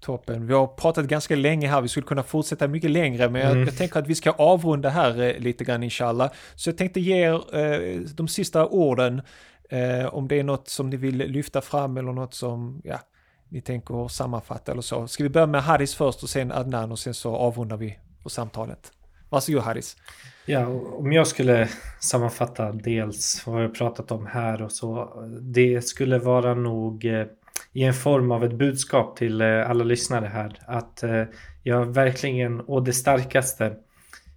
Toppen. 0.08 0.48
Vi 0.48 0.54
har 0.54 0.68
pratat 0.68 1.06
ganska 1.06 1.36
länge 1.36 1.68
här, 1.68 1.82
vi 1.82 1.88
skulle 1.88 2.08
kunna 2.08 2.24
fortsätta 2.24 2.68
mycket 2.68 2.92
längre, 2.92 3.30
men 3.30 3.42
jag, 3.42 3.52
Mm. 3.52 3.64
jag 3.66 3.78
tänker 3.78 4.00
att 4.00 4.08
vi 4.08 4.16
ska 4.16 4.32
avrunda 4.32 4.90
här 4.90 5.22
eh, 5.22 5.38
lite 5.40 5.64
grann 5.64 5.84
inshallah. 5.84 6.32
Så 6.56 6.70
jag 6.70 6.78
tänkte 6.78 7.00
ge 7.00 7.16
er 7.16 7.56
eh, 7.56 8.00
de 8.16 8.28
sista 8.28 8.66
orden, 8.68 9.22
eh, 9.70 10.06
om 10.14 10.28
det 10.28 10.40
är 10.40 10.44
något 10.44 10.70
som 10.70 10.90
ni 10.90 10.98
vill 10.98 11.18
lyfta 11.18 11.62
fram 11.62 11.98
eller 11.98 12.12
något 12.14 12.34
som 12.34 12.82
ja, 12.84 13.00
ni 13.50 13.62
tänker 13.62 14.08
sammanfatta 14.08 14.72
eller 14.72 14.82
så. 14.82 15.08
Ska 15.08 15.24
vi 15.24 15.30
börja 15.30 15.48
med 15.48 15.64
Haris 15.64 15.96
först 15.96 16.24
och 16.24 16.30
sen 16.30 16.52
Adnan 16.52 16.92
och 16.92 17.00
sen 17.00 17.14
så 17.14 17.36
avrundar 17.36 17.78
vi 17.78 18.00
på 18.24 18.30
samtalet. 18.30 18.92
Varsågod 19.30 19.62
Haris. 19.62 19.98
Ja, 20.46 20.68
om 20.98 21.12
jag 21.12 21.28
skulle 21.28 21.70
sammanfatta 22.00 22.72
dels 22.72 23.44
vad 23.48 23.64
jag 23.64 23.76
pratat 23.76 24.12
om 24.12 24.26
här 24.26 24.62
och 24.62 24.72
så. 24.72 25.10
Det 25.42 25.86
skulle 25.86 26.20
vara 26.20 26.54
nog 26.54 27.06
eh, 27.06 27.26
i 27.78 27.84
en 27.84 27.94
form 27.94 28.32
av 28.32 28.44
ett 28.44 28.54
budskap 28.54 29.18
till 29.18 29.42
eh, 29.42 29.70
alla 29.70 29.84
lyssnare 29.84 30.26
här. 30.26 30.60
Att 30.68 31.04
eh, 31.04 31.24
jag 31.64 31.86
verkligen 31.86 32.62
å 32.68 32.80
det 32.80 32.94
starkaste 32.94 33.76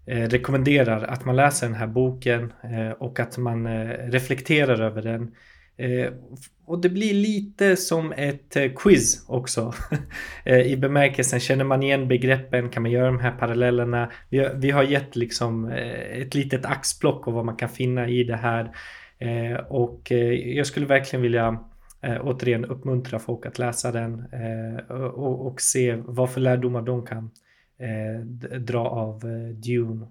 eh, 0.06 0.28
rekommenderar 0.28 1.02
att 1.02 1.24
man 1.24 1.36
läser 1.36 1.66
den 1.66 1.76
här 1.76 1.86
boken 1.86 2.52
och 2.98 3.20
att 3.20 3.38
man 3.38 3.88
reflekterar 4.10 4.80
över 4.80 5.02
den. 5.02 5.34
Och 6.66 6.80
det 6.80 6.88
blir 6.88 7.14
lite 7.14 7.76
som 7.76 8.12
ett 8.12 8.56
quiz 8.76 9.24
också. 9.28 9.74
I 10.44 10.76
bemärkelsen, 10.76 11.40
känner 11.40 11.64
man 11.64 11.82
igen 11.82 12.08
begreppen? 12.08 12.70
Kan 12.70 12.82
man 12.82 12.92
göra 12.92 13.06
de 13.06 13.20
här 13.20 13.30
parallellerna? 13.30 14.10
Vi 14.54 14.70
har, 14.70 14.82
gett 14.82 15.16
liksom 15.16 15.68
ett 16.12 16.34
litet 16.34 16.64
axplock 16.64 17.28
av 17.28 17.34
vad 17.34 17.44
man 17.44 17.56
kan 17.56 17.68
finna 17.68 18.08
i 18.08 18.24
det 18.24 18.36
här. 18.36 18.70
Och 19.68 20.10
jag 20.44 20.66
skulle 20.66 20.86
verkligen 20.86 21.22
vilja 21.22 21.58
eh, 22.00 22.26
återigen 22.26 22.64
uppmuntra 22.64 23.18
folk 23.18 23.46
att 23.46 23.58
läsa 23.58 23.92
den 23.92 24.24
eh, 24.32 24.90
och, 24.90 25.46
och 25.46 25.60
se 25.60 25.96
vad 25.96 26.30
för 26.30 26.40
lärdomar 26.40 26.82
de 26.82 27.06
kan 27.06 27.30
eh, 27.78 28.26
dra 28.60 28.88
av 28.88 29.24
eh, 29.24 29.54
Dune. 29.54 30.06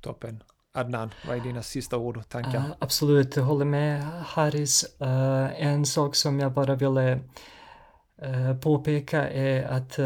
Toppen. 0.00 0.42
Adnan, 0.74 1.10
vad 1.26 1.36
är 1.36 1.40
dina 1.40 1.62
sista 1.62 1.96
ord 1.98 2.16
och 2.16 2.28
tankar? 2.28 2.54
Ja, 2.54 2.76
absolut, 2.78 3.36
jag 3.36 3.44
håller 3.44 3.64
med 3.64 4.02
Haris. 4.04 5.00
Eh, 5.00 5.62
en 5.62 5.86
sak 5.86 6.14
som 6.14 6.40
jag 6.40 6.52
bara 6.52 6.74
ville 6.74 7.20
eh, 8.22 8.56
påpeka 8.56 9.30
är 9.30 9.64
att 9.64 9.98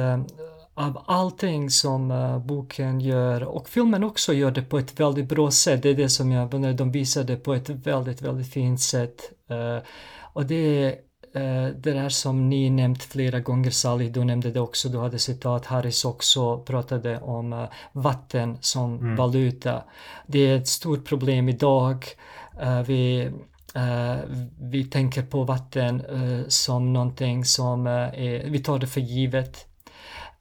av 0.76 1.02
allting 1.06 1.70
som 1.70 2.10
eh, 2.10 2.38
boken 2.38 3.00
gör 3.00 3.42
och 3.42 3.68
filmen 3.68 4.04
också 4.04 4.32
gör 4.32 4.50
det 4.50 4.62
på 4.62 4.78
ett 4.78 5.00
väldigt 5.00 5.28
bra 5.28 5.50
sätt. 5.50 5.82
Det 5.82 5.88
är 5.88 5.94
det 5.94 6.08
som 6.08 6.32
jag, 6.32 6.60
när 6.60 6.72
de 6.72 6.92
visade 6.92 7.36
på 7.36 7.54
ett 7.54 7.68
väldigt, 7.68 8.22
väldigt 8.22 8.52
fint 8.52 8.80
sätt. 8.80 9.32
Eh, 9.50 9.84
och 10.32 10.46
det 10.46 10.54
är 10.54 10.88
eh, 11.34 11.74
det 11.76 11.92
där 11.92 12.08
som 12.08 12.48
ni 12.48 12.70
nämnt 12.70 13.02
flera 13.02 13.40
gånger 13.40 13.70
Sally, 13.70 14.08
du 14.08 14.24
nämnde 14.24 14.50
det 14.50 14.60
också, 14.60 14.88
du 14.88 14.98
hade 14.98 15.18
citat, 15.18 15.66
Harris 15.66 16.04
också 16.04 16.58
pratade 16.58 17.20
om 17.20 17.66
vatten 17.92 18.58
som 18.60 19.16
valuta. 19.16 19.82
Det 20.26 20.38
är 20.38 20.56
ett 20.56 20.68
stort 20.68 21.04
problem 21.04 21.48
idag. 21.48 22.04
Vi, 22.86 23.30
vi 24.60 24.84
tänker 24.84 25.22
på 25.22 25.44
vatten 25.44 26.02
som 26.48 26.92
någonting 26.92 27.44
som 27.44 27.86
är, 27.86 28.50
vi 28.50 28.58
tar 28.58 28.78
det 28.78 28.86
för 28.86 29.00
givet. 29.00 29.66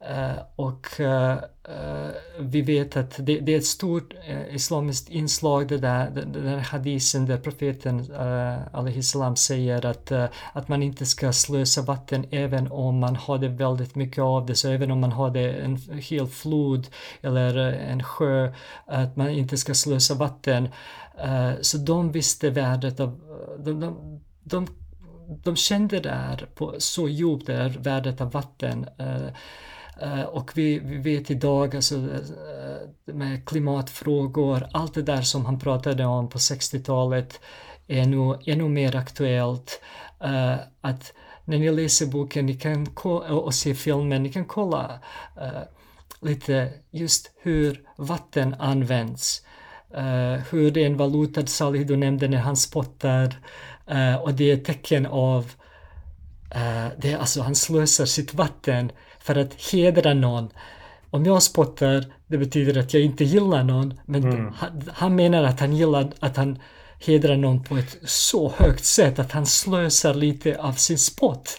Eh, 0.08 0.38
och 0.56 1.00
eh, 1.00 1.32
eh, 1.64 2.10
vi 2.38 2.62
vet 2.62 2.96
att 2.96 3.16
det, 3.18 3.40
det 3.40 3.54
är 3.54 3.58
ett 3.58 3.66
stort 3.66 4.14
uh, 4.14 4.54
islamiskt 4.54 5.08
inslag 5.08 5.68
det 5.68 5.78
där, 5.78 6.10
den, 6.10 6.32
den 6.32 6.60
hadisen 6.60 7.26
där 7.26 7.38
profeten 7.38 8.10
uh, 8.10 8.58
al-Islam 8.72 9.36
säger 9.36 9.86
att, 9.86 10.12
att 10.52 10.68
man 10.68 10.82
inte 10.82 11.06
ska 11.06 11.32
slösa 11.32 11.82
vatten 11.82 12.26
även 12.30 12.72
om 12.72 12.98
man 12.98 13.16
hade 13.16 13.48
väldigt 13.48 13.94
mycket 13.94 14.22
av 14.22 14.46
det, 14.46 14.54
så 14.54 14.68
även 14.68 14.90
om 14.90 15.00
man 15.00 15.12
hade 15.12 15.52
en 15.52 15.76
hel 15.76 16.26
flod 16.26 16.86
eller 17.22 17.56
en 17.72 18.02
sjö, 18.02 18.52
att 18.86 19.16
man 19.16 19.30
inte 19.30 19.56
ska 19.56 19.74
slösa 19.74 20.14
vatten. 20.14 20.68
Så 21.60 21.78
de 21.78 22.12
visste 22.12 22.50
värdet 22.50 23.00
av, 23.00 23.20
de, 23.58 23.80
de, 23.80 24.20
de, 24.42 24.66
de 25.44 25.56
kände 25.56 26.00
det 26.00 26.10
här 26.10 26.48
på 26.54 26.74
så 26.78 27.08
djupt, 27.08 27.46
det 27.46 27.56
här 27.56 27.76
värdet 27.78 28.20
av 28.20 28.30
vatten. 28.30 28.86
Eh, 30.00 30.22
och 30.22 30.50
vi, 30.54 30.78
vi 30.78 30.96
vet 30.96 31.30
idag, 31.30 31.76
alltså, 31.76 31.94
eh, 31.94 33.14
med 33.14 33.48
klimatfrågor, 33.48 34.66
allt 34.72 34.94
det 34.94 35.02
där 35.02 35.22
som 35.22 35.46
han 35.46 35.58
pratade 35.58 36.04
om 36.04 36.28
på 36.28 36.38
60-talet 36.38 37.40
är 37.86 38.06
nu 38.06 38.38
ännu 38.46 38.68
mer 38.68 38.96
aktuellt. 38.96 39.80
Eh, 40.20 40.54
att 40.80 41.12
när 41.44 41.58
ni 41.58 41.70
läser 41.70 42.06
boken 42.06 42.46
ni 42.46 42.54
kan 42.54 42.86
och 43.30 43.54
ser 43.54 43.74
filmen, 43.74 44.22
ni 44.22 44.32
kan 44.32 44.44
kolla 44.44 44.98
lite 46.20 46.70
just 46.90 47.30
hur 47.42 47.82
vatten 47.96 48.54
används. 48.58 49.42
hur 50.50 50.70
det 50.70 50.82
är 50.82 50.86
en 50.86 50.96
valuta, 50.96 51.46
salihu 51.46 51.96
nämnde 51.96 52.28
när 52.28 52.38
han 52.38 52.56
spottar, 52.56 53.40
och 54.22 54.34
det 54.34 54.50
är 54.50 54.54
ett 54.54 54.64
tecken 54.64 55.06
av 55.06 55.52
det 56.98 57.12
är 57.12 57.18
alltså 57.18 57.42
han 57.42 57.54
slösar 57.54 58.04
sitt 58.04 58.34
vatten 58.34 58.92
för 59.26 59.36
att 59.36 59.54
hedra 59.72 60.14
någon. 60.14 60.48
Om 61.10 61.24
jag 61.24 61.42
spottar, 61.42 62.04
det 62.26 62.38
betyder 62.38 62.80
att 62.80 62.94
jag 62.94 63.02
inte 63.02 63.24
gillar 63.24 63.64
någon, 63.64 64.00
men 64.04 64.24
mm. 64.24 64.52
han, 64.56 64.82
han, 64.92 65.16
menar 65.16 65.42
att 65.42 65.60
han 65.60 65.76
gillar 65.76 66.12
att 66.20 66.36
han 66.36 66.58
hedrar 67.06 67.36
någon 67.36 67.64
på 67.64 67.76
ett 67.76 67.98
så 68.04 68.52
högt 68.56 68.84
sätt 68.84 69.18
att 69.18 69.32
han 69.32 69.46
slösar 69.46 70.14
lite 70.14 70.58
av 70.58 70.72
sin 70.72 70.98
spott. 70.98 71.58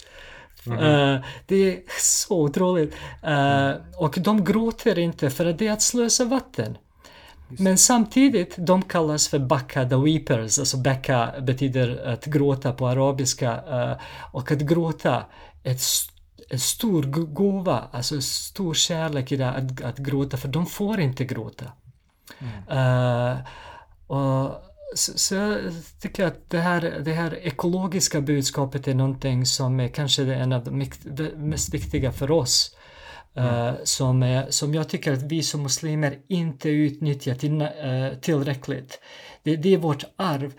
Uh, 0.67 1.17
det 1.45 1.55
är 1.55 1.79
så 2.01 2.41
otroligt. 2.41 2.93
Uh, 3.27 3.71
och 3.97 4.15
de 4.19 4.43
gråter 4.43 4.99
inte 4.99 5.29
för 5.29 5.45
att 5.45 5.59
det 5.59 5.67
är 5.67 5.71
att 5.71 5.81
slösa 5.81 6.25
vatten. 6.25 6.77
Men 7.47 7.77
samtidigt, 7.77 8.55
de 8.57 8.81
kallas 8.81 9.27
för 9.27 9.39
Backa 9.39 9.89
the 9.89 9.95
Weepers, 9.95 10.59
alltså 10.59 10.77
Backa 10.77 11.33
betyder 11.41 12.07
att 12.07 12.25
gråta 12.25 12.73
på 12.73 12.87
arabiska 12.87 13.53
uh, 13.53 13.97
och 14.31 14.51
att 14.51 14.59
gråta 14.59 15.23
är 15.63 15.75
en 16.49 16.59
stor 16.59 17.03
gåva, 17.33 17.83
alltså 17.91 18.21
stor 18.21 18.73
kärlek 18.73 19.31
i 19.31 19.35
det 19.35 19.49
att, 19.49 19.81
att 19.81 19.97
gråta, 19.97 20.37
för 20.37 20.47
de 20.47 20.65
får 20.65 20.99
inte 20.99 21.25
gråta. 21.25 21.65
Mm. 22.39 22.79
Uh, 22.79 23.37
och 24.07 24.63
så, 24.95 25.17
så, 25.17 25.35
jag 25.35 25.59
tycker 26.01 26.25
att 26.25 26.49
det 26.49 26.59
här, 26.59 27.01
det 27.05 27.13
här 27.13 27.39
ekologiska 27.47 28.21
budskapet 28.21 28.87
är 28.87 28.93
någonting 28.93 29.45
som 29.45 29.79
är 29.79 29.87
kanske 29.87 30.33
en 30.35 30.53
av 30.53 30.63
de 30.63 30.89
mest 31.35 31.73
viktiga 31.73 32.11
för 32.11 32.31
oss. 32.31 32.75
Mm. 33.33 33.55
Uh, 33.55 33.73
som, 33.83 34.23
är, 34.23 34.47
som 34.49 34.73
jag 34.73 34.89
tycker 34.89 35.13
att 35.13 35.23
vi 35.23 35.43
som 35.43 35.63
muslimer 35.63 36.19
inte 36.27 36.69
utnyttjar 36.69 37.35
till, 37.35 37.61
uh, 37.61 38.19
tillräckligt. 38.21 38.99
Det, 39.43 39.55
det 39.55 39.73
är 39.73 39.77
vårt 39.77 40.03
arv. 40.15 40.53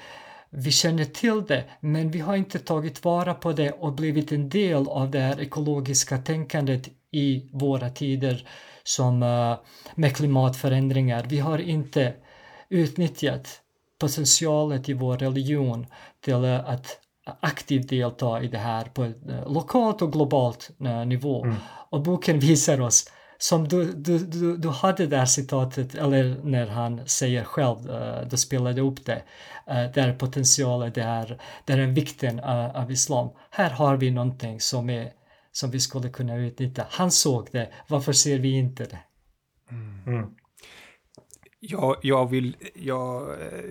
Vi 0.50 0.70
känner 0.70 1.04
till 1.04 1.46
det, 1.46 1.64
men 1.80 2.10
vi 2.10 2.20
har 2.20 2.36
inte 2.36 2.58
tagit 2.58 3.04
vara 3.04 3.34
på 3.34 3.52
det 3.52 3.70
och 3.70 3.92
blivit 3.92 4.32
en 4.32 4.48
del 4.48 4.88
av 4.88 5.10
det 5.10 5.18
här 5.18 5.40
ekologiska 5.40 6.18
tänkandet 6.18 6.88
i 7.10 7.50
våra 7.52 7.90
tider 7.90 8.48
som 8.82 9.22
uh, 9.22 9.56
med 9.94 10.16
klimatförändringar. 10.16 11.26
Vi 11.28 11.38
har 11.38 11.58
inte 11.58 12.14
utnyttjat 12.68 13.60
potentialet 14.00 14.88
i 14.88 14.92
vår 14.92 15.16
religion 15.18 15.86
till 16.24 16.34
uh, 16.34 16.70
att 16.70 16.98
aktivt 17.40 17.88
delta 17.88 18.42
i 18.42 18.48
det 18.48 18.58
här 18.58 18.84
på 18.84 19.04
uh, 19.04 19.52
lokalt 19.52 20.02
och 20.02 20.12
globalt 20.12 20.70
nivå. 21.06 21.44
Mm. 21.44 21.56
Och 21.90 22.02
boken 22.02 22.38
visar 22.38 22.80
oss 22.80 23.12
som 23.38 23.68
du, 23.68 23.92
du, 23.92 24.18
du, 24.18 24.56
du 24.56 24.68
hade 24.68 25.06
där 25.06 25.24
citatet, 25.24 25.94
eller 25.94 26.40
när 26.44 26.66
han 26.66 27.08
säger 27.08 27.44
själv, 27.44 27.90
uh, 27.90 28.28
du 28.30 28.36
spelade 28.36 28.80
upp 28.80 29.04
det, 29.06 29.22
uh, 29.70 29.92
där 29.94 30.12
potentialen, 30.12 30.92
där, 30.92 31.40
där 31.64 31.78
är 31.78 31.86
vikten 31.86 32.38
uh, 32.38 32.76
av 32.76 32.90
islam. 32.90 33.28
Här 33.50 33.70
har 33.70 33.96
vi 33.96 34.10
någonting 34.10 34.60
som, 34.60 34.90
är, 34.90 35.12
som 35.52 35.70
vi 35.70 35.80
skulle 35.80 36.08
kunna 36.08 36.36
utnyttja. 36.36 36.86
Han 36.90 37.10
såg 37.10 37.48
det, 37.52 37.68
varför 37.88 38.12
ser 38.12 38.38
vi 38.38 38.52
inte 38.52 38.84
det? 38.84 38.98
Mm. 39.70 40.02
mm. 40.06 40.30
Jag, 41.60 41.96
jag, 42.02 42.30
vill, 42.30 42.56
jag 42.74 43.28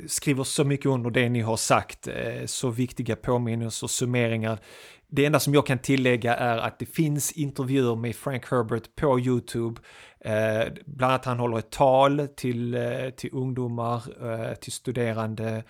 skriver 0.07 0.43
så 0.43 0.63
mycket 0.63 0.85
under 0.85 1.09
det 1.09 1.29
ni 1.29 1.41
har 1.41 1.57
sagt, 1.57 2.07
så 2.45 2.69
viktiga 2.69 3.15
påminnelser 3.15 3.85
och 3.85 3.91
summeringar. 3.91 4.59
Det 5.09 5.25
enda 5.25 5.39
som 5.39 5.53
jag 5.53 5.65
kan 5.65 5.79
tillägga 5.79 6.35
är 6.35 6.57
att 6.57 6.79
det 6.79 6.85
finns 6.85 7.31
intervjuer 7.31 7.95
med 7.95 8.15
Frank 8.15 8.51
Herbert 8.51 8.95
på 8.95 9.19
YouTube. 9.19 9.81
Eh, 10.19 10.73
bland 10.85 11.13
annat 11.13 11.25
han 11.25 11.39
håller 11.39 11.57
ett 11.57 11.69
tal 11.69 12.27
till, 12.35 12.75
eh, 12.75 13.09
till 13.09 13.29
ungdomar, 13.33 14.03
eh, 14.31 14.53
till 14.53 14.71
studerande 14.71 15.63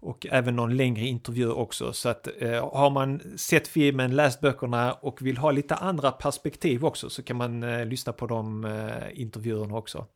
och 0.00 0.26
även 0.30 0.56
någon 0.56 0.76
längre 0.76 1.06
intervju 1.06 1.50
också. 1.50 1.92
Så 1.92 2.08
att 2.08 2.28
eh, 2.38 2.70
har 2.72 2.90
man 2.90 3.20
sett 3.38 3.68
filmen, 3.68 4.16
läst 4.16 4.40
böckerna 4.40 4.92
och 4.92 5.22
vill 5.22 5.36
ha 5.36 5.50
lite 5.50 5.74
andra 5.74 6.10
perspektiv 6.10 6.84
också 6.84 7.10
så 7.10 7.22
kan 7.22 7.36
man 7.36 7.62
eh, 7.62 7.86
lyssna 7.86 8.12
på 8.12 8.26
de 8.26 8.64
eh, 8.64 9.20
intervjuerna 9.20 9.76
också. 9.76 10.06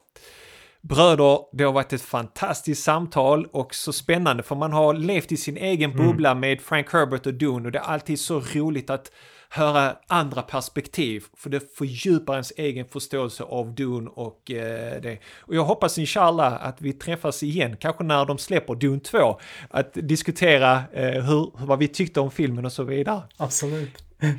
Bröder, 0.88 1.38
det 1.52 1.64
har 1.64 1.72
varit 1.72 1.92
ett 1.92 2.02
fantastiskt 2.02 2.84
samtal 2.84 3.46
och 3.52 3.74
så 3.74 3.92
spännande 3.92 4.42
för 4.42 4.54
man 4.54 4.72
har 4.72 4.94
levt 4.94 5.32
i 5.32 5.36
sin 5.36 5.56
egen 5.56 5.90
mm. 5.90 6.06
bubbla 6.06 6.30
mm. 6.30 6.40
med 6.40 6.60
Frank 6.60 6.92
Herbert 6.92 7.26
och 7.26 7.34
Dune 7.34 7.66
och 7.66 7.72
det 7.72 7.78
är 7.78 7.82
alltid 7.82 8.20
så 8.20 8.40
roligt 8.40 8.90
att 8.90 9.10
höra 9.48 9.96
andra 10.06 10.42
perspektiv 10.42 11.24
för 11.36 11.50
det 11.50 11.76
fördjupar 11.76 12.32
ens 12.32 12.52
egen 12.56 12.86
förståelse 12.86 13.42
av 13.44 13.74
Dune 13.74 14.10
och 14.14 14.50
eh, 14.50 15.00
det. 15.02 15.18
Och 15.38 15.54
jag 15.54 15.64
hoppas 15.64 15.98
inshallah 15.98 16.66
att 16.66 16.80
vi 16.82 16.92
träffas 16.92 17.42
igen, 17.42 17.76
kanske 17.76 18.04
när 18.04 18.24
de 18.24 18.38
släpper 18.38 18.74
Dune 18.74 19.00
2, 19.00 19.40
att 19.70 19.90
diskutera 19.94 20.82
eh, 20.92 21.24
hur, 21.24 21.66
vad 21.66 21.78
vi 21.78 21.88
tyckte 21.88 22.20
om 22.20 22.30
filmen 22.30 22.64
och 22.64 22.72
så 22.72 22.82
vidare. 22.82 23.22
Absolut. 23.36 24.04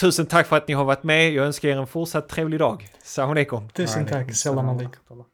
Tusen 0.00 0.26
tack 0.26 0.46
för 0.46 0.56
att 0.56 0.68
ni 0.68 0.74
har 0.74 0.84
varit 0.84 1.02
med. 1.02 1.32
Jag 1.32 1.46
önskar 1.46 1.68
er 1.68 1.76
en 1.76 1.86
fortsatt 1.86 2.28
trevlig 2.28 2.60
dag. 2.60 2.88
Salam 3.02 3.30
alaikum. 3.30 3.68
Tusen 3.68 4.06
tack. 4.06 4.34
Salam 4.34 4.68
alaikum. 4.68 5.24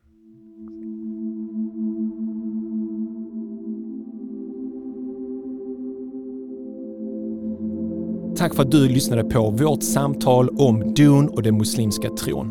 Tack 8.36 8.54
för 8.54 8.62
att 8.62 8.70
du 8.70 8.88
lyssnade 8.88 9.24
på 9.24 9.50
vårt 9.50 9.82
samtal 9.82 10.48
om 10.48 10.94
Dun 10.94 11.28
och 11.28 11.42
den 11.42 11.58
muslimska 11.58 12.10
tron. 12.10 12.50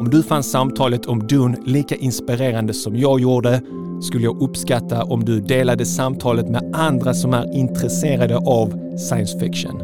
Om 0.00 0.10
du 0.10 0.22
fann 0.22 0.42
samtalet 0.42 1.06
om 1.06 1.26
Dun 1.26 1.56
lika 1.66 1.94
inspirerande 1.94 2.74
som 2.74 2.96
jag 2.96 3.20
gjorde 3.20 3.62
skulle 4.02 4.24
jag 4.24 4.42
uppskatta 4.42 5.04
om 5.04 5.24
du 5.24 5.40
delade 5.40 5.86
samtalet 5.86 6.48
med 6.48 6.76
andra 6.76 7.14
som 7.14 7.34
är 7.34 7.56
intresserade 7.56 8.36
av 8.36 8.96
science 8.98 9.38
fiction. 9.38 9.80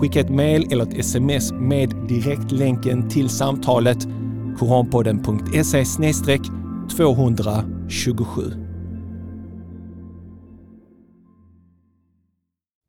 Skicka 0.00 0.20
ett 0.20 0.30
mail 0.30 0.72
eller 0.72 0.84
ett 0.84 0.98
sms 0.98 1.52
med 1.52 1.94
direktlänken 2.08 3.08
till 3.08 3.28
samtalet 3.28 3.98
koranpodden.se 4.58 5.84
227. 6.96 8.61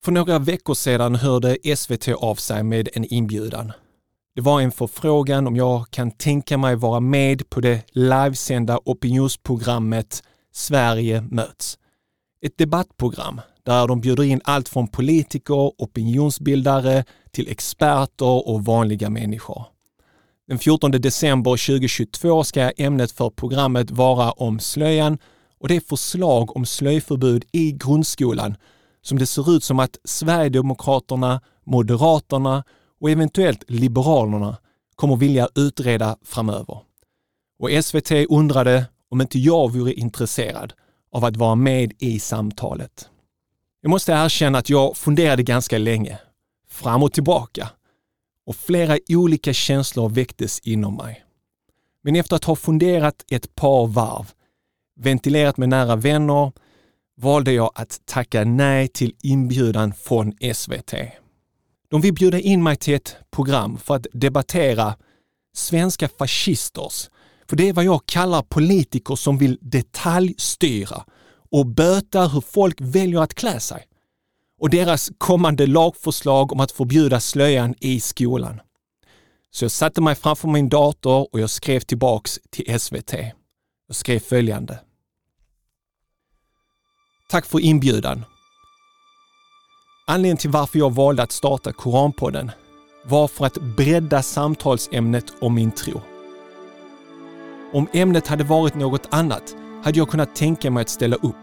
För 0.05 0.11
några 0.11 0.39
veckor 0.39 0.73
sedan 0.73 1.15
hörde 1.15 1.57
SVT 1.75 2.07
av 2.07 2.35
sig 2.35 2.63
med 2.63 2.89
en 2.93 3.13
inbjudan. 3.13 3.71
Det 4.35 4.41
var 4.41 4.61
en 4.61 4.71
förfrågan 4.71 5.47
om 5.47 5.55
jag 5.55 5.89
kan 5.91 6.11
tänka 6.11 6.57
mig 6.57 6.75
vara 6.75 6.99
med 6.99 7.49
på 7.49 7.61
det 7.61 7.81
livesända 7.91 8.79
opinionsprogrammet 8.85 10.23
Sverige 10.53 11.21
möts. 11.21 11.77
Ett 12.41 12.57
debattprogram 12.57 13.41
där 13.65 13.87
de 13.87 14.01
bjuder 14.01 14.23
in 14.23 14.41
allt 14.43 14.69
från 14.69 14.87
politiker, 14.87 15.71
opinionsbildare 15.81 17.03
till 17.31 17.51
experter 17.51 18.47
och 18.47 18.65
vanliga 18.65 19.09
människor. 19.09 19.65
Den 20.47 20.59
14 20.59 20.91
december 20.91 21.51
2022 21.51 22.43
ska 22.43 22.71
ämnet 22.71 23.11
för 23.11 23.29
programmet 23.29 23.91
vara 23.91 24.31
om 24.31 24.59
slöjan 24.59 25.17
och 25.59 25.67
det 25.67 25.75
är 25.75 25.81
förslag 25.81 26.55
om 26.57 26.65
slöjförbud 26.65 27.45
i 27.51 27.71
grundskolan 27.71 28.55
som 29.03 29.19
det 29.19 29.25
ser 29.25 29.55
ut 29.55 29.63
som 29.63 29.79
att 29.79 29.97
Sverigedemokraterna, 30.03 31.41
Moderaterna 31.63 32.63
och 33.01 33.09
eventuellt 33.11 33.63
Liberalerna 33.67 34.57
kommer 34.95 35.15
vilja 35.15 35.49
utreda 35.55 36.17
framöver. 36.21 36.79
Och 37.59 37.69
SVT 37.83 38.11
undrade 38.11 38.85
om 39.09 39.21
inte 39.21 39.39
jag 39.39 39.73
vore 39.73 39.93
intresserad 39.93 40.73
av 41.11 41.25
att 41.25 41.37
vara 41.37 41.55
med 41.55 41.93
i 41.99 42.19
samtalet. 42.19 43.09
Jag 43.81 43.89
måste 43.89 44.11
erkänna 44.11 44.57
att 44.57 44.69
jag 44.69 44.97
funderade 44.97 45.43
ganska 45.43 45.77
länge, 45.77 46.19
fram 46.69 47.03
och 47.03 47.13
tillbaka, 47.13 47.69
och 48.45 48.55
flera 48.55 48.97
olika 49.09 49.53
känslor 49.53 50.09
väcktes 50.09 50.59
inom 50.59 50.95
mig. 50.95 51.23
Men 52.03 52.15
efter 52.15 52.35
att 52.35 52.43
ha 52.43 52.55
funderat 52.55 53.25
ett 53.31 53.55
par 53.55 53.87
varv, 53.87 54.31
ventilerat 54.95 55.57
med 55.57 55.69
nära 55.69 55.95
vänner, 55.95 56.51
valde 57.23 57.51
jag 57.51 57.71
att 57.75 58.01
tacka 58.05 58.43
nej 58.43 58.87
till 58.87 59.15
inbjudan 59.21 59.93
från 59.93 60.33
SVT. 60.53 60.93
De 61.89 62.01
vill 62.01 62.13
bjuda 62.13 62.39
in 62.39 62.63
mig 62.63 62.75
till 62.75 62.93
ett 62.93 63.15
program 63.31 63.77
för 63.77 63.95
att 63.95 64.07
debattera 64.13 64.95
svenska 65.55 66.09
fascisters, 66.09 67.09
för 67.49 67.55
det 67.55 67.69
är 67.69 67.73
vad 67.73 67.85
jag 67.85 68.05
kallar 68.05 68.41
politiker 68.41 69.15
som 69.15 69.37
vill 69.37 69.57
detaljstyra 69.61 71.03
och 71.51 71.65
böta 71.65 72.27
hur 72.27 72.41
folk 72.41 72.75
väljer 72.81 73.21
att 73.21 73.33
klä 73.33 73.59
sig 73.59 73.83
och 74.59 74.69
deras 74.69 75.11
kommande 75.17 75.67
lagförslag 75.67 76.51
om 76.51 76.59
att 76.59 76.71
förbjuda 76.71 77.19
slöjan 77.19 77.75
i 77.79 77.99
skolan. 77.99 78.59
Så 79.51 79.65
jag 79.65 79.71
satte 79.71 80.01
mig 80.01 80.15
framför 80.15 80.47
min 80.47 80.69
dator 80.69 81.27
och 81.33 81.39
jag 81.39 81.49
skrev 81.49 81.79
tillbaks 81.79 82.39
till 82.49 82.79
SVT. 82.79 83.13
Jag 83.87 83.95
skrev 83.95 84.19
följande. 84.19 84.79
Tack 87.33 87.45
för 87.45 87.59
inbjudan. 87.59 88.25
Anledningen 90.07 90.37
till 90.37 90.49
varför 90.49 90.79
jag 90.79 90.93
valde 90.93 91.23
att 91.23 91.31
starta 91.31 91.71
Koranpodden 91.71 92.51
var 93.05 93.27
för 93.27 93.45
att 93.45 93.57
bredda 93.57 94.21
samtalsämnet 94.21 95.25
om 95.41 95.55
min 95.55 95.71
tro. 95.71 96.01
Om 97.73 97.87
ämnet 97.93 98.27
hade 98.27 98.43
varit 98.43 98.75
något 98.75 99.07
annat 99.11 99.55
hade 99.83 99.97
jag 99.97 100.09
kunnat 100.09 100.35
tänka 100.35 100.71
mig 100.71 100.81
att 100.81 100.89
ställa 100.89 101.15
upp. 101.15 101.35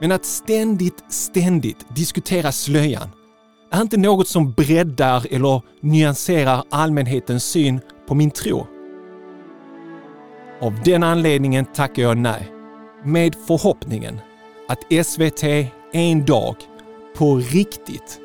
Men 0.00 0.12
att 0.12 0.24
ständigt, 0.24 1.04
ständigt 1.08 1.86
diskutera 1.88 2.52
slöjan 2.52 3.08
är 3.70 3.82
inte 3.82 3.96
något 3.96 4.28
som 4.28 4.52
breddar 4.52 5.26
eller 5.30 5.62
nyanserar 5.80 6.64
allmänhetens 6.70 7.44
syn 7.44 7.80
på 8.08 8.14
min 8.14 8.30
tro. 8.30 8.66
Av 10.60 10.80
den 10.84 11.02
anledningen 11.02 11.64
tackar 11.64 12.02
jag 12.02 12.18
nej, 12.18 12.52
med 13.04 13.34
förhoppningen 13.46 14.20
att 14.68 15.06
SVT 15.06 15.42
en 15.92 16.24
dag 16.24 16.56
på 17.16 17.36
riktigt 17.36 18.20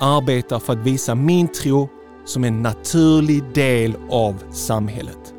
arbetar 0.00 0.58
för 0.58 0.72
att 0.72 0.86
visa 0.86 1.14
min 1.14 1.48
tro 1.48 1.88
som 2.24 2.44
en 2.44 2.62
naturlig 2.62 3.42
del 3.54 3.96
av 4.10 4.44
samhället. 4.50 5.34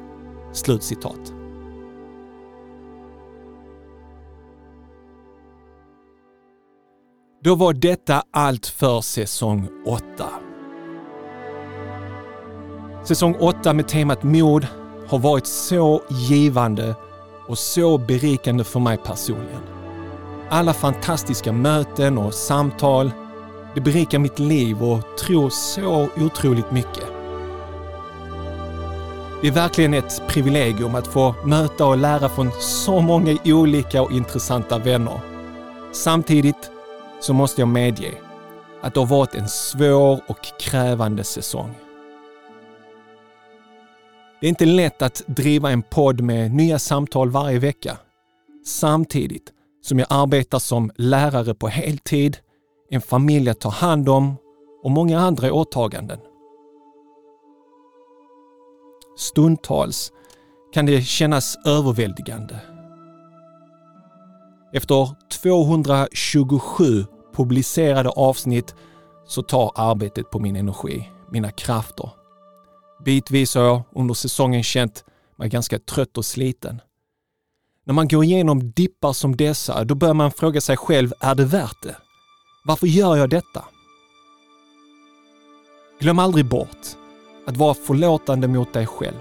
Slutcitat. 0.53 1.33
Då 7.43 7.55
var 7.55 7.73
detta 7.73 8.23
allt 8.31 8.65
för 8.67 9.01
säsong 9.01 9.67
8. 9.85 10.03
Säsong 13.03 13.35
8 13.39 13.73
med 13.73 13.87
temat 13.87 14.23
mod 14.23 14.67
har 15.07 15.19
varit 15.19 15.47
så 15.47 16.01
givande 16.09 16.95
och 17.47 17.57
så 17.57 17.97
berikande 17.97 18.63
för 18.63 18.79
mig 18.79 18.97
personligen. 18.97 19.70
Alla 20.53 20.73
fantastiska 20.73 21.51
möten 21.51 22.17
och 22.17 22.33
samtal, 22.33 23.11
det 23.75 23.81
berikar 23.81 24.19
mitt 24.19 24.39
liv 24.39 24.83
och 24.83 25.17
tror 25.17 25.49
så 25.49 26.09
otroligt 26.17 26.71
mycket. 26.71 27.05
Det 29.41 29.47
är 29.47 29.51
verkligen 29.51 29.93
ett 29.93 30.21
privilegium 30.27 30.95
att 30.95 31.07
få 31.07 31.35
möta 31.45 31.85
och 31.85 31.97
lära 31.97 32.29
från 32.29 32.51
så 32.59 33.01
många 33.01 33.37
olika 33.45 34.01
och 34.01 34.11
intressanta 34.11 34.77
vänner. 34.77 35.19
Samtidigt 35.91 36.71
så 37.19 37.33
måste 37.33 37.61
jag 37.61 37.67
medge 37.67 38.11
att 38.81 38.93
det 38.93 38.99
har 38.99 39.07
varit 39.07 39.35
en 39.35 39.49
svår 39.49 40.21
och 40.27 40.59
krävande 40.59 41.23
säsong. 41.23 41.73
Det 44.41 44.47
är 44.47 44.49
inte 44.49 44.65
lätt 44.65 45.01
att 45.01 45.23
driva 45.25 45.71
en 45.71 45.81
podd 45.81 46.21
med 46.21 46.51
nya 46.51 46.79
samtal 46.79 47.29
varje 47.29 47.59
vecka. 47.59 47.97
Samtidigt 48.65 49.51
som 49.81 49.99
jag 49.99 50.07
arbetar 50.09 50.59
som 50.59 50.91
lärare 50.95 51.53
på 51.53 51.67
heltid, 51.67 52.37
en 52.89 53.01
familj 53.01 53.49
att 53.49 53.59
ta 53.59 53.69
hand 53.69 54.09
om 54.09 54.35
och 54.83 54.91
många 54.91 55.19
andra 55.19 55.53
åtaganden. 55.53 56.19
Stundtals 59.17 60.11
kan 60.73 60.85
det 60.85 61.01
kännas 61.01 61.57
överväldigande. 61.65 62.59
Efter 64.73 65.15
227 65.41 67.05
publicerade 67.33 68.09
avsnitt 68.09 68.75
så 69.27 69.41
tar 69.41 69.71
arbetet 69.75 70.29
på 70.29 70.39
min 70.39 70.55
energi, 70.55 71.09
mina 71.31 71.51
krafter. 71.51 72.09
Bitvis 73.05 73.55
har 73.55 73.63
jag 73.63 73.81
under 73.95 74.13
säsongen 74.13 74.63
känt 74.63 75.05
mig 75.37 75.49
ganska 75.49 75.79
trött 75.79 76.17
och 76.17 76.25
sliten. 76.25 76.81
När 77.85 77.93
man 77.93 78.07
går 78.07 78.23
igenom 78.23 78.71
dippar 78.71 79.13
som 79.13 79.35
dessa, 79.35 79.83
då 79.83 79.95
börjar 79.95 80.13
man 80.13 80.31
fråga 80.31 80.61
sig 80.61 80.77
själv, 80.77 81.13
är 81.19 81.35
det 81.35 81.45
värt 81.45 81.81
det? 81.81 81.95
Varför 82.63 82.87
gör 82.87 83.15
jag 83.17 83.29
detta? 83.29 83.65
Glöm 85.99 86.19
aldrig 86.19 86.45
bort 86.45 86.77
att 87.47 87.57
vara 87.57 87.73
förlåtande 87.73 88.47
mot 88.47 88.73
dig 88.73 88.87
själv. 88.87 89.17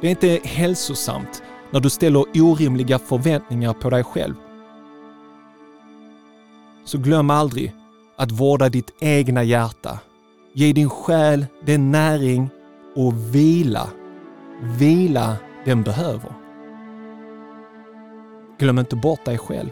Det 0.00 0.06
är 0.06 0.10
inte 0.10 0.40
hälsosamt 0.44 1.42
när 1.70 1.80
du 1.80 1.90
ställer 1.90 2.24
orimliga 2.34 2.98
förväntningar 2.98 3.72
på 3.72 3.90
dig 3.90 4.04
själv. 4.04 4.34
Så 6.84 6.98
glöm 6.98 7.30
aldrig 7.30 7.74
att 8.16 8.32
vårda 8.32 8.68
ditt 8.68 8.94
egna 9.00 9.42
hjärta. 9.42 9.98
Ge 10.54 10.72
din 10.72 10.90
själ 10.90 11.46
den 11.66 11.90
näring 11.90 12.50
och 12.96 13.34
vila, 13.34 13.88
vila 14.62 15.36
den 15.64 15.82
behöver. 15.82 16.39
Glöm 18.60 18.78
inte 18.78 18.96
bort 18.96 19.24
dig 19.24 19.38
själv. 19.38 19.70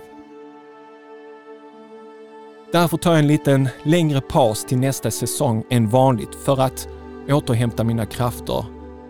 Därför 2.72 2.96
tar 2.96 3.10
jag 3.10 3.18
en 3.18 3.26
liten 3.26 3.68
längre 3.82 4.20
paus 4.20 4.64
till 4.64 4.78
nästa 4.78 5.10
säsong 5.10 5.64
än 5.70 5.88
vanligt 5.88 6.34
för 6.34 6.60
att 6.60 6.88
återhämta 7.28 7.84
mina 7.84 8.06
krafter. 8.06 8.64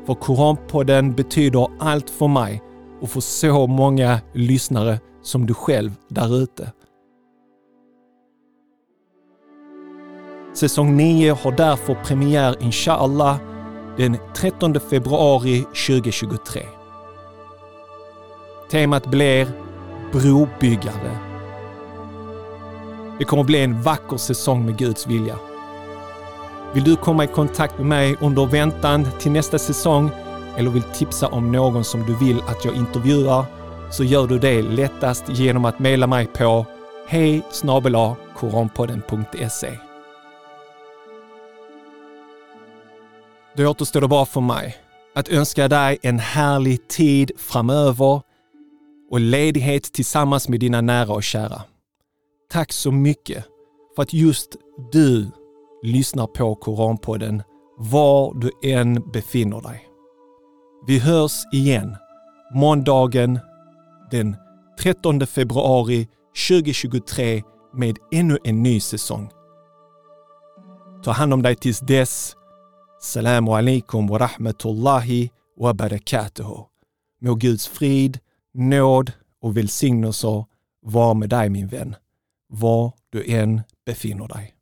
För 0.06 0.14
Koranpodden 0.14 1.14
betyder 1.14 1.68
allt 1.78 2.10
för 2.10 2.28
mig 2.28 2.62
och 3.00 3.10
för 3.10 3.20
så 3.20 3.66
många 3.66 4.20
lyssnare 4.34 5.00
som 5.22 5.46
du 5.46 5.54
själv 5.54 5.92
där 6.08 6.36
ute. 6.42 6.72
Säsong 10.54 10.96
9 10.96 11.32
har 11.32 11.52
därför 11.52 11.94
premiär 11.94 12.56
inshallah 12.60 13.36
den 13.96 14.16
13 14.34 14.80
februari 14.80 15.64
2023. 15.88 16.62
Temat 18.70 19.06
blir 19.06 19.67
Brobyggare. 20.12 21.18
Det 23.18 23.24
kommer 23.24 23.44
bli 23.44 23.62
en 23.62 23.82
vacker 23.82 24.16
säsong 24.16 24.64
med 24.64 24.78
Guds 24.78 25.06
vilja. 25.06 25.36
Vill 26.74 26.84
du 26.84 26.96
komma 26.96 27.24
i 27.24 27.26
kontakt 27.26 27.78
med 27.78 27.86
mig 27.86 28.16
under 28.20 28.46
väntan 28.46 29.08
till 29.20 29.32
nästa 29.32 29.58
säsong 29.58 30.10
eller 30.56 30.70
vill 30.70 30.82
tipsa 30.82 31.28
om 31.28 31.52
någon 31.52 31.84
som 31.84 32.06
du 32.06 32.14
vill 32.14 32.40
att 32.40 32.64
jag 32.64 32.74
intervjuar 32.74 33.44
så 33.90 34.04
gör 34.04 34.26
du 34.26 34.38
det 34.38 34.62
lättast 34.62 35.24
genom 35.28 35.64
att 35.64 35.78
mejla 35.78 36.06
mig 36.06 36.26
på 36.26 36.66
hej 37.08 37.42
koranpodden.se. 38.36 39.78
Då 43.56 43.66
återstår 43.66 44.00
det 44.00 44.08
bara 44.08 44.26
för 44.26 44.40
mig 44.40 44.76
att 45.14 45.28
önska 45.28 45.68
dig 45.68 45.98
en 46.02 46.18
härlig 46.18 46.88
tid 46.88 47.30
framöver 47.38 48.22
och 49.10 49.20
ledighet 49.20 49.92
tillsammans 49.92 50.48
med 50.48 50.60
dina 50.60 50.80
nära 50.80 51.12
och 51.12 51.22
kära. 51.22 51.62
Tack 52.50 52.72
så 52.72 52.92
mycket 52.92 53.44
för 53.96 54.02
att 54.02 54.12
just 54.12 54.56
du 54.92 55.30
lyssnar 55.82 56.26
på 56.26 56.54
Koranpodden 56.54 57.42
var 57.78 58.34
du 58.34 58.70
än 58.70 59.10
befinner 59.12 59.60
dig. 59.60 59.88
Vi 60.86 60.98
hörs 60.98 61.32
igen 61.52 61.96
måndagen 62.54 63.38
den 64.10 64.36
13 64.80 65.26
februari 65.26 66.08
2023 66.48 67.42
med 67.74 67.98
ännu 68.12 68.38
en 68.44 68.62
ny 68.62 68.80
säsong. 68.80 69.30
Ta 71.04 71.10
hand 71.10 71.34
om 71.34 71.42
dig 71.42 71.56
tills 71.56 71.80
dess 71.80 72.34
Salamu 73.00 73.50
alaikum 73.50 74.06
wa 74.06 74.18
rahmatullahi 74.18 75.30
wa 75.56 75.72
barakatuhu. 75.72 76.64
Må 77.20 77.34
Guds 77.34 77.68
frid, 77.68 78.18
nåd 78.58 79.12
och 79.40 79.56
välsignelser 79.56 80.44
var 80.80 81.14
med 81.14 81.28
dig 81.28 81.50
min 81.50 81.68
vän, 81.68 81.94
var 82.48 82.92
du 83.10 83.34
än 83.34 83.62
befinner 83.86 84.28
dig. 84.28 84.57